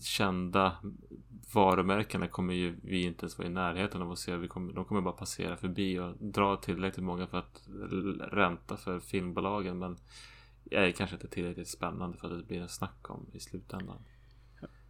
kända 0.00 0.72
varumärkena 1.54 2.28
kommer 2.28 2.54
ju 2.54 2.76
vi 2.82 3.02
inte 3.02 3.24
ens 3.24 3.38
vara 3.38 3.48
i 3.48 3.50
närheten 3.50 4.02
av 4.02 4.12
att 4.12 4.18
se. 4.18 4.36
Vi 4.36 4.48
kommer, 4.48 4.72
de 4.72 4.84
kommer 4.84 5.00
bara 5.00 5.14
passera 5.14 5.56
förbi 5.56 5.98
och 5.98 6.14
dra 6.20 6.56
tillräckligt 6.56 7.04
många 7.04 7.26
för 7.26 7.38
att 7.38 7.68
ränta 8.32 8.76
för 8.76 9.00
filmbolagen. 9.00 9.78
Men 9.78 9.96
är 10.72 10.92
kanske 10.92 11.16
inte 11.16 11.28
tillräckligt 11.28 11.68
spännande 11.68 12.18
för 12.18 12.28
att 12.30 12.38
det 12.38 12.46
blir 12.46 12.60
en 12.60 12.68
snack 12.68 13.10
om 13.10 13.26
i 13.32 13.40
slutändan. 13.40 14.02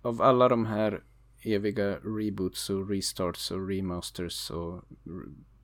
Av 0.02 0.22
alla 0.22 0.48
de 0.48 0.66
här 0.66 1.04
eviga 1.42 1.98
reboots 1.98 2.70
och 2.70 2.88
restarts 2.88 3.50
och 3.50 3.68
remasters 3.68 4.50
och 4.50 4.84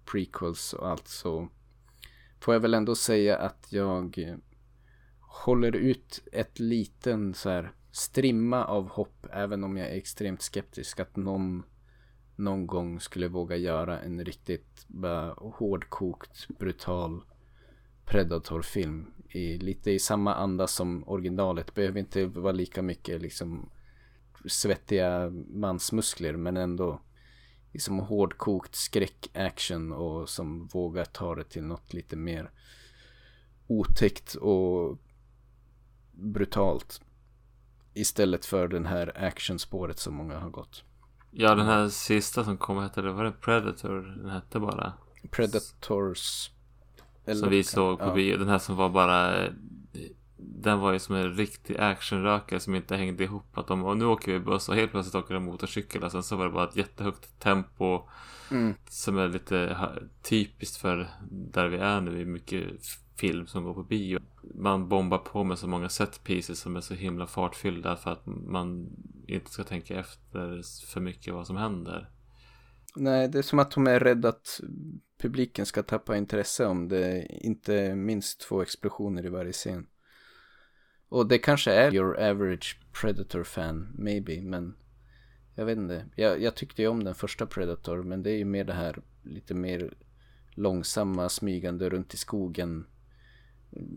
prequels 0.04 0.72
och 0.72 0.88
allt 0.88 1.08
så 1.08 1.48
får 2.40 2.54
jag 2.54 2.60
väl 2.60 2.74
ändå 2.74 2.94
säga 2.94 3.38
att 3.38 3.72
jag 3.72 4.38
håller 5.20 5.76
ut 5.76 6.28
ett 6.32 6.58
liten 6.58 7.34
så 7.34 7.48
här 7.48 7.72
strimma 7.90 8.64
av 8.64 8.88
hopp 8.88 9.26
även 9.32 9.64
om 9.64 9.76
jag 9.76 9.88
är 9.88 9.96
extremt 9.96 10.42
skeptisk 10.42 11.00
att 11.00 11.16
någon 11.16 11.62
någon 12.36 12.66
gång 12.66 13.00
skulle 13.00 13.28
våga 13.28 13.56
göra 13.56 14.00
en 14.00 14.24
riktigt 14.24 14.84
bara 14.86 15.32
hårdkokt 15.32 16.48
brutal 16.58 17.20
predatorfilm 18.04 19.06
i, 19.30 19.58
lite 19.58 19.90
i 19.90 19.98
samma 19.98 20.34
anda 20.34 20.66
som 20.66 21.08
originalet. 21.08 21.74
Behöver 21.74 22.00
inte 22.00 22.26
vara 22.26 22.52
lika 22.52 22.82
mycket 22.82 23.22
liksom 23.22 23.70
svettiga 24.46 25.30
mansmuskler 25.48 26.36
men 26.36 26.56
ändå 26.56 27.00
liksom 27.72 27.98
hårdkokt 27.98 28.74
skräck-action 28.74 29.92
och 29.92 30.28
som 30.28 30.66
vågar 30.66 31.04
ta 31.04 31.34
det 31.34 31.44
till 31.44 31.64
något 31.64 31.92
lite 31.92 32.16
mer 32.16 32.50
otäckt 33.66 34.34
och 34.34 34.98
brutalt. 36.12 37.00
Istället 37.94 38.46
för 38.46 38.68
den 38.68 38.86
här 38.86 39.24
actionspåret 39.24 39.98
som 39.98 40.14
många 40.14 40.38
har 40.38 40.50
gått. 40.50 40.84
Ja, 41.30 41.54
den 41.54 41.66
här 41.66 41.88
sista 41.88 42.44
som 42.44 42.56
kom 42.56 42.78
hette 42.78 43.02
det, 43.02 43.12
var 43.12 43.24
det 43.24 43.32
Predator? 43.32 44.00
Den 44.22 44.30
hette 44.30 44.60
bara? 44.60 44.92
Predators 45.30 46.50
som 47.34 47.50
vi 47.50 47.62
såg 47.62 47.98
på 47.98 48.04
ja. 48.04 48.14
bio. 48.14 48.36
Den 48.36 48.48
här 48.48 48.58
som 48.58 48.76
var 48.76 48.88
bara 48.90 49.48
Den 50.36 50.78
var 50.78 50.92
ju 50.92 50.98
som 50.98 51.14
en 51.14 51.34
riktig 51.34 51.76
actionrökare 51.78 52.60
som 52.60 52.74
inte 52.74 52.96
hängde 52.96 53.24
ihop. 53.24 53.58
Att 53.58 53.66
de, 53.66 53.84
och 53.84 53.96
nu 53.96 54.04
åker 54.04 54.32
vi 54.32 54.40
buss 54.40 54.68
och 54.68 54.74
helt 54.74 54.90
plötsligt 54.90 55.14
åker 55.14 55.34
de 55.34 55.44
motorcykel. 55.44 56.04
Och 56.04 56.12
sen 56.12 56.22
så 56.22 56.36
var 56.36 56.44
det 56.44 56.50
bara 56.50 56.68
ett 56.68 56.76
jättehögt 56.76 57.40
tempo. 57.40 58.02
Mm. 58.50 58.74
Som 58.88 59.18
är 59.18 59.28
lite 59.28 59.76
typiskt 60.22 60.76
för 60.76 61.08
där 61.30 61.68
vi 61.68 61.76
är 61.76 62.00
nu. 62.00 62.20
i 62.20 62.24
mycket 62.24 62.64
film 63.16 63.46
som 63.46 63.64
går 63.64 63.74
på 63.74 63.82
bio. 63.82 64.20
Man 64.54 64.88
bombar 64.88 65.18
på 65.18 65.44
med 65.44 65.58
så 65.58 65.66
många 65.66 65.88
set 65.88 66.24
pieces 66.24 66.60
som 66.60 66.76
är 66.76 66.80
så 66.80 66.94
himla 66.94 67.26
fartfyllda 67.26 67.96
för 67.96 68.10
att 68.10 68.26
man 68.26 68.90
inte 69.26 69.50
ska 69.50 69.64
tänka 69.64 69.98
efter 69.98 70.62
för 70.92 71.00
mycket 71.00 71.34
vad 71.34 71.46
som 71.46 71.56
händer. 71.56 72.10
Nej, 72.96 73.28
det 73.28 73.38
är 73.38 73.42
som 73.42 73.58
att 73.58 73.70
de 73.70 73.86
är 73.86 74.00
rädda 74.00 74.28
att 74.28 74.60
publiken 75.18 75.66
ska 75.66 75.82
tappa 75.82 76.16
intresse 76.16 76.66
om 76.66 76.88
det 76.88 77.26
inte 77.30 77.74
är 77.74 77.94
minst 77.94 78.40
två 78.40 78.62
explosioner 78.62 79.26
i 79.26 79.28
varje 79.28 79.52
scen. 79.52 79.86
Och 81.08 81.26
det 81.26 81.38
kanske 81.38 81.72
är 81.72 81.94
your 81.94 82.20
average 82.20 82.80
Predator 83.00 83.44
fan, 83.44 83.88
maybe, 83.98 84.40
men 84.40 84.76
jag 85.54 85.66
vet 85.66 85.78
inte. 85.78 86.06
Jag, 86.16 86.42
jag 86.42 86.54
tyckte 86.54 86.82
ju 86.82 86.88
om 86.88 87.04
den 87.04 87.14
första 87.14 87.46
Predator, 87.46 88.02
men 88.02 88.22
det 88.22 88.30
är 88.30 88.36
ju 88.36 88.44
mer 88.44 88.64
det 88.64 88.72
här 88.72 89.02
lite 89.22 89.54
mer 89.54 89.94
långsamma 90.50 91.28
smygande 91.28 91.88
runt 91.88 92.14
i 92.14 92.16
skogen 92.16 92.86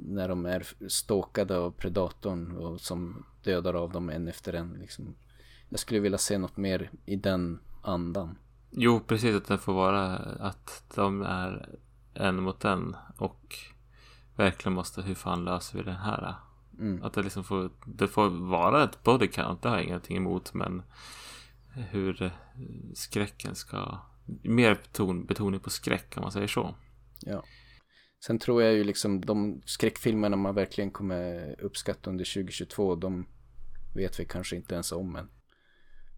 när 0.06 0.28
de 0.28 0.46
är 0.46 0.68
ståkade 0.88 1.58
av 1.58 1.72
predatorn 1.72 2.58
och 2.58 2.82
som 2.82 3.26
dödar 3.44 3.74
av 3.74 3.92
dem 3.92 4.10
en 4.10 4.28
efter 4.28 4.54
en. 4.54 4.74
Liksom. 4.80 5.16
Jag 5.70 5.80
skulle 5.80 6.00
vilja 6.00 6.18
se 6.18 6.38
något 6.38 6.58
mer 6.58 6.92
i 7.06 7.16
den 7.16 7.60
andan. 7.82 8.38
Jo, 8.72 9.00
precis 9.00 9.36
att 9.36 9.48
det 9.48 9.58
får 9.58 9.74
vara 9.74 10.16
att 10.40 10.84
de 10.96 11.22
är 11.22 11.80
en 12.14 12.44
mot 12.44 12.66
en 12.66 12.96
och 13.18 13.56
verkligen 14.36 14.74
måste, 14.74 15.02
hur 15.02 15.16
fan 15.16 15.46
löser 15.46 15.78
vi 15.78 15.84
det 15.84 15.92
här? 15.92 16.36
Mm. 16.80 17.04
Att 17.04 17.14
det 17.14 17.24
liksom 17.24 17.44
får, 17.44 17.72
det 17.86 18.08
får 18.08 18.30
vara 18.30 18.84
ett 18.84 19.04
body 19.04 19.28
count, 19.28 19.62
det 19.62 19.70
har 19.70 19.76
jag 19.76 19.86
ingenting 19.86 20.18
emot, 20.18 20.54
men 20.54 20.84
hur 21.74 22.32
skräcken 22.94 23.56
ska, 23.56 23.98
mer 24.44 24.76
beton, 24.76 25.26
betoning 25.26 25.60
på 25.60 25.70
skräck 25.70 26.14
om 26.18 26.22
man 26.22 26.32
säger 26.32 26.48
så. 26.48 26.76
Ja. 27.20 27.44
Sen 28.26 28.40
tror 28.40 28.64
jag 28.64 28.74
ju 28.74 28.84
liksom 28.84 29.22
de 29.22 29.62
skräckfilmerna 29.66 30.36
man 30.36 30.56
verkligen 30.56 30.92
kommer 30.92 31.56
uppskatta 31.62 32.10
under 32.10 32.34
2022, 32.34 32.96
de 32.96 33.28
vet 33.96 34.20
vi 34.20 34.26
kanske 34.26 34.56
inte 34.56 34.74
ens 34.74 34.92
om 34.92 35.16
än. 35.16 35.30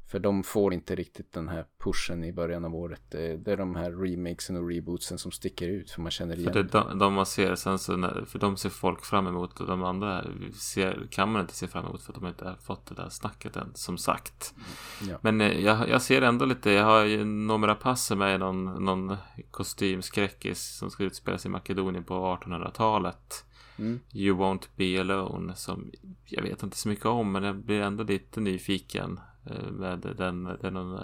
För 0.08 0.20
de 0.20 0.44
får 0.44 0.74
inte 0.74 0.96
riktigt 0.96 1.32
den 1.32 1.48
här 1.48 1.66
pushen 1.84 2.24
i 2.24 2.34
början 2.34 2.66
av 2.66 2.76
året. 2.76 3.02
Det, 3.10 3.38
det 3.38 3.52
är 3.52 3.58
de 3.58 3.76
här 3.76 3.92
remakesen 3.92 4.56
och 4.56 4.70
rebootsen 4.70 5.18
som 5.18 5.32
sticker 5.32 5.68
ut 5.68 5.92
för 5.92 6.02
man 6.02 6.12
känner 6.12 6.40
igen. 6.40 6.54
För 6.54 6.64
det 6.64 6.70
de, 6.70 7.00
de 7.00 7.14
man 7.14 7.26
ser 7.26 7.56
sen 7.56 7.80
så, 7.80 7.98
när, 7.98 8.26
för 8.26 8.40
de 8.40 8.58
ser 8.58 8.70
folk 8.70 9.06
fram 9.06 9.28
emot 9.28 9.60
och 9.60 9.68
de 9.68 9.84
andra 9.84 10.26
ser, 10.54 11.08
kan 11.12 11.32
man 11.32 11.42
inte 11.42 11.56
se 11.56 11.68
fram 11.68 11.86
emot 11.86 12.02
för 12.02 12.14
att 12.14 12.20
de 12.20 12.28
inte 12.28 12.46
har 12.46 12.56
fått 12.56 12.86
det 12.86 12.96
där 12.96 13.10
snacket 13.10 13.56
än, 13.56 13.72
som 13.74 13.98
sagt. 13.98 14.54
Mm, 15.02 15.12
ja. 15.12 15.20
Men 15.22 15.42
eh, 15.42 15.60
jag, 15.60 15.90
jag 15.90 16.02
ser 16.02 16.22
ändå 16.22 16.46
lite, 16.46 16.72
jag 16.72 16.86
har 16.86 17.04
ju 17.04 17.26
några 17.26 17.76
passer 17.76 18.16
med 18.16 18.40
någon, 18.40 18.86
någon 18.86 19.18
kostymskräckis 19.52 20.78
som 20.78 20.92
ska 20.92 21.04
utspela 21.04 21.38
sig 21.38 21.50
i 21.50 21.52
Makedonien 21.52 22.04
på 22.04 22.14
1800-talet. 22.14 23.46
Mm. 23.78 24.00
You 24.14 24.38
won't 24.38 24.68
be 24.76 25.02
alone 25.02 25.56
som 25.56 25.92
jag 26.26 26.44
vet 26.44 26.64
inte 26.64 26.78
så 26.78 26.90
mycket 26.90 27.06
om 27.06 27.32
men 27.32 27.44
jag 27.44 27.56
blir 27.56 27.82
ändå 27.82 28.04
lite 28.04 28.40
nyfiken. 28.40 29.20
Eh, 29.46 29.72
med 29.72 30.00
den, 30.00 30.44
den 30.62 30.98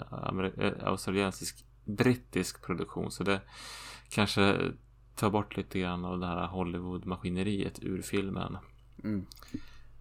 eh, 0.58 0.72
australiensisk 0.84 1.64
brittisk 1.84 2.66
produktion. 2.66 3.10
Så 3.10 3.24
det 3.24 3.40
kanske 4.08 4.58
tar 5.14 5.30
bort 5.30 5.56
lite 5.56 5.80
grann 5.80 6.04
av 6.04 6.20
det 6.20 6.26
här 6.26 6.46
Hollywood-maskineriet 6.46 7.78
ur 7.82 8.02
filmen. 8.02 8.58
Mm. 9.04 9.26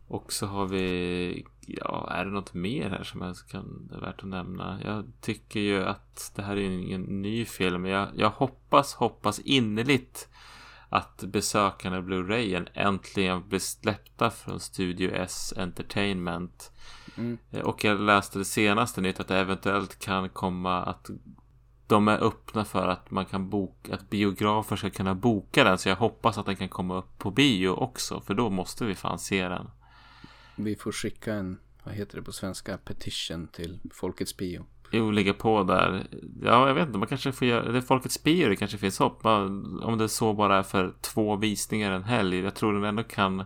Och 0.07 0.33
så 0.33 0.45
har 0.45 0.65
vi, 0.65 1.45
ja, 1.67 2.09
är 2.11 2.25
det 2.25 2.31
något 2.31 2.53
mer 2.53 2.89
här 2.89 3.03
som 3.03 3.21
jag 3.21 3.35
kan, 3.51 3.91
är 3.93 3.99
värt 3.99 4.19
att 4.19 4.29
nämna? 4.29 4.79
Jag 4.83 5.11
tycker 5.21 5.59
ju 5.59 5.83
att 5.83 6.31
det 6.35 6.41
här 6.41 6.55
är 6.55 6.69
ingen 6.69 7.01
ny 7.01 7.45
film. 7.45 7.85
Jag, 7.85 8.09
jag 8.15 8.29
hoppas, 8.29 8.93
hoppas 8.93 9.39
innerligt 9.39 10.29
att 10.89 11.23
besökarna 11.23 12.01
Blu-rayen 12.01 12.67
äntligen 12.73 13.49
blir 13.49 13.59
släppta 13.59 14.29
från 14.29 14.59
Studio 14.59 15.11
S 15.13 15.53
Entertainment. 15.57 16.71
Mm. 17.19 17.37
Och 17.65 17.83
jag 17.83 17.99
läste 17.99 18.39
det 18.39 18.45
senaste 18.45 19.01
nytt 19.01 19.19
att 19.19 19.27
det 19.27 19.37
eventuellt 19.37 19.99
kan 19.99 20.29
komma 20.29 20.83
att 20.83 21.09
de 21.87 22.07
är 22.07 22.23
öppna 22.23 22.65
för 22.65 22.87
att 22.87 23.11
man 23.11 23.25
kan 23.25 23.49
boka, 23.49 23.93
att 23.93 24.09
biografer 24.09 24.75
ska 24.75 24.89
kunna 24.89 25.15
boka 25.15 25.63
den. 25.63 25.77
Så 25.77 25.89
jag 25.89 25.95
hoppas 25.95 26.37
att 26.37 26.45
den 26.45 26.55
kan 26.55 26.69
komma 26.69 26.97
upp 26.97 27.17
på 27.17 27.31
bio 27.31 27.69
också. 27.69 28.21
För 28.21 28.33
då 28.33 28.49
måste 28.49 28.85
vi 28.85 28.95
fan 28.95 29.19
se 29.19 29.47
den. 29.47 29.69
Vi 30.55 30.75
får 30.75 30.91
skicka 30.91 31.33
en, 31.33 31.59
vad 31.83 31.93
heter 31.93 32.17
det 32.17 32.23
på 32.23 32.31
svenska, 32.31 32.77
petition 32.77 33.47
till 33.47 33.79
Folkets 33.93 34.37
bio. 34.37 34.65
Jo, 34.91 35.11
ligga 35.11 35.33
på 35.33 35.63
där. 35.63 36.07
Ja, 36.43 36.67
jag 36.67 36.73
vet 36.73 36.87
inte, 36.87 36.99
man 36.99 37.07
kanske 37.07 37.31
får 37.31 37.47
göra, 37.47 37.71
det 37.71 37.77
är 37.77 37.81
Folkets 37.81 38.23
bio 38.23 38.49
det 38.49 38.55
kanske 38.55 38.77
finns 38.77 38.99
hopp. 38.99 39.25
Om 39.25 39.95
det 39.97 40.09
så 40.09 40.33
bara 40.33 40.57
är 40.57 40.63
för 40.63 40.93
två 41.01 41.35
visningar 41.35 41.91
en 41.91 42.03
helg. 42.03 42.39
Jag 42.39 42.55
tror 42.55 42.73
den 42.73 42.83
ändå 42.83 43.03
kan 43.03 43.45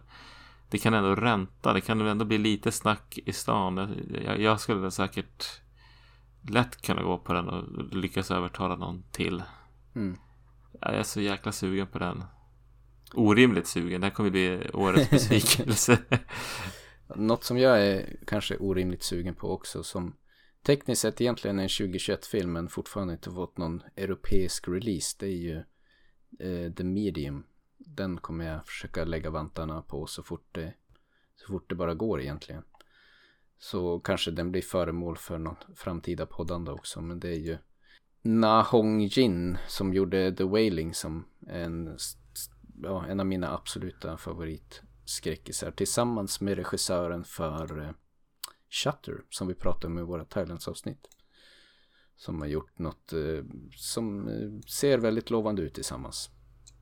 det 0.74 0.80
kan 0.80 0.94
ändå 0.94 1.16
ränta. 1.16 1.74
Det 1.74 1.82
kan 1.82 2.02
ändå 2.02 2.26
bli 2.26 2.38
lite 2.38 2.72
snack 2.72 3.20
i 3.26 3.34
stan. 3.34 3.96
Jag, 4.26 4.42
jag 4.42 4.60
skulle 4.60 4.92
säkert 4.92 5.62
lätt 6.50 6.82
kunna 6.82 7.04
gå 7.04 7.18
på 7.18 7.34
den 7.34 7.48
och 7.48 7.96
lyckas 7.96 8.32
övertala 8.32 8.76
någon 8.76 9.04
till. 9.12 9.44
Mm. 9.96 10.18
Jag 10.82 10.94
är 10.94 11.04
så 11.04 11.22
jäkla 11.22 11.52
sugen 11.52 11.88
på 11.88 12.00
den. 12.00 12.24
Orimligt 13.14 13.68
sugen. 13.68 14.02
Det 14.02 14.08
här 14.08 14.14
kommer 14.14 14.30
bli 14.30 14.70
årets 14.74 15.10
besvikelse. 15.10 15.98
Något 17.16 17.44
som 17.44 17.58
jag 17.58 17.88
är 17.88 18.18
kanske 18.28 18.58
orimligt 18.58 19.04
sugen 19.04 19.36
på 19.36 19.52
också 19.52 19.84
som 19.84 20.16
tekniskt 20.66 21.02
sett 21.02 21.22
egentligen 21.22 21.60
är 21.60 21.64
en 21.64 21.70
2021-film 21.70 22.54
men 22.54 22.70
fortfarande 22.70 23.14
inte 23.14 23.32
fått 23.32 23.58
någon 23.58 23.84
europeisk 23.96 24.68
release. 24.68 25.16
Det 25.20 25.26
är 25.26 25.38
ju 25.38 25.58
eh, 26.40 26.74
The 26.74 26.84
Medium 26.84 27.44
den 27.96 28.18
kommer 28.18 28.46
jag 28.46 28.68
försöka 28.68 29.06
lägga 29.06 29.30
vantarna 29.30 29.82
på 29.82 30.08
så 30.08 30.24
fort 30.24 30.48
det, 30.52 30.74
så 31.36 31.48
fort 31.48 31.70
det 31.70 31.76
bara 31.76 31.94
går 31.94 32.22
egentligen. 32.22 32.64
Så 33.58 34.00
kanske 34.00 34.32
den 34.32 34.52
blir 34.52 34.62
föremål 34.62 35.18
för 35.18 35.38
något 35.38 35.66
framtida 35.76 36.26
poddande 36.26 36.72
också. 36.72 37.02
Men 37.02 37.20
det 37.20 37.30
är 37.30 37.40
ju 37.40 37.58
Na 38.22 38.62
Hong 38.62 39.02
Jin 39.02 39.58
som 39.68 39.94
gjorde 39.94 40.36
The 40.36 40.44
Wailing 40.44 40.94
som 40.94 41.26
en, 41.48 41.98
ja, 42.84 43.06
en 43.06 43.20
av 43.20 43.26
mina 43.26 43.54
absoluta 43.54 44.18
favoritskräckisar. 44.18 45.72
Tillsammans 45.72 46.42
med 46.42 46.58
regissören 46.58 47.24
för 47.24 47.82
eh, 47.82 47.92
Shutter 48.70 49.24
som 49.30 49.48
vi 49.48 49.54
pratade 49.54 49.88
om 49.88 50.00
i 50.00 50.02
våra 50.02 50.26
Thailands-avsnitt. 50.26 51.10
Som 52.16 52.42
har 52.42 52.48
gjort 52.48 52.80
något 52.80 53.14
eh, 53.14 53.44
som 53.76 54.28
eh, 54.28 54.70
ser 54.70 54.98
väldigt 54.98 55.30
lovande 55.30 55.62
ut 55.62 55.74
tillsammans. 55.74 56.30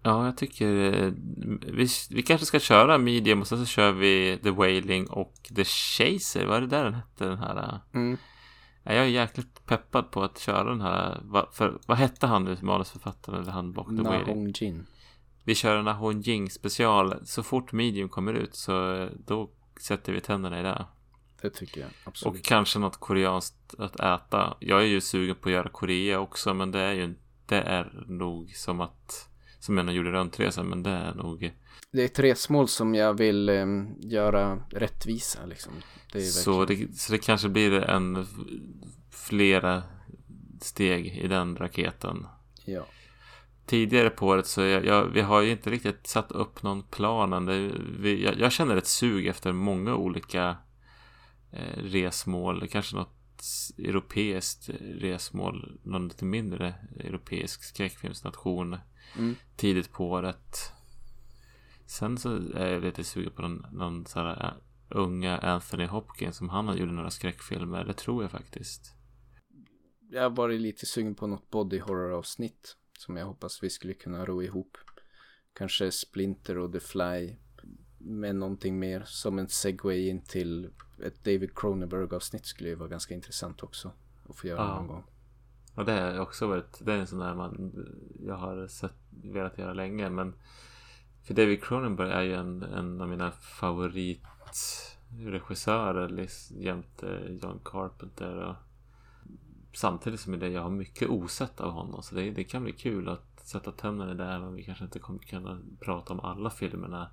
Ja, 0.04 0.26
jag 0.26 0.38
tycker 0.38 0.94
eh, 0.94 1.12
vi, 1.74 1.88
vi 2.10 2.22
kanske 2.22 2.46
ska 2.46 2.60
köra 2.60 2.98
medium 2.98 3.42
och 3.42 3.48
sen 3.48 3.58
så 3.60 3.66
kör 3.66 3.92
vi 3.92 4.40
The 4.44 4.52
Wailing 4.52 5.08
och 5.10 5.34
The 5.56 5.64
Chaser. 5.64 6.46
Vad 6.46 6.58
är 6.58 6.62
det 6.62 6.68
där 6.68 6.84
den 6.84 6.94
hette 6.94 7.26
den 7.26 7.38
här? 7.38 7.58
eh? 7.58 8.00
Mm. 8.00 8.18
Ja, 8.84 8.94
Jag 8.94 9.04
är 9.06 9.10
jäkligt 9.10 9.66
peppad 9.66 10.12
på 10.12 10.24
att 10.24 10.40
köra 10.40 10.64
den 10.70 10.82
här. 10.82 11.22
För, 11.52 11.80
vad 11.88 11.98
hette 11.98 12.28
han 12.28 12.44
nu, 12.46 12.58
manusförfattaren 12.62 13.42
eller 13.42 13.52
han 13.52 13.72
bakom 13.74 13.98
The 13.98 14.04
Na 14.04 14.10
Wailing? 14.10 14.36
Hong 14.36 14.54
Jin. 14.56 14.86
Vi 15.44 15.56
kör 15.56 15.78
en 15.78 15.88
Ahon 15.88 16.22
Jing 16.22 16.50
special. 16.50 17.16
Så 17.26 17.44
fort 17.44 17.72
medium 17.72 18.10
kommer 18.10 18.34
ut 18.34 18.56
så 18.56 18.96
eh, 18.96 19.10
då 19.26 19.50
sätter 19.82 20.14
vi 20.14 20.22
tänderna 20.22 20.60
i 20.60 20.64
det. 20.64 20.86
Det 21.42 21.50
tycker 21.50 21.82
jag 21.82 21.90
Och 21.90 22.08
absolut. 22.08 22.46
kanske 22.46 22.80
något 22.80 22.98
koreanskt 22.98 23.76
att 23.78 24.00
äta. 24.00 24.58
Jag 24.60 24.82
är 24.82 24.86
ju 24.86 25.02
sugen 25.02 25.36
på 25.36 25.50
att 25.50 25.54
göra 25.54 25.70
Korea 25.70 26.20
också, 26.20 26.54
men 26.54 26.72
det 26.72 26.80
är 26.80 26.94
ju 26.94 27.16
det 27.46 27.62
är 27.62 28.04
nog 28.08 28.52
som 28.56 28.82
att 28.82 29.30
som 29.62 29.78
jag 29.78 29.86
nog 29.86 29.96
gjorde 29.96 30.12
runtresan, 30.12 30.70
men 30.70 30.84
det 30.84 30.90
är 30.90 31.14
nog 31.14 31.52
Det 31.92 32.02
är 32.02 32.06
ett 32.06 32.20
resmål 32.20 32.68
som 32.68 32.96
jag 32.96 33.14
vill 33.14 33.50
eh, 33.50 33.66
göra 34.00 34.64
rättvisa 34.70 35.46
liksom. 35.46 35.74
Det 36.12 36.18
är 36.18 36.22
så 36.22 36.60
verkligen... 36.60 36.92
det, 36.92 36.98
så 36.98 37.12
det 37.12 37.18
kanske 37.18 37.50
blir 37.50 37.74
en 37.74 38.28
flera 39.12 39.84
steg 40.62 41.08
i 41.08 41.28
den 41.28 41.56
raketen. 41.56 42.28
Ja. 42.66 42.86
Tidigare 43.66 44.10
på 44.10 44.28
året 44.28 44.48
så 44.48 44.62
jag, 44.62 44.86
jag, 44.86 45.06
vi 45.06 45.22
har 45.22 45.42
ju 45.42 45.52
inte 45.52 45.70
riktigt 45.70 46.08
satt 46.08 46.32
upp 46.32 46.64
någon 46.64 46.84
plan 46.84 47.34
än. 47.34 47.46
Vi, 48.00 48.24
jag, 48.24 48.40
jag 48.40 48.52
känner 48.52 48.78
ett 48.78 48.88
sug 48.88 49.28
efter 49.28 49.52
många 49.52 49.96
olika 49.96 50.58
eh, 51.52 51.84
resmål. 51.84 52.68
Kanske 52.68 52.96
något 52.96 53.44
europeiskt 53.78 54.70
resmål. 54.80 55.80
Någon 55.84 56.08
lite 56.08 56.26
mindre 56.26 56.76
europeisk 57.00 57.64
skräckfilmsnation. 57.64 58.78
Mm. 59.18 59.36
Tidigt 59.56 59.92
på 59.92 60.10
året. 60.10 60.72
Sen 61.86 62.18
så 62.18 62.36
är 62.56 62.68
jag 62.74 62.84
lite 62.84 63.04
sugen 63.04 63.32
på 63.32 63.42
någon, 63.42 63.66
någon 63.72 64.06
sån 64.06 64.26
här 64.26 64.46
eh, 64.46 64.54
unga 64.90 65.38
Anthony 65.38 65.86
Hopkins 65.86 66.38
som 66.38 66.50
han 66.50 66.68
har 66.68 66.76
gjort 66.76 66.90
några 66.92 67.10
skräckfilmer. 67.12 67.86
Det 67.86 67.94
tror 67.94 68.24
jag 68.24 68.32
faktiskt. 68.32 68.96
Jag 70.10 70.22
har 70.24 70.30
varit 70.30 70.62
lite 70.62 70.86
sugen 70.86 71.16
på 71.16 71.28
något 71.28 71.50
body 71.50 71.80
horror 71.80 72.12
avsnitt. 72.12 72.78
Som 72.98 73.18
jag 73.18 73.26
hoppas 73.26 73.64
vi 73.64 73.70
skulle 73.70 73.94
kunna 73.94 74.26
ro 74.26 74.44
ihop. 74.44 74.78
Kanske 75.54 75.92
Splinter 75.92 76.58
och 76.58 76.72
The 76.74 76.80
Fly. 76.80 77.36
Med 77.98 78.36
någonting 78.36 78.80
mer 78.80 79.04
som 79.06 79.40
en 79.40 79.48
segway 79.50 80.08
in 80.08 80.22
till 80.26 80.70
ett 81.06 81.24
David 81.24 81.56
Cronenberg 81.56 82.16
avsnitt 82.16 82.46
skulle 82.46 82.70
ju 82.70 82.76
vara 82.76 82.90
ganska 82.90 83.14
intressant 83.14 83.64
också. 83.64 83.92
Att 84.30 84.36
få 84.38 84.48
göra 84.48 84.60
Ja. 84.60 84.76
någon 84.76 84.88
gång. 84.88 85.04
Och 85.76 85.86
det 85.86 85.92
har 85.92 86.20
också 86.20 86.48
varit, 86.48 86.86
det 86.86 86.94
är 86.94 86.98
en 86.98 87.08
sån 87.08 87.20
där 87.20 87.36
man, 87.36 87.72
jag 88.26 88.36
har 88.36 88.68
sett, 88.68 88.96
velat 89.10 89.58
göra 89.58 89.74
länge 89.74 90.10
men 90.10 90.34
för 91.24 91.34
David 91.34 91.64
Cronenberg 91.64 92.12
är 92.12 92.22
ju 92.22 92.34
en, 92.34 92.64
en 92.64 93.02
av 93.02 93.10
mina 93.10 93.32
favoritregissörer 93.32 96.10
liksom, 96.10 96.62
jämte 96.62 97.38
John 97.44 97.60
Carpenter 97.64 98.36
och 98.36 98.56
samtidigt 99.74 100.20
som 100.20 100.40
det 100.40 100.50
jag 100.50 100.62
har 100.62 100.70
mycket 100.70 101.10
osett 101.10 101.62
av 101.62 101.72
honom 101.72 102.04
så 102.04 102.16
det, 102.16 102.32
det 102.32 102.44
kan 102.44 102.64
bli 102.64 102.74
kul 102.74 103.10
att 103.10 103.48
sätta 103.48 103.72
tänderna 103.72 104.14
där 104.14 104.40
men 104.40 104.56
vi 104.56 104.64
kanske 104.64 104.84
inte 104.84 105.00
kommer 105.00 105.20
kunna 105.20 105.62
prata 105.80 106.14
om 106.14 106.20
alla 106.20 106.50
filmerna 106.50 107.10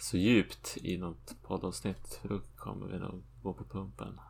så 0.00 0.16
djupt 0.16 0.76
i 0.76 0.98
något 0.98 1.36
poddavsnitt 1.42 2.18
för 2.22 2.28
då 2.28 2.40
kommer 2.56 2.86
vi 2.86 2.98
nog 2.98 3.22
gå 3.42 3.52
på 3.52 3.64
pumpen. 3.64 4.20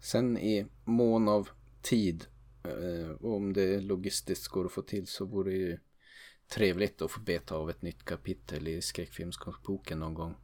Sen 0.00 0.38
i 0.38 0.66
mån 0.84 1.28
av 1.28 1.48
tid. 1.82 2.26
Eh, 2.68 3.10
och 3.10 3.36
om 3.36 3.52
det 3.52 3.80
logistiskt 3.80 4.48
går 4.48 4.64
att 4.64 4.72
få 4.72 4.82
till 4.82 5.06
så 5.06 5.24
vore 5.24 5.50
det 5.50 5.56
ju 5.56 5.78
trevligt 6.54 7.02
att 7.02 7.10
få 7.10 7.20
beta 7.20 7.54
av 7.54 7.70
ett 7.70 7.82
nytt 7.82 8.04
kapitel 8.04 8.68
i 8.68 8.82
skräckfilmsboken 8.82 9.98
någon 9.98 10.14
gång. 10.14 10.34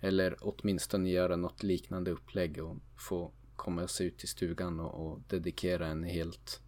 Eller 0.00 0.36
åtminstone 0.40 1.10
göra 1.10 1.36
något 1.36 1.62
liknande 1.62 2.10
upplägg 2.10 2.64
och 2.64 2.76
få 3.08 3.32
komma 3.56 3.88
sig 3.88 4.06
ut 4.06 4.24
i 4.24 4.26
stugan 4.26 4.80
och, 4.80 5.06
och 5.06 5.20
dedikera 5.28 5.86
en 5.86 6.04
helt, 6.04 6.60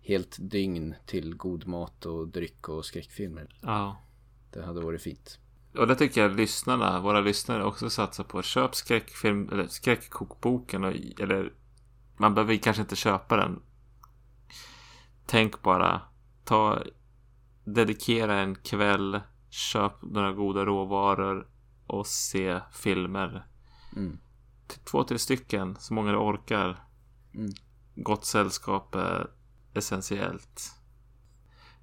helt 0.00 0.36
dygn 0.40 0.94
till 1.06 1.36
god 1.36 1.66
mat 1.66 2.06
och 2.06 2.28
dryck 2.28 2.68
och 2.68 2.84
skräckfilmer. 2.84 3.58
Ja. 3.62 4.04
Det 4.52 4.62
hade 4.62 4.80
varit 4.80 5.02
fint. 5.02 5.38
Och 5.78 5.86
det 5.86 5.94
tycker 5.94 6.20
jag 6.20 6.36
lyssnarna, 6.36 7.00
våra 7.00 7.20
lyssnare 7.20 7.64
också 7.64 7.90
satsar 7.90 8.24
på. 8.24 8.42
Köp 8.42 8.74
skräckfilm, 8.74 9.48
eller 9.52 9.66
skräckkokboken. 9.66 10.84
Och, 10.84 10.92
eller 11.20 11.52
man 12.16 12.34
behöver 12.34 12.56
kanske 12.56 12.82
inte 12.82 12.96
köpa 12.96 13.36
den. 13.36 13.62
Tänk 15.26 15.62
bara. 15.62 16.00
Ta, 16.44 16.82
dedikera 17.64 18.34
en 18.40 18.54
kväll. 18.54 19.20
Köp 19.50 19.92
några 20.02 20.32
goda 20.32 20.64
råvaror. 20.64 21.48
Och 21.86 22.06
se 22.06 22.60
filmer. 22.72 23.46
Mm. 23.96 24.18
Två, 24.84 25.04
tre 25.04 25.18
stycken. 25.18 25.76
Så 25.78 25.94
många 25.94 26.12
du 26.12 26.18
orkar. 26.18 26.84
Mm. 27.34 27.50
Gott 27.94 28.24
sällskap 28.24 28.94
är 28.94 29.30
essentiellt. 29.74 30.74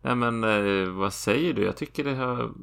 Nej 0.02 0.16
men 0.16 0.44
eh, 0.44 0.90
vad 0.90 1.14
säger 1.14 1.54
du? 1.54 1.64
Jag 1.64 1.78
tycker 1.78 2.04
det 2.04 2.16
har 2.16 2.54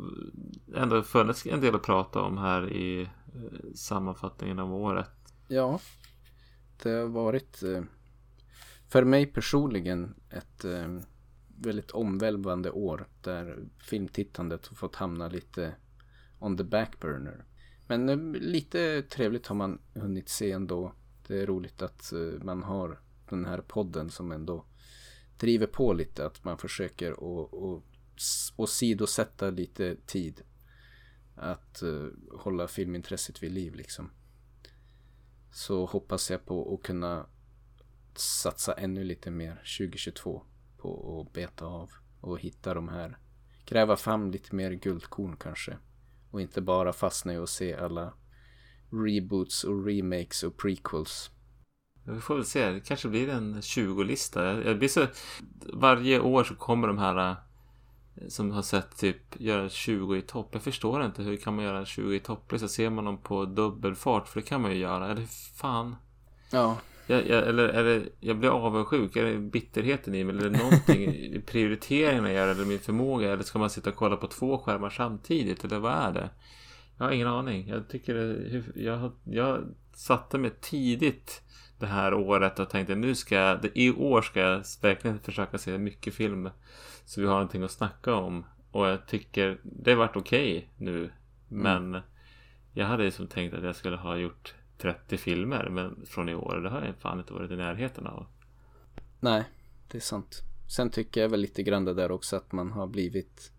ändå 0.77 1.03
funnits 1.03 1.47
en 1.47 1.61
del 1.61 1.75
att 1.75 1.83
prata 1.83 2.23
om 2.23 2.39
här 2.39 2.73
i 2.73 3.03
eh, 3.03 3.73
sammanfattningen 3.75 4.59
av 4.59 4.75
året. 4.75 5.11
Ja, 5.49 5.81
det 6.83 6.91
har 6.91 7.07
varit 7.07 7.63
eh, 7.63 7.83
för 8.89 9.05
mig 9.05 9.27
personligen 9.27 10.15
ett 10.31 10.65
eh, 10.65 10.98
väldigt 11.60 11.90
omvälvande 11.90 12.70
år 12.70 13.09
där 13.23 13.59
filmtittandet 13.78 14.66
har 14.66 14.77
fått 14.77 14.97
hamna 14.97 15.28
lite 15.28 15.74
on 16.39 16.56
the 16.56 16.65
back 16.65 17.01
burner. 17.01 17.44
Men 17.86 18.09
eh, 18.09 18.40
lite 18.40 19.02
trevligt 19.02 19.47
har 19.47 19.56
man 19.56 19.81
hunnit 19.94 20.28
se 20.28 20.52
ändå. 20.52 20.93
Det 21.27 21.43
är 21.43 21.47
roligt 21.47 21.82
att 21.82 22.12
eh, 22.12 22.43
man 22.43 22.62
har 22.62 23.01
den 23.28 23.44
här 23.44 23.60
podden 23.60 24.10
som 24.10 24.32
ändå 24.32 24.65
driver 25.39 25.66
på 25.66 25.93
lite. 25.93 26.27
Att 26.27 26.44
man 26.44 26.59
försöker 26.59 27.12
att 27.12 27.19
och, 27.19 27.82
och 28.56 28.69
sidosätta 28.69 29.51
lite 29.51 29.97
tid. 30.06 30.43
Att 31.35 31.82
eh, 31.82 32.06
hålla 32.39 32.69
filmintresset 32.69 33.43
vid 33.43 33.52
liv 33.52 33.74
liksom. 33.74 34.10
Så 35.52 35.86
hoppas 35.86 36.31
jag 36.31 36.47
på 36.47 36.74
att 36.74 36.86
kunna 36.86 37.27
satsa 38.20 38.73
ännu 38.73 39.05
lite 39.05 39.31
mer 39.31 39.62
2022 39.78 40.43
på 40.78 41.20
att 41.20 41.32
beta 41.32 41.66
av 41.66 41.90
och 42.20 42.40
hitta 42.40 42.74
de 42.74 42.89
här. 42.89 43.19
Gräva 43.66 43.97
fram 43.97 44.31
lite 44.31 44.55
mer 44.55 44.70
guldkorn 44.70 45.36
kanske. 45.36 45.77
Och 46.31 46.40
inte 46.40 46.61
bara 46.61 46.93
fastna 46.93 47.35
i 47.35 47.36
att 47.36 47.49
se 47.49 47.74
alla 47.74 48.15
reboots 48.90 49.65
och 49.65 49.86
remakes 49.86 50.43
och 50.43 50.57
prequels. 50.57 51.31
Vi 52.05 52.20
får 52.20 52.35
väl 52.35 52.45
se. 52.45 52.70
Det 52.70 52.81
kanske 52.81 53.09
blir 53.09 53.28
en 53.28 53.61
20-lista. 53.61 54.45
Jag, 54.45 54.66
jag 54.66 54.78
blir 54.78 54.89
så... 54.89 55.07
Varje 55.73 56.20
år 56.20 56.45
så 56.45 56.55
kommer 56.55 56.89
de 56.89 56.99
här 56.99 57.31
eh, 57.31 57.36
som 58.28 58.51
har 58.51 58.62
sett 58.62 58.97
typ 58.97 59.40
göra 59.40 59.69
20 59.69 60.16
i 60.16 60.23
topp. 60.23 60.49
Jag 60.53 60.62
förstår 60.62 61.05
inte 61.05 61.23
hur 61.23 61.36
kan 61.36 61.57
man 61.57 61.65
göra 61.65 61.78
en 61.78 61.86
20 61.86 62.15
i 62.15 62.20
topplista? 62.20 62.69
Ser 62.69 62.90
man 62.90 63.05
dem 63.05 63.19
på 63.19 63.45
dubbelfart? 63.45 64.28
För 64.28 64.40
det 64.40 64.47
kan 64.47 64.62
man 64.62 64.70
ju 64.70 64.77
göra. 64.77 65.05
Eller 65.05 65.20
hur 65.20 65.57
fan? 65.57 65.97
Ja, 66.51 66.77
Jag, 67.11 67.29
jag, 67.29 67.49
eller 67.49 67.69
är 67.69 67.85
det, 67.85 68.03
jag 68.21 68.37
blir 68.37 68.49
avundsjuk. 68.49 69.17
Är 69.17 69.25
det 69.25 69.39
bitterheten 69.39 70.15
i 70.15 70.25
mig? 70.25 70.37
Eller 70.37 70.51
någonting 70.51 71.03
i 71.15 71.43
prioriteringen 71.47 72.25
jag 72.25 72.33
gör? 72.33 72.49
Eller 72.49 72.65
min 72.65 72.79
förmåga? 72.79 73.33
Eller 73.33 73.43
ska 73.43 73.59
man 73.59 73.71
sitta 73.71 73.91
och 73.91 73.97
kolla 73.97 74.17
på 74.17 74.27
två 74.27 74.59
skärmar 74.59 74.91
samtidigt? 74.91 75.65
Eller 75.65 75.79
vad 75.79 75.93
är 75.93 76.13
det? 76.13 76.31
Jag 76.97 77.05
har 77.05 77.13
ingen 77.13 77.29
aning. 77.29 77.69
Jag 77.69 77.89
tycker 77.89 78.15
det, 78.15 78.63
jag, 78.83 79.13
jag 79.25 79.65
satte 79.95 80.39
mig 80.39 80.51
tidigt 80.61 81.43
det 81.79 81.87
här 81.87 82.15
året 82.15 82.59
och 82.59 82.71
tänkte 82.71 82.95
nu 82.95 83.15
ska 83.15 83.35
jag, 83.35 83.67
i 83.75 83.91
år 83.91 84.23
ska 84.23 84.41
jag 84.41 84.63
verkligen 84.83 85.19
försöka 85.19 85.59
se 85.59 85.79
mycket 85.79 86.15
film. 86.15 86.51
Så 87.05 87.21
vi 87.21 87.27
har 87.27 87.35
någonting 87.35 87.63
att 87.63 87.71
snacka 87.71 88.15
om. 88.15 88.45
Och 88.71 88.87
jag 88.87 89.07
tycker 89.07 89.59
det 89.63 89.91
har 89.91 89.99
varit 89.99 90.17
okej 90.17 90.69
nu. 90.77 91.11
Men 91.49 92.01
jag 92.73 92.87
hade 92.87 93.05
ju 93.05 93.11
som 93.11 93.27
tänkt 93.27 93.55
att 93.55 93.65
jag 93.65 93.77
skulle 93.77 93.97
ha 93.97 94.17
gjort 94.17 94.55
30 94.79 95.17
filmer 95.17 95.69
men 95.71 96.07
från 96.07 96.29
i 96.29 96.35
år. 96.35 96.61
Det 96.63 96.71
har 96.71 96.85
jag 96.85 96.97
fan 96.97 97.19
inte 97.19 97.33
varit 97.33 97.51
i 97.51 97.57
närheten 97.57 98.07
av. 98.07 98.27
nej, 99.21 99.45
det 99.89 99.99
är 99.99 100.03
sant. 100.03 100.43
Sen 100.69 100.91
tycker 100.91 101.21
jag 101.21 101.29
väl 101.29 101.41
lite 101.41 101.63
grann 101.63 101.85
det 101.85 101.95
där 101.95 102.11
också 102.11 102.37
att 102.37 102.53
man 102.53 102.73
har 102.73 102.87
blivit 102.87 103.53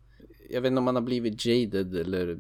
Jag 0.50 0.62
vet 0.62 0.70
inte 0.70 0.78
om 0.78 0.84
man 0.84 0.96
har 0.96 1.02
blivit 1.02 1.46
jaded 1.46 1.96
eller 1.96 2.40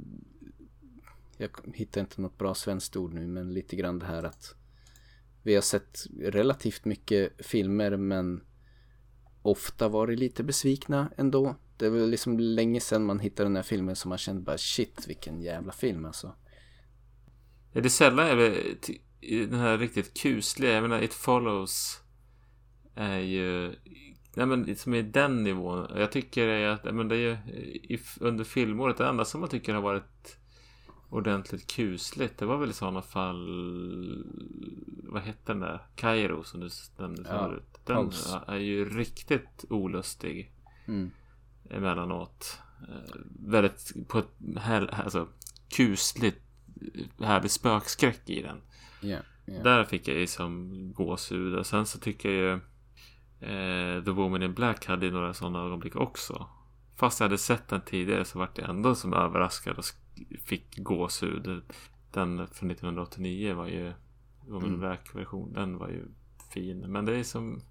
Jag 1.37 1.49
hittar 1.73 2.01
inte 2.01 2.21
något 2.21 2.37
bra 2.37 2.55
svenskt 2.55 2.95
ord 2.95 3.13
nu 3.13 3.27
men 3.27 3.53
lite 3.53 3.75
grann 3.75 3.99
det 3.99 4.05
här 4.05 4.23
att 4.23 4.55
Vi 5.43 5.55
har 5.55 5.61
sett 5.61 6.07
relativt 6.19 6.85
mycket 6.85 7.45
filmer 7.45 7.97
men 7.97 8.43
Ofta 9.41 9.87
varit 9.87 10.19
lite 10.19 10.43
besvikna 10.43 11.11
ändå 11.17 11.55
Det 11.77 11.85
är 11.85 11.89
väl 11.89 12.09
liksom 12.09 12.39
länge 12.39 12.79
sedan 12.79 13.05
man 13.05 13.19
hittade 13.19 13.49
den 13.49 13.55
här 13.55 13.63
filmen 13.63 13.95
som 13.95 14.09
man 14.09 14.17
kände 14.17 14.41
bara 14.41 14.57
shit 14.57 15.07
vilken 15.07 15.41
jävla 15.41 15.71
film 15.71 16.05
alltså 16.05 16.35
är 17.73 17.81
det 17.81 17.89
sällan 17.89 18.27
jag 18.27 18.37
blir, 18.37 18.75
den 19.47 19.59
här 19.59 19.77
riktigt 19.77 20.21
kusliga, 20.21 20.71
jag 20.71 20.81
menar 20.81 21.01
It 21.01 21.13
Follows 21.13 22.01
är 22.95 23.19
ju 23.19 23.75
Nej 24.33 24.45
men 24.45 24.75
som 24.75 24.93
är 24.93 25.03
den 25.03 25.43
nivån. 25.43 25.87
Jag 25.95 26.11
tycker 26.11 26.67
att 26.67 26.95
men 26.95 27.07
det 27.07 27.15
är 27.15 27.19
ju 27.19 27.99
under 28.19 28.43
filmåret 28.43 28.97
det 28.97 29.07
enda 29.07 29.25
som 29.25 29.41
man 29.41 29.49
tycker 29.49 29.73
har 29.73 29.81
varit 29.81 30.37
ordentligt 31.09 31.67
kusligt. 31.67 32.37
Det 32.37 32.45
var 32.45 32.57
väl 32.57 32.69
i 32.69 32.73
sådana 32.73 33.01
fall 33.01 33.47
vad 35.03 35.21
hette 35.21 35.53
den 35.53 35.59
där? 35.59 35.87
Kairo 35.95 36.43
som 36.43 36.59
du 36.59 36.69
nämnde 36.97 37.23
ja, 37.29 37.37
förut. 37.37 37.79
Den 37.85 38.05
Pulse. 38.05 38.41
är 38.47 38.57
ju 38.57 38.89
riktigt 38.89 39.65
olustig. 39.69 40.51
Mm. 40.87 41.11
Emellanåt. 41.69 42.59
Eh, 42.89 43.15
väldigt 43.39 44.07
på 44.07 44.19
ett 44.19 44.31
här, 44.57 45.01
alltså, 45.03 45.27
kusligt 45.69 46.48
härlig 47.19 47.51
spökskräck 47.51 48.29
i 48.29 48.41
den. 48.41 48.61
Yeah, 49.01 49.23
yeah. 49.47 49.63
Där 49.63 49.83
fick 49.83 50.07
jag 50.07 50.17
ju 50.17 50.27
som 50.27 50.93
gåshud. 50.93 51.55
Och 51.55 51.65
sen 51.65 51.85
så 51.85 51.99
tycker 51.99 52.29
jag 52.29 52.37
ju 52.37 52.53
eh, 53.47 54.03
The 54.03 54.11
Woman 54.11 54.43
in 54.43 54.53
Black 54.53 54.85
hade 54.85 55.05
ju 55.05 55.11
några 55.11 55.33
sådana 55.33 55.59
ögonblick 55.59 55.95
också. 55.95 56.47
Fast 56.95 57.19
jag 57.19 57.25
hade 57.25 57.37
sett 57.37 57.67
den 57.67 57.81
tidigare 57.81 58.25
så 58.25 58.39
vart 58.39 58.57
jag 58.57 58.69
ändå 58.69 58.95
som 58.95 59.13
överraskad 59.13 59.77
och 59.77 59.85
fick 60.45 60.77
gåshud. 60.77 61.63
Den 62.11 62.47
från 62.47 62.71
1989 62.71 63.53
var 63.53 63.67
ju 63.67 63.93
Woman 64.47 64.63
in 64.63 64.67
mm. 64.67 64.79
Black-version. 64.79 65.53
Den 65.53 65.77
var 65.77 65.89
ju 65.89 66.05
fin. 66.53 66.79
Men 66.79 67.05
det 67.05 67.17
är 67.17 67.23
som 67.23 67.61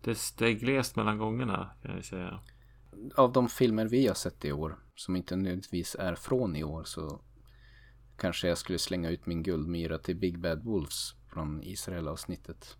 det, 0.00 0.18
det 0.38 0.46
är 0.46 0.52
glest 0.52 0.96
mellan 0.96 1.18
gångerna 1.18 1.70
kan 1.82 1.94
jag 1.94 2.04
säga. 2.04 2.40
Av 3.14 3.32
de 3.32 3.48
filmer 3.48 3.86
vi 3.86 4.06
har 4.06 4.14
sett 4.14 4.44
i 4.44 4.52
år 4.52 4.78
som 4.94 5.16
inte 5.16 5.36
nödvändigtvis 5.36 5.96
är 5.98 6.14
från 6.14 6.56
i 6.56 6.64
år 6.64 6.84
så 6.84 7.20
kanske 8.16 8.48
jag 8.48 8.58
skulle 8.58 8.78
slänga 8.78 9.10
ut 9.10 9.26
min 9.26 9.42
guldmyra 9.42 9.98
till 9.98 10.16
Big 10.16 10.38
Bad 10.38 10.64
Wolves 10.64 11.14
från 11.32 11.62
Israel-avsnittet. 11.62 12.76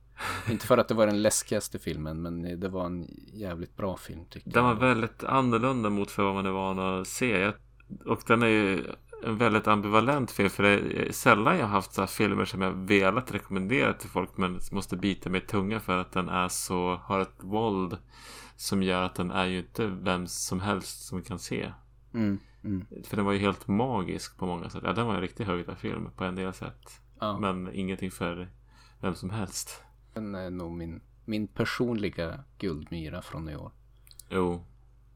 Inte 0.50 0.66
för 0.66 0.78
att 0.78 0.88
det 0.88 0.94
var 0.94 1.06
den 1.06 1.22
läskigaste 1.22 1.78
filmen, 1.78 2.22
men 2.22 2.60
det 2.60 2.68
var 2.68 2.86
en 2.86 3.06
jävligt 3.32 3.76
bra 3.76 3.96
film 3.96 4.24
tycker 4.30 4.48
jag. 4.48 4.54
Den 4.54 4.64
var 4.64 4.74
väldigt 4.74 5.24
annorlunda 5.24 5.90
mot 5.90 6.10
för 6.10 6.22
vad 6.22 6.34
man 6.34 6.46
är 6.46 6.50
van 6.50 6.78
att 6.78 7.08
se. 7.08 7.52
Och 8.04 8.22
den 8.26 8.42
är 8.42 8.46
ju 8.46 8.84
en 9.24 9.38
väldigt 9.38 9.66
ambivalent 9.66 10.30
film. 10.30 10.50
För 10.50 10.62
det 10.62 10.70
är 10.70 11.12
sällan 11.12 11.56
jag 11.56 11.66
har 11.66 11.72
haft 11.72 11.94
så 11.94 12.06
filmer 12.06 12.44
som 12.44 12.60
jag 12.62 12.72
velat 12.72 13.34
rekommendera 13.34 13.92
till 13.92 14.10
folk. 14.10 14.36
Men 14.36 14.60
måste 14.72 14.96
bita 14.96 15.30
mig 15.30 15.42
i 15.42 15.46
tunga 15.46 15.80
för 15.80 15.98
att 15.98 16.12
den 16.12 16.28
är 16.28 16.48
så, 16.48 17.00
har 17.04 17.20
ett 17.20 17.38
våld. 17.40 17.96
Som 18.56 18.82
gör 18.82 19.02
att 19.02 19.14
den 19.14 19.30
är 19.30 19.46
ju 19.46 19.58
inte 19.58 19.86
vem 19.86 20.26
som 20.26 20.60
helst 20.60 21.06
som 21.06 21.22
kan 21.22 21.38
se. 21.38 21.72
Mm, 22.14 22.38
mm. 22.64 22.86
För 23.04 23.16
den 23.16 23.24
var 23.24 23.32
ju 23.32 23.38
helt 23.38 23.68
magisk 23.68 24.38
på 24.38 24.46
många 24.46 24.70
sätt. 24.70 24.82
Ja, 24.84 24.92
den 24.92 25.06
var 25.06 25.14
en 25.14 25.20
riktigt 25.20 25.46
högtallarfilm 25.46 26.10
på 26.16 26.24
en 26.24 26.34
del 26.34 26.52
sätt. 26.52 27.00
Ja. 27.20 27.38
Men 27.38 27.70
ingenting 27.72 28.10
för 28.10 28.48
vem 29.00 29.14
som 29.14 29.30
helst. 29.30 29.82
Den 30.14 30.34
är 30.34 30.50
nog 30.50 30.72
min, 30.72 31.00
min 31.24 31.48
personliga 31.48 32.44
guldmyra 32.58 33.22
från 33.22 33.48
i 33.48 33.56
år. 33.56 33.72
Jo, 34.28 34.64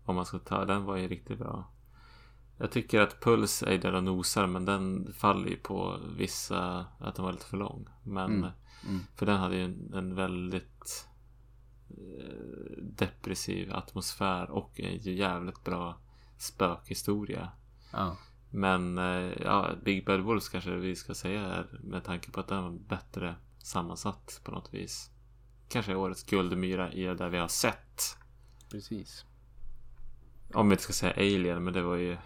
om 0.05 0.15
man 0.15 0.27
ska 0.27 0.39
ta 0.39 0.65
den 0.65 0.85
var 0.85 0.97
ju 0.97 1.09
riktigt 1.09 1.39
bra. 1.39 1.65
Jag 2.57 2.71
tycker 2.71 3.01
att 3.01 3.21
Puls 3.21 3.63
är 3.63 3.79
där 3.79 3.95
och 3.95 4.05
nosar 4.05 4.47
men 4.47 4.65
den 4.65 5.13
faller 5.13 5.49
ju 5.49 5.57
på 5.57 5.99
vissa 6.17 6.87
att 6.99 7.15
den 7.15 7.25
var 7.25 7.33
lite 7.33 7.47
för 7.47 7.57
lång. 7.57 7.89
Men 8.03 8.35
mm. 8.35 8.51
Mm. 8.89 9.01
för 9.15 9.27
den 9.27 9.37
hade 9.37 9.57
ju 9.57 9.65
en, 9.65 9.95
en 9.95 10.15
väldigt 10.15 11.09
eh, 11.91 12.83
depressiv 12.83 13.73
atmosfär 13.73 14.51
och 14.51 14.81
en 14.81 14.99
jävligt 14.99 15.65
bra 15.65 15.99
spökhistoria. 16.39 17.49
Ja. 17.93 18.17
Men 18.51 18.99
eh, 18.99 19.33
ja, 19.45 19.71
Big 19.85 20.05
Bad 20.05 20.21
Wolves 20.21 20.49
kanske 20.49 20.71
vi 20.71 20.97
ska 20.97 21.15
säga 21.15 21.41
här 21.41 21.81
med 21.83 22.05
tanke 22.05 22.31
på 22.31 22.41
att 22.41 22.49
den 22.49 22.63
var 22.63 22.71
bättre 22.71 23.35
sammansatt 23.59 24.41
på 24.45 24.51
något 24.51 24.75
vis. 24.75 25.11
Kanske 25.69 25.95
årets 25.95 26.23
guldmyra 26.23 26.93
i 26.93 27.05
det 27.05 27.29
vi 27.29 27.39
har 27.39 27.49
sett. 27.49 28.17
Precis. 28.71 29.25
Om 30.55 30.69
vi 30.69 30.73
inte 30.73 30.83
ska 30.83 30.93
säga 30.93 31.13
Alien, 31.13 31.65
men 31.65 31.73
det 31.73 31.83
var 31.83 31.97
ju... 31.97 32.17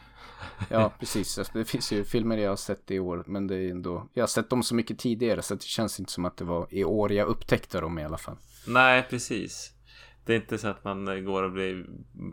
ja, 0.68 0.92
precis. 0.98 1.38
Alltså, 1.38 1.58
det 1.58 1.64
finns 1.64 1.92
ju 1.92 2.04
filmer 2.04 2.36
jag 2.36 2.50
har 2.50 2.56
sett 2.56 2.90
i 2.90 2.98
år, 2.98 3.24
men 3.26 3.46
det 3.46 3.56
är 3.56 3.70
ändå... 3.70 4.08
Jag 4.12 4.22
har 4.22 4.28
sett 4.28 4.50
dem 4.50 4.62
så 4.62 4.74
mycket 4.74 4.98
tidigare, 4.98 5.42
så 5.42 5.54
det 5.54 5.62
känns 5.62 6.00
inte 6.00 6.12
som 6.12 6.24
att 6.24 6.36
det 6.36 6.44
var 6.44 6.66
i 6.70 6.84
år 6.84 7.12
jag 7.12 7.28
upptäckte 7.28 7.80
dem 7.80 7.98
i 7.98 8.04
alla 8.04 8.18
fall. 8.18 8.36
Nej, 8.66 9.06
precis. 9.10 9.72
Det 10.24 10.32
är 10.32 10.36
inte 10.36 10.58
så 10.58 10.68
att 10.68 10.84
man 10.84 11.24
går 11.24 11.42
och 11.42 11.52
blir 11.52 11.86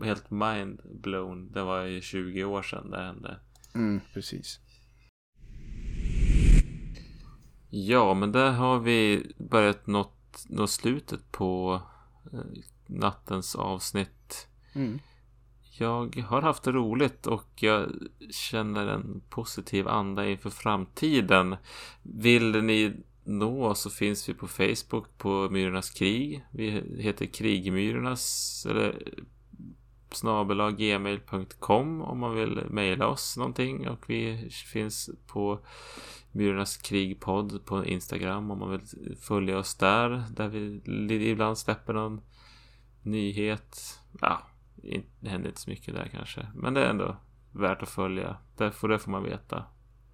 helt 0.04 0.30
mind-blown. 0.30 1.52
Det 1.52 1.64
var 1.64 1.84
ju 1.84 2.02
20 2.02 2.44
år 2.44 2.62
sedan 2.62 2.92
det 2.92 3.02
hände. 3.02 3.40
Mm, 3.76 4.02
precis. 4.14 4.60
Ja, 7.70 8.14
men 8.14 8.32
där 8.32 8.52
har 8.52 8.80
vi 8.80 9.32
börjat 9.38 9.88
nå, 9.88 10.12
nå 10.50 10.68
slutet 10.68 11.32
på 11.32 11.82
eh, 12.34 12.40
nattens 12.88 13.56
avsnitt. 13.56 14.48
Mm. 14.74 15.00
Jag 15.80 16.26
har 16.28 16.42
haft 16.42 16.64
det 16.64 16.72
roligt 16.72 17.28
och 17.28 17.50
jag 17.56 17.92
känner 18.32 18.88
en 18.88 19.22
positiv 19.30 19.88
anda 19.88 20.30
inför 20.30 20.50
framtiden. 20.50 21.56
Vill 22.04 22.64
ni 22.64 23.04
nå 23.30 23.66
oss 23.66 23.82
så 23.82 23.90
finns 23.90 24.30
vi 24.30 24.34
på 24.34 24.48
Facebook 24.48 25.18
på 25.18 25.50
Myrornas 25.52 25.90
krig. 25.90 26.46
Vi 26.52 26.70
heter 27.00 27.26
Krigmyrornas 27.26 28.66
eller 28.70 29.14
snabel 30.12 30.72
gmail.com 30.72 32.02
om 32.02 32.20
man 32.20 32.36
vill 32.36 32.64
mejla 32.70 33.08
oss 33.08 33.38
någonting 33.38 33.90
och 33.90 34.10
vi 34.10 34.50
finns 34.50 35.10
på 35.28 35.60
Myrornas 36.32 36.78
krigpodd 36.78 37.66
på 37.66 37.86
Instagram 37.86 38.52
om 38.52 38.60
man 38.60 38.72
vill 38.72 39.18
följa 39.20 39.58
oss 39.58 39.76
där. 39.76 40.24
Där 40.32 40.48
vi 40.48 41.30
ibland 41.30 41.58
släpper 41.58 41.94
någon 41.94 42.22
nyhet. 43.02 44.00
Ja, 44.22 44.42
det 45.20 45.30
händer 45.30 45.50
inte 45.50 45.62
så 45.62 45.70
mycket 45.70 45.94
där 45.94 46.10
kanske. 46.12 46.48
Men 46.56 46.74
det 46.74 46.82
är 46.82 46.90
ändå 46.90 47.18
värt 47.52 47.82
att 47.82 47.90
följa. 47.90 48.38
Därför 48.58 48.88
det 48.88 49.00
får 49.00 49.12
man 49.12 49.24
veta 49.24 49.66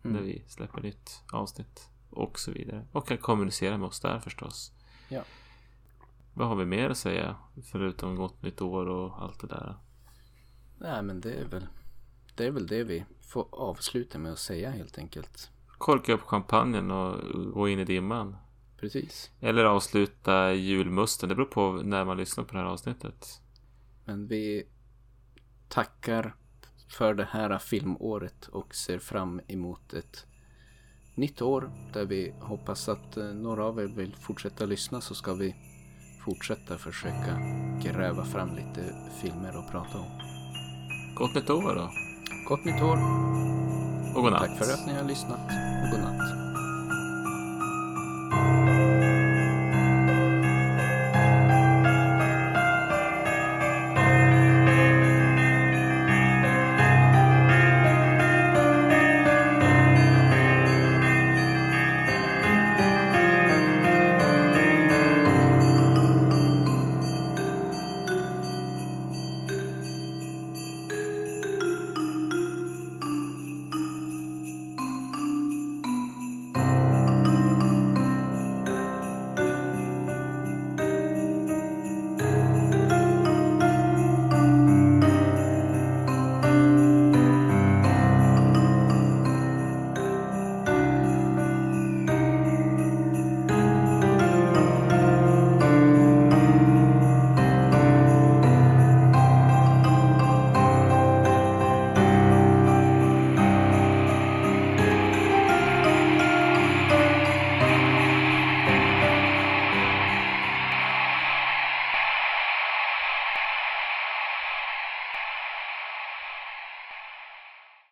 mm. 0.03 0.15
när 0.15 0.23
vi 0.23 0.43
släpper 0.47 0.81
nytt 0.81 1.23
avsnitt. 1.31 1.89
Och 2.15 2.39
så 2.39 2.51
vidare. 2.51 2.87
Och 2.91 3.07
kan 3.07 3.17
kommunicera 3.17 3.77
med 3.77 3.87
oss 3.87 3.99
där 3.99 4.19
förstås. 4.19 4.71
Ja. 5.09 5.23
Vad 6.33 6.47
har 6.47 6.55
vi 6.55 6.65
mer 6.65 6.89
att 6.89 6.97
säga? 6.97 7.35
Förutom 7.71 8.15
gott 8.15 8.41
nytt 8.41 8.61
år 8.61 8.85
och 8.85 9.21
allt 9.21 9.39
det 9.39 9.47
där. 9.47 9.75
Nej 10.77 11.03
men 11.03 11.21
det 11.21 11.33
är 11.33 11.45
väl 11.45 11.67
Det 12.35 12.45
är 12.45 12.51
väl 12.51 12.67
det 12.67 12.83
vi 12.83 13.05
får 13.21 13.47
avsluta 13.51 14.19
med 14.19 14.31
att 14.31 14.39
säga 14.39 14.71
helt 14.71 14.97
enkelt 14.97 15.49
korka 15.77 16.13
upp 16.13 16.21
champagnen 16.21 16.91
och 16.91 17.19
gå 17.53 17.69
in 17.69 17.79
i 17.79 17.85
dimman. 17.85 18.35
Precis. 18.77 19.31
Eller 19.39 19.65
avsluta 19.65 20.53
julmusten. 20.53 21.29
Det 21.29 21.35
beror 21.35 21.45
på 21.45 21.71
när 21.71 22.05
man 22.05 22.17
lyssnar 22.17 22.43
på 22.43 22.53
det 22.53 22.59
här 22.59 22.65
avsnittet. 22.65 23.41
Men 24.05 24.27
vi 24.27 24.67
tackar 25.67 26.35
för 26.87 27.13
det 27.13 27.27
här 27.31 27.57
filmåret 27.57 28.47
och 28.47 28.75
ser 28.75 28.99
fram 28.99 29.41
emot 29.47 29.93
ett 29.93 30.25
nytt 31.15 31.41
år 31.41 31.71
där 31.93 32.05
vi 32.05 32.33
hoppas 32.39 32.89
att 32.89 33.17
eh, 33.17 33.23
några 33.23 33.63
av 33.65 33.79
er 33.79 33.85
vill 33.85 34.15
fortsätta 34.15 34.65
lyssna 34.65 35.01
så 35.01 35.15
ska 35.15 35.33
vi 35.33 35.55
fortsätta 36.25 36.77
försöka 36.77 37.39
gräva 37.83 38.25
fram 38.25 38.55
lite 38.55 38.95
filmer 39.21 39.59
att 39.59 39.71
prata 39.71 39.97
om. 39.97 40.11
Gott 41.15 41.35
nytt 41.35 41.49
år 41.49 41.75
då! 41.75 41.89
Gott 42.49 42.65
nytt 42.65 42.81
år! 42.81 42.97
Och 44.15 44.23
godnatt. 44.23 44.41
Tack 44.41 44.57
för 44.57 44.73
att 44.73 44.87
ni 44.87 44.93
har 44.93 45.07
lyssnat. 45.07 45.39
Och 45.83 45.91
godnatt. 45.91 46.24